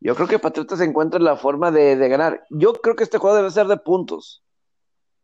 Yo 0.00 0.14
creo 0.14 0.28
que 0.28 0.38
Patriotas 0.38 0.80
encuentra 0.80 1.18
la 1.20 1.36
forma 1.36 1.70
de, 1.70 1.96
ganar. 2.08 2.44
Yo 2.50 2.74
creo 2.74 2.96
que 2.96 3.04
este 3.04 3.18
juego 3.18 3.36
debe 3.36 3.50
ser 3.50 3.66
de 3.66 3.76
puntos. 3.76 4.42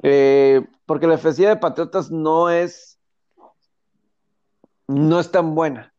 Eh, 0.02 0.66
porque 0.86 1.06
la 1.06 1.14
ofensiva 1.14 1.50
de 1.50 1.56
Patriotas 1.56 2.10
no 2.10 2.50
es. 2.50 2.98
No 4.88 5.20
es 5.20 5.30
tan 5.30 5.54
buena. 5.54 5.94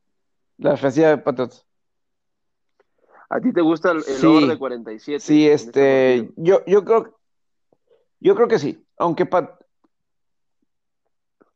La 0.57 0.73
ofensiva 0.73 1.09
de 1.09 1.17
Patriotas. 1.17 1.65
¿A 3.29 3.39
ti 3.39 3.51
te 3.53 3.61
gusta 3.61 3.91
el, 3.91 4.03
el 4.07 4.47
de 4.47 4.57
47? 4.57 5.19
Sí, 5.19 5.47
este. 5.47 6.15
este 6.15 6.33
yo, 6.35 6.63
yo 6.65 6.83
creo. 6.83 7.17
Yo 8.19 8.35
creo 8.35 8.47
que 8.47 8.59
sí. 8.59 8.85
Aunque 8.97 9.27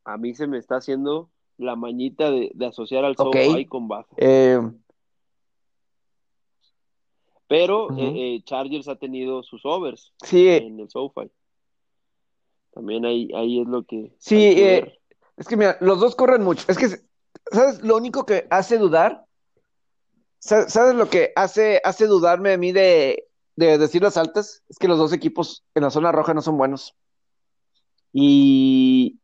A 0.04 0.16
mí 0.16 0.34
se 0.34 0.46
me 0.46 0.58
está 0.58 0.76
haciendo 0.76 1.30
la 1.56 1.76
mañita 1.76 2.30
de, 2.30 2.52
asociar 2.66 3.04
al 3.04 3.14
okay. 3.16 3.66
con 3.66 3.88
baja. 3.88 4.08
Eh, 4.16 4.60
pero 7.48 7.90
eh, 7.96 8.12
eh, 8.14 8.42
Chargers 8.44 8.88
ha 8.88 8.96
tenido 8.96 9.42
sus 9.42 9.64
overs 9.64 10.12
sí. 10.22 10.48
en 10.48 10.78
el 10.78 10.90
SoFi. 10.90 11.30
También 12.72 13.06
ahí, 13.06 13.30
ahí 13.34 13.62
es 13.62 13.66
lo 13.66 13.84
que. 13.84 14.14
Sí, 14.18 14.36
eh, 14.36 15.00
Es 15.36 15.48
que 15.48 15.56
mira, 15.56 15.78
los 15.80 15.98
dos 15.98 16.14
corren 16.14 16.44
mucho. 16.44 16.64
Es 16.68 16.76
que, 16.76 16.88
¿sabes? 17.50 17.82
Lo 17.82 17.96
único 17.96 18.26
que 18.26 18.46
hace 18.50 18.76
dudar, 18.76 19.24
¿sabes 20.38 20.94
lo 20.94 21.08
que 21.08 21.32
hace, 21.34 21.80
hace 21.82 22.06
dudarme 22.06 22.52
a 22.52 22.58
mí 22.58 22.70
de, 22.70 23.26
de 23.56 23.78
decir 23.78 24.02
las 24.02 24.18
altas? 24.18 24.62
Es 24.68 24.78
que 24.78 24.86
los 24.86 24.98
dos 24.98 25.14
equipos 25.14 25.64
en 25.74 25.82
la 25.82 25.90
zona 25.90 26.12
roja 26.12 26.34
no 26.34 26.42
son 26.42 26.58
buenos. 26.58 26.94
Y, 28.12 29.18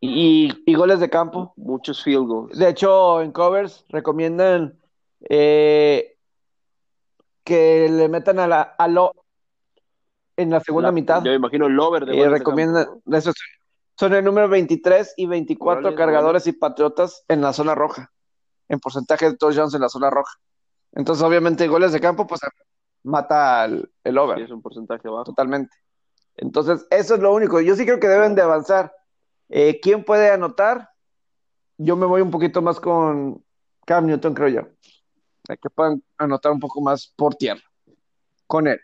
y, 0.00 0.74
goles 0.74 0.98
de 0.98 1.10
campo. 1.10 1.52
Muchos 1.56 2.02
field 2.02 2.26
goals. 2.26 2.58
De 2.58 2.70
hecho, 2.70 3.20
en 3.20 3.32
covers 3.32 3.84
recomiendan 3.90 4.78
eh, 5.28 6.09
que 7.44 7.88
le 7.88 8.08
metan 8.08 8.38
a 8.38 8.46
la, 8.46 8.60
a 8.60 8.88
lo, 8.88 9.12
en 10.36 10.50
la 10.50 10.60
segunda 10.60 10.92
mitad. 10.92 11.22
Yo 11.22 11.32
imagino 11.32 11.66
el 11.66 11.78
over 11.78 12.06
de, 12.06 12.28
recomiendan, 12.28 12.86
eso 13.12 13.32
son 13.96 14.14
el 14.14 14.24
número 14.24 14.48
23 14.48 15.14
y 15.16 15.26
24 15.26 15.94
cargadores 15.94 16.46
y 16.46 16.52
patriotas 16.52 17.24
en 17.28 17.42
la 17.42 17.52
zona 17.52 17.74
roja, 17.74 18.10
en 18.68 18.80
porcentaje 18.80 19.30
de 19.30 19.36
touchdowns 19.36 19.74
en 19.74 19.82
la 19.82 19.88
zona 19.88 20.10
roja. 20.10 20.38
Entonces, 20.92 21.22
obviamente, 21.22 21.68
goles 21.68 21.92
de 21.92 22.00
campo, 22.00 22.26
pues 22.26 22.40
mata 23.02 23.64
el, 23.66 24.18
over. 24.18 24.40
es 24.40 24.50
un 24.50 24.62
porcentaje 24.62 25.08
bajo. 25.08 25.24
Totalmente. 25.24 25.76
Entonces, 26.36 26.86
eso 26.90 27.14
es 27.14 27.20
lo 27.20 27.34
único. 27.34 27.60
Yo 27.60 27.76
sí 27.76 27.84
creo 27.84 28.00
que 28.00 28.08
deben 28.08 28.34
de 28.34 28.42
avanzar. 28.42 28.92
Eh, 29.48 29.78
¿Quién 29.80 30.04
puede 30.04 30.30
anotar? 30.30 30.90
Yo 31.76 31.96
me 31.96 32.06
voy 32.06 32.22
un 32.22 32.30
poquito 32.30 32.62
más 32.62 32.80
con 32.80 33.44
Cam 33.84 34.06
Newton, 34.06 34.34
creo 34.34 34.48
yo. 34.48 34.62
Que 35.56 35.70
puedan 35.70 36.02
anotar 36.18 36.52
un 36.52 36.60
poco 36.60 36.80
más 36.80 37.12
por 37.16 37.34
tierra 37.34 37.62
con 38.46 38.66
él. 38.66 38.80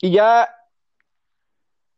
Y 0.00 0.10
ya, 0.10 0.48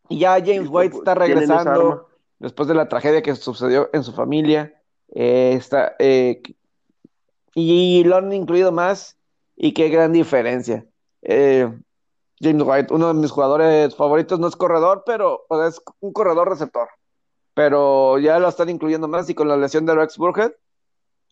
ya 0.08 0.38
James 0.44 0.68
White 0.70 0.96
está 0.96 1.14
regresando 1.14 2.08
después 2.38 2.68
de 2.68 2.74
la 2.74 2.88
tragedia 2.88 3.22
que 3.22 3.34
sucedió 3.34 3.90
en 3.92 4.04
su 4.04 4.12
familia. 4.12 4.80
Eh, 5.14 5.54
está, 5.54 5.96
eh, 5.98 6.42
y 7.54 8.04
lo 8.04 8.16
han 8.16 8.32
incluido 8.32 8.72
más. 8.72 9.16
Y 9.56 9.72
qué 9.72 9.88
gran 9.90 10.12
diferencia. 10.12 10.86
James 11.22 12.62
White, 12.64 12.94
uno 12.94 13.08
de 13.08 13.14
mis 13.14 13.30
jugadores 13.30 13.94
favoritos, 13.94 14.40
no 14.40 14.48
es 14.48 14.56
corredor, 14.56 15.02
pero 15.04 15.44
es 15.66 15.82
un 16.00 16.14
corredor 16.14 16.48
receptor 16.48 16.88
pero 17.60 18.18
ya 18.18 18.38
lo 18.38 18.48
están 18.48 18.68
incluyendo 18.70 19.08
más 19.08 19.28
y 19.28 19.34
con 19.34 19.48
la 19.48 19.56
lesión 19.56 19.86
de 19.86 19.94
Rex 19.94 20.16
Burhead 20.16 20.52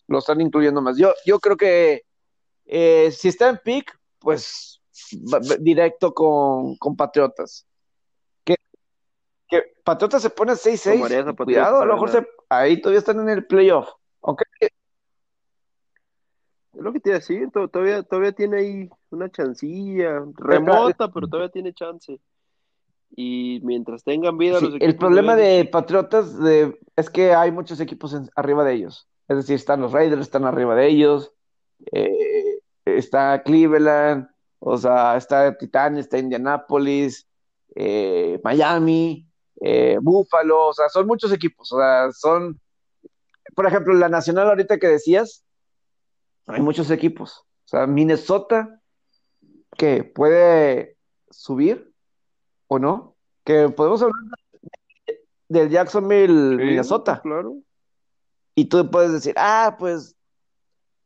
lo 0.08 0.18
están 0.18 0.40
incluyendo 0.40 0.82
más. 0.82 0.96
Yo, 0.96 1.12
yo 1.24 1.38
creo 1.38 1.56
que 1.56 2.04
eh, 2.68 3.10
si 3.10 3.28
está 3.28 3.48
en 3.48 3.58
pick, 3.64 3.98
pues 4.18 4.80
directo 5.60 6.14
con, 6.14 6.76
Patriotas. 6.96 7.66
Que, 8.44 8.56
que, 9.48 9.62
Patriotas 9.84 10.22
se 10.22 10.30
pone 10.30 10.52
6-6. 10.52 11.36
Cuidado, 11.36 11.80
a 11.80 11.86
lo 11.86 11.94
mejor 11.94 12.28
ahí 12.48 12.80
todavía 12.80 12.98
están 13.00 13.20
en 13.20 13.30
el 13.30 13.46
playoff. 13.46 13.88
Okay. 14.20 14.68
Es 16.74 16.82
lo 16.82 16.92
que 16.92 17.00
te 17.00 17.08
iba 17.08 17.16
a 17.16 17.20
decir, 17.20 17.50
todavía, 17.50 18.02
todavía 18.02 18.32
tiene 18.32 18.58
ahí 18.58 18.90
una 19.10 19.30
chancilla, 19.30 20.22
remota, 20.36 21.10
pero 21.10 21.26
todavía 21.26 21.50
tiene 21.50 21.72
chance 21.72 22.20
y 23.16 23.60
mientras 23.64 24.04
tengan 24.04 24.38
vida 24.38 24.60
los 24.60 24.74
El 24.80 24.96
problema 24.96 25.34
de 25.36 25.64
Patriotas 25.64 26.34
es 26.96 27.10
que 27.10 27.34
hay 27.34 27.50
muchos 27.50 27.80
equipos 27.80 28.16
arriba 28.34 28.64
de 28.64 28.74
ellos. 28.74 29.08
Es 29.28 29.36
decir, 29.38 29.56
están 29.56 29.80
los 29.80 29.92
Raiders, 29.92 30.22
están 30.22 30.44
arriba 30.44 30.74
de 30.74 30.88
ellos, 30.88 31.32
eh, 31.92 32.47
está 32.96 33.42
Cleveland, 33.42 34.28
o 34.60 34.76
sea, 34.76 35.16
está 35.16 35.56
Titán, 35.56 35.98
está 35.98 36.18
Indianapolis, 36.18 37.28
eh, 37.74 38.40
Miami, 38.42 39.28
eh, 39.60 39.98
Buffalo, 40.00 40.68
o 40.68 40.72
sea, 40.72 40.88
son 40.88 41.06
muchos 41.06 41.32
equipos, 41.32 41.72
o 41.72 41.78
sea, 41.78 42.10
son, 42.12 42.60
por 43.54 43.66
ejemplo, 43.66 43.94
la 43.94 44.08
nacional 44.08 44.48
ahorita 44.48 44.78
que 44.78 44.88
decías, 44.88 45.44
hay 46.46 46.62
muchos 46.62 46.90
equipos, 46.90 47.44
o 47.66 47.68
sea, 47.68 47.86
Minnesota, 47.86 48.80
que 49.76 50.04
puede 50.04 50.96
subir, 51.30 51.92
¿o 52.66 52.78
no? 52.78 53.16
Que 53.44 53.68
podemos 53.68 54.02
hablar 54.02 54.14
del 55.48 55.70
Jacksonville, 55.70 56.56
Minnesota. 56.56 57.20
Claro. 57.22 57.58
Y 58.54 58.66
tú 58.66 58.90
puedes 58.90 59.12
decir, 59.12 59.34
ah, 59.36 59.76
pues 59.78 60.17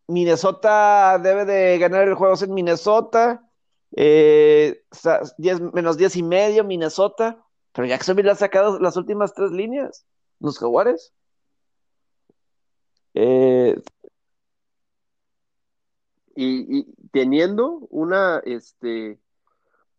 Minnesota 0.07 1.19
debe 1.23 1.45
de 1.45 1.79
ganar 1.79 2.07
el 2.07 2.15
juego 2.15 2.35
en 2.41 2.55
Minnesota. 2.55 3.49
Eh, 3.95 4.83
menos 5.73 5.97
10 5.97 6.17
y 6.17 6.23
medio, 6.23 6.65
Minnesota. 6.65 7.45
Pero 7.73 7.87
Jacksonville 7.87 8.31
ha 8.31 8.35
sacado 8.35 8.79
las 8.79 8.97
últimas 8.97 9.35
tres 9.35 9.51
líneas. 9.51 10.05
Los 10.41 10.59
jaguares. 10.59 11.13
Eh, 13.15 13.81
y, 16.35 16.79
y, 16.79 16.95
teniendo 17.13 17.87
una, 17.91 18.43
este, 18.45 19.19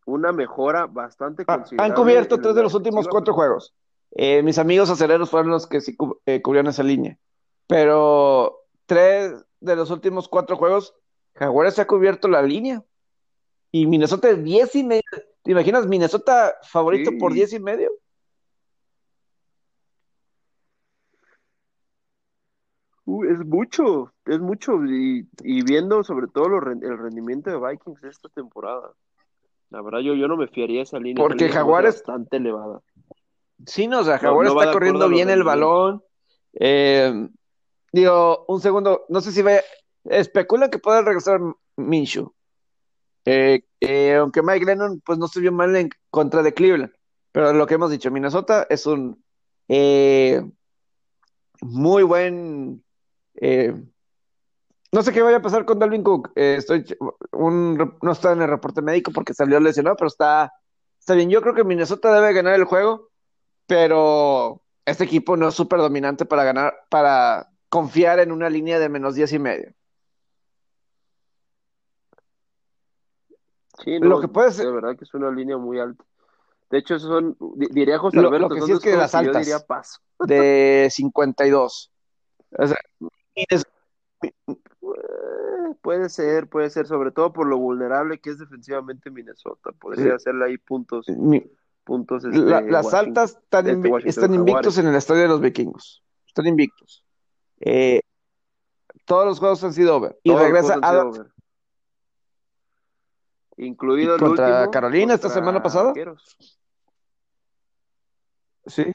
una 0.06 0.32
mejora 0.32 0.88
bastante 0.88 1.44
ah, 1.48 1.58
considerable. 1.58 1.94
Han 1.94 2.02
cubierto 2.02 2.40
tres 2.40 2.56
de 2.56 2.64
los 2.64 2.74
últimos 2.74 3.08
cuatro 3.08 3.34
juegos. 3.34 3.74
Eh, 4.12 4.44
mis 4.44 4.58
amigos 4.60 4.90
aceleros 4.90 5.30
fueron 5.30 5.52
los 5.52 5.68
que 5.68 5.82
sí 5.82 5.96
eh, 6.26 6.42
cubrieron 6.42 6.70
esa 6.70 6.84
línea. 6.84 7.18
Pero 7.68 8.66
tres 8.86 9.44
de 9.64 9.76
los 9.76 9.90
últimos 9.90 10.28
cuatro 10.28 10.58
juegos, 10.58 10.94
Jaguares 11.36 11.80
ha 11.80 11.88
cubierto 11.88 12.28
la 12.28 12.42
línea. 12.42 12.84
Y 13.72 13.88
Minnesota 13.88 14.34
diez 14.34 14.76
y 14.76 14.84
medio. 14.84 15.02
¿Te 15.42 15.52
imaginas 15.52 15.88
Minnesota 15.88 16.56
favorito 16.64 17.12
por 17.20 17.34
diez 17.34 17.54
y 17.54 17.60
medio? 17.60 17.92
Uh, 23.06 23.26
es 23.26 23.40
mucho, 23.46 24.14
es 24.26 24.40
mucho. 24.40 24.74
Y, 24.86 25.28
viendo 25.64 26.04
sobre 26.04 26.28
todo 26.28 26.46
el 26.46 26.98
rendimiento 26.98 27.50
de 27.50 27.58
Vikings 27.58 28.04
esta 28.04 28.30
temporada. 28.30 28.94
La 29.72 29.82
verdad, 29.82 30.00
yo, 30.00 30.14
yo 30.14 30.28
no 30.28 30.38
me 30.38 30.48
fiaría 30.48 30.84
esa 30.84 31.00
línea. 31.00 31.22
Porque 31.22 31.50
Jaguares. 31.50 31.96
Bastante 31.96 32.38
elevada. 32.38 32.82
Sí, 33.66 33.88
no, 33.88 34.02
o 34.02 34.04
sea, 34.04 34.20
Jaguares 34.20 34.54
está 34.54 34.72
corriendo 34.72 35.10
bien 35.10 35.30
el 35.30 35.44
balón. 35.44 36.04
Eh, 36.54 37.28
digo, 37.94 38.44
un 38.50 38.60
segundo, 38.60 39.06
no 39.08 39.22
sé 39.22 39.32
si 39.32 39.42
ve. 39.42 39.62
Especula 40.04 40.70
que 40.70 40.80
pueda 40.80 41.02
regresar 41.02 41.40
Minshew. 41.78 42.34
Eh, 43.24 43.64
eh, 43.80 44.16
aunque 44.16 44.42
Mike 44.44 44.66
Lennon, 44.66 45.02
pues 45.06 45.18
no 45.18 45.28
estuvo 45.28 45.50
mal 45.54 45.74
en 45.78 45.90
contra 46.10 46.44
de 46.44 46.54
Cleveland. 46.54 46.92
Pero 47.32 47.54
lo 47.54 47.66
que 47.66 47.76
hemos 47.76 47.90
dicho, 47.90 48.12
Minnesota 48.12 48.68
es 48.70 48.86
un 48.86 49.24
muy 51.62 52.04
buen 52.04 52.84
no 54.94 55.02
sé 55.02 55.12
qué 55.12 55.24
vaya 55.24 55.38
a 55.38 55.42
pasar 55.42 55.66
con 55.66 55.80
Dalvin 55.80 56.04
Cook. 56.04 56.32
Eh, 56.36 56.56
estoy 56.60 56.86
un, 57.32 57.98
no 58.02 58.12
está 58.12 58.32
en 58.32 58.44
el 58.44 58.48
reporte 58.48 58.84
médico 58.84 59.12
porque 59.12 59.34
salió 59.34 59.60
lesionado, 59.60 59.96
pero 59.96 60.08
está, 60.08 60.54
está 61.00 61.16
bien. 61.16 61.32
Yo 61.32 61.42
creo 61.42 61.56
que 61.56 61.64
Minnesota 61.64 62.14
debe 62.14 62.32
ganar 62.32 62.54
el 62.54 62.66
juego, 62.66 63.10
pero 63.66 64.62
este 64.86 65.06
equipo 65.06 65.36
no 65.36 65.48
es 65.48 65.56
súper 65.56 65.80
dominante 65.80 66.26
para 66.26 66.44
ganar, 66.44 66.76
para 66.90 67.50
confiar 67.74 68.20
en 68.20 68.32
una 68.32 68.52
línea 68.52 68.78
de 68.78 68.88
menos 68.88 69.16
10 69.16 69.34
y 69.34 69.40
medio. 69.40 69.74
Sí, 73.84 74.00
no, 74.00 74.10
lo 74.10 74.22
que 74.22 74.28
puede 74.28 74.52
ser. 74.52 74.68
De 74.68 74.72
verdad 74.72 74.96
que 74.96 75.06
es 75.06 75.14
una 75.16 75.32
línea 75.32 75.58
muy 75.58 75.80
alta. 75.80 76.06
De 76.70 76.78
hecho, 76.78 77.00
son, 77.00 77.36
diría 77.72 77.98
José 77.98 78.20
Alberto, 78.20 78.50
lo, 78.50 78.56
que 78.56 78.62
sí 78.62 78.74
es 78.74 78.80
que 78.80 78.96
las 78.96 79.16
altas, 79.16 79.48
de 80.20 80.88
52. 80.92 81.92
O 82.60 82.68
sea, 82.68 82.78
Puede 85.82 86.10
ser, 86.10 86.48
puede 86.48 86.70
ser, 86.70 86.86
sobre 86.86 87.12
todo 87.12 87.34
por 87.34 87.48
lo 87.48 87.58
vulnerable 87.58 88.20
que 88.20 88.30
es 88.30 88.38
defensivamente 88.38 89.10
Minnesota. 89.10 89.72
Podría 89.72 90.14
hacerle 90.14 90.46
ahí 90.46 90.58
puntos. 90.60 91.08
puntos 91.84 92.24
este, 92.24 92.40
las 92.40 92.94
altas 92.94 93.32
están, 93.32 93.68
este 94.06 94.26
invictos 94.28 94.78
en 94.78 94.88
el 94.88 94.96
estadio 94.96 95.24
de 95.24 95.28
los 95.28 95.42
vikingos. 95.42 96.04
Están 96.28 96.46
invictos. 96.46 97.04
Eh, 97.60 98.02
todos 99.06 99.26
los 99.26 99.40
juegos 99.40 99.64
han 99.64 99.74
sido 99.74 99.96
over. 99.96 100.18
Y 100.24 100.34
regresa 100.34 100.80
Incluido 103.58 104.16
el 104.16 104.20
contra 104.20 104.70
Carolina 104.72 105.14
esta 105.14 105.30
semana 105.30 105.62
pasada. 105.62 105.94
Sí. 108.66 108.86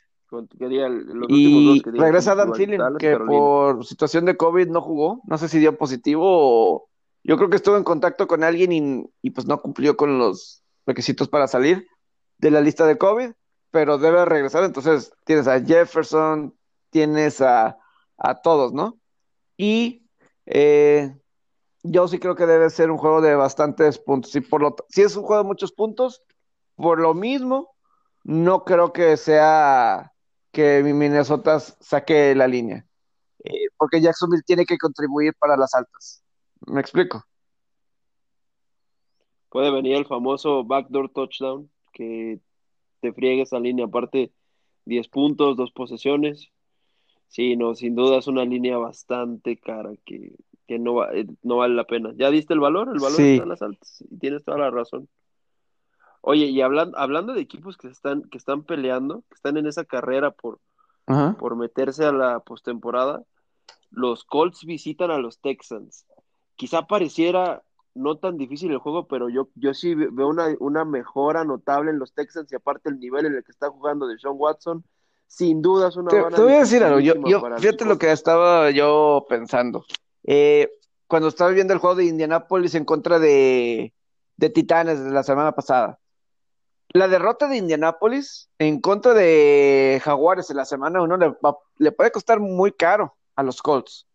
y 1.28 1.82
regresa 1.84 2.32
Adam 2.32 2.52
Thielen, 2.52 2.80
que 2.98 3.16
por 3.16 3.84
situación 3.84 4.24
de 4.24 4.36
COVID 4.36 4.68
no 4.68 4.80
jugó. 4.80 5.22
No 5.26 5.38
sé 5.38 5.48
si 5.48 5.58
dio 5.58 5.76
positivo 5.76 6.24
o. 6.24 6.88
Yo 7.22 7.36
creo 7.36 7.50
que 7.50 7.56
estuvo 7.56 7.76
en 7.76 7.84
contacto 7.84 8.26
con 8.26 8.42
alguien 8.42 9.10
y, 9.22 9.30
pues 9.30 9.46
no 9.46 9.60
cumplió 9.60 9.96
con 9.96 10.18
los 10.18 10.62
requisitos 10.86 11.28
para 11.28 11.46
salir 11.46 11.86
de 12.38 12.50
la 12.50 12.60
lista 12.60 12.86
de 12.86 12.96
COVID, 12.96 13.32
pero 13.70 13.98
debe 13.98 14.24
regresar. 14.24 14.64
Entonces 14.64 15.12
tienes 15.24 15.46
a 15.46 15.60
Jefferson, 15.60 16.54
tienes 16.90 17.40
a, 17.42 17.76
todos, 18.42 18.72
¿no? 18.72 18.98
Y 19.56 20.06
eh, 20.46 21.16
yo 21.82 22.08
sí 22.08 22.18
creo 22.18 22.34
que 22.34 22.46
debe 22.46 22.70
ser 22.70 22.90
un 22.90 22.98
juego 22.98 23.20
de 23.20 23.34
bastantes 23.34 23.98
puntos. 23.98 24.34
Y 24.34 24.40
por 24.40 24.62
lo 24.62 24.76
si 24.88 25.02
es 25.02 25.16
un 25.16 25.22
juego 25.22 25.42
de 25.42 25.48
muchos 25.48 25.72
puntos, 25.72 26.22
por 26.76 27.00
lo 27.00 27.14
mismo, 27.14 27.74
no 28.24 28.64
creo 28.64 28.92
que 28.92 29.16
sea 29.16 30.12
que 30.52 30.82
Minnesota 30.82 31.60
saque 31.60 32.34
la 32.34 32.46
línea. 32.46 32.86
Eh, 33.44 33.68
porque 33.76 34.00
Jacksonville 34.00 34.42
tiene 34.44 34.66
que 34.66 34.78
contribuir 34.78 35.34
para 35.38 35.56
las 35.56 35.74
altas. 35.74 36.22
¿Me 36.66 36.80
explico? 36.80 37.24
Puede 39.48 39.70
venir 39.70 39.96
el 39.96 40.06
famoso 40.06 40.64
backdoor 40.64 41.10
touchdown, 41.10 41.70
que 41.92 42.40
te 43.00 43.12
friegue 43.12 43.42
esa 43.42 43.58
línea. 43.58 43.86
Aparte, 43.86 44.32
10 44.84 45.08
puntos, 45.08 45.56
dos 45.56 45.70
posesiones. 45.72 46.50
Sí, 47.28 47.56
no, 47.56 47.74
sin 47.74 47.94
duda 47.94 48.18
es 48.18 48.26
una 48.26 48.44
línea 48.44 48.78
bastante 48.78 49.58
cara 49.58 49.90
que, 50.04 50.34
no, 50.78 50.94
va, 50.94 51.12
eh, 51.12 51.26
no 51.42 51.58
vale 51.58 51.74
la 51.74 51.84
pena. 51.84 52.12
¿Ya 52.16 52.30
diste 52.30 52.54
el 52.54 52.60
valor? 52.60 52.88
El 52.88 53.00
valor 53.00 53.20
está 53.20 53.42
en 53.42 53.48
las 53.48 53.62
altas 53.62 54.04
y 54.10 54.18
tienes 54.18 54.44
toda 54.44 54.58
la 54.58 54.70
razón. 54.70 55.08
Oye, 56.20 56.46
y 56.46 56.60
hablando, 56.62 56.98
hablando 56.98 57.34
de 57.34 57.42
equipos 57.42 57.76
que 57.76 57.88
están, 57.88 58.22
que 58.24 58.38
están 58.38 58.64
peleando, 58.64 59.22
que 59.28 59.34
están 59.34 59.56
en 59.56 59.66
esa 59.66 59.84
carrera 59.84 60.30
por, 60.30 60.58
por 61.38 61.56
meterse 61.56 62.04
a 62.04 62.12
la 62.12 62.40
postemporada, 62.40 63.22
los 63.90 64.24
Colts 64.24 64.64
visitan 64.64 65.10
a 65.10 65.18
los 65.18 65.38
Texans. 65.38 66.06
Quizá 66.56 66.86
pareciera 66.86 67.62
no 67.94 68.16
tan 68.16 68.36
difícil 68.36 68.70
el 68.70 68.78
juego, 68.78 69.06
pero 69.06 69.28
yo, 69.28 69.48
yo 69.54 69.74
sí 69.74 69.94
veo 69.94 70.28
una, 70.28 70.54
una 70.60 70.84
mejora 70.84 71.44
notable 71.44 71.90
en 71.90 71.98
los 71.98 72.12
Texans 72.14 72.50
y 72.52 72.56
aparte 72.56 72.88
el 72.88 72.98
nivel 72.98 73.26
en 73.26 73.34
el 73.34 73.44
que 73.44 73.52
está 73.52 73.68
jugando 73.70 74.06
de 74.06 74.18
Sean 74.18 74.34
Watson, 74.36 74.84
sin 75.28 75.62
duda 75.62 75.88
es 75.88 75.96
una 75.96 76.10
te, 76.10 76.22
te 76.34 76.42
voy 76.42 76.54
a 76.54 76.60
decir 76.60 76.82
algo, 76.82 76.98
yo, 76.98 77.14
fíjate 77.58 77.84
lo 77.84 77.98
que 77.98 78.10
estaba 78.10 78.70
yo 78.70 79.24
pensando. 79.28 79.84
Eh, 80.24 80.68
cuando 81.06 81.28
estaba 81.28 81.50
viendo 81.50 81.72
el 81.72 81.78
juego 81.78 81.94
de 81.94 82.06
Indianapolis 82.06 82.74
en 82.74 82.84
contra 82.84 83.18
de, 83.18 83.94
de 84.36 84.50
Titanes 84.50 85.04
de 85.04 85.10
la 85.10 85.22
semana 85.22 85.52
pasada, 85.52 86.00
la 86.88 87.06
derrota 87.06 87.48
de 87.48 87.58
Indianapolis 87.58 88.48
en 88.58 88.80
contra 88.80 89.14
de 89.14 90.00
Jaguares 90.02 90.50
en 90.50 90.56
la 90.56 90.64
semana 90.64 91.02
uno 91.02 91.16
le, 91.16 91.34
le 91.76 91.92
puede 91.92 92.10
costar 92.10 92.40
muy 92.40 92.72
caro 92.72 93.14
a 93.36 93.42
los 93.42 93.62
Colts. 93.62 94.06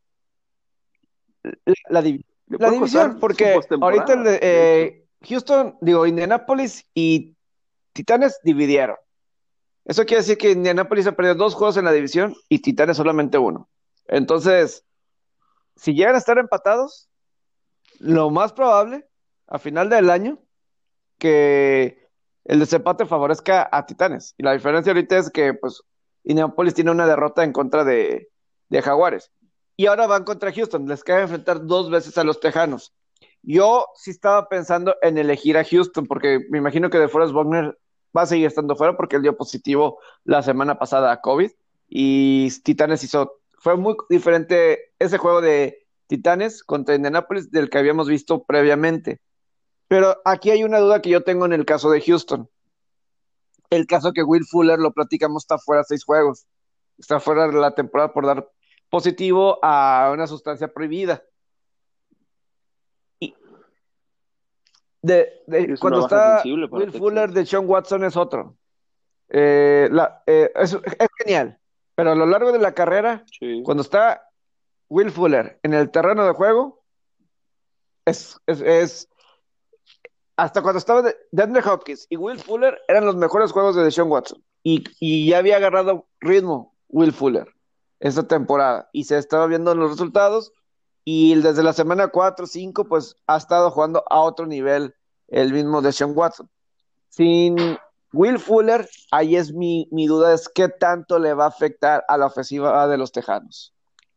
La, 1.89 2.01
división, 2.01 3.17
porque 3.19 3.59
ahorita 3.79 4.23
eh, 4.25 5.05
Houston, 5.27 5.77
digo, 5.81 6.05
Indianapolis 6.07 6.85
y 6.93 7.35
Titanes 7.93 8.39
dividieron. 8.43 8.97
Eso 9.85 10.05
quiere 10.05 10.21
decir 10.21 10.37
que 10.37 10.51
Indianapolis 10.51 11.07
ha 11.07 11.15
perdido 11.15 11.35
dos 11.35 11.55
juegos 11.55 11.77
en 11.77 11.85
la 11.85 11.91
división 11.91 12.35
y 12.49 12.59
Titanes 12.59 12.97
solamente 12.97 13.37
uno. 13.37 13.69
Entonces, 14.07 14.85
si 15.75 15.93
llegan 15.93 16.15
a 16.15 16.19
estar 16.19 16.37
empatados, 16.37 17.09
lo 17.99 18.29
más 18.29 18.53
probable, 18.53 19.07
a 19.47 19.59
final 19.59 19.89
del 19.89 20.09
año, 20.09 20.39
que 21.17 22.09
el 22.45 22.59
desempate 22.59 23.05
favorezca 23.05 23.67
a 23.71 23.85
Titanes. 23.85 24.35
Y 24.37 24.43
la 24.43 24.53
diferencia 24.53 24.91
ahorita 24.91 25.17
es 25.17 25.29
que, 25.29 25.53
pues, 25.53 25.81
Indianapolis 26.23 26.73
tiene 26.73 26.91
una 26.91 27.07
derrota 27.07 27.43
en 27.43 27.53
contra 27.53 27.83
de, 27.83 28.29
Jaguares. 28.71 29.31
Y 29.77 29.85
ahora 29.85 30.07
van 30.07 30.23
contra 30.23 30.51
Houston. 30.51 30.87
Les 30.87 31.03
cae 31.03 31.21
enfrentar 31.21 31.65
dos 31.65 31.91
veces 31.91 32.17
a 32.17 32.23
los 32.23 32.39
Tejanos. 32.39 32.95
Yo 33.43 33.85
sí 33.95 34.11
estaba 34.11 34.49
pensando 34.49 34.95
en 35.01 35.17
elegir 35.17 35.57
a 35.57 35.63
Houston, 35.63 36.07
porque 36.07 36.39
me 36.49 36.57
imagino 36.57 36.89
que 36.89 36.97
de 36.97 37.07
Forrest 37.07 37.33
Wagner 37.33 37.77
va 38.15 38.23
a 38.23 38.25
seguir 38.25 38.47
estando 38.47 38.75
fuera 38.75 38.95
porque 38.95 39.15
él 39.15 39.21
dio 39.21 39.37
positivo 39.37 39.99
la 40.23 40.41
semana 40.43 40.77
pasada 40.77 41.11
a 41.11 41.21
COVID. 41.21 41.51
Y 41.89 42.49
Titanes 42.61 43.03
hizo. 43.03 43.39
Fue 43.59 43.77
muy 43.77 43.95
diferente 44.09 44.91
ese 44.99 45.17
juego 45.17 45.41
de 45.41 45.85
Titanes 46.07 46.63
contra 46.63 46.95
Indianapolis 46.95 47.51
del 47.51 47.69
que 47.69 47.77
habíamos 47.77 48.07
visto 48.07 48.43
previamente. 48.43 49.21
Pero 49.87 50.17
aquí 50.25 50.51
hay 50.51 50.63
una 50.63 50.79
duda 50.79 51.01
que 51.01 51.09
yo 51.09 51.23
tengo 51.23 51.45
en 51.45 51.53
el 51.53 51.65
caso 51.65 51.89
de 51.91 52.01
Houston. 52.01 52.49
El 53.69 53.87
caso 53.87 54.13
que 54.13 54.23
Will 54.23 54.45
Fuller, 54.45 54.79
lo 54.79 54.91
platicamos, 54.91 55.43
está 55.43 55.57
fuera 55.57 55.83
seis 55.83 56.03
juegos. 56.03 56.45
Está 56.97 57.19
fuera 57.19 57.47
de 57.47 57.53
la 57.53 57.73
temporada 57.73 58.13
por 58.13 58.25
dar 58.25 58.49
positivo 58.89 59.59
a 59.63 60.11
una 60.13 60.27
sustancia 60.27 60.67
prohibida. 60.71 61.23
De, 65.03 65.43
cuando 65.79 66.05
está 66.05 66.41
Will 66.45 66.91
Fuller 66.91 67.31
de 67.31 67.45
Sean 67.45 67.69
Watson 67.69 68.03
es 68.05 68.17
otro. 68.17 68.57
Eh, 69.29 69.89
eh, 70.25 70.51
es, 70.55 70.77
genial. 71.19 71.59
Pero 71.95 72.11
a 72.11 72.15
lo 72.15 72.25
largo 72.25 72.51
de 72.51 72.59
la 72.59 72.73
carrera, 72.73 73.23
cuando 73.63 73.83
está 73.83 74.29
Will 74.89 75.11
Fuller 75.11 75.59
en 75.61 75.73
el 75.73 75.91
terreno 75.91 76.25
de 76.25 76.31
juego, 76.31 76.83
es, 78.05 78.39
es 78.47 79.09
hasta 80.37 80.61
cuando 80.61 80.79
estaba 80.79 81.01
de, 81.01 81.15
Andrew 81.37 81.63
Hopkins 81.69 82.07
y 82.09 82.17
Will 82.17 82.39
Fuller 82.39 82.79
eran 82.87 83.05
los 83.05 83.15
mejores 83.15 83.51
juegos 83.51 83.75
de 83.75 83.83
Deshaun 83.83 84.09
Watson. 84.09 84.43
Y, 84.63 85.27
ya 85.27 85.39
había 85.39 85.57
agarrado 85.57 86.07
ritmo 86.21 86.75
Will 86.87 87.11
Fuller 87.11 87.53
esta 87.99 88.27
temporada. 88.27 88.89
Y 88.93 89.03
se 89.03 89.17
estaba 89.17 89.47
viendo 89.47 89.75
los 89.75 89.91
resultados. 89.91 90.53
Y 91.05 91.35
desde 91.35 91.63
la 91.63 91.73
semana 91.73 92.07
4 92.07 92.45
o 92.45 92.47
5, 92.47 92.85
pues 92.85 93.15
ha 93.27 93.37
estado 93.37 93.71
jugando 93.71 94.03
a 94.09 94.21
otro 94.21 94.45
nivel 94.45 94.95
el 95.27 95.51
mismo 95.51 95.81
Deshaun 95.81 96.13
Watson. 96.15 96.49
Sin 97.09 97.57
Will 98.13 98.39
Fuller, 98.39 98.87
ahí 99.11 99.35
es 99.35 99.51
mi, 99.53 99.87
mi 99.91 100.07
duda, 100.07 100.33
es 100.33 100.47
qué 100.47 100.69
tanto 100.69 101.19
le 101.19 101.33
va 101.33 101.45
a 101.45 101.49
afectar 101.49 102.05
a 102.07 102.17
la 102.17 102.27
ofensiva 102.27 102.87
de 102.87 102.97
los 102.97 103.11
Tejanos. 103.11 103.73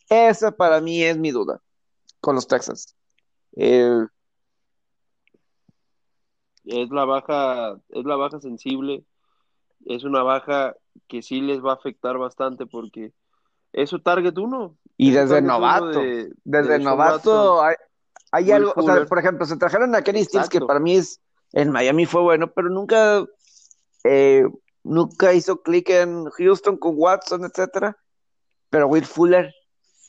Esa 0.09 0.53
para 0.53 0.81
mí 0.81 1.03
es 1.03 1.19
mi 1.19 1.31
duda 1.31 1.61
con 2.21 2.35
los 2.35 2.47
Texans. 2.47 2.95
Eh, 3.57 4.07
es 6.65 6.91
la 6.91 7.05
baja, 7.05 7.81
es 7.89 8.05
la 8.05 8.17
baja 8.17 8.41
sensible, 8.41 9.05
es 9.85 10.05
una 10.05 10.23
baja 10.23 10.77
que 11.09 11.23
sí 11.23 11.41
les 11.41 11.65
va 11.65 11.73
a 11.73 11.77
afectar 11.77 12.19
bastante 12.19 12.67
porque 12.67 13.13
es 13.73 13.91
su 13.91 14.01
target 14.01 14.37
uno. 14.39 14.77
Y 14.97 15.10
desde 15.10 15.43
novato, 15.43 16.01
desde 16.44 16.78
novato 16.78 17.62
hay, 18.32 18.51
algo, 18.51 18.73
o 18.77 18.82
sea, 18.82 19.05
por 19.06 19.18
ejemplo, 19.18 19.47
se 19.47 19.56
trajeron 19.56 19.94
a 19.94 20.02
Kenny 20.02 20.24
Stills, 20.24 20.48
que 20.48 20.60
para 20.60 20.81
mí 20.81 20.97
es, 20.97 21.20
en 21.52 21.70
Miami 21.70 22.06
fue 22.06 22.23
bueno, 22.23 22.51
pero 22.52 22.70
nunca, 22.70 23.24
eh, 24.05 24.44
nunca 24.82 25.32
hizo 25.32 25.62
clic 25.62 25.90
en 25.90 26.24
Houston 26.31 26.77
con 26.77 26.94
Watson, 26.97 27.44
etcétera, 27.44 27.97
pero 28.70 28.89
Will 28.89 29.05
Fuller 29.05 29.55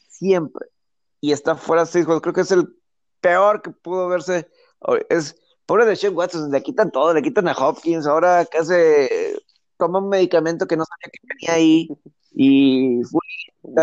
siempre, 0.09 0.67
y 1.21 1.31
está 1.31 1.55
fuera 1.55 1.85
seis 1.85 2.05
juegos, 2.05 2.21
creo 2.21 2.33
que 2.33 2.41
es 2.41 2.51
el 2.51 2.67
peor 3.21 3.61
que 3.61 3.71
pudo 3.71 4.07
verse, 4.07 4.49
es 5.09 5.35
Pobre 5.65 5.85
de 5.85 5.97
Sean 5.97 6.15
Watson, 6.15 6.49
le 6.49 6.63
quitan 6.63 6.91
todo, 6.91 7.13
le 7.13 7.21
quitan 7.21 7.49
a 7.49 7.51
Hopkins, 7.51 8.07
ahora 8.07 8.45
casi 8.45 8.73
toma 9.77 9.99
un 9.99 10.07
medicamento 10.07 10.65
que 10.65 10.77
no 10.77 10.85
sabía 10.85 11.11
que 11.11 11.27
tenía 11.27 11.55
ahí. 11.55 11.89
Y 12.31 13.01
fue... 13.03 13.19
Es 13.63 13.75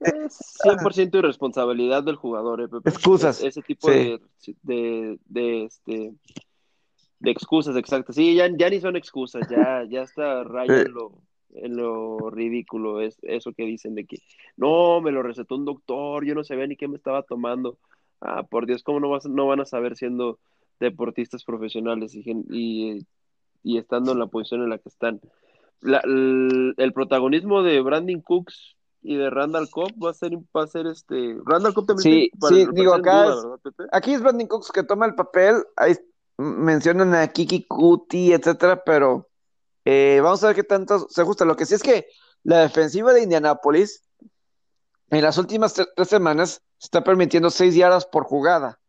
100% 0.00 1.18
irresponsabilidad 1.18 2.02
del 2.02 2.16
jugador, 2.16 2.60
eh, 2.60 2.68
Excusas. 2.84 3.42
Ese 3.42 3.62
tipo 3.62 3.90
de, 3.90 4.20
de, 4.62 5.64
este, 5.64 6.12
de 7.20 7.30
excusas, 7.30 7.76
exacto. 7.76 8.12
Sí, 8.12 8.34
ya, 8.34 8.48
ya 8.56 8.70
ni 8.70 8.80
son 8.80 8.96
excusas, 8.96 9.46
ya, 9.48 9.84
ya 9.88 10.02
está 10.02 10.44
raya 10.44 10.82
en 10.82 10.92
lo, 10.92 11.12
en 11.54 11.76
lo 11.76 12.30
ridículo, 12.30 13.00
es 13.00 13.18
eso 13.22 13.52
que 13.52 13.64
dicen 13.64 13.94
de 13.94 14.06
que 14.06 14.18
no, 14.56 15.00
me 15.00 15.12
lo 15.12 15.22
recetó 15.22 15.56
un 15.56 15.64
doctor, 15.64 16.24
yo 16.24 16.34
no 16.34 16.44
sabía 16.44 16.66
ni 16.66 16.76
qué 16.76 16.88
me 16.88 16.96
estaba 16.96 17.22
tomando. 17.22 17.78
Ah, 18.20 18.42
por 18.44 18.66
Dios, 18.66 18.82
¿cómo 18.82 19.00
no, 19.00 19.10
vas, 19.10 19.26
no 19.26 19.46
van 19.46 19.60
a 19.60 19.66
saber 19.66 19.96
siendo 19.96 20.38
deportistas 20.80 21.44
profesionales 21.44 22.14
y, 22.14 23.04
y, 23.62 23.78
estando 23.78 24.12
en 24.12 24.18
la 24.18 24.26
posición 24.26 24.62
en 24.62 24.70
la 24.70 24.78
que 24.78 24.88
están? 24.88 25.20
el, 25.82 26.92
protagonismo 26.94 27.62
de 27.62 27.80
Brandon 27.80 28.20
Cooks 28.20 28.76
y 29.06 29.16
de 29.16 29.30
Randall 29.30 29.70
Cobb 29.70 29.92
va 30.04 30.10
a 30.10 30.14
ser, 30.14 30.32
va 30.54 30.64
a 30.64 30.66
ser 30.66 30.88
este. 30.88 31.36
Randall 31.44 31.72
Cobb 31.74 31.86
también. 31.86 32.02
Sí, 32.02 32.30
sí, 32.48 32.66
digo, 32.72 32.92
acá. 32.92 33.32
aquí 33.92 34.14
es 34.14 34.20
Brandon 34.20 34.48
Cooks 34.48 34.72
que 34.72 34.82
toma 34.82 35.06
el 35.06 35.14
papel. 35.14 35.62
Ahí 35.76 35.96
mencionan 36.38 37.14
a 37.14 37.28
Kiki 37.28 37.66
Cuti, 37.66 38.32
etcétera, 38.32 38.82
pero 38.84 39.30
eh, 39.84 40.18
vamos 40.20 40.42
a 40.42 40.48
ver 40.48 40.56
qué 40.56 40.64
tanto 40.64 41.06
se 41.08 41.22
ajusta. 41.22 41.44
Lo 41.44 41.54
que 41.54 41.66
sí 41.66 41.74
es 41.74 41.84
que 41.84 42.08
la 42.42 42.58
defensiva 42.58 43.12
de 43.12 43.22
Indianapolis 43.22 44.02
en 45.10 45.22
las 45.22 45.38
últimas 45.38 45.72
tres 45.72 46.08
semanas 46.08 46.62
se 46.78 46.86
está 46.86 47.04
permitiendo 47.04 47.50
seis 47.50 47.76
yardas 47.76 48.06
por 48.06 48.24
jugada. 48.24 48.80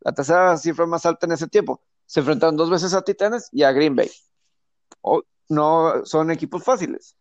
La 0.00 0.12
tercera 0.12 0.56
cifra 0.56 0.86
más 0.86 1.04
alta 1.04 1.26
en 1.26 1.32
ese 1.32 1.48
tiempo. 1.48 1.82
Se 2.06 2.20
enfrentaron 2.20 2.56
dos 2.56 2.70
veces 2.70 2.94
a 2.94 3.02
Titanes 3.02 3.50
y 3.52 3.62
a 3.62 3.72
Green 3.72 3.94
Bay. 3.94 4.10
no 5.50 6.06
son 6.06 6.30
equipos 6.30 6.64
fáciles. 6.64 7.14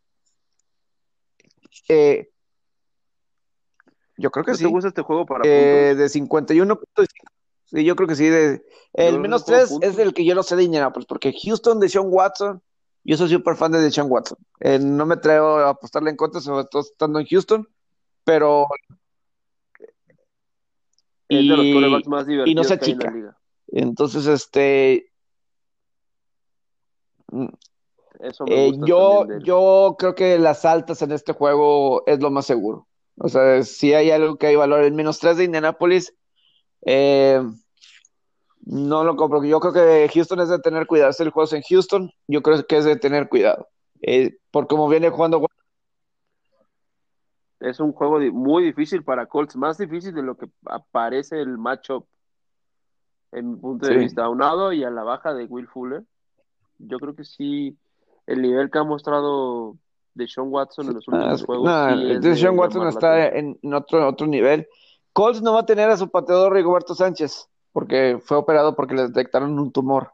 Eh, 1.89 2.31
yo 4.17 4.31
creo 4.31 4.45
que 4.45 4.55
sí. 4.55 4.63
¿Te 4.63 4.69
gusta 4.69 4.89
este 4.89 5.01
juego 5.01 5.25
para 5.25 5.43
eh, 5.45 5.95
De 5.95 6.09
51 6.09 6.79
Sí, 7.65 7.83
yo 7.83 7.95
creo 7.95 8.07
que 8.07 8.15
sí. 8.15 8.29
el 8.93 9.19
menos 9.19 9.43
tres 9.43 9.75
es 9.81 9.97
el 9.97 10.13
que 10.13 10.23
yo 10.23 10.35
no 10.35 10.43
sé 10.43 10.55
de 10.55 10.63
Indianapolis, 10.63 11.07
porque 11.07 11.33
Houston 11.33 11.79
de 11.79 11.89
Sean 11.89 12.05
Watson, 12.07 12.61
yo 13.03 13.17
soy 13.17 13.29
súper 13.29 13.55
fan 13.55 13.71
de 13.71 13.91
Sean 13.91 14.09
Watson. 14.09 14.37
Eh, 14.59 14.77
no 14.79 15.05
me 15.05 15.17
traigo 15.17 15.57
a 15.57 15.69
apostarle 15.69 16.11
en 16.11 16.15
contra, 16.15 16.41
sobre 16.41 16.65
todo 16.65 16.83
estando 16.83 17.19
en 17.19 17.25
Houston, 17.25 17.67
pero 18.23 18.67
y, 21.27 21.49
más 22.05 22.25
y 22.27 22.53
no 22.53 22.63
se 22.63 22.75
achica. 22.75 23.11
Entonces, 23.67 24.27
este 24.27 25.11
mm, 27.31 27.47
Eso 28.19 28.45
me 28.45 28.67
Eh, 28.67 28.73
yo, 28.85 29.25
de 29.25 29.43
yo 29.43 29.95
creo 29.97 30.13
que 30.13 30.37
las 30.37 30.65
altas 30.65 31.01
en 31.01 31.11
este 31.11 31.33
juego 31.33 32.03
es 32.05 32.19
lo 32.19 32.29
más 32.29 32.45
seguro. 32.45 32.87
O 33.17 33.29
sea, 33.29 33.63
si 33.63 33.93
hay 33.93 34.11
algo 34.11 34.37
que 34.37 34.47
hay 34.47 34.55
valor, 34.55 34.81
el 34.81 34.93
menos 34.93 35.19
3 35.19 35.37
de 35.37 35.45
Indianapolis, 35.45 36.13
eh, 36.85 37.41
no 38.65 39.03
lo 39.03 39.15
compro. 39.15 39.43
Yo 39.43 39.59
creo 39.59 39.73
que 39.73 40.09
Houston 40.13 40.41
es 40.41 40.49
de 40.49 40.59
tener 40.59 40.87
cuidado. 40.87 41.11
Es 41.11 41.19
el 41.19 41.29
juego 41.29 41.49
en 41.55 41.61
Houston, 41.61 42.11
yo 42.27 42.41
creo 42.41 42.65
que 42.65 42.77
es 42.77 42.85
de 42.85 42.97
tener 42.97 43.29
cuidado. 43.29 43.67
Eh, 44.01 44.37
por 44.51 44.67
cómo 44.67 44.89
viene 44.89 45.09
jugando. 45.09 45.45
Es 47.59 47.79
un 47.79 47.93
juego 47.93 48.19
muy 48.33 48.63
difícil 48.63 49.03
para 49.03 49.27
Colts, 49.27 49.55
más 49.55 49.77
difícil 49.77 50.13
de 50.13 50.21
lo 50.21 50.35
que 50.37 50.47
aparece 50.65 51.39
el 51.39 51.57
matchup, 51.57 52.05
en 53.31 53.51
mi 53.51 53.57
punto 53.57 53.87
de 53.87 53.93
Sí. 53.93 53.99
vista. 53.99 54.25
Aunado 54.25 54.73
y 54.73 54.83
a 54.83 54.89
la 54.89 55.03
baja 55.03 55.33
de 55.33 55.45
Will 55.45 55.67
Fuller, 55.67 56.03
yo 56.77 56.99
creo 56.99 57.15
que 57.15 57.23
sí, 57.23 57.77
el 58.27 58.41
nivel 58.41 58.69
que 58.69 58.77
ha 58.79 58.83
mostrado 58.83 59.77
de 60.15 60.27
Sean 60.27 60.47
Watson 60.49 60.87
en 60.87 60.93
los 60.95 61.05
Ah, 61.09 61.15
últimos 61.15 61.39
sí. 61.39 61.45
juegos 61.45 61.65
No, 61.65 61.97
de 61.97 62.49
Watson 62.49 62.87
está 62.87 63.27
en 63.27 63.57
otro, 63.73 64.07
otro 64.07 64.25
nivel. 64.27 64.67
Colts 65.13 65.41
no 65.41 65.53
va 65.53 65.61
a 65.61 65.65
tener 65.65 65.89
a 65.89 65.97
su 65.97 66.09
pateador 66.09 66.53
Rigoberto 66.53 66.95
Sánchez, 66.95 67.47
porque 67.71 68.19
fue 68.23 68.37
operado 68.37 68.75
porque 68.75 68.95
le 68.95 69.03
detectaron 69.07 69.57
un 69.59 69.71
tumor. 69.71 70.11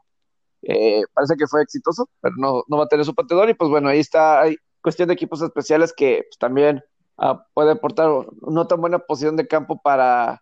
Eh, 0.62 1.02
parece 1.12 1.34
que 1.36 1.46
fue 1.46 1.62
exitoso, 1.62 2.08
pero 2.20 2.34
no, 2.38 2.62
no 2.68 2.76
va 2.76 2.84
a 2.84 2.88
tener 2.88 3.04
su 3.04 3.14
pateador. 3.14 3.48
Y 3.50 3.54
pues 3.54 3.70
bueno, 3.70 3.88
ahí 3.88 3.98
está. 3.98 4.42
Hay 4.42 4.56
cuestión 4.80 5.08
de 5.08 5.14
equipos 5.14 5.42
especiales 5.42 5.92
que 5.92 6.24
pues, 6.28 6.38
también 6.38 6.82
ah, 7.18 7.44
puede 7.54 7.72
aportar 7.72 8.10
no 8.42 8.66
tan 8.66 8.80
buena 8.80 8.98
posición 9.00 9.36
de 9.36 9.48
campo 9.48 9.80
para 9.82 10.40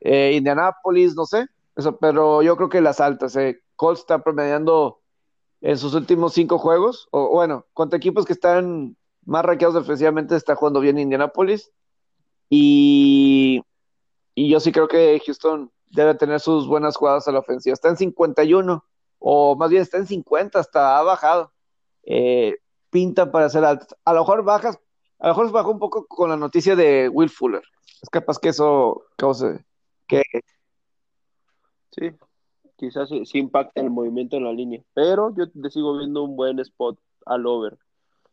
eh, 0.00 0.32
Indianápolis, 0.34 1.14
no 1.14 1.24
sé. 1.26 1.46
Eso, 1.76 1.96
pero 1.98 2.42
yo 2.42 2.56
creo 2.56 2.68
que 2.68 2.80
las 2.80 3.00
altas. 3.00 3.36
Eh. 3.36 3.60
Colts 3.76 4.00
está 4.00 4.22
promediando 4.22 4.99
en 5.60 5.78
sus 5.78 5.94
últimos 5.94 6.32
cinco 6.32 6.58
juegos, 6.58 7.08
o 7.10 7.30
bueno, 7.30 7.66
contra 7.74 7.96
equipos 7.98 8.24
que 8.24 8.32
están 8.32 8.96
más 9.24 9.44
rankeados 9.44 9.74
defensivamente, 9.74 10.36
está 10.36 10.54
jugando 10.54 10.80
bien 10.80 10.98
Indianapolis. 10.98 11.72
Y, 12.48 13.62
y 14.34 14.50
yo 14.50 14.60
sí 14.60 14.72
creo 14.72 14.88
que 14.88 15.20
Houston 15.24 15.70
debe 15.90 16.14
tener 16.14 16.40
sus 16.40 16.66
buenas 16.66 16.96
jugadas 16.96 17.28
a 17.28 17.32
la 17.32 17.40
ofensiva. 17.40 17.74
Está 17.74 17.88
en 17.88 17.96
51, 17.96 18.84
o 19.18 19.56
más 19.56 19.70
bien 19.70 19.82
está 19.82 19.98
en 19.98 20.06
50, 20.06 20.58
hasta 20.58 20.98
ha 20.98 21.02
bajado. 21.02 21.52
Eh, 22.04 22.56
pinta 22.90 23.30
para 23.30 23.48
ser 23.48 23.64
altas. 23.64 23.94
A 24.04 24.12
lo 24.12 24.20
mejor 24.20 24.42
bajas, 24.42 24.78
a 25.18 25.28
lo 25.28 25.34
mejor 25.34 25.52
bajó 25.52 25.70
un 25.70 25.78
poco 25.78 26.06
con 26.06 26.30
la 26.30 26.36
noticia 26.36 26.74
de 26.74 27.08
Will 27.08 27.30
Fuller. 27.30 27.62
Es 28.02 28.08
capaz 28.10 28.38
que 28.38 28.48
eso 28.48 29.04
cause 29.16 29.64
que 30.06 30.22
Sí, 31.92 32.10
quizás 32.80 33.10
sí, 33.10 33.26
sí 33.26 33.38
impacta 33.38 33.82
el 33.82 33.90
movimiento 33.90 34.38
en 34.38 34.44
la 34.44 34.52
línea, 34.52 34.82
pero 34.94 35.34
yo 35.36 35.44
le 35.52 35.70
sigo 35.70 35.98
viendo 35.98 36.24
un 36.24 36.34
buen 36.34 36.58
spot 36.60 36.98
al 37.26 37.46
over, 37.46 37.76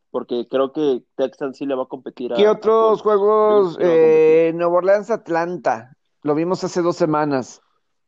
porque 0.09 0.47
creo 0.49 0.71
que 0.71 1.03
Texans 1.15 1.57
sí 1.57 1.65
le 1.65 1.75
va 1.75 1.83
a 1.83 1.87
competir 1.87 2.31
a, 2.31 2.37
¿Qué 2.37 2.47
otros 2.47 3.01
juegos? 3.01 3.77
Eh, 3.81 4.53
Nueva 4.55 4.77
Orleans, 4.77 5.11
Atlanta. 5.11 5.97
Lo 6.23 6.33
vimos 6.33 6.63
hace 6.63 6.81
dos 6.81 6.95
semanas. 6.95 7.61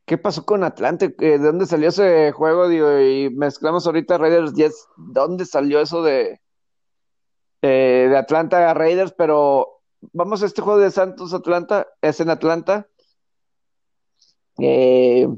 ¿Qué 0.06 0.18
pasó 0.18 0.44
con 0.44 0.64
Atlanta? 0.64 1.04
Eh, 1.04 1.14
¿De 1.18 1.38
dónde 1.38 1.66
salió 1.66 1.90
ese 1.90 2.32
juego? 2.32 2.68
Digo, 2.68 2.98
y 2.98 3.30
mezclamos 3.30 3.86
ahorita 3.86 4.18
Raiders 4.18 4.54
Jets. 4.54 4.88
¿Dónde 4.96 5.44
salió 5.44 5.78
eso 5.78 6.02
de, 6.02 6.40
eh, 7.62 8.06
de 8.08 8.16
Atlanta 8.16 8.70
a 8.70 8.74
Raiders? 8.74 9.12
Pero 9.12 9.82
vamos 10.12 10.42
a 10.42 10.46
este 10.46 10.62
juego 10.62 10.80
de 10.80 10.90
Santos 10.90 11.34
Atlanta. 11.34 11.86
Es 12.00 12.18
en 12.20 12.30
Atlanta. 12.30 12.88
Eh, 14.58 15.28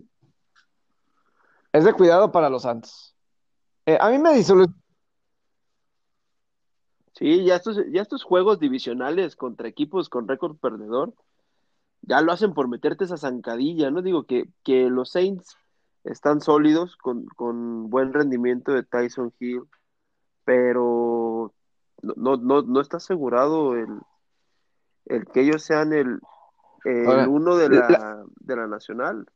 es 1.73 1.85
de 1.85 1.93
cuidado 1.93 2.33
para 2.33 2.51
los 2.51 2.63
Santos. 2.63 3.15
Eh, 3.87 3.99
a 4.01 4.11
mí 4.11 4.19
me 4.19 4.31
disolu- 4.31 4.73
Sí, 7.15 7.45
ya 7.45 7.57
estos, 7.57 7.79
ya 7.93 8.03
estos 8.03 8.25
juegos 8.25 8.59
divisionales 8.59 9.37
contra 9.37 9.69
equipos 9.69 10.09
con 10.09 10.27
récord 10.27 10.57
perdedor, 10.57 11.13
ya 12.03 12.21
lo 12.21 12.33
hacen 12.33 12.55
por 12.55 12.69
meterte 12.69 13.05
esa 13.05 13.17
zancadilla, 13.17 13.91
¿no? 13.91 14.03
Digo 14.03 14.25
que, 14.25 14.49
que 14.65 14.89
los 14.89 15.11
Saints 15.11 15.57
están 16.05 16.41
sólidos 16.41 16.97
con, 16.97 17.27
con 17.37 17.91
buen 17.91 18.13
rendimiento 18.13 18.73
de 18.73 18.83
Tyson 18.83 19.33
Hill, 19.39 19.63
pero 20.45 21.53
no, 22.03 22.15
no, 22.17 22.37
no, 22.39 22.63
no 22.63 22.81
está 22.81 22.97
asegurado 22.97 23.77
el, 23.77 24.01
el 25.05 25.27
que 25.27 25.43
ellos 25.43 25.63
sean 25.63 25.93
el, 25.93 26.19
el 26.85 27.07
Ahora, 27.07 27.29
uno 27.29 27.57
de 27.57 27.69
la- 27.69 27.89
la, 27.89 28.25
de 28.41 28.57
la 28.57 28.67
nacional. 28.67 29.27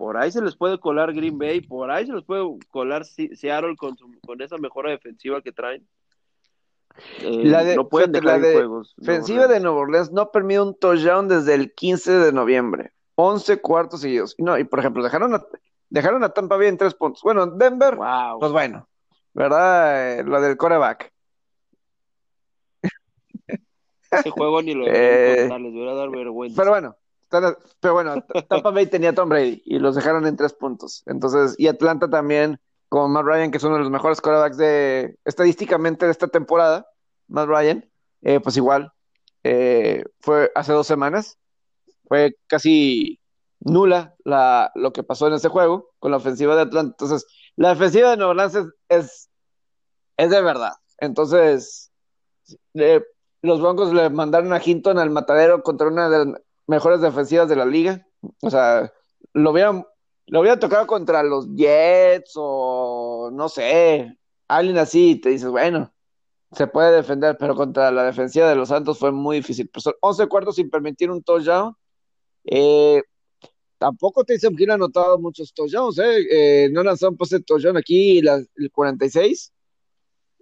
Por 0.00 0.16
ahí 0.16 0.32
se 0.32 0.40
les 0.40 0.56
puede 0.56 0.80
colar 0.80 1.12
Green 1.12 1.36
Bay, 1.36 1.60
por 1.60 1.90
ahí 1.90 2.06
se 2.06 2.14
les 2.14 2.24
puede 2.24 2.42
colar 2.70 3.04
Se- 3.04 3.36
Seattle 3.36 3.76
con, 3.76 3.98
su- 3.98 4.10
con 4.26 4.40
esa 4.40 4.56
mejora 4.56 4.90
defensiva 4.90 5.42
que 5.42 5.52
traen. 5.52 5.86
Eh, 7.20 7.42
La 7.44 7.62
de- 7.64 7.76
no 7.76 7.86
pueden 7.86 8.10
dejar 8.10 8.40
la 8.40 8.46
de- 8.48 8.54
juegos. 8.54 8.94
Ofensiva 8.98 9.40
de 9.40 9.44
Orleans. 9.44 9.62
Nueva 9.64 9.78
Orleans 9.80 10.10
no 10.12 10.22
ha 10.22 10.32
permitido 10.32 10.64
un 10.68 10.74
touchdown 10.78 11.28
desde 11.28 11.52
el 11.52 11.74
15 11.74 12.12
de 12.12 12.32
noviembre. 12.32 12.92
11 13.16 13.60
cuartos 13.60 14.00
seguidos. 14.00 14.34
No, 14.38 14.56
y 14.58 14.64
por 14.64 14.78
ejemplo, 14.78 15.02
dejaron 15.02 15.34
a, 15.34 15.44
dejaron 15.90 16.24
a 16.24 16.30
Tampa 16.30 16.56
Bay 16.56 16.68
en 16.68 16.78
tres 16.78 16.94
puntos. 16.94 17.20
Bueno, 17.22 17.46
Denver, 17.48 17.96
Wow. 17.96 18.40
pues 18.40 18.52
bueno, 18.52 18.88
¿verdad? 19.34 20.18
Eh, 20.20 20.24
lo 20.24 20.40
del 20.40 20.56
coreback. 20.56 21.12
Ese 24.10 24.30
juego 24.30 24.62
ni 24.62 24.72
lo 24.72 24.84
Eh, 24.88 25.46
les 25.50 25.72
debería 25.74 25.92
dar 25.94 26.08
vergüenza. 26.08 26.56
Pero 26.60 26.70
bueno, 26.70 26.96
pero 27.30 27.94
bueno, 27.94 28.14
Tampa 28.48 28.70
Bay 28.70 28.86
tenía 28.86 29.10
a 29.10 29.14
Tom 29.14 29.28
Brady 29.28 29.62
y 29.64 29.78
los 29.78 29.94
dejaron 29.94 30.26
en 30.26 30.36
tres 30.36 30.52
puntos. 30.52 31.02
Entonces, 31.06 31.54
y 31.58 31.68
Atlanta 31.68 32.08
también, 32.08 32.60
con 32.88 33.12
Matt 33.12 33.24
Ryan, 33.24 33.50
que 33.50 33.58
es 33.58 33.64
uno 33.64 33.76
de 33.76 33.82
los 33.82 33.90
mejores 33.90 34.20
quarterbacks 34.20 34.56
de 34.56 35.16
estadísticamente 35.24 36.06
de 36.06 36.12
esta 36.12 36.28
temporada, 36.28 36.86
Matt 37.28 37.48
Ryan, 37.48 37.88
eh, 38.22 38.40
pues 38.40 38.56
igual, 38.56 38.92
eh, 39.44 40.04
fue 40.20 40.50
hace 40.54 40.72
dos 40.72 40.86
semanas, 40.86 41.38
fue 42.06 42.36
casi 42.46 43.20
nula 43.60 44.14
la, 44.24 44.72
lo 44.74 44.92
que 44.92 45.02
pasó 45.02 45.28
en 45.28 45.34
ese 45.34 45.48
juego 45.48 45.90
con 45.98 46.10
la 46.10 46.16
ofensiva 46.16 46.56
de 46.56 46.62
Atlanta. 46.62 46.94
Entonces, 46.98 47.26
la 47.56 47.72
ofensiva 47.72 48.10
de 48.10 48.16
Nueva 48.16 48.32
Orleans 48.32 48.54
es, 48.54 48.66
es, 48.88 49.30
es 50.16 50.30
de 50.30 50.42
verdad. 50.42 50.72
Entonces, 50.98 51.92
eh, 52.74 53.02
los 53.42 53.60
Broncos 53.60 53.92
le 53.92 54.10
mandaron 54.10 54.52
a 54.52 54.60
Hinton 54.64 54.98
al 54.98 55.10
matadero 55.10 55.62
contra 55.62 55.88
una 55.88 56.08
de 56.08 56.26
las 56.26 56.40
mejores 56.70 57.00
defensivas 57.00 57.48
de 57.48 57.56
la 57.56 57.66
liga. 57.66 58.06
O 58.42 58.48
sea, 58.50 58.92
lo 59.32 59.50
hubieran, 59.50 59.84
lo 60.26 60.40
hubieran 60.40 60.60
tocado 60.60 60.86
contra 60.86 61.22
los 61.22 61.48
Jets 61.54 62.32
o 62.36 63.30
no 63.32 63.48
sé, 63.48 64.16
alguien 64.48 64.78
así, 64.78 65.10
y 65.12 65.20
te 65.20 65.30
dices, 65.30 65.48
bueno, 65.50 65.92
se 66.52 66.66
puede 66.68 66.92
defender, 66.92 67.36
pero 67.38 67.54
contra 67.54 67.90
la 67.90 68.04
defensiva 68.04 68.48
de 68.48 68.56
los 68.56 68.68
Santos 68.68 68.98
fue 68.98 69.12
muy 69.12 69.36
difícil. 69.38 69.68
Pues 69.68 69.82
son 69.84 69.94
11 70.00 70.26
cuartos 70.28 70.56
sin 70.56 70.70
permitir 70.70 71.10
un 71.10 71.22
touchdown. 71.22 71.74
Eh, 72.44 73.02
tampoco 73.78 74.24
Taysom 74.24 74.54
Hill 74.58 74.70
ha 74.70 74.74
anotado 74.74 75.18
muchos 75.18 75.52
touchdowns, 75.52 75.98
¿eh? 75.98 76.64
Eh, 76.64 76.68
no 76.70 76.82
lanzó 76.82 77.08
un 77.08 77.16
pase 77.16 77.38
de 77.38 77.44
touchdown 77.44 77.76
aquí, 77.76 78.22
la- 78.22 78.42
el 78.56 78.70
46 78.72 79.52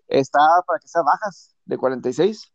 está 0.09 0.41
para 0.67 0.79
que 0.79 0.89
sea 0.89 1.03
bajas 1.03 1.55
de 1.65 1.77
46. 1.79 2.53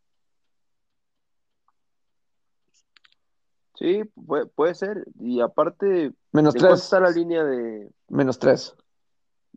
Sí, 3.75 4.03
puede, 4.25 4.45
puede 4.45 4.75
ser. 4.75 5.05
Y 5.19 5.41
aparte, 5.41 6.13
Menos 6.31 6.53
¿de 6.53 6.59
cuánto 6.59 6.75
3, 6.75 6.83
está 6.83 6.99
la 6.99 7.09
línea 7.09 7.43
de, 7.43 7.89
menos 8.09 8.37
3. 8.39 8.75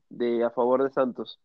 de 0.08 0.44
a 0.44 0.50
favor 0.50 0.82
de 0.82 0.90
Santos? 0.90 1.38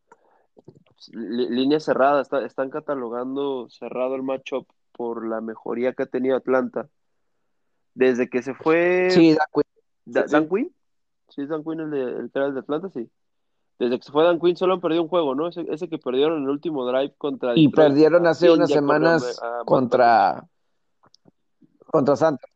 Li- 1.11 1.49
línea 1.49 1.79
cerrada, 1.79 2.21
está- 2.21 2.45
están 2.45 2.69
catalogando 2.69 3.67
cerrado 3.69 4.15
el 4.15 4.23
matchup 4.23 4.67
por 4.93 5.25
la 5.27 5.41
mejoría 5.41 5.93
que 5.93 6.03
ha 6.03 6.05
tenido 6.05 6.35
Atlanta. 6.37 6.87
Desde 7.93 8.29
que 8.29 8.41
se 8.41 8.53
fue 8.53 9.09
Sí, 9.11 9.33
da 9.33 9.45
cu- 9.51 9.61
Da- 10.05 10.25
sí, 10.27 10.31
Dan. 10.31 10.47
Quinn, 10.47 10.73
¿sí 11.29 11.45
Dan 11.45 11.63
Quinn 11.63 11.79
el, 11.81 11.91
de, 11.91 12.01
el 12.03 12.31
que 12.31 12.39
era 12.39 12.47
el 12.47 12.53
de 12.53 12.59
Atlanta? 12.61 12.89
Sí. 12.89 13.09
Desde 13.79 13.97
que 13.97 14.03
se 14.05 14.11
fue 14.11 14.23
Dan 14.23 14.39
Quinn 14.39 14.55
solo 14.55 14.75
han 14.75 14.81
perdido 14.81 15.01
un 15.03 15.09
juego, 15.09 15.33
¿no? 15.35 15.47
Ese, 15.47 15.65
ese 15.69 15.89
que 15.89 15.97
perdieron 15.97 16.37
en 16.37 16.43
el 16.43 16.49
último 16.49 16.85
drive 16.85 17.15
contra 17.17 17.53
Y 17.55 17.65
Detroit. 17.67 17.89
perdieron 17.89 18.27
¿A 18.27 18.29
hace 18.29 18.45
quién 18.47 18.59
unas 18.59 18.69
semanas 18.69 19.39
a- 19.41 19.45
a 19.45 19.49
Mark 19.57 19.65
contra, 19.65 20.47
contra 21.87 22.15
Santos. 22.15 22.49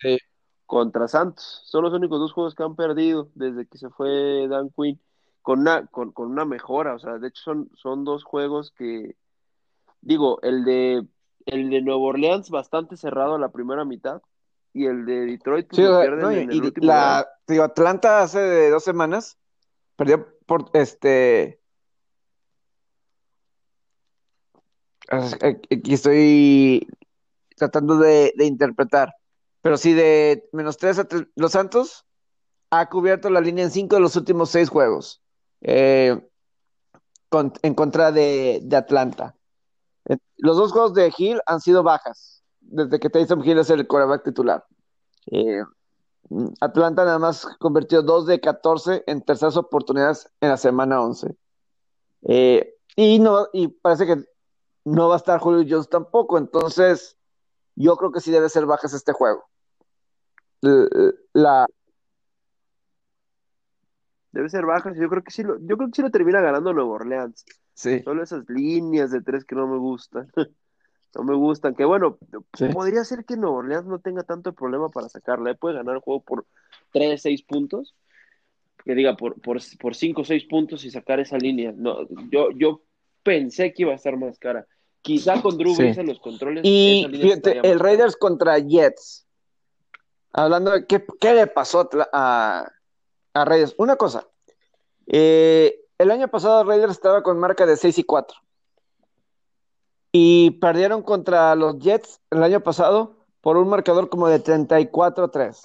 Sí. 0.00 0.18
contra 0.66 1.08
Santos. 1.08 1.62
Son 1.64 1.82
los 1.84 1.92
únicos 1.92 2.18
dos 2.20 2.32
juegos 2.32 2.54
que 2.54 2.62
han 2.62 2.76
perdido 2.76 3.30
desde 3.34 3.66
que 3.66 3.78
se 3.78 3.88
fue 3.90 4.46
Dan 4.48 4.70
Quinn 4.76 5.00
con 5.42 5.60
una, 5.60 5.86
con, 5.86 6.12
con 6.12 6.30
una 6.30 6.44
mejora. 6.44 6.94
O 6.94 6.98
sea, 6.98 7.18
de 7.18 7.28
hecho 7.28 7.42
son, 7.42 7.70
son 7.74 8.04
dos 8.04 8.24
juegos 8.24 8.72
que, 8.76 9.16
digo, 10.00 10.40
el 10.42 10.64
de, 10.64 11.06
el 11.46 11.70
de 11.70 11.82
Nueva 11.82 12.00
Orleans 12.02 12.50
bastante 12.50 12.96
cerrado 12.96 13.36
a 13.36 13.38
la 13.38 13.50
primera 13.50 13.84
mitad 13.84 14.22
y 14.72 14.86
el 14.86 15.06
de 15.06 15.26
Detroit 15.26 15.68
pues 15.68 15.76
Sí, 15.76 15.82
lo 15.82 15.92
o 15.92 15.94
sea, 15.94 16.00
pierden 16.00 16.20
no, 16.20 16.32
y, 16.32 16.38
en 16.38 16.50
el 16.50 16.56
y 16.56 16.60
último 16.60 16.94
drive. 16.94 17.20
la, 17.20 17.28
digo, 17.46 17.62
Atlanta 17.64 18.22
hace 18.22 18.40
de 18.40 18.70
dos 18.70 18.84
semanas 18.84 19.38
perdió 19.96 20.26
por 20.46 20.70
este. 20.74 21.60
Aquí 25.08 25.94
estoy 25.94 26.86
tratando 27.56 27.96
de, 27.98 28.32
de 28.36 28.44
interpretar. 28.44 29.14
Pero 29.66 29.78
sí, 29.78 29.94
de 29.94 30.48
menos 30.52 30.76
tres 30.76 30.96
a 31.00 31.06
tres- 31.06 31.26
los 31.34 31.50
Santos 31.50 32.06
ha 32.70 32.88
cubierto 32.88 33.30
la 33.30 33.40
línea 33.40 33.64
en 33.64 33.72
cinco 33.72 33.96
de 33.96 34.00
los 34.00 34.14
últimos 34.14 34.48
seis 34.48 34.68
juegos. 34.68 35.24
Eh, 35.60 36.24
en 37.62 37.74
contra 37.74 38.12
de, 38.12 38.64
Atlanta. 38.76 39.34
Los 40.36 40.56
dos 40.56 40.70
juegos 40.70 40.94
de 40.94 41.12
Hill 41.18 41.40
han 41.46 41.60
sido 41.60 41.82
bajas, 41.82 42.44
desde 42.60 43.00
que 43.00 43.10
Taysom 43.10 43.42
Hill 43.42 43.58
es 43.58 43.68
el 43.70 43.88
coreback 43.88 44.22
titular. 44.22 44.64
Eh, 45.32 45.64
Atlanta 46.60 47.04
nada 47.04 47.18
más 47.18 47.44
convirtió 47.58 48.02
2 48.02 48.26
de 48.26 48.40
14 48.40 49.02
en 49.08 49.20
terceras 49.22 49.56
oportunidades 49.56 50.30
en 50.40 50.50
la 50.50 50.58
semana 50.58 51.02
11. 51.02 51.34
Eh, 52.28 52.72
y, 52.94 53.18
no, 53.18 53.48
y 53.52 53.66
parece 53.66 54.06
que 54.06 54.22
no 54.84 55.08
va 55.08 55.14
a 55.14 55.18
estar 55.18 55.40
Julio 55.40 55.66
Jones 55.68 55.88
tampoco, 55.88 56.38
entonces 56.38 57.18
yo 57.74 57.96
creo 57.96 58.12
que 58.12 58.20
sí 58.20 58.30
debe 58.30 58.48
ser 58.48 58.64
bajas 58.64 58.94
este 58.94 59.12
juego. 59.12 59.48
La, 60.60 61.66
debe 64.36 64.50
ser 64.50 64.66
bajas, 64.66 64.96
yo 64.98 65.08
creo 65.08 65.24
que 65.24 65.30
sí 65.30 65.42
lo, 65.42 65.58
yo 65.60 65.76
creo 65.76 65.88
que 65.88 65.96
sí 65.96 66.02
lo 66.02 66.10
termina 66.10 66.40
ganando 66.40 66.72
Nuevo 66.72 66.92
Orleans. 66.92 67.44
Sí. 67.72 68.00
Solo 68.02 68.22
esas 68.22 68.48
líneas 68.48 69.10
de 69.10 69.22
tres 69.22 69.44
que 69.44 69.54
no 69.54 69.66
me 69.66 69.78
gustan. 69.78 70.30
no 71.14 71.24
me 71.24 71.34
gustan. 71.34 71.74
Que 71.74 71.84
bueno, 71.84 72.18
podría 72.72 73.02
ser 73.04 73.24
que 73.24 73.36
Nuevo 73.36 73.56
Orleans 73.56 73.86
no 73.86 73.98
tenga 73.98 74.22
tanto 74.24 74.52
problema 74.52 74.90
para 74.90 75.08
sacarla. 75.08 75.50
¿eh? 75.50 75.54
Puede 75.54 75.76
ganar 75.76 75.96
el 75.96 76.00
juego 76.02 76.22
por 76.22 76.46
3, 76.92 77.20
6 77.20 77.42
puntos. 77.44 77.94
Que 78.84 78.94
diga, 78.94 79.16
por, 79.16 79.40
por, 79.40 79.58
por 79.80 79.94
5 79.94 80.20
o 80.20 80.24
6 80.24 80.44
puntos 80.44 80.84
y 80.84 80.90
sacar 80.90 81.18
esa 81.18 81.38
línea. 81.38 81.72
No, 81.74 82.06
yo, 82.30 82.50
yo 82.52 82.82
pensé 83.22 83.72
que 83.72 83.82
iba 83.82 83.92
a 83.92 83.96
estar 83.96 84.16
más 84.18 84.38
cara. 84.38 84.66
Quizá 85.00 85.40
con 85.40 85.56
Drew 85.56 85.74
en 85.78 86.06
los 86.06 86.20
controles. 86.20 86.62
Y 86.64 87.06
fíjate, 87.10 87.60
el 87.62 87.78
Raiders 87.78 88.16
contra 88.16 88.58
Jets. 88.58 89.25
Hablando 90.32 90.72
de 90.72 90.86
qué, 90.86 91.04
qué 91.20 91.34
le 91.34 91.46
pasó 91.46 91.88
a, 92.12 92.68
a 93.34 93.44
Raiders. 93.44 93.74
Una 93.78 93.96
cosa. 93.96 94.26
Eh, 95.06 95.80
el 95.98 96.10
año 96.10 96.28
pasado 96.28 96.64
Raiders 96.64 96.92
estaba 96.92 97.22
con 97.22 97.38
marca 97.38 97.64
de 97.64 97.76
6 97.76 97.98
y 97.98 98.04
4. 98.04 98.36
Y 100.12 100.52
perdieron 100.52 101.02
contra 101.02 101.54
los 101.54 101.78
Jets 101.78 102.20
el 102.30 102.42
año 102.42 102.60
pasado 102.60 103.26
por 103.40 103.56
un 103.56 103.68
marcador 103.68 104.08
como 104.08 104.28
de 104.28 104.42
34-3. 104.42 105.60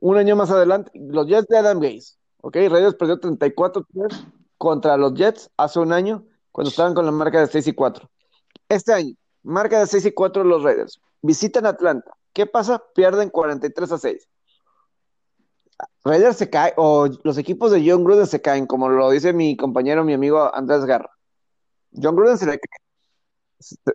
Un 0.00 0.16
año 0.16 0.36
más 0.36 0.50
adelante, 0.50 0.90
los 0.94 1.26
Jets 1.26 1.48
de 1.48 1.58
Adam 1.58 1.80
Gaze. 1.80 2.16
¿Ok? 2.42 2.56
Raiders 2.56 2.94
perdió 2.94 3.20
34-3 3.20 3.84
contra 4.58 4.96
los 4.96 5.14
Jets 5.14 5.50
hace 5.56 5.78
un 5.78 5.92
año 5.92 6.24
cuando 6.52 6.70
estaban 6.70 6.94
con 6.94 7.04
la 7.04 7.12
marca 7.12 7.40
de 7.40 7.46
6 7.48 7.66
y 7.68 7.72
4. 7.72 8.08
Este 8.68 8.92
año, 8.92 9.14
marca 9.42 9.78
de 9.78 9.86
6 9.86 10.06
y 10.06 10.12
4 10.12 10.44
los 10.44 10.62
Raiders. 10.62 11.00
Visitan 11.22 11.66
Atlanta. 11.66 12.16
¿Qué 12.36 12.44
pasa? 12.44 12.84
Pierden 12.94 13.30
43 13.30 13.92
a 13.92 13.96
6. 13.96 14.28
Raiders 16.04 16.36
se 16.36 16.50
cae, 16.50 16.74
o 16.76 17.08
los 17.24 17.38
equipos 17.38 17.72
de 17.72 17.82
John 17.82 18.04
Gruden 18.04 18.26
se 18.26 18.42
caen, 18.42 18.66
como 18.66 18.90
lo 18.90 19.08
dice 19.08 19.32
mi 19.32 19.56
compañero, 19.56 20.04
mi 20.04 20.12
amigo 20.12 20.54
Andrés 20.54 20.84
Garra. 20.84 21.16
John 21.92 22.14
Gruden 22.14 22.36
se 22.36 22.44
le 22.44 22.58
cae 22.58 23.94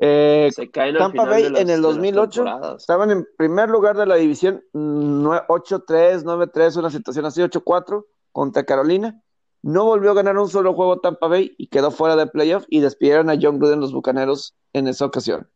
eh, 0.00 0.50
Tampa 0.96 1.24
Bay 1.24 1.46
en 1.46 1.68
el 1.68 1.82
2008 1.82 2.76
estaban 2.76 3.10
en 3.10 3.26
primer 3.36 3.68
lugar 3.70 3.96
de 3.96 4.06
la 4.06 4.14
división 4.14 4.62
8-3, 4.72 6.22
9-3, 6.22 6.76
una 6.76 6.90
situación 6.90 7.24
así, 7.24 7.40
8-4 7.40 8.06
contra 8.30 8.62
Carolina. 8.62 9.20
No 9.62 9.84
volvió 9.84 10.12
a 10.12 10.14
ganar 10.14 10.38
un 10.38 10.48
solo 10.48 10.74
juego 10.74 11.00
Tampa 11.00 11.26
Bay 11.26 11.56
y 11.58 11.66
quedó 11.66 11.90
fuera 11.90 12.14
de 12.14 12.28
playoff 12.28 12.66
y 12.68 12.78
despidieron 12.78 13.30
a 13.30 13.36
John 13.42 13.58
Gruden 13.58 13.80
los 13.80 13.92
Bucaneros 13.92 14.54
en 14.72 14.86
esa 14.86 15.06
ocasión. 15.06 15.50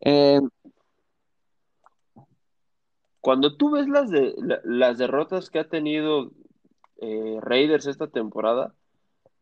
Eh, 0.00 0.40
Cuando 3.24 3.56
tú 3.56 3.70
ves 3.70 3.88
las, 3.88 4.10
de, 4.10 4.34
las 4.64 4.98
derrotas 4.98 5.48
que 5.48 5.58
ha 5.58 5.66
tenido 5.66 6.30
eh, 7.00 7.38
Raiders 7.40 7.86
esta 7.86 8.06
temporada, 8.06 8.74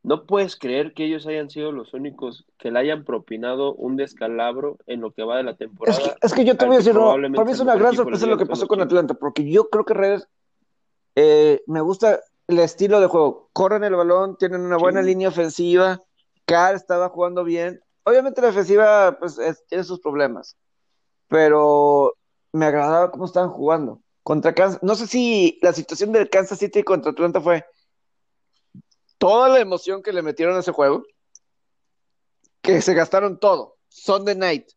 no 0.04 0.24
puedes 0.24 0.54
creer 0.54 0.94
que 0.94 1.04
ellos 1.04 1.26
hayan 1.26 1.50
sido 1.50 1.72
los 1.72 1.92
únicos 1.92 2.46
que 2.58 2.70
le 2.70 2.78
hayan 2.78 3.02
propinado 3.02 3.74
un 3.74 3.96
descalabro 3.96 4.78
en 4.86 5.00
lo 5.00 5.10
que 5.10 5.24
va 5.24 5.36
de 5.38 5.42
la 5.42 5.56
temporada. 5.56 6.16
Es 6.22 6.32
que, 6.32 6.44
yo 6.44 6.56
te 6.56 6.64
voy 6.64 6.76
a 6.76 6.78
decir, 6.78 6.94
no, 6.94 7.10
para 7.10 7.44
mí 7.44 7.50
es 7.50 7.58
una 7.58 7.74
gran 7.74 7.96
sorpresa 7.96 8.26
lo 8.26 8.38
que 8.38 8.46
pasó 8.46 8.68
con 8.68 8.80
Atlanta, 8.80 9.14
porque 9.14 9.50
yo 9.50 9.68
creo 9.68 9.84
que 9.84 9.94
Redes 9.94 10.28
eh, 11.16 11.60
me 11.66 11.80
gusta 11.80 12.20
el 12.46 12.60
estilo 12.60 13.00
de 13.00 13.08
juego. 13.08 13.50
Corren 13.52 13.82
el 13.82 13.96
balón, 13.96 14.36
tienen 14.36 14.60
una 14.60 14.76
buena 14.76 15.02
línea 15.02 15.28
ofensiva. 15.28 16.00
Carr 16.44 16.76
estaba 16.76 17.08
jugando 17.08 17.42
bien. 17.42 17.80
Obviamente 18.04 18.42
la 18.42 18.50
ofensiva 18.50 19.18
pues, 19.18 19.40
tiene 19.66 19.82
sus 19.82 19.98
problemas, 19.98 20.56
pero 21.26 22.14
me 22.52 22.66
agradaba 22.66 23.10
cómo 23.10 23.24
estaban 23.24 23.50
jugando. 23.50 24.00
Contra 24.22 24.54
Kansas, 24.54 24.82
no 24.82 24.94
sé 24.94 25.06
si 25.06 25.58
la 25.62 25.72
situación 25.72 26.12
del 26.12 26.30
Kansas 26.30 26.58
City 26.58 26.82
contra 26.82 27.10
Atlanta 27.10 27.40
fue 27.40 27.64
toda 29.18 29.48
la 29.48 29.60
emoción 29.60 30.02
que 30.02 30.12
le 30.12 30.22
metieron 30.22 30.56
a 30.56 30.60
ese 30.60 30.72
juego, 30.72 31.04
que 32.60 32.80
se 32.80 32.94
gastaron 32.94 33.38
todo. 33.38 33.76
Sunday 33.88 34.36
Night, 34.36 34.68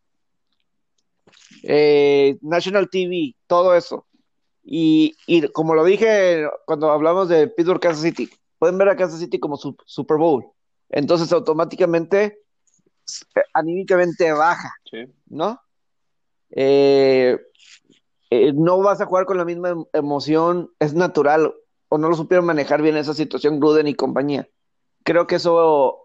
eh, 1.64 2.38
National 2.41 2.89
TV, 2.89 3.35
todo 3.47 3.76
eso. 3.76 4.07
Y, 4.64 5.15
como 5.53 5.76
lo 5.76 5.84
dije 5.84 6.47
cuando 6.65 6.91
hablamos 6.91 7.30
de 7.30 7.47
Pittsburgh 7.47 7.80
Kansas 7.80 8.03
City, 8.03 8.30
pueden 8.57 8.77
ver 8.77 8.89
a 8.89 8.95
Kansas 8.95 9.19
City 9.19 9.39
como 9.39 9.57
Super 9.57 10.18
Bowl. 10.18 10.45
Entonces 10.89 11.31
automáticamente, 11.31 12.39
anímicamente 13.53 14.31
baja, 14.31 14.73
¿no? 15.27 15.60
Eh, 16.51 17.39
eh, 18.30 18.53
no 18.53 18.80
vas 18.80 19.01
a 19.01 19.05
jugar 19.05 19.26
con 19.26 19.38
la 19.38 19.45
misma 19.45 19.69
em-, 19.69 19.85
emoción, 19.93 20.72
es 20.80 20.93
natural 20.93 21.53
o 21.89 21.97
no 21.97 22.09
lo 22.09 22.15
supieron 22.15 22.45
manejar 22.45 22.81
bien 22.81 22.97
esa 22.97 23.13
situación 23.13 23.59
Gruden 23.59 23.88
y 23.88 23.95
compañía. 23.95 24.47
Creo 25.03 25.27
que 25.27 25.35
eso 25.35 26.03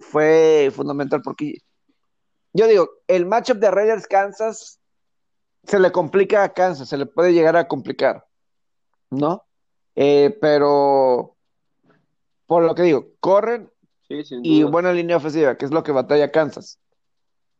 fue 0.00 0.72
fundamental 0.74 1.22
porque 1.22 1.58
yo 2.52 2.66
digo, 2.66 2.90
el 3.06 3.26
matchup 3.26 3.58
de 3.58 3.70
Raiders 3.70 4.06
Kansas 4.06 4.80
se 5.64 5.78
le 5.78 5.92
complica 5.92 6.42
a 6.42 6.52
Kansas, 6.52 6.88
se 6.88 6.96
le 6.96 7.06
puede 7.06 7.32
llegar 7.32 7.56
a 7.56 7.68
complicar, 7.68 8.26
¿no? 9.10 9.44
Eh, 9.94 10.36
pero 10.40 11.36
por 12.46 12.64
lo 12.64 12.74
que 12.74 12.82
digo, 12.82 13.06
corren 13.20 13.70
y 14.08 14.64
buena 14.64 14.92
línea 14.92 15.18
ofensiva, 15.18 15.56
que 15.56 15.64
es 15.64 15.70
lo 15.70 15.84
que 15.84 15.92
batalla 15.92 16.32
Kansas. 16.32 16.80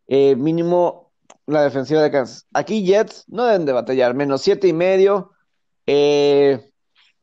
Eh, 0.09 0.35
mínimo 0.35 1.10
la 1.53 1.63
defensiva 1.63 2.03
de 2.03 2.11
Kansas. 2.11 2.47
Aquí 2.53 2.85
Jets 2.85 3.25
no 3.29 3.45
deben 3.45 3.67
de 3.67 3.73
batallar, 3.73 4.15
menos 4.15 4.43
siete 4.43 4.69
y 4.69 4.73
medio. 4.73 5.33
Eh, 5.87 6.71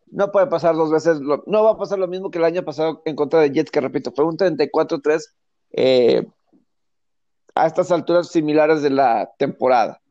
no 0.10 0.32
puede 0.32 0.48
pasar 0.48 0.76
dos 0.76 0.92
veces, 0.92 1.20
no 1.20 1.64
va 1.64 1.72
a 1.72 1.78
pasar 1.78 2.00
lo 2.00 2.08
mismo 2.08 2.32
que 2.32 2.38
el 2.38 2.46
año 2.46 2.64
pasado 2.64 3.02
en 3.06 3.16
contra 3.16 3.42
de 3.42 3.52
Jets, 3.52 3.72
que 3.72 3.82
repito, 3.82 4.12
fue 4.12 4.26
un 4.26 4.38
34-3 4.38 5.26
eh, 5.72 6.28
a 7.56 7.68
estas 7.68 7.92
alturas 7.92 8.30
similares 8.30 8.82
de 8.82 8.90
la 8.90 9.32
temporada. 9.38 10.02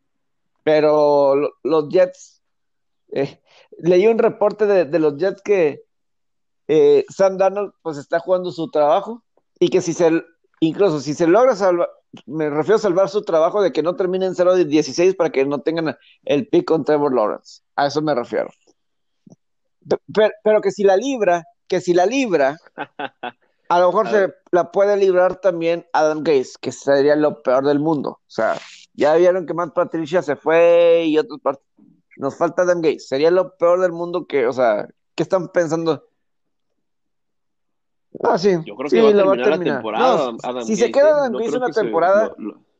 Pero 0.62 1.34
los 1.62 1.88
Jets, 1.88 2.42
eh, 3.12 3.40
leí 3.78 4.06
un 4.06 4.18
reporte 4.18 4.66
de, 4.66 4.98
los 4.98 5.16
Jets 5.16 5.40
que 5.42 5.82
eh, 6.68 7.04
Sam 7.08 7.38
Darnold 7.38 7.72
pues 7.82 7.96
está 7.96 8.18
jugando 8.18 8.50
su 8.50 8.70
trabajo 8.70 9.22
y 9.58 9.68
que 9.68 9.80
si 9.80 9.92
se, 9.92 10.24
incluso 10.60 11.00
si 11.00 11.14
se 11.14 11.26
logra 11.26 11.54
salvar, 11.54 11.88
me 12.26 12.48
refiero 12.50 12.76
a 12.76 12.80
salvar 12.80 13.08
su 13.08 13.22
trabajo 13.22 13.62
de 13.62 13.72
que 13.72 13.82
no 13.82 13.96
terminen 13.96 14.34
0 14.34 14.54
de 14.56 14.64
16 14.64 15.14
para 15.14 15.30
que 15.30 15.44
no 15.44 15.60
tengan 15.60 15.96
el 16.24 16.48
pick 16.48 16.66
con 16.66 16.84
Trevor 16.84 17.14
Lawrence. 17.14 17.62
A 17.76 17.86
eso 17.86 18.00
me 18.02 18.14
refiero. 18.14 18.50
Pero, 20.42 20.60
que 20.60 20.70
si 20.70 20.82
la 20.82 20.96
libra, 20.96 21.44
que 21.68 21.80
si 21.80 21.94
la 21.94 22.06
libra, 22.06 22.56
a 23.68 23.80
lo 23.80 23.88
mejor 23.88 24.08
se 24.10 24.34
la 24.50 24.72
puede 24.72 24.96
librar 24.96 25.40
también 25.40 25.86
Adam 25.92 26.18
Gates, 26.18 26.58
que 26.58 26.72
sería 26.72 27.16
lo 27.16 27.42
peor 27.42 27.64
del 27.64 27.78
mundo. 27.78 28.10
O 28.10 28.30
sea, 28.30 28.58
ya 28.94 29.14
vieron 29.14 29.46
que 29.46 29.54
Matt 29.54 29.74
Patricia 29.74 30.22
se 30.22 30.36
fue 30.36 31.04
y 31.06 31.18
otros 31.18 31.40
Nos 32.16 32.36
falta 32.36 32.62
Adam 32.62 32.80
Gates. 32.80 33.08
Sería 33.08 33.30
lo 33.30 33.56
peor 33.56 33.80
del 33.80 33.92
mundo 33.92 34.26
que, 34.26 34.46
o 34.46 34.52
sea, 34.52 34.88
¿qué 35.14 35.22
están 35.22 35.48
pensando? 35.48 36.04
Ah, 38.22 38.38
sí. 38.38 38.56
Yo 38.64 38.76
creo 38.76 38.90
que 38.90 39.02
va, 39.02 39.08
a 39.10 39.12
terminar 39.12 39.58
la 39.58 39.64
temporada. 39.64 40.32
si 40.64 40.76
se 40.76 40.90
queda 40.90 41.18
Adam 41.18 41.32
Gates 41.32 41.54
una 41.54 41.70
temporada, 41.70 42.34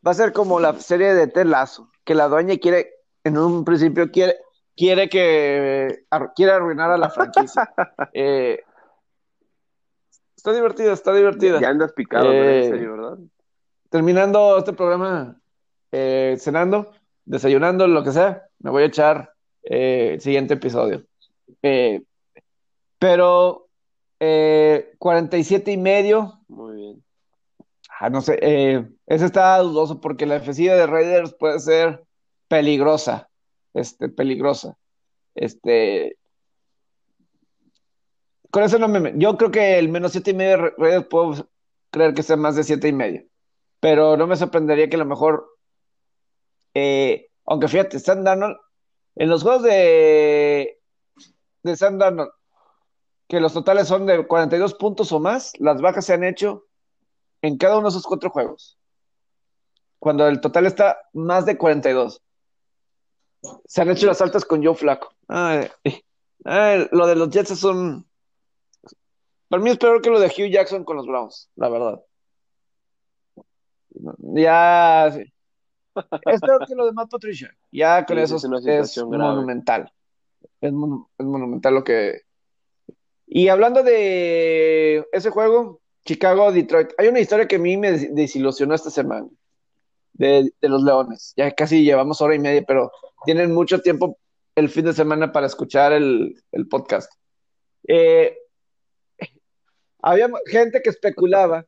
va 0.07 0.11
a 0.11 0.15
ser 0.15 0.33
como 0.33 0.61
la 0.61 0.73
serie 0.75 1.15
de 1.15 1.27
Telazo, 1.27 1.91
que 2.05 2.15
la 2.15 2.29
dueña 2.29 2.57
quiere, 2.57 2.91
en 3.25 3.39
un 3.39 3.65
principio 3.65 4.11
quiere, 4.11 4.37
quiere 4.77 5.09
que 5.09 6.05
quiere 6.35 6.53
arruinar 6.53 6.91
a 6.91 6.99
la 6.99 7.11
franquicia. 7.11 7.73
Eh, 8.13 8.63
está 10.37 10.53
divertido, 10.53 10.93
está 10.93 11.13
divertido. 11.13 11.61
Ya 11.61 11.69
andas 11.69 11.93
picado, 11.93 12.33
eh, 12.33 12.71
¿verdad? 12.71 13.19
Terminando 13.91 14.57
este 14.59 14.73
programa, 14.73 15.39
eh, 15.93 16.37
cenando, 16.39 16.93
desayunando, 17.25 17.87
lo 17.89 18.03
que 18.03 18.13
sea, 18.13 18.47
me 18.61 18.71
voy 18.71 18.85
a 18.85 18.87
echar 18.87 19.33
el 19.63 20.21
siguiente 20.21 20.55
episodio. 20.55 21.03
pero 22.99 23.66
47 24.19 25.73
y 25.73 25.77
medio. 25.77 26.41
Muy 26.49 26.77
bien. 26.77 27.05
Ah, 27.99 28.11
no 28.11 28.21
sé, 28.21 28.39
ese 29.07 29.25
está 29.25 29.59
dudoso 29.59 30.01
porque 30.01 30.27
la 30.27 30.37
ofensiva 30.37 30.75
de 30.75 30.87
Raiders 30.87 31.35
puede 31.35 31.59
ser 31.61 32.05
peligrosa 32.49 33.29
este, 33.77 34.09
peligrosa. 34.09 34.77
Este, 35.35 36.17
con 38.51 38.63
eso 38.63 38.79
no 38.79 38.89
me. 38.89 39.13
Yo 39.17 39.37
creo 39.37 39.51
que 39.51 39.79
el 39.79 39.89
menos 39.89 40.13
siete 40.13 40.31
y 40.31 40.35
medio 40.35 40.71
Raiders 40.79 41.07
puedo 41.09 41.49
creer 41.91 42.15
que 42.15 42.23
sea 42.23 42.37
más 42.37 42.57
de 42.57 42.65
siete 42.65 42.89
y 42.89 42.93
medio. 42.93 43.25
Pero 43.81 44.17
no 44.17 44.27
me 44.27 44.37
sorprendería 44.37 44.89
que 44.89 44.97
a 44.97 45.01
lo 45.01 45.05
mejor. 45.05 45.47
Eh, 46.75 47.29
aunque 47.45 47.69
fíjate, 47.69 47.99
Sam 48.01 48.25
Darnold. 48.25 48.57
En 49.15 49.29
los 49.29 49.43
juegos 49.43 49.63
de. 49.63 50.79
De 51.63 51.77
Sam 51.77 51.99
Darnold, 51.99 52.31
que 53.29 53.41
los 53.41 53.53
totales 53.53 53.89
son 53.89 54.07
de 54.07 54.27
42 54.27 54.75
puntos 54.75 55.13
o 55.13 55.21
más, 55.21 55.53
las 55.59 55.81
bajas 55.81 56.05
se 56.07 56.15
han 56.15 56.25
hecho 56.25 56.67
en 57.43 57.59
cada 57.59 57.79
uno 57.79 57.89
de 57.89 57.91
esos 57.91 58.07
cuatro 58.07 58.31
juegos. 58.31 58.79
Cuando 59.99 60.27
el 60.29 60.41
total 60.41 60.67
está 60.67 60.99
más 61.13 61.47
de 61.47 61.57
42. 61.57 62.23
Se 63.67 63.83
han 63.83 63.91
hecho 63.91 64.07
las 64.07 64.21
altas 64.21 64.45
con 64.45 64.65
Joe 64.65 64.75
Flaco. 64.75 65.15
lo 65.29 67.07
de 67.07 67.17
los 67.17 67.31
Jets 67.31 67.53
es 67.53 67.65
un. 67.65 68.07
Para 69.49 69.63
mí 69.63 69.71
es 69.71 69.79
peor 69.79 70.03
que 70.03 70.11
lo 70.11 70.19
de 70.19 70.27
Hugh 70.27 70.51
Jackson 70.51 70.85
con 70.85 70.97
los 70.97 71.07
Browns, 71.07 71.51
la 71.55 71.69
verdad. 71.69 72.03
Ya. 74.19 75.07
Es 75.07 76.41
peor 76.41 76.67
que 76.67 76.75
lo 76.75 76.87
de 76.87 76.93
Matt 76.93 77.11
Patricia. 77.11 77.57
Ya 77.71 78.05
con 78.05 78.19
eso 78.19 78.37
es, 78.37 78.99
monumental. 78.99 79.91
Es, 80.61 80.73
monumental 80.73 81.75
lo 81.75 81.85
que. 81.85 82.26
Y 83.27 83.49
hablando 83.49 83.83
de 83.83 85.05
ese 85.13 85.31
juego, 85.31 85.81
Chicago-Detroit, 86.05 86.91
hay 86.99 87.09
una 87.09 87.21
historia 87.21 87.49
que 87.49 87.57
a 87.57 87.61
mí 87.61 87.77
me 87.77 87.93
desilusionó 87.93 88.75
esta 88.75 88.91
semana 88.91 89.27
de, 90.15 90.53
los 90.63 90.83
Leones. 90.83 91.35
Ya 91.37 91.51
casi 91.51 91.85
llevamos 91.85 92.21
hora 92.21 92.35
y 92.35 92.39
media, 92.39 92.63
pero 92.67 92.93
tienen 93.25 93.53
mucho 93.53 93.81
tiempo 93.81 94.17
el 94.55 94.69
fin 94.69 94.85
de 94.85 94.93
semana 94.93 95.33
para 95.33 95.47
escuchar 95.47 95.93
el, 95.93 96.41
podcast. 96.71 97.13
Eh, 97.89 98.37
había 100.01 100.31
gente 100.47 100.81
que 100.83 100.91
especulaba 100.91 101.67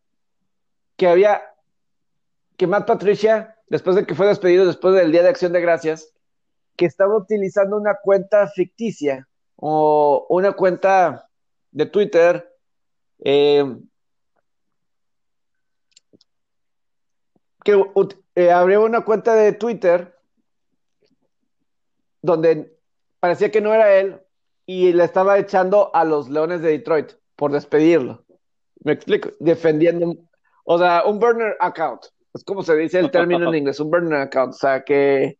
que 0.96 1.08
había 1.08 1.42
que 2.56 2.66
Matt 2.66 2.86
Patricia, 2.86 3.56
después 3.68 3.94
de 3.94 4.06
que 4.06 4.14
fue 4.14 4.26
despedido, 4.26 4.66
después 4.66 4.94
del 4.94 5.12
Día 5.12 5.22
de 5.22 5.28
Acción 5.28 5.52
de 5.52 5.60
Gracias, 5.60 6.12
que 6.76 6.86
estaba 6.86 7.16
utilizando 7.16 7.76
una 7.76 7.96
cuenta 8.02 8.46
ficticia 8.48 9.28
o 9.56 10.26
una 10.28 10.52
cuenta 10.52 11.27
de 11.78 11.86
Twitter 11.86 12.52
eh, 13.20 13.64
que 17.62 17.84
eh, 18.34 18.50
abrió 18.50 18.84
una 18.84 19.04
cuenta 19.04 19.34
de 19.36 19.52
Twitter 19.52 20.12
donde 22.20 22.76
parecía 23.20 23.52
que 23.52 23.60
no 23.60 23.72
era 23.72 23.94
él 23.94 24.20
y 24.66 24.92
le 24.92 25.04
estaba 25.04 25.38
echando 25.38 25.94
a 25.94 26.04
los 26.04 26.28
Leones 26.28 26.62
de 26.62 26.70
Detroit 26.70 27.12
por 27.36 27.52
despedirlo. 27.52 28.24
Me 28.82 28.92
explico, 28.92 29.30
defendiendo, 29.38 30.16
o 30.64 30.78
sea, 30.78 31.04
un 31.04 31.20
burner 31.20 31.56
account. 31.60 32.06
Es 32.34 32.42
como 32.42 32.64
se 32.64 32.74
dice 32.74 32.98
el 32.98 33.12
término 33.12 33.48
en 33.48 33.54
inglés, 33.58 33.78
un 33.78 33.90
burner 33.90 34.20
account. 34.22 34.52
O 34.52 34.58
sea, 34.58 34.82
que. 34.82 35.38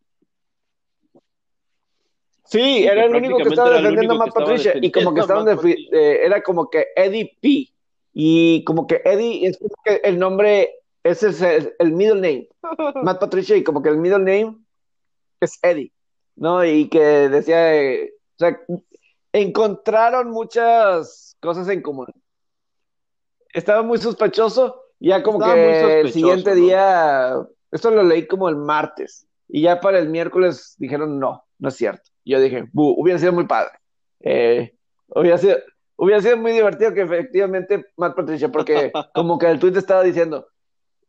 Sí, 2.49 2.83
era 2.83 3.05
el 3.05 3.15
único 3.15 3.37
que 3.37 3.49
estaba 3.49 3.71
defendiendo 3.71 4.15
a 4.15 4.17
Matt 4.17 4.33
Patricia. 4.33 4.73
Y 4.81 4.91
como 4.91 5.13
que 5.13 5.21
estaban. 5.21 5.47
Eh, 5.67 6.19
era 6.23 6.41
como 6.41 6.69
que 6.69 6.87
Eddie 6.95 7.37
P. 7.41 7.69
Y 8.13 8.63
como 8.63 8.87
que 8.87 9.01
Eddie 9.05 9.47
es 9.47 9.59
que 9.85 10.01
el 10.03 10.17
nombre 10.17 10.79
ese 11.03 11.29
es 11.29 11.41
el, 11.41 11.91
middle 11.91 12.15
name. 12.15 12.49
Matt 13.03 13.19
Patricia, 13.19 13.55
y 13.55 13.63
como 13.63 13.81
que 13.81 13.89
el 13.89 13.97
middle 13.97 14.19
name 14.19 14.57
es 15.39 15.59
Eddie, 15.61 15.91
¿no? 16.35 16.63
Y 16.65 16.89
que 16.89 17.29
decía, 17.29 17.75
eh, 17.75 18.13
o 18.35 18.37
sea, 18.37 18.59
encontraron 19.31 20.31
muchas 20.31 21.37
cosas 21.39 21.67
en 21.69 21.81
común. 21.81 22.07
Estaba 23.53 23.81
muy 23.81 23.97
sospechoso, 23.97 24.83
ya 24.99 25.23
como 25.23 25.39
que 25.39 26.01
el 26.01 26.11
siguiente 26.11 26.53
día, 26.53 27.35
esto 27.71 27.89
lo 27.89 28.03
leí 28.03 28.27
como 28.27 28.49
el 28.49 28.57
martes, 28.57 29.25
y 29.47 29.61
ya 29.63 29.79
para 29.79 29.99
el 29.99 30.09
miércoles 30.09 30.75
dijeron, 30.77 31.19
no, 31.19 31.43
no 31.57 31.69
es 31.69 31.75
cierto. 31.75 32.11
Y 32.29 32.33
yo 32.33 32.39
dije, 32.39 32.69
hubiera 32.75 33.17
sido 33.17 33.33
muy 33.33 33.47
padre. 33.47 33.71
Eh, 34.19 34.75
hubiera 35.07 35.39
sido, 35.39 35.57
hubiera 35.95 36.21
sido 36.21 36.37
muy 36.37 36.51
divertido 36.51 36.93
que 36.93 37.01
efectivamente 37.01 37.87
Matt 37.97 38.15
Patricia, 38.15 38.51
porque 38.51 38.91
como 39.15 39.39
que 39.39 39.47
el 39.47 39.57
tweet 39.57 39.75
estaba 39.75 40.03
diciendo, 40.03 40.47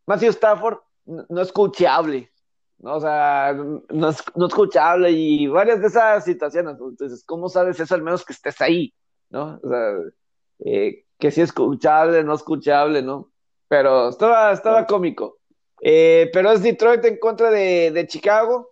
Matthew 0.06 0.30
Stafford 0.30 0.78
no 1.04 1.42
es 1.42 1.48
escuchable, 1.48 2.32
¿no? 2.78 2.94
O 2.94 3.00
sea, 3.00 3.52
no 3.52 4.08
es, 4.08 4.22
no 4.34 4.46
escuchable 4.46 5.10
y 5.10 5.46
varias 5.46 5.82
de 5.82 5.88
esas 5.88 6.24
situaciones. 6.24 6.78
Entonces, 6.80 7.22
¿cómo 7.26 7.50
sabes 7.50 7.78
eso 7.78 7.94
al 7.94 8.02
menos 8.02 8.24
que 8.24 8.32
estés 8.32 8.58
ahí, 8.62 8.94
¿no? 9.28 9.60
O 9.62 9.68
sea, 9.68 9.92
eh, 10.60 11.04
que 11.18 11.30
sí 11.30 11.42
es 11.42 11.50
escuchable, 11.50 12.24
no 12.24 12.32
escuchable, 12.32 13.02
¿no? 13.02 13.30
Pero 13.68 14.08
estaba, 14.08 14.52
estaba 14.52 14.86
cómico. 14.86 15.36
Eh, 15.82 16.30
pero 16.32 16.50
es 16.50 16.62
Detroit 16.62 17.04
en 17.04 17.18
contra 17.18 17.50
de, 17.50 17.90
de, 17.90 18.06
Chicago. 18.06 18.69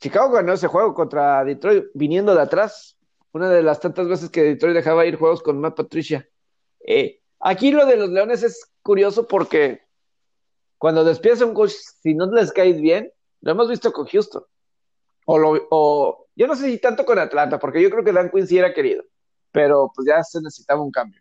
Chicago 0.00 0.30
ganó 0.30 0.52
ese 0.52 0.66
juego 0.66 0.94
contra 0.94 1.44
Detroit 1.44 1.86
viniendo 1.94 2.34
de 2.34 2.42
atrás. 2.42 2.98
Una 3.32 3.50
de 3.50 3.62
las 3.62 3.80
tantas 3.80 4.08
veces 4.08 4.30
que 4.30 4.42
Detroit 4.42 4.74
dejaba 4.74 5.06
ir 5.06 5.16
juegos 5.16 5.42
con 5.42 5.60
Matt 5.60 5.76
Patricia. 5.76 6.28
Eh, 6.80 7.20
aquí 7.40 7.70
lo 7.70 7.86
de 7.86 7.96
los 7.96 8.10
Leones 8.10 8.42
es 8.42 8.70
curioso 8.82 9.26
porque 9.26 9.82
cuando 10.78 11.04
despides 11.04 11.42
un 11.42 11.54
coach, 11.54 11.72
si 11.72 12.14
no 12.14 12.26
les 12.26 12.52
caes 12.52 12.80
bien, 12.80 13.12
lo 13.40 13.52
hemos 13.52 13.68
visto 13.68 13.92
con 13.92 14.06
Houston. 14.06 14.44
O, 15.26 16.26
yo 16.36 16.46
no 16.46 16.54
sé 16.54 16.66
si 16.66 16.78
tanto 16.78 17.04
con 17.04 17.18
Atlanta, 17.18 17.58
porque 17.58 17.82
yo 17.82 17.90
creo 17.90 18.04
que 18.04 18.12
Dan 18.12 18.30
Quinn 18.30 18.46
sí 18.46 18.58
era 18.58 18.72
querido, 18.72 19.02
pero 19.50 19.90
pues 19.94 20.06
ya 20.06 20.22
se 20.22 20.40
necesitaba 20.40 20.82
un 20.82 20.92
cambio. 20.92 21.20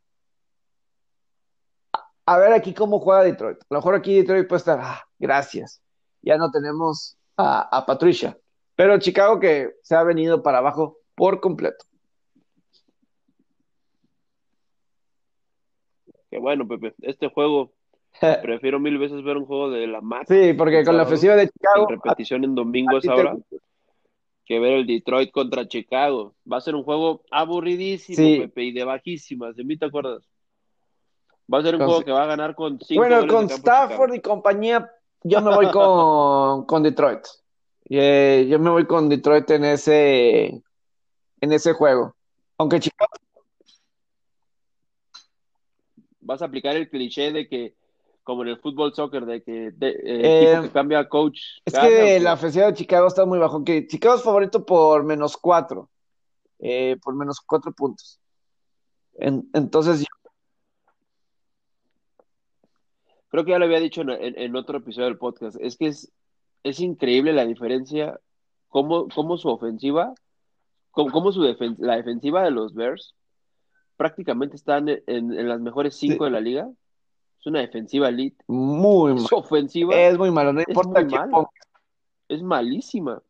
A 2.28 2.38
ver 2.38 2.54
aquí 2.54 2.74
cómo 2.74 3.00
juega 3.00 3.24
Detroit. 3.24 3.62
A 3.62 3.66
lo 3.70 3.78
mejor 3.80 3.96
aquí 3.96 4.16
Detroit 4.16 4.48
puede 4.48 4.60
estar, 4.60 4.80
ah, 4.82 5.04
gracias. 5.18 5.82
Ya 6.22 6.38
no 6.38 6.52
tenemos 6.52 7.18
a 7.38 7.84
Patricia. 7.86 8.38
Pero 8.76 9.00
Chicago 9.00 9.40
que 9.40 9.72
se 9.82 9.96
ha 9.96 10.04
venido 10.04 10.44
para 10.44 10.60
abajo 10.60 10.98
por 11.16 11.40
completo. 11.40 11.86
Qué 16.30 16.38
bueno, 16.40 16.68
Pepe. 16.68 16.94
Este 17.02 17.30
juego 17.30 17.72
Prefiero 18.42 18.80
mil 18.80 18.98
veces 18.98 19.24
ver 19.24 19.38
un 19.38 19.46
juego 19.46 19.70
de 19.70 19.88
la 19.88 20.02
mata. 20.02 20.34
Sí, 20.34 20.54
porque 20.54 20.84
con 20.84 20.98
la 20.98 21.04
ofensiva 21.04 21.36
de 21.36 21.50
Chicago. 21.50 21.88
repetición 21.88 22.44
en 22.44 22.56
domingos 22.56 23.08
ahora. 23.08 23.38
Que 24.46 24.60
ver 24.60 24.74
el 24.74 24.86
Detroit 24.86 25.32
contra 25.32 25.68
Chicago. 25.68 26.36
Va 26.52 26.58
a 26.58 26.62
ser 26.62 26.76
un 26.76 26.84
juego 26.84 27.24
aburridísimo, 27.32 28.44
Pepe, 28.44 28.64
y 28.64 28.72
de 28.72 28.84
bajísimas. 28.84 29.56
De 29.56 29.64
mí 29.64 29.78
te 29.78 29.86
acuerdas. 29.86 30.24
Va 31.52 31.60
a 31.60 31.64
ser 31.64 31.76
un 31.76 31.84
juego 31.84 32.02
que 32.04 32.12
va 32.12 32.24
a 32.24 32.28
ganar 32.28 32.56
con 32.56 32.80
cinco 32.80 33.02
Bueno, 33.02 33.26
con 33.28 33.50
Stafford 33.50 34.14
y 34.16 34.22
compañía, 34.22 34.92
yo 35.24 35.42
me 35.42 35.54
voy 35.54 35.70
con, 35.72 36.66
con 36.68 36.84
Detroit. 36.84 37.22
Eh, 37.90 38.48
yo 38.50 38.60
me 38.60 38.70
voy 38.70 38.86
con 38.86 39.10
Detroit 39.10 39.50
en 39.52 39.66
ese, 39.66 40.46
en 41.42 41.52
ese 41.52 41.74
juego. 41.74 42.16
Aunque 42.58 42.80
Chicago. 42.80 43.12
Vas 46.22 46.42
a 46.42 46.46
aplicar 46.46 46.76
el 46.76 46.90
cliché 46.90 47.32
de 47.32 47.48
que 47.48 47.76
como 48.24 48.42
en 48.42 48.50
el 48.50 48.58
fútbol 48.58 48.94
soccer, 48.96 49.24
de 49.26 49.44
que 49.44 49.72
de, 49.72 49.90
eh, 50.04 50.60
que 50.64 50.70
cambia 50.72 51.08
coach. 51.08 51.40
Es 51.64 51.78
que 51.78 52.20
la 52.20 52.34
ofensiva 52.34 52.66
de 52.66 52.74
Chicago 52.74 53.08
está 53.08 53.24
muy 53.24 53.38
bajo, 53.38 53.64
que 53.64 53.86
Chicago 53.86 54.16
es 54.16 54.24
favorito 54.24 54.66
por 54.66 55.04
menos 55.04 55.38
cuatro, 55.38 55.92
eh, 56.58 56.98
por 57.04 57.16
menos 57.16 57.40
cuatro 57.40 57.72
puntos. 57.72 58.20
entonces 59.14 60.04
Creo 63.30 63.44
que 63.44 63.52
ya 63.52 63.60
lo 63.60 63.66
había 63.66 63.80
dicho 63.80 64.02
en, 64.02 64.56
otro 64.56 64.78
episodio 64.78 65.08
del 65.08 65.18
podcast, 65.18 65.58
es 65.60 65.78
que 65.78 65.88
es, 65.88 66.12
es 66.66 66.80
increíble 66.80 67.32
la 67.32 67.46
diferencia, 67.46 68.20
cómo, 68.70 69.08
cómo 69.14 69.38
su 69.38 69.50
ofensiva, 69.50 70.16
cómo, 70.90 71.32
su 71.32 71.44
la 71.78 71.96
defensiva 71.96 72.44
de 72.44 72.50
los 72.50 72.74
Bears 72.74 73.14
prácticamente 73.98 74.56
están 74.56 74.90
en, 74.90 75.48
las 75.48 75.62
mejores 75.62 75.96
cinco 75.96 76.26
de 76.26 76.32
la 76.32 76.42
liga 76.42 76.68
es 77.40 77.46
una 77.46 77.60
defensiva 77.60 78.10
elite. 78.10 78.44
Muy 78.48 79.16
es 79.16 79.32
ofensiva. 79.32 79.96
Es 79.96 80.18
muy 80.18 80.32
malo, 80.32 80.54
no 80.54 80.62
importa 80.62 81.02
es, 81.02 82.38
es 82.38 82.42
malísima. 82.42 83.22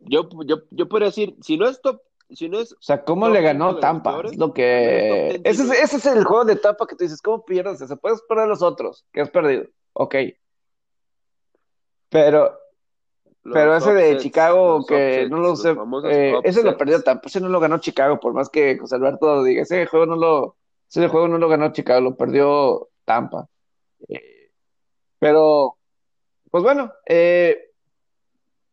Yo, 0.00 0.28
yo, 0.44 0.58
yo 0.70 0.88
podría 0.88 1.06
decir, 1.06 1.36
si 1.40 1.56
no 1.56 1.66
es 1.66 1.80
top, 1.80 2.02
si 2.28 2.50
no 2.50 2.58
es. 2.58 2.74
O 2.74 2.80
sea, 2.80 3.02
¿cómo 3.02 3.30
le 3.30 3.40
ganó 3.40 3.78
Tampa? 3.78 4.20
es 4.24 4.36
lo 4.36 4.52
que. 4.52 5.40
ese, 5.42 5.62
es, 5.62 5.70
ese 5.70 5.96
es 5.96 6.06
el 6.06 6.24
juego 6.24 6.44
de 6.44 6.56
Tampa 6.56 6.86
que 6.86 6.96
tú 6.96 7.04
dices, 7.04 7.22
¿cómo 7.22 7.42
pierdes? 7.46 7.78
Se 7.78 7.96
puedes 7.96 8.20
perder 8.28 8.48
los 8.48 8.60
otros, 8.60 9.06
que 9.10 9.22
has 9.22 9.30
perdido. 9.30 9.64
Ok. 9.94 10.16
Pero. 12.08 12.58
pero 13.42 13.76
ese 13.76 13.92
de 13.92 14.16
Chicago, 14.18 14.84
que 14.86 15.28
no 15.28 15.38
lo 15.38 15.56
sé. 15.56 15.74
Eh, 16.04 16.34
ese 16.44 16.62
lo 16.62 16.76
perdió 16.76 17.02
Tampa, 17.02 17.28
ese 17.28 17.40
no 17.40 17.48
lo 17.48 17.60
ganó 17.60 17.78
Chicago, 17.78 18.18
por 18.20 18.32
más 18.32 18.48
que 18.48 18.78
José 18.78 18.96
Alberto 18.96 19.42
diga, 19.44 19.62
ese 19.62 19.86
juego 19.86 20.06
no 20.06 20.16
lo. 20.16 20.56
Ese 20.88 21.08
juego 21.08 21.28
no 21.28 21.38
lo 21.38 21.48
ganó 21.48 21.72
Chicago, 21.72 22.00
lo 22.00 22.16
perdió 22.16 22.88
Tampa. 23.04 23.48
Eh, 24.08 24.50
pero, 25.18 25.76
pues 26.50 26.62
bueno, 26.64 26.92
eh, 27.06 27.72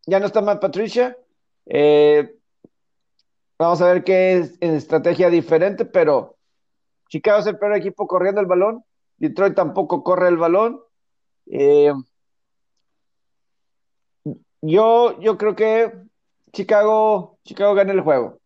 ya 0.05 0.19
no 0.19 0.27
está 0.27 0.41
mal 0.41 0.59
Patricia. 0.59 1.17
Eh, 1.65 2.35
vamos 3.57 3.81
a 3.81 3.91
ver 3.91 4.03
qué 4.03 4.37
es 4.37 4.57
en 4.61 4.75
estrategia 4.75 5.29
diferente, 5.29 5.83
pero 5.85 6.37
Chicago 7.09 7.39
es 7.39 7.47
el 7.47 7.57
peor 7.57 7.75
equipo 7.75 8.07
corriendo 8.07 8.39
el 8.39 8.47
balón. 8.47 8.83
Detroit 9.17 9.55
tampoco 9.55 10.03
corre 10.03 10.27
el 10.27 10.37
balón. 10.37 10.81
Yo, 14.67 15.19
yo 15.19 15.37
creo 15.37 15.55
que 15.55 15.93
Chicago, 16.51 17.37
Chicago 17.43 17.75
gana 17.75 17.93
el 17.93 18.01
juego. 18.01 18.39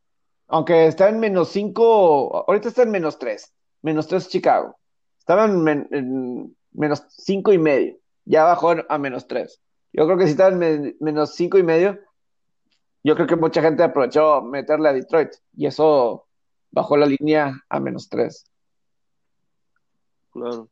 Aunque 0.47 0.87
está 0.87 1.09
en 1.09 1.19
menos 1.19 1.49
5, 1.49 2.45
ahorita 2.47 2.67
está 2.67 2.83
en 2.83 2.91
menos 2.91 3.19
3. 3.19 3.53
Menos 3.83 4.07
3 4.07 4.27
Chicago. 4.27 4.77
Estaba 5.17 5.45
en, 5.45 6.55
menos 6.73 7.03
5 7.09 7.53
y 7.53 7.57
medio. 7.57 7.97
Ya 8.25 8.43
bajó 8.43 8.75
a 8.87 8.97
menos 8.97 9.27
3. 9.27 9.61
Yo 9.93 10.05
creo 10.05 10.17
que 10.17 10.25
si 10.25 10.31
está 10.31 10.49
en 10.49 10.97
menos 10.99 11.35
5 11.35 11.57
y 11.57 11.63
medio, 11.63 11.99
yo 13.03 13.15
creo 13.15 13.27
que 13.27 13.35
mucha 13.35 13.61
gente 13.61 13.83
aprovechó 13.83 14.41
meterle 14.41 14.89
a 14.89 14.93
Detroit. 14.93 15.29
Y 15.55 15.67
eso 15.67 16.27
bajó 16.71 16.97
la 16.97 17.05
línea 17.05 17.63
a 17.69 17.79
menos 17.79 18.09
3. 18.09 18.45
Claro. 20.31 20.69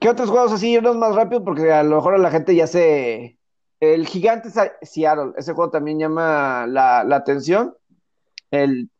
¿Qué 0.00 0.08
otros 0.08 0.30
juegos 0.30 0.52
así 0.52 0.72
irnos 0.72 0.96
más 0.96 1.14
rápido? 1.14 1.44
Porque 1.44 1.72
a 1.72 1.82
lo 1.82 1.96
mejor 1.96 2.14
a 2.14 2.18
la 2.18 2.30
gente 2.30 2.54
ya 2.54 2.66
se. 2.66 3.38
El 3.80 4.06
gigante 4.06 4.50
Seattle, 4.82 5.32
ese 5.36 5.54
juego 5.54 5.70
también 5.70 5.98
llama 5.98 6.66
la, 6.66 7.00
atención. 7.16 7.74
El... 8.50 8.90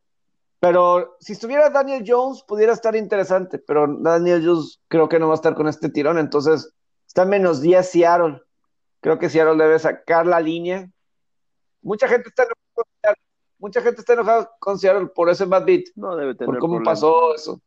Pero 0.59 1.17
si 1.21 1.35
estuviera 1.35 1.71
Daniel 1.71 2.05
Jones, 2.07 2.43
pudiera 2.43 2.73
estar 2.73 2.97
interesante, 2.97 3.59
pero 3.59 3.87
Daniel 3.99 4.43
Jones 4.45 4.81
creo 4.89 5.09
que 5.09 5.19
no 5.19 5.29
va 5.29 5.35
a 5.35 5.37
estar 5.37 5.55
con 5.55 5.69
este 5.69 5.89
tirón, 5.89 6.19
entonces 6.19 6.75
está 7.07 7.25
menos 7.25 7.61
10 7.61 7.89
Seattle. 7.89 8.43
Creo 9.01 9.19
que 9.19 9.31
Seattle 9.31 9.63
debe 9.63 9.79
sacar 9.79 10.27
la 10.27 10.41
línea. 10.41 10.91
Mucha 11.83 12.09
gente 12.09 12.29
está 12.29 12.43
enojada 12.43 12.73
con 12.75 12.85
Seattle, 13.01 13.23
mucha 13.59 13.81
gente 13.83 14.01
está 14.01 14.13
enojada 14.13 14.51
con 14.59 14.79
Seattle 14.79 15.07
por 15.09 15.31
ese 15.31 15.45
bad 15.47 15.65
beat. 15.65 15.85
No 15.95 16.17
debe 16.17 16.35
tener 16.35 16.47
por 16.47 16.59
cómo 16.59 16.83
pasó 16.83 17.35
eso. 17.35 17.61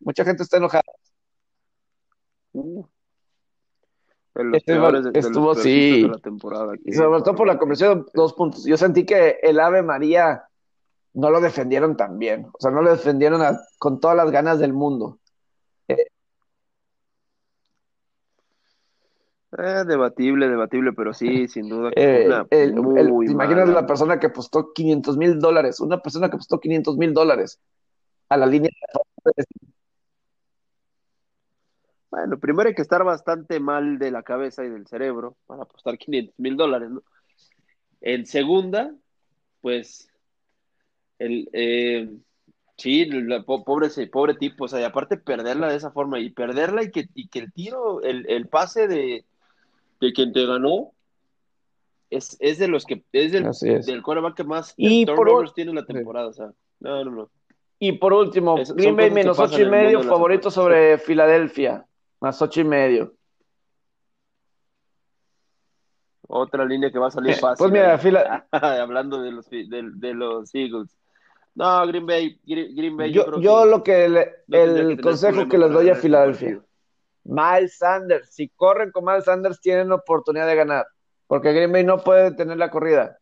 Mucha 0.00 0.24
gente 0.24 0.42
está 0.42 0.56
enojada. 0.56 0.84
Uh, 2.52 2.86
estuvo, 5.14 5.54
sí. 5.54 6.06
la 6.06 6.18
temporada. 6.18 6.74
sobre 6.92 7.22
todo 7.22 7.34
por 7.34 7.46
la 7.46 7.58
conversión 7.58 8.04
de 8.04 8.10
dos 8.14 8.34
puntos. 8.34 8.64
Yo 8.64 8.76
sentí 8.76 9.04
que 9.04 9.38
el 9.42 9.58
Ave 9.60 9.82
María 9.82 10.44
no 11.14 11.30
lo 11.30 11.40
defendieron 11.40 11.96
tan 11.96 12.18
bien. 12.18 12.46
O 12.52 12.60
sea, 12.60 12.70
no 12.70 12.82
lo 12.82 12.90
defendieron 12.90 13.42
con 13.78 14.00
todas 14.00 14.16
las 14.16 14.30
ganas 14.30 14.58
del 14.58 14.72
mundo. 14.72 15.18
Eh, 15.88 16.06
eh, 19.58 19.84
debatible, 19.86 20.48
debatible, 20.48 20.92
pero 20.92 21.12
sí, 21.12 21.48
sin 21.48 21.68
duda. 21.68 21.90
Eh, 21.96 22.28
imaginas 23.28 23.68
la 23.68 23.86
persona 23.86 24.20
que 24.20 24.28
apostó 24.28 24.72
500 24.72 25.16
mil 25.16 25.38
dólares, 25.38 25.80
una 25.80 25.98
persona 26.00 26.28
que 26.28 26.36
apostó 26.36 26.60
500 26.60 26.96
mil 26.96 27.12
dólares 27.14 27.60
a 28.28 28.36
la 28.36 28.46
línea 28.46 28.70
bueno, 32.10 32.38
primero 32.38 32.68
hay 32.68 32.74
que 32.74 32.82
estar 32.82 33.04
bastante 33.04 33.60
mal 33.60 33.98
de 33.98 34.10
la 34.10 34.22
cabeza 34.22 34.64
y 34.64 34.70
del 34.70 34.86
cerebro 34.86 35.36
para 35.46 35.62
apostar 35.62 35.98
500 35.98 36.38
mil 36.38 36.56
dólares, 36.56 36.90
¿no? 36.90 37.02
En 38.00 38.26
segunda, 38.26 38.94
pues, 39.60 40.08
el, 41.18 41.48
eh, 41.52 42.08
sí, 42.76 43.10
pobre, 43.44 43.88
pobre 44.06 44.34
tipo, 44.34 44.64
o 44.64 44.68
sea, 44.68 44.80
y 44.80 44.84
aparte 44.84 45.16
perderla 45.16 45.68
de 45.68 45.76
esa 45.76 45.90
forma 45.90 46.20
y 46.20 46.30
perderla 46.30 46.84
y 46.84 46.92
que, 46.92 47.08
y 47.14 47.28
que 47.28 47.40
el 47.40 47.52
tiro, 47.52 48.00
el, 48.02 48.24
el 48.30 48.46
pase 48.46 48.86
de, 48.86 49.24
de 50.00 50.12
quien 50.12 50.32
te 50.32 50.46
ganó, 50.46 50.92
es, 52.08 52.36
es 52.38 52.58
de 52.58 52.68
los 52.68 52.86
que, 52.86 53.02
es 53.12 53.32
del, 53.32 53.50
del 53.84 54.02
quarterback 54.02 54.36
que 54.36 54.44
más 54.44 54.74
y 54.76 55.04
turnovers 55.04 55.52
tiene 55.54 55.74
la 55.74 55.84
temporada, 55.84 56.28
o 56.28 56.32
sea, 56.32 56.52
no, 56.78 57.04
no, 57.04 57.10
no. 57.10 57.30
Y 57.80 57.92
por 57.92 58.12
último, 58.12 58.56
Green 58.74 58.96
Bay 58.96 59.10
menos 59.10 59.38
ocho 59.38 59.60
y 59.60 59.66
medio, 59.66 60.02
favorito 60.02 60.50
sobre 60.50 60.98
Filadelfia 60.98 61.87
más 62.20 62.40
ocho 62.42 62.60
y 62.60 62.64
medio. 62.64 63.14
Otra 66.26 66.64
línea 66.64 66.90
que 66.90 66.98
va 66.98 67.08
a 67.08 67.10
salir 67.10 67.34
fácil. 67.36 67.56
Pues 67.58 67.72
mira, 67.72 67.96
fila... 67.98 68.46
hablando 68.52 69.22
de 69.22 69.32
los, 69.32 69.48
de, 69.48 70.14
los 70.14 70.54
Eagles. 70.54 70.94
No, 71.54 71.86
Green 71.86 72.06
Bay, 72.06 72.38
Green 72.44 72.96
Bay. 72.96 73.12
Yo, 73.12 73.40
yo, 73.40 73.64
lo 73.64 73.82
que 73.82 74.04
el 74.48 75.00
consejo 75.00 75.48
que 75.48 75.58
les 75.58 75.72
doy 75.72 75.88
a 75.88 75.94
Filadelfia. 75.94 76.62
Miles 77.24 77.76
Sanders, 77.78 78.32
si 78.32 78.48
corren 78.48 78.90
con 78.90 79.04
Miles 79.04 79.24
Sanders 79.24 79.60
tienen 79.60 79.92
oportunidad 79.92 80.46
de 80.46 80.54
ganar, 80.54 80.86
porque 81.26 81.52
Green 81.52 81.72
Bay 81.72 81.84
no 81.84 81.98
puede 81.98 82.32
tener 82.32 82.56
la 82.56 82.70
corrida. 82.70 83.18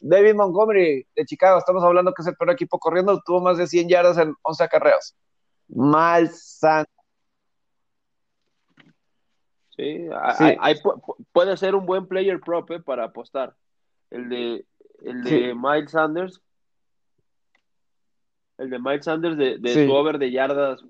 David 0.00 0.34
Montgomery 0.34 1.06
de 1.14 1.24
Chicago, 1.24 1.58
estamos 1.58 1.82
hablando 1.82 2.12
que 2.12 2.22
es 2.22 2.28
el 2.28 2.36
peor 2.36 2.50
equipo 2.50 2.78
corriendo, 2.78 3.20
tuvo 3.24 3.40
más 3.40 3.58
de 3.58 3.66
100 3.66 3.88
yardas 3.88 4.18
en 4.18 4.34
11 4.42 4.64
acarreos. 4.64 5.14
Miles 5.68 6.58
Sanders 6.58 6.95
Sí, 9.76 10.08
puede 11.32 11.56
ser 11.58 11.74
un 11.74 11.84
buen 11.84 12.06
player 12.06 12.40
prop 12.40 12.70
eh, 12.70 12.80
para 12.80 13.04
apostar. 13.04 13.54
El 14.10 14.28
de, 14.30 14.64
el 15.02 15.22
de 15.22 15.54
Miles 15.54 15.90
Sanders. 15.90 16.40
El 18.56 18.70
de 18.70 18.78
Miles 18.78 19.04
Sanders 19.04 19.36
de, 19.36 19.86
su 19.86 19.92
over 19.92 20.18
de 20.18 20.30
yardas 20.30 20.82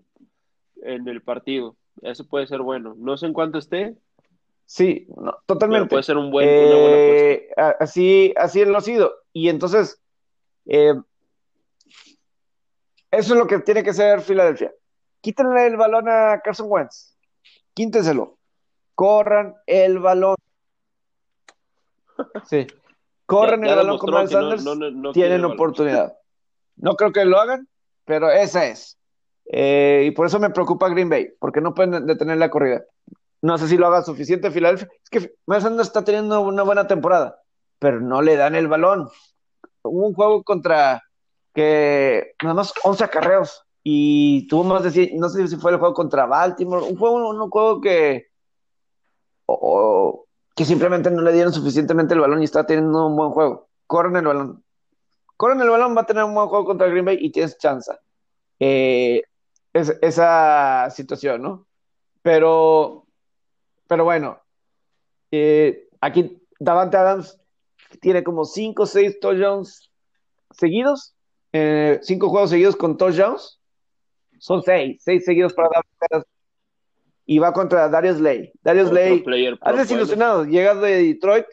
en 0.82 1.08
el 1.08 1.20
partido. 1.20 1.76
Eso 2.02 2.28
puede 2.28 2.46
ser 2.46 2.60
bueno. 2.60 2.94
No 2.96 3.16
sé 3.16 3.26
en 3.26 3.32
cuánto 3.32 3.58
esté. 3.58 3.96
Sí, 4.66 5.08
totalmente. 5.46 5.88
puede 5.88 6.02
ser 6.02 6.16
un 6.16 6.30
buen, 6.30 6.48
una 6.48 6.80
buena 6.80 6.96
eh, 6.96 7.48
Así, 7.80 8.34
así 8.36 8.64
lo 8.64 8.78
ha 8.78 8.82
sido. 8.82 9.14
Y 9.32 9.48
entonces, 9.48 10.00
eh, 10.66 10.94
eso 13.10 13.34
es 13.34 13.38
lo 13.38 13.46
que 13.48 13.58
tiene 13.60 13.82
que 13.82 13.92
ser 13.92 14.20
Filadelfia. 14.20 14.72
Quítenle 15.20 15.66
el 15.66 15.76
balón 15.76 16.08
a 16.08 16.40
Carson 16.44 16.66
Wentz. 16.68 17.16
Quíntenselo 17.74 18.35
corran 18.96 19.54
el 19.66 20.00
balón. 20.00 20.34
Sí. 22.46 22.66
Corran 23.26 23.64
el 23.64 23.76
balón 23.76 23.98
con 23.98 24.10
Miles 24.12 24.30
Sanders, 24.30 24.64
tienen 25.12 25.44
oportunidad. 25.44 26.16
No 26.78 26.94
creo 26.94 27.10
que 27.10 27.24
lo 27.24 27.40
hagan, 27.40 27.66
pero 28.04 28.30
esa 28.30 28.66
es. 28.66 28.98
Eh, 29.46 30.04
y 30.06 30.10
por 30.10 30.26
eso 30.26 30.38
me 30.38 30.50
preocupa 30.50 30.90
Green 30.90 31.08
Bay, 31.08 31.30
porque 31.38 31.62
no 31.62 31.72
pueden 31.72 32.04
detener 32.04 32.36
la 32.36 32.50
corrida. 32.50 32.84
No 33.40 33.56
sé 33.56 33.66
si 33.66 33.78
lo 33.78 33.86
haga 33.86 34.02
suficiente 34.02 34.50
Filadelfia. 34.50 34.86
Es 35.02 35.08
que 35.08 35.34
Miles 35.46 35.62
Sanders 35.62 35.88
está 35.88 36.04
teniendo 36.04 36.38
una 36.42 36.64
buena 36.64 36.86
temporada, 36.86 37.40
pero 37.78 37.98
no 38.02 38.20
le 38.20 38.36
dan 38.36 38.54
el 38.56 38.68
balón. 38.68 39.08
Hubo 39.80 40.06
un 40.06 40.12
juego 40.12 40.42
contra 40.42 41.02
que 41.54 42.34
nada 42.42 42.52
más 42.56 42.74
11 42.84 43.04
acarreos 43.04 43.64
y 43.82 44.46
tuvo 44.48 44.64
más 44.64 44.82
de 44.82 45.12
no 45.14 45.30
sé 45.30 45.48
si 45.48 45.56
fue 45.56 45.70
el 45.70 45.78
juego 45.78 45.94
contra 45.94 46.26
Baltimore, 46.26 46.84
un 46.84 46.98
juego, 46.98 47.30
un 47.30 47.48
juego 47.48 47.80
que 47.80 48.26
o, 49.46 50.26
que 50.54 50.64
simplemente 50.64 51.10
no 51.10 51.22
le 51.22 51.32
dieron 51.32 51.52
suficientemente 51.52 52.14
el 52.14 52.20
balón 52.20 52.40
y 52.40 52.44
está 52.44 52.66
teniendo 52.66 53.06
un 53.06 53.16
buen 53.16 53.30
juego. 53.30 53.68
Corren 53.86 54.16
el 54.16 54.26
balón. 54.26 54.64
Corren 55.36 55.60
el 55.60 55.68
balón, 55.68 55.96
va 55.96 56.02
a 56.02 56.06
tener 56.06 56.24
un 56.24 56.34
buen 56.34 56.48
juego 56.48 56.64
contra 56.64 56.88
Green 56.88 57.04
Bay 57.04 57.18
y 57.20 57.30
tienes 57.30 57.58
chance. 57.58 57.92
Eh, 58.58 59.22
es, 59.72 59.96
esa 60.00 60.88
situación, 60.90 61.42
¿no? 61.42 61.66
Pero, 62.22 63.06
pero 63.86 64.04
bueno, 64.04 64.40
eh, 65.30 65.88
aquí 66.00 66.42
Davante 66.58 66.96
Adams 66.96 67.38
tiene 68.00 68.24
como 68.24 68.44
5 68.44 68.82
o 68.82 68.86
6 68.86 69.20
touchdowns 69.20 69.90
seguidos, 70.50 71.14
5 71.52 71.52
eh, 71.52 72.00
juegos 72.18 72.50
seguidos 72.50 72.76
con 72.76 72.96
touchdowns. 72.96 73.60
Son 74.38 74.62
6, 74.62 75.02
6 75.02 75.24
seguidos 75.24 75.52
para 75.52 75.68
Davante 75.68 76.06
Adams 76.10 76.35
y 77.26 77.38
va 77.38 77.52
contra 77.52 77.88
Darius 77.88 78.20
Lay. 78.20 78.52
Darius 78.62 78.92
Lay, 78.92 79.24
has 79.60 79.76
desilusionado, 79.76 80.44
llega 80.44 80.74
de 80.74 81.02
Detroit 81.02 81.46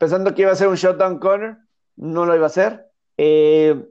pensando 0.00 0.34
que 0.34 0.42
iba 0.42 0.50
a 0.50 0.56
ser 0.56 0.68
un 0.68 0.76
shutdown 0.76 1.18
corner, 1.18 1.58
no 1.96 2.24
lo 2.24 2.34
iba 2.34 2.44
a 2.44 2.46
hacer. 2.46 2.86
Eh, 3.18 3.86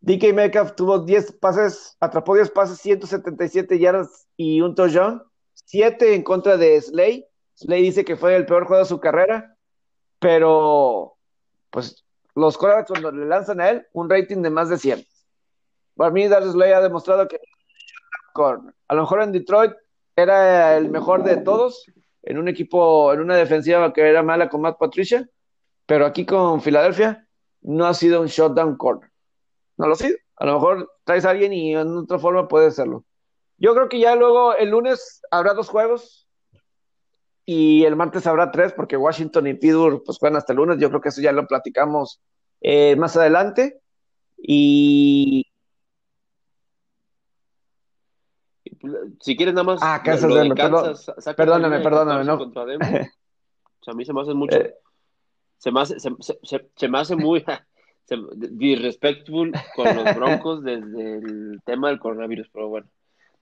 DK 0.00 0.34
Metcalf 0.34 0.74
tuvo 0.74 0.98
10 0.98 1.32
pases, 1.40 1.96
atrapó 1.98 2.34
10 2.34 2.50
pases, 2.50 2.78
177 2.78 3.78
yardas 3.78 4.28
y 4.36 4.60
un 4.60 4.74
touchdown, 4.74 5.22
7 5.54 6.14
en 6.14 6.22
contra 6.22 6.58
de 6.58 6.78
Slay. 6.78 7.26
Slay 7.54 7.82
dice 7.82 8.04
que 8.04 8.16
fue 8.16 8.36
el 8.36 8.44
peor 8.44 8.66
juego 8.66 8.82
de 8.82 8.88
su 8.88 9.00
carrera, 9.00 9.56
pero 10.18 11.16
pues 11.70 12.04
los 12.34 12.58
quarterbacks 12.58 12.90
cuando 12.90 13.10
le 13.10 13.24
lanzan 13.24 13.62
a 13.62 13.70
él, 13.70 13.86
un 13.94 14.10
rating 14.10 14.42
de 14.42 14.50
más 14.50 14.68
de 14.68 14.76
100. 14.76 15.06
Para 15.96 16.10
mí, 16.10 16.28
Darius 16.28 16.52
Slay 16.52 16.72
ha 16.72 16.82
demostrado 16.82 17.26
que 17.26 17.40
a 18.46 18.94
lo 18.94 19.00
mejor 19.00 19.22
en 19.22 19.32
Detroit 19.32 19.72
era 20.16 20.76
el 20.76 20.90
mejor 20.90 21.22
de 21.22 21.38
todos, 21.38 21.84
en 22.22 22.38
un 22.38 22.48
equipo, 22.48 23.12
en 23.12 23.20
una 23.20 23.36
defensiva 23.36 23.92
que 23.92 24.02
era 24.02 24.22
mala 24.22 24.48
con 24.48 24.60
Matt 24.60 24.78
Patricia, 24.78 25.28
pero 25.86 26.04
aquí 26.04 26.26
con 26.26 26.60
Filadelfia 26.60 27.26
no 27.62 27.86
ha 27.86 27.94
sido 27.94 28.20
un 28.20 28.26
shutdown 28.26 28.76
corner. 28.76 29.10
No 29.76 29.86
lo 29.86 29.92
ha 29.94 29.96
sido. 29.96 30.16
A 30.36 30.46
lo 30.46 30.54
mejor 30.54 30.92
traes 31.04 31.24
a 31.24 31.30
alguien 31.30 31.52
y 31.52 31.74
en 31.74 31.96
otra 31.96 32.18
forma 32.18 32.48
puede 32.48 32.70
serlo. 32.70 33.04
Yo 33.56 33.74
creo 33.74 33.88
que 33.88 33.98
ya 33.98 34.14
luego 34.14 34.54
el 34.54 34.70
lunes 34.70 35.20
habrá 35.30 35.54
dos 35.54 35.68
juegos 35.68 36.28
y 37.44 37.84
el 37.84 37.96
martes 37.96 38.26
habrá 38.26 38.50
tres 38.50 38.72
porque 38.72 38.96
Washington 38.96 39.46
y 39.46 39.54
Pittsburgh 39.54 40.02
pues 40.04 40.18
juegan 40.18 40.36
hasta 40.36 40.52
el 40.52 40.58
lunes. 40.58 40.78
Yo 40.78 40.90
creo 40.90 41.00
que 41.00 41.08
eso 41.08 41.20
ya 41.20 41.32
lo 41.32 41.46
platicamos 41.46 42.20
eh, 42.60 42.94
más 42.96 43.16
adelante. 43.16 43.80
Y 44.36 45.47
Si 49.20 49.36
quieres 49.36 49.54
nada 49.54 49.64
más. 49.64 49.80
Ah, 49.82 50.00
Kansas, 50.04 50.32
Denver, 50.32 50.56
Perdóname, 51.36 51.80
perdóname, 51.80 52.24
14 52.24 52.26
no. 52.26 52.38
contra 52.38 52.64
Denver. 52.64 53.02
O 53.80 53.84
sea, 53.84 53.92
a 53.92 53.96
mí 53.96 54.04
se 54.04 54.12
me 54.12 54.20
hace 54.22 54.34
mucho. 54.34 54.56
Eh. 54.56 54.74
Se, 55.58 55.70
me 55.72 55.80
hace, 55.80 55.98
se, 56.00 56.10
se- 56.20 56.38
se- 56.42 56.68
se 56.76 56.88
me 56.88 56.98
hace 56.98 57.16
muy 57.16 57.44
disrespectful 58.50 59.52
con 59.74 59.96
los 59.96 60.14
Broncos 60.16 60.62
desde 60.62 61.14
el 61.18 61.60
tema 61.64 61.88
del 61.88 61.98
coronavirus, 61.98 62.48
pero 62.52 62.68
bueno. 62.68 62.86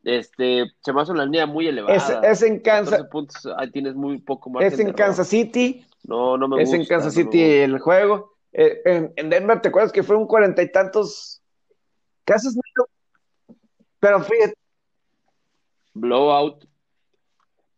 Este, 0.04 0.66
se 0.82 0.92
me 0.92 1.00
hace 1.02 1.10
una 1.12 1.24
línea 1.24 1.46
muy 1.46 1.66
elevada. 1.66 1.94
Es, 1.96 2.08
es 2.08 2.42
en 2.48 2.60
14 2.60 2.62
Kansas, 2.62 3.08
puntos, 3.10 3.48
ahí 3.56 3.70
tienes 3.72 3.94
muy 3.96 4.18
poco 4.18 4.50
margen 4.50 4.72
es 4.72 4.78
en. 4.78 4.92
Kansas 4.92 5.26
City, 5.26 5.84
No, 6.04 6.38
no 6.38 6.46
me 6.46 6.62
es 6.62 6.68
gusta. 6.68 6.76
en 6.82 6.86
Kansas 6.88 7.16
no 7.16 7.22
City 7.24 7.42
el 7.42 7.78
juego. 7.80 8.34
Eh, 8.52 8.82
en, 8.84 9.12
en 9.16 9.30
Denver, 9.30 9.60
¿te 9.60 9.68
acuerdas 9.68 9.90
que 9.90 10.04
fue 10.04 10.14
un 10.16 10.26
cuarenta 10.28 10.62
y 10.62 10.70
tantos? 10.70 11.42
Es 12.24 12.44
medio- 12.44 12.88
Pero 13.98 14.20
fíjate, 14.22 14.54
Blowout. 16.01 16.64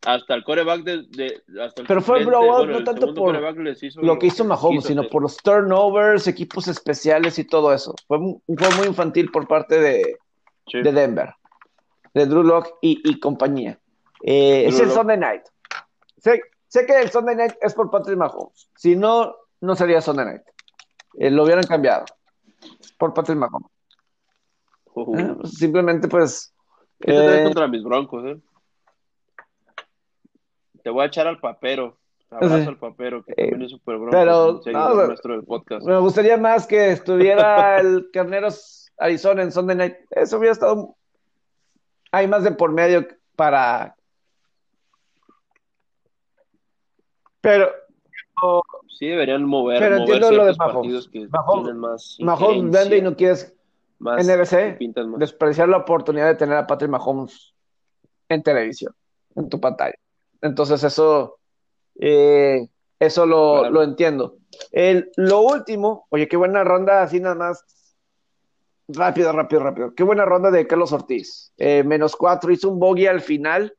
Hasta 0.07 0.35
el 0.35 0.45
coreback 0.45 0.83
de, 0.85 1.03
de- 1.09 1.43
hasta 1.61 1.83
el 1.83 1.89
Pero 1.89 2.01
fue 2.01 2.21
suplente, 2.21 2.27
blowout, 2.31 2.57
bueno, 2.59 2.73
no 2.73 2.79
el 2.79 2.85
tanto 2.85 3.13
por 3.15 3.35
lo 4.05 4.19
que 4.19 4.27
hizo 4.29 4.45
Mahomes, 4.45 4.85
sino 4.85 5.01
hacer. 5.01 5.11
por 5.11 5.23
los 5.23 5.37
turnovers, 5.39 6.29
equipos 6.29 6.69
especiales 6.69 7.37
y 7.41 7.45
todo 7.45 7.73
eso. 7.75 7.95
Fue, 8.07 8.19
mu- 8.19 8.41
fue 8.47 8.75
muy 8.77 8.87
infantil 8.87 9.31
por 9.33 9.49
parte 9.49 9.81
de, 9.81 10.19
Sí. 10.71 10.83
de 10.83 10.93
Denver, 10.93 11.35
de 12.15 12.27
Drew 12.27 12.45
Lock 12.45 12.75
y, 12.81 13.01
y 13.11 13.19
compañía. 13.19 13.81
Eh, 14.23 14.67
es 14.69 14.79
el. 14.79 14.91
Sunday 14.91 15.19
Night. 15.19 15.43
Sé, 16.19 16.43
sé 16.69 16.87
que 16.87 17.01
el 17.01 17.11
Sunday 17.11 17.35
Night 17.35 17.55
es 17.61 17.75
por 17.75 17.91
Patrick 17.91 18.17
Mahomes. 18.19 18.71
Si 18.77 18.95
no, 18.95 19.35
no 19.61 19.75
sería 19.75 20.01
Sunday 20.01 20.27
Night. 20.27 20.43
Eh, 21.19 21.31
lo 21.31 21.43
hubieran 21.43 21.65
cambiado 21.65 22.05
por 22.99 23.13
Patrick 23.15 23.39
Mahomes. 23.39 23.69
Uh, 24.95 25.19
Eh, 25.19 25.35
pues, 25.41 25.55
simplemente, 25.55 26.07
pues. 26.07 26.55
¿Qué 27.01 27.13
te 27.13 27.19
traes 27.19 27.41
eh, 27.41 27.45
contra 27.45 27.69
mis 27.69 27.83
broncos, 27.83 28.25
eh? 28.27 28.41
Te 30.83 30.91
voy 30.91 31.03
a 31.03 31.07
echar 31.07 31.27
al 31.27 31.39
papero. 31.39 31.97
Abrazo 32.31 32.59
Sí. 32.59 32.69
al 32.69 32.79
papero, 32.79 33.25
que 33.25 33.33
Eh, 33.33 33.51
también 33.51 33.63
es 33.63 33.71
súper 33.71 33.97
bronco. 33.97 34.11
pero, 34.11 34.53
no, 34.53 34.61
pero- 34.63 35.07
nuestro 35.07 35.33
del 35.35 35.45
podcast. 35.45 35.87
me 35.87 35.99
gustaría 35.99 36.37
más 36.37 36.67
que 36.67 36.91
estuviera 36.93 37.79
el 37.81 38.11
Carneros 38.13 38.91
Arizona 38.99 39.43
en 39.43 39.53
Sunday 39.53 39.77
Night. 39.77 39.97
Eso 40.11 40.39
hubiera 40.39 40.53
estado. 40.53 40.95
Hay 42.13 42.27
más 42.27 42.45
de 42.45 42.53
por 42.53 42.73
medio 42.73 43.07
para. 43.37 43.95
Pero 47.41 47.71
Sí, 48.89 49.07
deberían 49.09 49.45
mover, 49.45 49.81
Pero 49.81 49.97
entiendo 49.97 50.31
lo 50.31 50.45
de 50.45 50.55
Mahomes. 50.57 51.09
Mahomes- 51.31 51.75
más 51.75 52.17
Mahomes 52.21 52.71
vende 52.73 52.99
y 52.99 53.03
no 53.03 53.17
quieres 53.17 53.57
más, 53.99 54.25
NBC, 54.27 54.79
despreciar 55.19 55.69
la 55.69 55.79
oportunidad 55.79 56.27
de 56.27 56.35
tener 56.37 56.57
a 56.57 56.67
Patrick 56.67 56.91
Mahomes 56.91 57.55
en 58.29 58.43
televisión, 58.43 58.95
en 59.35 59.49
tu 59.49 59.61
pantalla. 59.61 59.97
Entonces 60.41 60.83
eso, 60.85 61.39
eh, 62.01 62.69
eso 62.99 63.27
lo, 63.27 63.61
Claro. 63.61 63.75
lo 63.75 63.83
entiendo. 63.83 64.37
El, 64.73 65.11
lo 65.17 65.41
último, 65.41 66.07
oye, 66.11 66.29
qué 66.29 66.37
buena 66.37 66.65
ronda, 66.65 67.03
así 67.03 67.21
nada 67.21 67.35
más. 67.35 67.65
Rápido, 68.89 69.33
rápido, 69.33 69.63
rápido. 69.63 69.95
Qué 69.95 70.03
buena 70.03 70.25
ronda 70.25 70.51
de 70.51 70.67
Carlos 70.67 70.93
Ortiz. 70.93 71.53
Eh, 71.59 71.83
menos 71.85 72.17
cuatro, 72.17 72.51
hizo 72.51 72.71
un 72.71 72.79
bogey 72.79 73.07
al 73.07 73.21
final. 73.21 73.77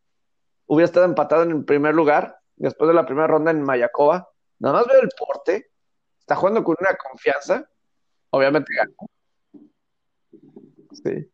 Hubiera 0.67 0.85
estado 0.85 1.05
empatado 1.05 1.43
en 1.43 1.51
el 1.51 1.65
primer 1.65 1.95
lugar, 1.95 2.37
después 2.57 2.87
de 2.87 2.93
la 2.93 3.05
primera 3.05 3.25
ronda 3.25 3.49
en 3.49 3.63
Mayacoba. 3.63 4.29
Nada 4.59 4.75
más 4.75 4.87
veo 4.87 5.01
el 5.01 5.09
porte. 5.17 5.71
Está 6.19 6.35
jugando 6.35 6.63
con 6.63 6.75
una 6.79 6.95
confianza. 6.95 7.67
Obviamente 8.29 8.71
ganó. 8.77 8.93
Sí. 10.91 11.29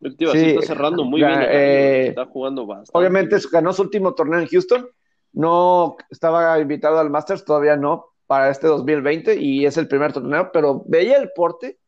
Sí, 0.00 0.50
está 0.50 0.62
cerrando 0.62 1.04
muy 1.04 1.20
bien. 1.22 1.40
eh, 1.42 2.08
está 2.08 2.26
jugando 2.26 2.66
bastante. 2.66 2.98
Obviamente 2.98 3.36
ganó 3.50 3.72
su 3.72 3.82
último 3.82 4.14
torneo 4.14 4.40
en 4.40 4.46
Houston. 4.46 4.88
No 5.32 5.96
estaba 6.10 6.58
invitado 6.60 6.98
al 6.98 7.10
Masters, 7.10 7.44
todavía 7.44 7.76
no, 7.76 8.06
para 8.26 8.50
este 8.50 8.66
2020 8.66 9.36
y 9.36 9.66
es 9.66 9.76
el 9.76 9.88
primer 9.88 10.12
torneo, 10.12 10.50
pero 10.52 10.82
veía 10.86 11.16
el 11.16 11.30
porte. 11.34 11.78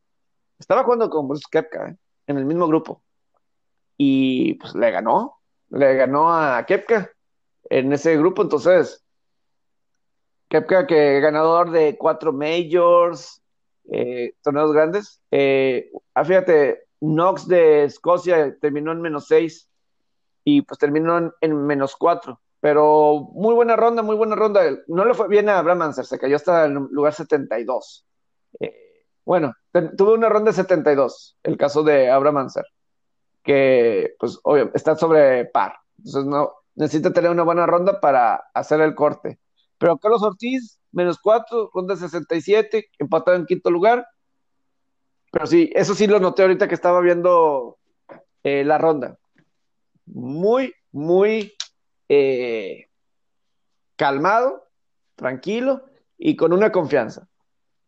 Estaba 0.59 0.85
jugando 0.85 1.09
con 1.11 1.29
Bruce 1.29 1.47
Kepka 1.51 1.91
¿eh? 1.91 1.97
en 2.27 2.39
el 2.39 2.45
mismo 2.45 2.67
grupo 2.67 3.03
y 3.97 4.55
pues 4.55 4.75
le 4.75 4.91
ganó, 4.91 5.41
le 5.71 5.95
ganó 5.95 6.33
a 6.33 6.65
Kepka 6.65 7.11
en 7.69 7.93
ese 7.93 8.17
grupo. 8.17 8.43
Entonces, 8.43 9.05
Kepka 10.49 10.87
que 10.87 11.21
ganador 11.21 11.71
de 11.71 11.99
cuatro 11.99 12.33
majors, 12.33 13.43
eh, 13.93 14.35
torneos 14.43 14.73
grandes. 14.73 15.23
Eh, 15.31 15.91
ah, 16.15 16.25
fíjate, 16.25 16.85
Knox 17.01 17.49
de 17.49 17.85
Escocia 17.85 18.57
terminó 18.61 18.93
en 18.93 19.01
menos 19.01 19.27
seis 19.27 19.69
y 20.45 20.63
pues 20.63 20.79
terminó 20.79 21.19
en, 21.19 21.33
en 21.41 21.67
menos 21.67 21.97
cuatro. 21.97 22.41
Pero 22.61 23.29
muy 23.33 23.55
buena 23.55 23.77
ronda, 23.77 24.03
muy 24.03 24.17
buena 24.17 24.35
ronda. 24.35 24.63
No 24.89 25.05
le 25.05 25.15
fue 25.15 25.29
bien 25.29 25.49
a 25.49 25.59
Abraham 25.59 25.93
se 25.93 26.19
cayó 26.19 26.37
hasta 26.37 26.65
el 26.65 26.73
lugar 26.73 27.13
72. 27.13 28.07
Eh, 28.61 29.07
bueno, 29.25 29.55
tuvo 29.97 30.15
una 30.15 30.29
ronda 30.29 30.51
de 30.51 30.57
72, 30.57 31.39
el 31.43 31.57
caso 31.57 31.83
de 31.83 32.11
Abraham 32.11 32.49
que 33.45 34.15
pues 34.19 34.39
obvio, 34.43 34.71
está 34.75 34.97
sobre 34.97 35.45
par. 35.47 35.77
Entonces 35.99 36.25
no, 36.25 36.53
necesita 36.75 37.13
tener 37.13 37.31
una 37.31 37.45
buena 37.45 37.67
ronda 37.67 38.01
para 38.01 38.37
hacer 38.55 38.81
el 38.81 38.95
corte. 38.95 39.39
Pero 39.79 39.99
Carlos 39.99 40.23
Ortiz, 40.23 40.81
menos 40.93 41.19
cuatro, 41.19 41.71
ronda 41.73 41.97
67, 41.97 42.91
empatado 42.99 43.37
en 43.37 43.47
quinto 43.47 43.71
lugar. 43.71 44.07
Pero 45.31 45.47
sí, 45.47 45.71
eso 45.75 45.95
sí 45.95 46.07
lo 46.07 46.21
noté 46.21 46.43
ahorita 46.43 46.69
que 46.69 46.75
estaba 46.75 47.01
viendo 47.01 47.79
eh, 48.43 48.65
la 48.65 48.79
ronda. 48.79 49.19
Muy, 50.07 50.73
muy 50.91 51.55
eh, 52.09 52.87
calmado, 53.97 54.69
tranquilo 55.17 55.83
y 56.17 56.37
con 56.37 56.53
una 56.53 56.73
confianza. 56.73 57.29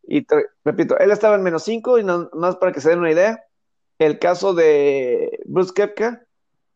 Y 0.02 0.26
repito, 0.64 0.98
él 0.98 1.10
estaba 1.10 1.36
en 1.36 1.42
menos 1.42 1.62
5 1.64 1.98
y 1.98 2.04
no- 2.04 2.28
más 2.32 2.56
para 2.56 2.72
que 2.72 2.80
se 2.80 2.90
den 2.90 2.98
una 2.98 3.12
idea, 3.12 3.42
el 3.98 4.18
caso 4.18 4.54
de 4.54 5.40
Bruce 5.46 5.72
Kepka, 5.74 6.24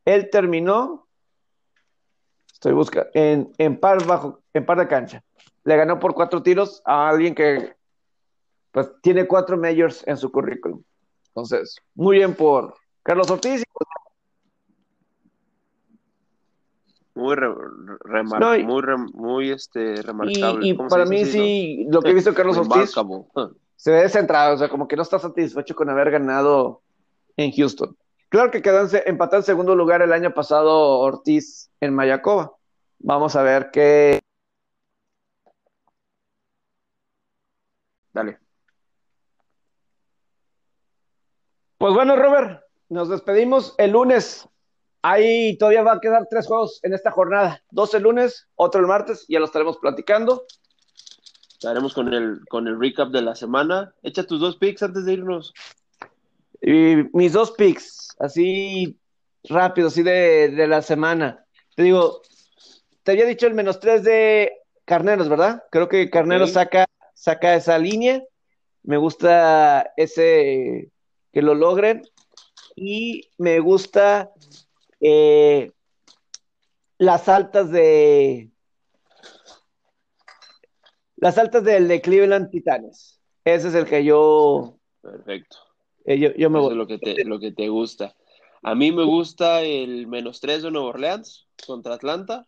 él 0.05 0.29
terminó, 0.31 1.09
estoy 2.53 2.73
buscando, 2.75 3.11
en, 3.15 3.51
en 3.59 3.81
par 3.81 4.05
bajo, 4.07 4.43
en 4.53 4.65
par 4.67 4.79
de 4.79 4.89
cancha. 4.89 5.25
Le 5.65 5.77
ganó 5.77 5.99
por 5.99 6.15
cuatro 6.15 6.43
tiros 6.43 6.83
a 6.85 7.09
alguien 7.09 7.35
que 7.35 7.75
pues 8.71 8.91
tiene 9.03 9.27
cuatro 9.27 9.57
majors 9.57 10.07
en 10.07 10.17
su 10.17 10.31
currículum. 10.33 10.83
Entonces, 11.29 11.77
muy 11.95 12.17
bien 12.19 12.35
por 12.35 12.75
Carlos 13.03 13.31
Ortiz. 13.31 13.61
y 13.61 13.65
Muy, 17.19 17.37
re- 17.37 17.49
remar- 18.01 18.41
No, 18.41 18.57
y- 18.57 18.65
muy, 18.65 18.83
rem- 18.83 19.13
muy 19.15 19.51
este, 19.51 20.03
remarcable. 20.03 20.67
Y, 20.67 20.71
y 20.71 20.77
¿Cómo 20.77 20.89
se 20.89 20.95
para 20.95 21.07
mí 21.07 21.25
sí, 21.25 21.87
lo 21.89 22.03
que 22.03 22.11
he 22.11 22.15
visto 22.15 22.31
de 22.31 22.37
Carlos 22.37 22.57
Ortiz 22.69 22.93
se 23.77 23.91
ve 23.93 24.09
centrado, 24.09 24.55
o 24.55 24.59
sea, 24.59 24.69
como 24.69 24.89
que 24.89 24.97
no 24.97 25.03
está 25.03 25.19
satisfecho 25.19 25.75
con 25.77 25.89
haber 25.91 26.11
ganado 26.11 26.83
en 27.37 27.53
Houston. 27.53 27.97
Claro 28.29 28.51
que 28.51 28.63
quedó 28.63 28.85
empatado 29.07 29.41
en 29.43 29.47
segundo 29.47 29.77
lugar 29.77 30.03
el 30.03 30.13
año 30.13 30.35
pasado 30.35 30.99
Ortiz 30.99 31.71
en 31.81 31.95
Mayacoba. 31.95 32.53
Vamos 32.99 33.37
a 33.37 33.43
ver 33.43 33.71
qué. 33.73 34.21
Dale. 38.15 38.39
Pues 41.77 41.93
bueno, 41.93 42.17
Robert, 42.17 42.63
nos 42.89 43.11
despedimos 43.11 43.75
el 43.77 43.91
lunes. 43.91 44.49
Ahí 45.03 45.59
todavía 45.59 45.83
va 45.83 45.95
a 45.95 46.01
quedar 46.01 46.27
tres 46.31 46.47
juegos 46.47 46.81
en 46.83 46.95
esta 46.95 47.11
jornada. 47.11 47.63
Dos 47.71 47.93
el 47.93 48.05
lunes, 48.05 48.49
otro 48.55 48.81
el 48.81 48.87
martes, 48.87 49.27
ya 49.29 49.39
lo 49.39 49.45
estaremos 49.45 49.77
platicando. 49.77 50.47
Estaremos 51.53 51.93
con 51.93 52.15
el, 52.15 52.41
con 52.49 52.69
el 52.69 52.81
recap 52.81 53.09
de 53.09 53.21
la 53.21 53.35
semana. 53.35 53.93
Echa 54.03 54.23
tus 54.23 54.41
dos 54.41 54.57
picks 54.57 54.83
antes 54.83 55.05
de 55.05 55.13
irnos. 55.13 55.53
Y 56.63 56.97
mis 57.13 57.33
dos 57.33 57.51
picks, 57.51 58.17
así 58.19 58.99
rápido, 59.43 59.89
así 59.89 60.03
de, 60.03 60.49
de 60.49 60.67
la 60.67 60.81
semana. 60.81 61.45
Te 61.75 61.83
digo, 61.83 62.23
te 63.03 63.13
había 63.13 63.27
dicho 63.27 63.47
el 63.47 63.55
menos 63.55 63.81
tres 63.81 64.05
de 64.05 64.53
Carneros, 64.87 65.29
¿verdad? 65.29 65.65
Creo 65.71 65.89
que 65.89 66.09
Carneros 66.09 66.53
saca, 66.53 66.87
saca 67.25 67.55
esa 67.55 67.79
línea. 67.79 68.23
Me 68.83 68.99
gusta 68.99 69.93
ese 69.97 70.91
que 71.33 71.41
lo 71.41 71.55
logren. 71.55 72.03
Y 72.77 73.31
me 73.39 73.61
gusta 73.61 74.31
eh, 75.01 75.71
las 76.99 77.29
altas 77.29 77.71
de 77.71 78.51
las 81.17 81.39
altas 81.39 81.65
del 81.65 81.89
de 81.89 82.03
Cleveland 82.03 82.51
Titanes. 82.51 83.21
Ese 83.45 83.69
es 83.69 83.75
el 83.75 83.87
que 83.87 84.05
yo, 84.05 84.79
Perfecto. 85.01 85.57
eh, 86.05 86.19
yo, 86.19 86.35
yo 86.35 86.51
me 86.51 86.59
Eso 86.59 86.65
voy. 86.65 86.73
es 86.73 86.77
lo 86.77 86.87
que, 86.87 86.99
te, 86.99 87.25
lo 87.25 87.39
que 87.41 87.53
te 87.53 87.69
gusta. 87.69 88.15
A 88.63 88.75
mí 88.75 88.93
me 88.93 89.05
gusta 89.05 89.63
el 89.63 90.07
menos 90.07 90.41
3 90.41 90.63
de 90.63 90.71
Nueva 90.71 90.89
Orleans 90.89 91.47
contra 91.67 91.95
Atlanta 91.95 92.45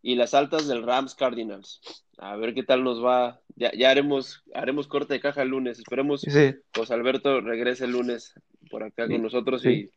y 0.00 0.14
las 0.16 0.34
altas 0.34 0.66
del 0.66 0.82
Rams 0.82 1.14
Cardinals. 1.14 1.80
A 2.22 2.36
ver 2.36 2.54
qué 2.54 2.62
tal 2.62 2.84
nos 2.84 3.04
va. 3.04 3.40
Ya, 3.56 3.72
ya 3.72 3.90
haremos, 3.90 4.44
haremos 4.54 4.86
corte 4.86 5.14
de 5.14 5.20
caja 5.20 5.42
el 5.42 5.48
lunes. 5.48 5.80
Esperemos 5.80 6.20
Sí. 6.20 6.54
José 6.74 6.94
Alberto 6.94 7.40
regrese 7.40 7.84
el 7.84 7.90
lunes 7.90 8.34
por 8.70 8.84
acá 8.84 9.06
Sí, 9.08 9.14
con 9.14 9.22
nosotros 9.22 9.62
sí. 9.62 9.68
y 9.68 9.90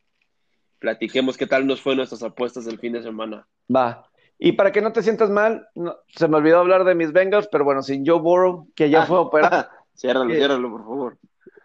platiquemos 0.79 1.37
qué 1.37 1.45
tal 1.45 1.67
nos 1.67 1.81
fue 1.81 1.95
nuestras 1.95 2.23
apuestas 2.23 2.65
del 2.65 2.79
fin 2.79 2.93
de 2.93 3.03
semana. 3.03 3.47
Va. 3.73 4.09
Y 4.39 4.53
para 4.53 4.71
que 4.71 4.81
no 4.81 4.91
te 4.91 5.03
sientas 5.03 5.29
mal, 5.29 5.67
se 6.07 6.27
me 6.27 6.37
olvidó 6.37 6.59
hablar 6.59 6.83
de 6.83 6.95
mis 6.95 7.13
Bengals, 7.13 7.47
pero 7.47 7.63
bueno, 7.63 7.83
sin 7.83 8.03
Joe 8.03 8.19
Burrow, 8.19 8.69
que 8.75 8.89
ya 8.89 9.05
fue 9.05 9.19
operado. 9.19 9.67
ciérralo, 9.95 10.33
eh, 10.33 10.37
ciérralo, 10.37 10.71
por 10.71 10.81
favor. 10.81 11.17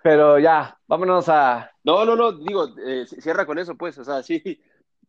Pero 0.03 0.39
ya, 0.39 0.78
vámonos 0.87 1.27
a. 1.31 1.70
No, 1.85 2.05
no, 2.05 2.16
no, 2.16 2.32
digo, 2.32 2.69
eh, 2.87 3.07
cierra 3.07 3.47
con 3.47 3.59
eso, 3.59 3.77
pues, 3.77 3.97
o 3.97 4.05
sea, 4.05 4.23
sí. 4.23 4.61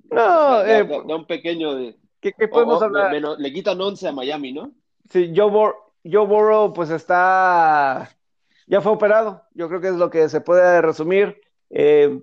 No, 0.09 0.15
da, 0.63 0.79
eh, 0.79 0.83
un 0.83 1.27
pequeño 1.27 1.75
de. 1.75 1.97
¿Qué, 2.21 2.33
podemos 2.47 2.81
hablar? 2.81 3.13
le 3.13 3.53
quitan 3.53 3.81
11 3.81 4.07
a 4.07 4.11
Miami, 4.13 4.53
¿no? 4.53 4.71
Sí, 5.11 5.33
Joe, 5.35 5.73
Joe 6.03 6.25
Burrow, 6.25 6.73
pues 6.73 6.89
está. 6.89 8.09
Ya 8.67 8.79
fue 8.79 8.93
operado. 8.93 9.43
Yo 9.53 9.67
creo 9.67 9.81
que 9.81 9.89
es 9.89 9.95
lo 9.95 10.09
que 10.09 10.29
se 10.29 10.39
puede 10.41 10.81
resumir. 10.81 11.41
Eh, 11.69 12.21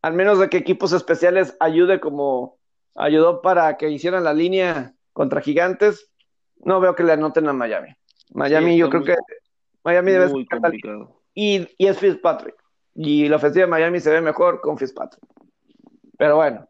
al 0.00 0.14
menos 0.14 0.38
de 0.38 0.48
que 0.48 0.56
equipos 0.56 0.92
especiales 0.92 1.56
ayude 1.60 2.00
como 2.00 2.58
ayudó 2.94 3.42
para 3.42 3.76
que 3.76 3.90
hicieran 3.90 4.24
la 4.24 4.32
línea 4.32 4.94
contra 5.12 5.42
Gigantes, 5.42 6.10
no 6.58 6.80
veo 6.80 6.94
que 6.94 7.04
le 7.04 7.12
anoten 7.12 7.48
a 7.48 7.52
Miami. 7.52 7.90
Miami, 8.32 8.78
yo 8.78 8.88
creo 8.88 9.04
que 9.04 9.16
Miami 9.84 10.12
debe 10.12 10.28
ser 10.28 10.46
complicado. 10.50 11.22
Y, 11.34 11.68
y 11.76 11.86
es 11.86 11.98
Fitzpatrick. 11.98 12.56
Y 12.94 13.28
la 13.28 13.36
ofensiva 13.36 13.66
de 13.66 13.70
Miami 13.70 14.00
se 14.00 14.10
ve 14.10 14.22
mejor 14.22 14.62
con 14.62 14.78
Fitzpatrick. 14.78 15.22
Pero 16.16 16.36
bueno. 16.36 16.66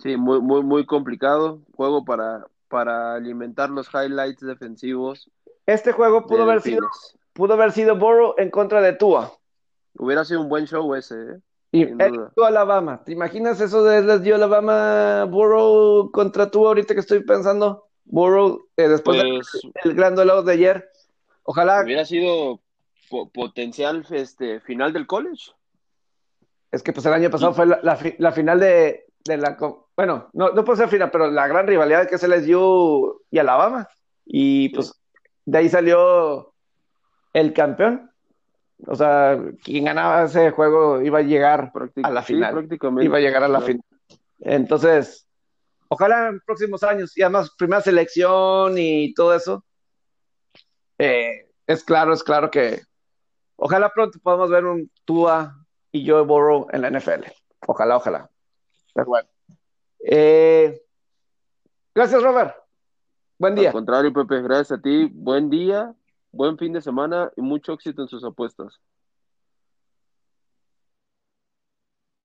Sí, 0.00 0.16
muy, 0.16 0.40
muy, 0.40 0.62
muy 0.62 0.84
complicado. 0.84 1.62
Juego 1.76 2.04
para, 2.04 2.46
para 2.70 3.14
alimentar 3.14 3.68
los 3.68 3.88
highlights 3.92 4.40
defensivos. 4.40 5.30
Este 5.66 5.92
juego 5.92 6.26
pudo 6.26 6.44
haber 6.44 6.62
sido 6.62 6.88
pudo 7.34 7.54
haber 7.54 7.72
sido 7.72 7.96
Burrow 7.96 8.34
en 8.38 8.50
contra 8.50 8.80
de 8.80 8.94
Tua. 8.94 9.32
Hubiera 9.98 10.24
sido 10.24 10.40
un 10.40 10.48
buen 10.48 10.66
show 10.66 10.94
ese, 10.94 11.14
¿eh? 11.14 11.40
Y 11.72 11.86
Alabama. 12.42 13.02
¿Te 13.04 13.12
imaginas 13.12 13.60
eso 13.60 13.84
de 13.84 14.02
les 14.02 14.22
dio 14.22 14.34
Alabama 14.34 15.24
Burrow 15.24 16.10
contra 16.10 16.50
tú 16.50 16.66
ahorita 16.66 16.94
que 16.94 17.00
estoy 17.00 17.22
pensando? 17.22 17.86
Burrow, 18.04 18.66
eh, 18.76 18.88
después 18.88 19.22
del 19.22 19.40
pues, 19.82 19.94
gran 19.94 20.16
duelo 20.16 20.42
de 20.42 20.52
ayer. 20.52 20.90
Ojalá. 21.44 21.82
Hubiera 21.84 22.04
sido 22.04 22.60
potencial 23.32 24.04
este, 24.10 24.60
final 24.60 24.92
del 24.92 25.06
college. 25.06 25.52
Es 26.72 26.82
que 26.82 26.92
pues 26.92 27.06
el 27.06 27.12
año 27.12 27.30
pasado 27.30 27.52
fue 27.52 27.66
la, 27.66 28.32
final 28.32 28.60
de, 28.60 29.06
la. 29.24 29.56
Bueno, 30.00 30.30
no, 30.32 30.48
no 30.52 30.64
puede 30.64 30.78
ser 30.78 30.88
final, 30.88 31.10
pero 31.10 31.30
la 31.30 31.46
gran 31.46 31.66
rivalidad 31.66 32.08
que 32.08 32.16
se 32.16 32.26
les 32.26 32.46
dio 32.46 33.20
y 33.30 33.38
Alabama. 33.38 33.86
Y 34.24 34.70
pues 34.70 34.98
de 35.44 35.58
ahí 35.58 35.68
salió 35.68 36.54
el 37.34 37.52
campeón. 37.52 38.10
O 38.86 38.94
sea, 38.94 39.38
quien 39.62 39.84
ganaba 39.84 40.24
ese 40.24 40.52
juego 40.52 41.02
iba 41.02 41.18
a 41.18 41.22
llegar 41.22 41.70
a 42.02 42.10
la 42.10 42.22
final. 42.22 42.54
prácticamente. 42.54 43.04
Iba 43.04 43.18
a 43.18 43.20
llegar 43.20 43.44
a 43.44 43.48
la 43.48 43.60
final. 43.60 43.84
Entonces, 44.38 45.28
ojalá 45.88 46.28
en 46.28 46.40
próximos 46.46 46.82
años, 46.82 47.14
y 47.18 47.20
además, 47.20 47.54
primera 47.58 47.82
selección 47.82 48.78
y 48.78 49.12
todo 49.12 49.34
eso. 49.34 49.66
Eh, 50.96 51.46
es 51.66 51.84
claro, 51.84 52.14
es 52.14 52.24
claro 52.24 52.50
que 52.50 52.80
ojalá 53.56 53.90
pronto 53.90 54.18
podamos 54.22 54.48
ver 54.48 54.64
un 54.64 54.90
Tua 55.04 55.58
y 55.92 56.08
Joe 56.08 56.22
Burrow 56.22 56.68
en 56.72 56.80
la 56.80 56.88
NFL. 56.88 57.26
Ojalá, 57.66 57.98
ojalá. 57.98 58.30
Pero 58.94 59.06
bueno. 59.06 59.28
Eh, 60.04 60.82
gracias, 61.94 62.22
Robert. 62.22 62.54
Buen 63.38 63.54
día. 63.54 63.68
Al 63.68 63.74
contrario, 63.74 64.12
Pepe, 64.12 64.42
gracias 64.42 64.78
a 64.78 64.82
ti. 64.82 65.10
Buen 65.12 65.50
día 65.50 65.94
buen 66.32 66.56
fin 66.58 66.72
de 66.72 66.80
semana 66.80 67.30
y 67.36 67.42
mucho 67.42 67.72
éxito 67.72 68.02
en 68.02 68.08
sus 68.08 68.24
apuestas. 68.24 68.80